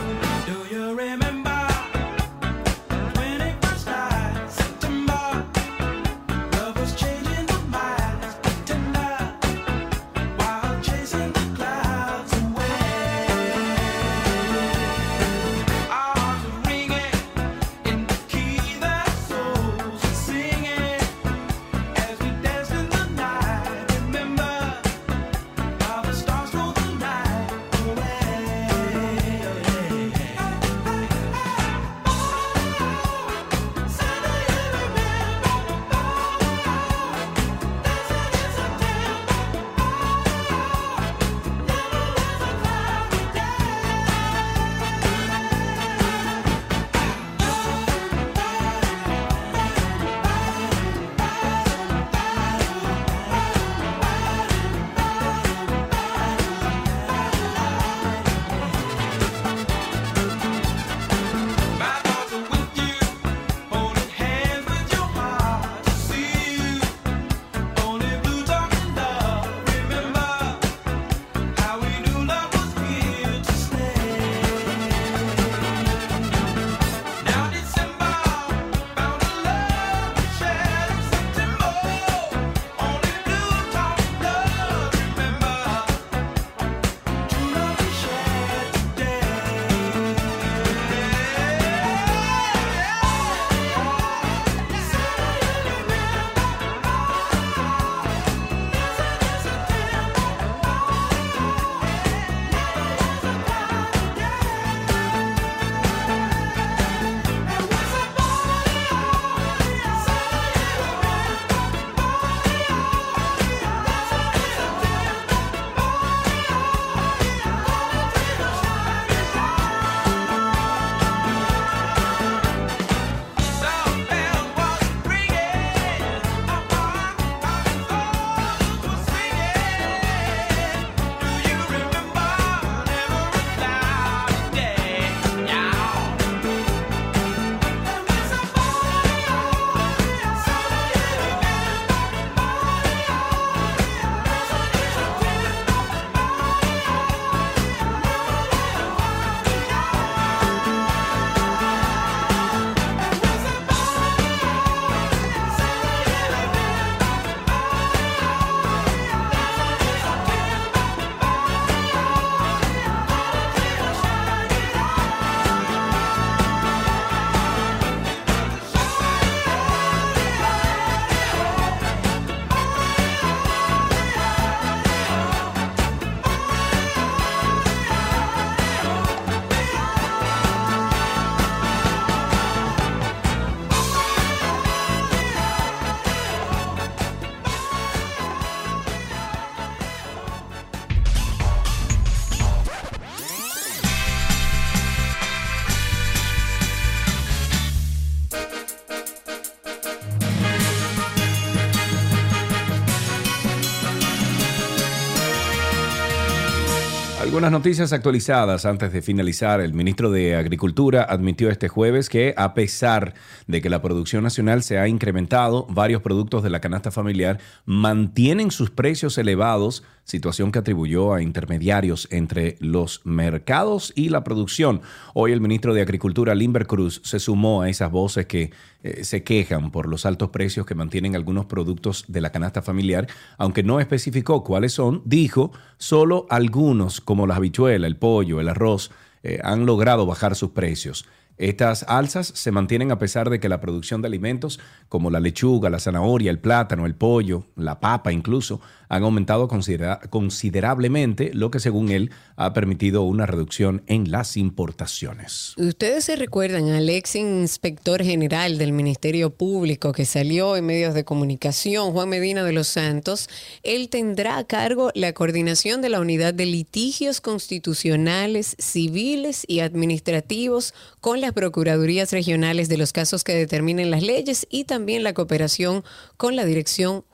Algunas 207.34 207.52
noticias 207.52 207.92
actualizadas 207.94 208.64
antes 208.64 208.94
de 208.94 209.02
finalizar. 209.02 209.60
El 209.60 209.74
ministro 209.74 210.12
de 210.12 210.36
Agricultura 210.36 211.02
admitió 211.02 211.50
este 211.50 211.68
jueves 211.68 212.08
que 212.08 212.36
a 212.38 212.54
pesar 212.54 213.16
de 213.48 213.60
que 213.60 213.72
la 213.72 213.82
producción 213.82 214.24
nacional 214.24 214.62
se 214.62 214.78
ha 214.78 214.88
incrementado, 214.88 215.66
varios 215.68 216.04
productos 216.04 216.44
de 216.44 216.52
la 216.52 216.62
canasta 216.62 216.92
familiar 216.92 217.40
mantienen 217.66 218.52
sus 218.52 218.70
precios 218.70 219.18
elevados, 219.18 219.82
situación 220.04 220.52
que 220.52 220.60
atribuyó 220.60 221.12
a 221.12 221.24
intermediarios 221.24 222.08
entre 222.12 222.56
los 222.60 223.02
mercados 223.04 223.94
y 223.96 224.10
la 224.10 224.24
producción. 224.24 224.82
Hoy 225.16 225.32
el 225.32 225.42
ministro 225.42 225.74
de 225.74 225.82
Agricultura, 225.82 226.36
Limber 226.36 226.68
Cruz, 226.68 227.02
se 227.04 227.18
sumó 227.18 227.64
a 227.64 227.70
esas 227.70 227.90
voces 227.90 228.28
que 228.28 228.52
eh, 228.84 229.06
se 229.06 229.24
quejan 229.24 229.72
por 229.72 229.88
los 229.88 230.06
altos 230.06 230.30
precios 230.30 230.66
que 230.66 230.76
mantienen 230.76 231.16
algunos 231.16 231.46
productos 231.46 232.06
de 232.10 232.20
la 232.22 232.32
canasta 232.32 232.62
familiar, 232.62 233.08
aunque 233.38 233.64
no 233.64 233.80
especificó 233.80 234.44
cuáles 234.44 234.74
son, 234.74 235.02
dijo, 235.06 235.52
solo 235.78 236.28
algunos 236.30 237.00
como 237.00 237.26
las 237.26 237.38
habichuelas, 237.38 237.88
el 237.88 237.96
pollo, 237.96 238.42
el 238.42 238.50
arroz, 238.50 238.92
eh, 239.24 239.40
han 239.42 239.66
logrado 239.66 240.06
bajar 240.06 240.36
sus 240.36 240.52
precios. 240.52 241.06
Estas 241.38 241.84
alzas 241.88 242.28
se 242.28 242.52
mantienen 242.52 242.92
a 242.92 243.00
pesar 243.00 243.30
de 243.30 243.40
que 243.40 243.50
la 243.50 243.60
producción 243.60 244.02
de 244.02 244.08
alimentos 244.08 244.60
como 244.88 245.10
la 245.10 245.20
lechuga, 245.20 245.70
la 245.70 245.80
zanahoria, 245.80 246.30
el 246.30 246.40
plátano, 246.40 246.86
el 246.86 246.94
pollo, 246.94 247.48
la 247.56 247.80
papa 247.80 248.12
incluso, 248.12 248.62
han 248.96 249.04
aumentado 249.04 249.48
considera- 249.48 250.00
considerablemente, 250.10 251.32
lo 251.34 251.50
que 251.52 251.60
según 251.60 251.90
él 251.90 252.12
ha 252.36 252.54
permitido 252.54 253.04
una 253.04 253.26
reducción 253.26 253.82
en 253.88 254.12
las 254.12 254.38
importaciones. 254.38 255.54
Ustedes 255.58 256.06
se 256.06 256.16
recuerdan 256.16 256.70
al 256.70 256.90
ex 256.90 257.16
inspector 257.16 258.04
general 258.04 258.58
del 258.58 258.72
Ministerio 258.72 259.32
Público 259.32 259.92
que 259.94 260.06
salió 260.06 260.56
en 260.58 260.66
medios 260.66 260.94
de 260.94 261.04
comunicación, 261.04 261.92
Juan 261.92 262.10
Medina 262.10 262.44
de 262.44 262.54
los 262.54 262.68
Santos. 262.68 263.30
Él 263.64 263.90
tendrá 263.90 264.38
a 264.38 264.44
cargo 264.46 264.92
la 264.94 265.14
coordinación 265.14 265.82
de 265.82 265.90
la 265.90 266.00
unidad 266.00 266.34
de 266.34 266.46
litigios 266.46 267.22
constitucionales, 267.22 268.56
civiles 268.60 269.44
y 269.48 269.60
administrativos 269.62 270.74
con 271.02 271.22
las 271.22 271.34
procuradurías 271.34 272.12
regionales 272.12 272.70
de 272.70 272.78
los 272.78 272.94
casos 272.94 273.24
que 273.24 273.34
determinen 273.36 273.90
las 273.92 274.04
leyes 274.04 274.46
y 274.50 274.66
también 274.66 275.04
la 275.04 275.14
cooperación 275.14 275.84
con 276.18 276.36
la 276.36 276.46
dirección 276.46 277.06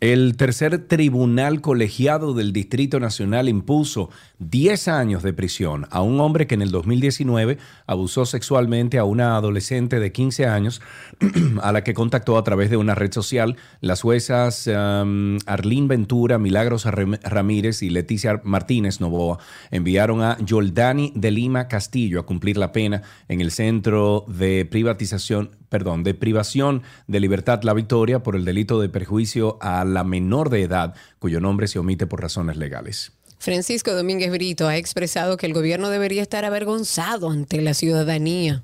El 0.00 0.36
tercer 0.36 0.86
tribunal 0.86 1.60
colegiado 1.60 2.34
del 2.34 2.52
Distrito 2.52 3.00
Nacional 3.00 3.48
impuso 3.48 4.10
10 4.38 4.88
años 4.88 5.22
de 5.22 5.32
prisión 5.32 5.86
a 5.90 6.02
un 6.02 6.20
hombre 6.20 6.46
que 6.46 6.54
en 6.54 6.62
el 6.62 6.70
2019 6.70 7.58
abusó 7.86 8.26
sexualmente 8.26 8.98
a 8.98 9.04
una 9.04 9.36
adolescente 9.36 10.00
de 10.00 10.12
15 10.12 10.46
años 10.46 10.82
a 11.62 11.72
la 11.72 11.84
que 11.84 11.94
contactó 11.94 12.36
a 12.36 12.44
través 12.44 12.70
de 12.70 12.76
una 12.76 12.94
red 12.94 13.12
social. 13.12 13.56
Las 13.80 14.02
juezas 14.02 14.66
um, 14.66 15.38
Arlín 15.46 15.88
Ventura, 15.88 16.38
Milagros 16.38 16.84
Ram- 16.86 17.18
Ramírez 17.22 17.82
y 17.82 17.90
Leticia 17.90 18.40
Martínez 18.44 19.00
Novoa 19.00 19.38
enviaron 19.70 20.22
a 20.22 20.36
Yoldani 20.44 21.12
de 21.14 21.30
Lima 21.30 21.68
Castillo 21.68 22.20
a 22.20 22.26
cumplir 22.26 22.56
la 22.56 22.72
pena 22.72 23.02
en 23.28 23.40
el 23.40 23.50
centro 23.50 24.24
de 24.28 24.64
privatización, 24.64 25.50
perdón, 25.74 26.04
de 26.04 26.14
privación 26.14 26.84
de 27.08 27.18
libertad 27.18 27.64
La 27.64 27.74
Victoria 27.74 28.22
por 28.22 28.36
el 28.36 28.44
delito 28.44 28.80
de 28.80 28.88
perjuicio 28.88 29.58
a 29.60 29.84
la 29.84 30.04
menor 30.04 30.48
de 30.48 30.62
edad 30.62 30.94
cuyo 31.18 31.40
nombre 31.40 31.66
se 31.66 31.80
omite 31.80 32.06
por 32.06 32.22
razones 32.22 32.56
legales. 32.56 33.10
Francisco 33.40 33.92
Domínguez 33.92 34.30
Brito 34.30 34.68
ha 34.68 34.76
expresado 34.76 35.36
que 35.36 35.46
el 35.46 35.52
gobierno 35.52 35.90
debería 35.90 36.22
estar 36.22 36.44
avergonzado 36.44 37.28
ante 37.28 37.60
la 37.60 37.74
ciudadanía. 37.74 38.62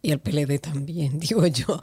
Y 0.00 0.12
el 0.12 0.20
PLD 0.20 0.60
también, 0.60 1.18
digo 1.18 1.44
yo. 1.48 1.82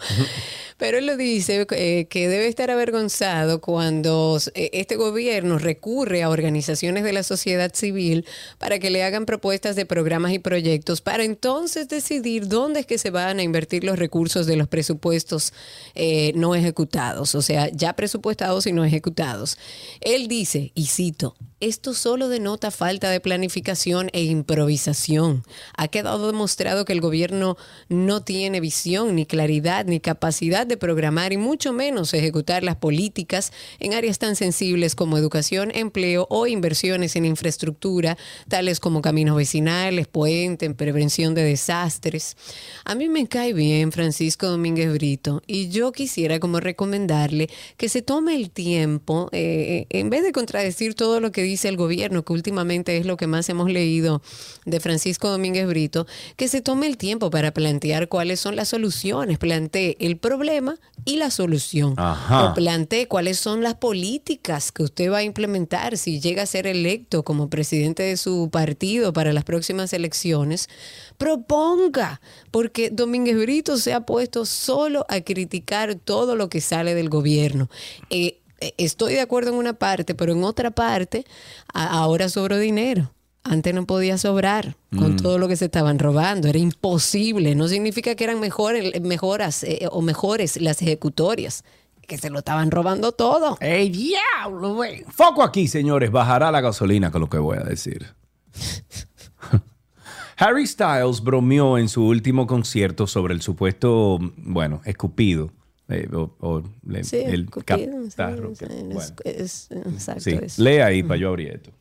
Pero 0.81 0.97
él 0.97 1.05
lo 1.05 1.15
dice 1.15 1.67
eh, 1.69 2.07
que 2.09 2.27
debe 2.27 2.47
estar 2.47 2.71
avergonzado 2.71 3.61
cuando 3.61 4.39
eh, 4.55 4.71
este 4.73 4.95
gobierno 4.95 5.59
recurre 5.59 6.23
a 6.23 6.29
organizaciones 6.31 7.03
de 7.03 7.13
la 7.13 7.21
sociedad 7.21 7.71
civil 7.75 8.25
para 8.57 8.79
que 8.79 8.89
le 8.89 9.03
hagan 9.03 9.27
propuestas 9.27 9.75
de 9.75 9.85
programas 9.85 10.33
y 10.33 10.39
proyectos 10.39 11.01
para 11.01 11.23
entonces 11.23 11.87
decidir 11.87 12.47
dónde 12.47 12.79
es 12.79 12.87
que 12.87 12.97
se 12.97 13.11
van 13.11 13.37
a 13.37 13.43
invertir 13.43 13.83
los 13.83 13.99
recursos 13.99 14.47
de 14.47 14.55
los 14.55 14.67
presupuestos 14.67 15.53
eh, 15.93 16.31
no 16.33 16.55
ejecutados, 16.55 17.35
o 17.35 17.43
sea, 17.43 17.69
ya 17.69 17.93
presupuestados 17.93 18.65
y 18.65 18.73
no 18.73 18.83
ejecutados. 18.83 19.59
Él 19.99 20.27
dice, 20.27 20.71
y 20.73 20.87
cito, 20.87 21.35
esto 21.59 21.93
solo 21.93 22.27
denota 22.27 22.71
falta 22.71 23.11
de 23.11 23.19
planificación 23.19 24.09
e 24.13 24.23
improvisación. 24.23 25.43
Ha 25.77 25.89
quedado 25.89 26.25
demostrado 26.25 26.85
que 26.85 26.93
el 26.93 27.01
gobierno 27.01 27.55
no 27.87 28.23
tiene 28.23 28.59
visión, 28.59 29.13
ni 29.13 29.27
claridad, 29.27 29.85
ni 29.85 29.99
capacidad 29.99 30.65
de 30.71 30.77
programar 30.77 31.33
y 31.33 31.37
mucho 31.37 31.73
menos 31.73 32.13
ejecutar 32.13 32.63
las 32.63 32.77
políticas 32.77 33.51
en 33.79 33.93
áreas 33.93 34.19
tan 34.19 34.37
sensibles 34.37 34.95
como 34.95 35.17
educación, 35.17 35.69
empleo 35.75 36.27
o 36.29 36.47
inversiones 36.47 37.17
en 37.17 37.25
infraestructura, 37.25 38.17
tales 38.47 38.79
como 38.79 39.01
caminos 39.01 39.35
vecinales, 39.35 40.07
puentes, 40.07 40.65
en 40.65 40.75
prevención 40.75 41.35
de 41.35 41.43
desastres. 41.43 42.37
A 42.85 42.95
mí 42.95 43.09
me 43.09 43.27
cae 43.27 43.51
bien 43.51 43.91
Francisco 43.91 44.47
Domínguez 44.47 44.93
Brito 44.93 45.41
y 45.45 45.67
yo 45.67 45.91
quisiera 45.91 46.39
como 46.39 46.61
recomendarle 46.61 47.49
que 47.75 47.89
se 47.89 48.01
tome 48.01 48.35
el 48.35 48.49
tiempo, 48.49 49.27
eh, 49.33 49.87
en 49.89 50.09
vez 50.09 50.23
de 50.23 50.31
contradecir 50.31 50.93
todo 50.93 51.19
lo 51.19 51.33
que 51.33 51.43
dice 51.43 51.67
el 51.67 51.75
gobierno, 51.75 52.23
que 52.23 52.31
últimamente 52.31 52.95
es 52.95 53.05
lo 53.05 53.17
que 53.17 53.27
más 53.27 53.49
hemos 53.49 53.69
leído 53.69 54.21
de 54.65 54.79
Francisco 54.79 55.29
Domínguez 55.29 55.67
Brito, 55.67 56.07
que 56.37 56.47
se 56.47 56.61
tome 56.61 56.87
el 56.87 56.95
tiempo 56.95 57.29
para 57.29 57.51
plantear 57.53 58.07
cuáles 58.07 58.39
son 58.39 58.55
las 58.55 58.69
soluciones, 58.69 59.37
plantee 59.37 59.97
el 59.99 60.15
problema 60.15 60.60
y 61.05 61.17
la 61.17 61.31
solución. 61.31 61.95
Ajá. 61.97 62.45
O 62.45 62.53
plantee 62.53 63.07
cuáles 63.07 63.39
son 63.39 63.61
las 63.63 63.75
políticas 63.75 64.71
que 64.71 64.83
usted 64.83 65.11
va 65.11 65.17
a 65.17 65.23
implementar 65.23 65.97
si 65.97 66.19
llega 66.19 66.43
a 66.43 66.45
ser 66.45 66.67
electo 66.67 67.23
como 67.23 67.49
presidente 67.49 68.03
de 68.03 68.17
su 68.17 68.49
partido 68.51 69.13
para 69.13 69.33
las 69.33 69.43
próximas 69.43 69.93
elecciones. 69.93 70.69
Proponga, 71.17 72.21
porque 72.51 72.89
Domínguez 72.89 73.37
Brito 73.37 73.77
se 73.77 73.93
ha 73.93 74.01
puesto 74.01 74.45
solo 74.45 75.05
a 75.09 75.21
criticar 75.21 75.95
todo 75.95 76.35
lo 76.35 76.49
que 76.49 76.61
sale 76.61 76.95
del 76.95 77.09
gobierno. 77.09 77.69
Eh, 78.09 78.41
eh, 78.59 78.73
estoy 78.77 79.13
de 79.13 79.21
acuerdo 79.21 79.51
en 79.51 79.57
una 79.57 79.73
parte, 79.73 80.15
pero 80.15 80.31
en 80.31 80.43
otra 80.43 80.71
parte 80.71 81.25
ahora 81.73 82.29
sobró 82.29 82.57
dinero. 82.57 83.11
Antes 83.43 83.73
no 83.73 83.85
podía 83.85 84.17
sobrar 84.19 84.75
con 84.95 85.13
Mm. 85.13 85.17
todo 85.17 85.37
lo 85.39 85.47
que 85.47 85.55
se 85.55 85.65
estaban 85.65 85.97
robando. 85.99 86.47
Era 86.47 86.59
imposible. 86.59 87.55
No 87.55 87.67
significa 87.67 88.13
que 88.15 88.23
eran 88.23 88.39
mejores, 88.39 89.01
mejoras 89.01 89.63
eh, 89.63 89.87
o 89.91 90.01
mejores 90.01 90.61
las 90.61 90.81
ejecutorias, 90.81 91.63
que 92.07 92.17
se 92.19 92.29
lo 92.29 92.39
estaban 92.39 92.69
robando 92.71 93.11
todo. 93.13 93.57
¡Ey, 93.59 93.89
diablo, 93.89 94.75
güey! 94.75 95.03
Foco 95.09 95.41
aquí, 95.43 95.67
señores. 95.67 96.11
Bajará 96.11 96.51
la 96.51 96.61
gasolina 96.61 97.09
con 97.11 97.21
lo 97.21 97.29
que 97.29 97.37
voy 97.39 97.57
a 97.57 97.63
decir. 97.63 98.05
Harry 100.37 100.65
Styles 100.65 101.21
bromeó 101.21 101.77
en 101.77 101.87
su 101.87 102.03
último 102.05 102.47
concierto 102.47 103.05
sobre 103.07 103.33
el 103.33 103.41
supuesto, 103.41 104.17
bueno, 104.37 104.81
escupido. 104.85 105.51
Eh, 105.91 106.07
o, 106.13 106.31
o 106.39 106.63
le- 106.87 107.03
Sí, 107.03 107.17
el 107.17 107.49
catarro. 107.49 108.53
sí, 108.55 108.65
es- 108.95 109.13
es- 109.25 109.69
exacto 109.71 110.21
Sí, 110.23 110.37
eso. 110.41 110.63
lee 110.63 110.77
ahí 110.79 111.03
para 111.03 111.19
yo 111.19 111.29
abrir 111.29 111.49
esto. 111.49 111.71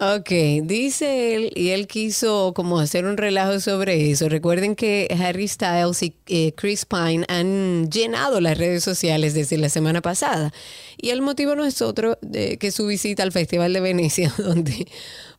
Ok, 0.00 0.30
dice 0.64 1.34
él, 1.34 1.52
y 1.56 1.70
él 1.70 1.86
quiso 1.88 2.52
como 2.54 2.78
hacer 2.78 3.04
un 3.06 3.16
relajo 3.16 3.58
sobre 3.60 4.10
eso. 4.10 4.28
Recuerden 4.28 4.76
que 4.76 5.08
Harry 5.20 5.48
Styles 5.48 6.02
y 6.02 6.14
eh, 6.28 6.52
Chris 6.56 6.86
Pine 6.86 7.24
han 7.28 7.90
llenado 7.90 8.40
las 8.40 8.56
redes 8.56 8.84
sociales 8.84 9.34
desde 9.34 9.58
la 9.58 9.68
semana 9.68 10.00
pasada. 10.00 10.52
Y 10.96 11.10
el 11.10 11.22
motivo 11.22 11.56
no 11.56 11.64
es 11.64 11.82
otro 11.82 12.18
de 12.22 12.56
que 12.58 12.70
su 12.70 12.86
visita 12.86 13.22
al 13.24 13.32
Festival 13.32 13.72
de 13.72 13.80
Venecia, 13.80 14.32
donde 14.38 14.86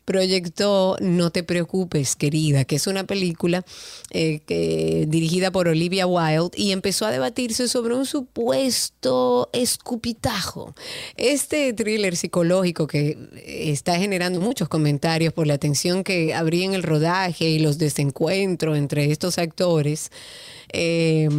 proyectó 0.05 0.97
No 0.99 1.30
te 1.31 1.43
preocupes, 1.43 2.15
querida, 2.15 2.65
que 2.65 2.75
es 2.75 2.88
una 2.88 3.05
película 3.05 3.63
eh, 4.11 4.41
que, 4.45 5.05
dirigida 5.07 5.51
por 5.51 5.67
Olivia 5.67 6.05
Wilde 6.07 6.51
y 6.55 6.71
empezó 6.71 7.05
a 7.05 7.11
debatirse 7.11 7.67
sobre 7.67 7.95
un 7.95 8.05
supuesto 8.05 9.49
escupitajo. 9.53 10.75
Este 11.15 11.73
thriller 11.73 12.15
psicológico 12.15 12.88
que 12.88 13.17
está 13.45 13.97
generando 13.97 14.39
muchos 14.39 14.67
comentarios 14.69 15.34
por 15.34 15.47
la 15.47 15.57
tensión 15.57 16.03
que 16.03 16.34
habría 16.34 16.65
en 16.65 16.73
el 16.73 16.84
rodaje 16.84 17.49
y 17.49 17.59
los 17.59 17.77
desencuentros 17.77 18.77
entre 18.77 19.11
estos 19.11 19.38
actores. 19.38 20.11
Eh, 20.71 21.30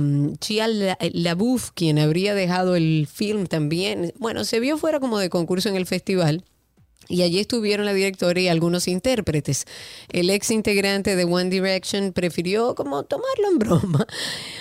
Chia 0.41 0.69
La- 0.69 0.99
LaBeouf, 1.13 1.71
quien 1.75 1.99
habría 1.99 2.35
dejado 2.35 2.77
el 2.77 3.09
film 3.13 3.47
también, 3.47 4.13
bueno, 4.19 4.45
se 4.45 4.61
vio 4.61 4.79
fuera 4.79 5.01
como 5.01 5.19
de 5.19 5.29
concurso 5.29 5.69
en 5.69 5.77
el 5.77 5.87
festival. 5.87 6.45
Y 7.09 7.23
allí 7.23 7.39
estuvieron 7.41 7.87
la 7.87 7.93
directora 7.93 8.41
y 8.41 8.49
algunos 8.49 8.89
intérpretes. 8.89 9.65
El 10.11 10.31
ex 10.31 10.51
integrante 10.51 11.17
de 11.17 11.25
One 11.25 11.51
Direction 11.51 12.13
prefirió 12.13 12.75
como 12.75 13.03
tomarlo 13.03 13.49
en 13.51 13.59
broma. 13.59 14.07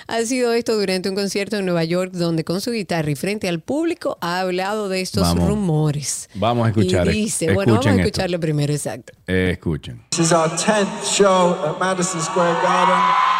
Ha 0.07 0.21
sido 0.25 0.53
esto 0.53 0.77
durante 0.77 1.09
un 1.09 1.15
concierto 1.15 1.57
en 1.57 1.65
Nueva 1.65 1.83
York 1.83 2.11
donde 2.13 2.43
con 2.43 2.61
su 2.61 2.71
guitarra 2.71 3.09
y 3.11 3.15
frente 3.15 3.47
al 3.47 3.59
público 3.61 4.17
ha 4.21 4.39
hablado 4.41 4.89
de 4.89 5.01
estos 5.01 5.23
Vamos. 5.23 5.47
rumores. 5.47 6.29
Vamos 6.35 6.65
a 6.65 6.69
escuchar. 6.69 7.07
Y 7.07 7.11
dice, 7.11 7.53
bueno, 7.53 7.73
vamos 7.73 7.85
a 7.87 7.89
esto. 7.91 8.01
escucharlo 8.01 8.39
primero, 8.39 8.73
exacto. 8.73 9.13
Eh, 9.27 9.51
escuchen. 9.53 10.03
This 10.09 10.19
is 10.27 10.31
our 10.31 10.49
10th 10.49 11.03
show 11.05 11.55
at 11.65 11.79
Madison 11.79 12.21
Square 12.21 12.55
Garden. 12.61 13.32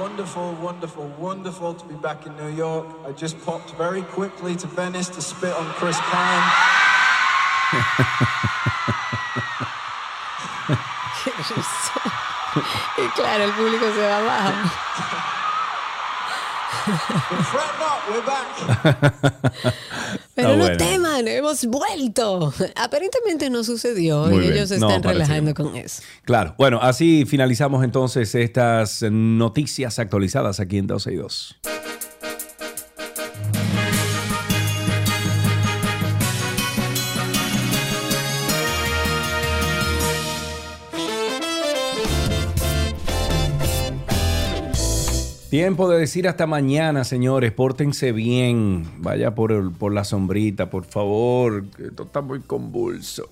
Wonderful, 0.00 0.54
wonderful, 0.54 1.06
wonderful 1.18 1.74
to 1.74 1.84
be 1.84 1.94
back 1.94 2.24
in 2.24 2.34
New 2.38 2.48
York. 2.48 2.86
I 3.06 3.12
just 3.12 3.38
popped 3.44 3.72
very 3.76 4.00
quickly 4.00 4.56
to 4.56 4.66
Venice 4.66 5.10
to 5.10 5.20
spit 5.20 5.54
on 5.54 5.66
Chris 5.74 5.98
Pine. 6.00 6.50
Claro, 13.14 13.44
el 13.44 13.52
público 13.52 13.84
se 13.94 14.00
va 14.00 14.18
abajo. 14.18 15.09
Pero 20.34 20.56
no 20.56 20.64
bueno. 20.64 20.76
teman, 20.76 21.28
hemos 21.28 21.64
vuelto. 21.66 22.52
Aparentemente 22.76 23.50
no 23.50 23.62
sucedió 23.64 24.26
Muy 24.26 24.36
y 24.36 24.40
bien. 24.40 24.52
ellos 24.54 24.68
se 24.70 24.76
están 24.76 25.02
relajando 25.02 25.52
con 25.54 25.76
eso. 25.76 26.02
Claro. 26.24 26.54
Bueno, 26.56 26.78
así 26.80 27.24
finalizamos 27.26 27.84
entonces 27.84 28.34
estas 28.34 29.02
noticias 29.10 29.98
actualizadas 29.98 30.60
aquí 30.60 30.78
en 30.78 30.86
12 30.86 31.12
y 31.12 31.16
2. 31.16 31.60
Tiempo 45.50 45.90
de 45.90 45.98
decir 45.98 46.28
hasta 46.28 46.46
mañana, 46.46 47.02
señores. 47.02 47.50
Pórtense 47.50 48.12
bien. 48.12 48.88
Vaya 48.98 49.34
por, 49.34 49.72
por 49.72 49.92
la 49.92 50.04
sombrita, 50.04 50.70
por 50.70 50.84
favor. 50.84 51.64
Esto 51.84 52.04
está 52.04 52.20
muy 52.20 52.40
convulso. 52.40 53.28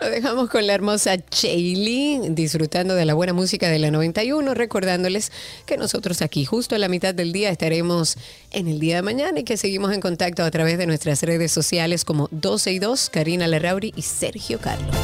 Lo 0.00 0.08
dejamos 0.08 0.48
con 0.48 0.66
la 0.66 0.72
hermosa 0.72 1.18
Chaylee, 1.18 2.30
disfrutando 2.30 2.94
de 2.94 3.04
la 3.04 3.12
buena 3.12 3.34
música 3.34 3.68
de 3.68 3.78
la 3.78 3.90
91, 3.90 4.54
recordándoles 4.54 5.32
que 5.66 5.76
nosotros 5.76 6.22
aquí 6.22 6.46
justo 6.46 6.74
a 6.74 6.78
la 6.78 6.88
mitad 6.88 7.14
del 7.14 7.32
día 7.32 7.50
estaremos 7.50 8.16
en 8.52 8.68
el 8.68 8.78
día 8.78 8.96
de 8.96 9.02
mañana 9.02 9.40
y 9.40 9.44
que 9.44 9.58
seguimos 9.58 9.92
en 9.92 10.00
contacto 10.00 10.44
a 10.44 10.50
través 10.50 10.78
de 10.78 10.86
nuestras 10.86 11.22
redes 11.22 11.52
sociales 11.52 12.06
como 12.06 12.28
12 12.30 12.72
y 12.72 12.78
2, 12.78 13.10
Karina 13.10 13.46
Larrauri 13.48 13.92
y 13.96 14.02
Sergio 14.02 14.60
Carlos. 14.60 14.96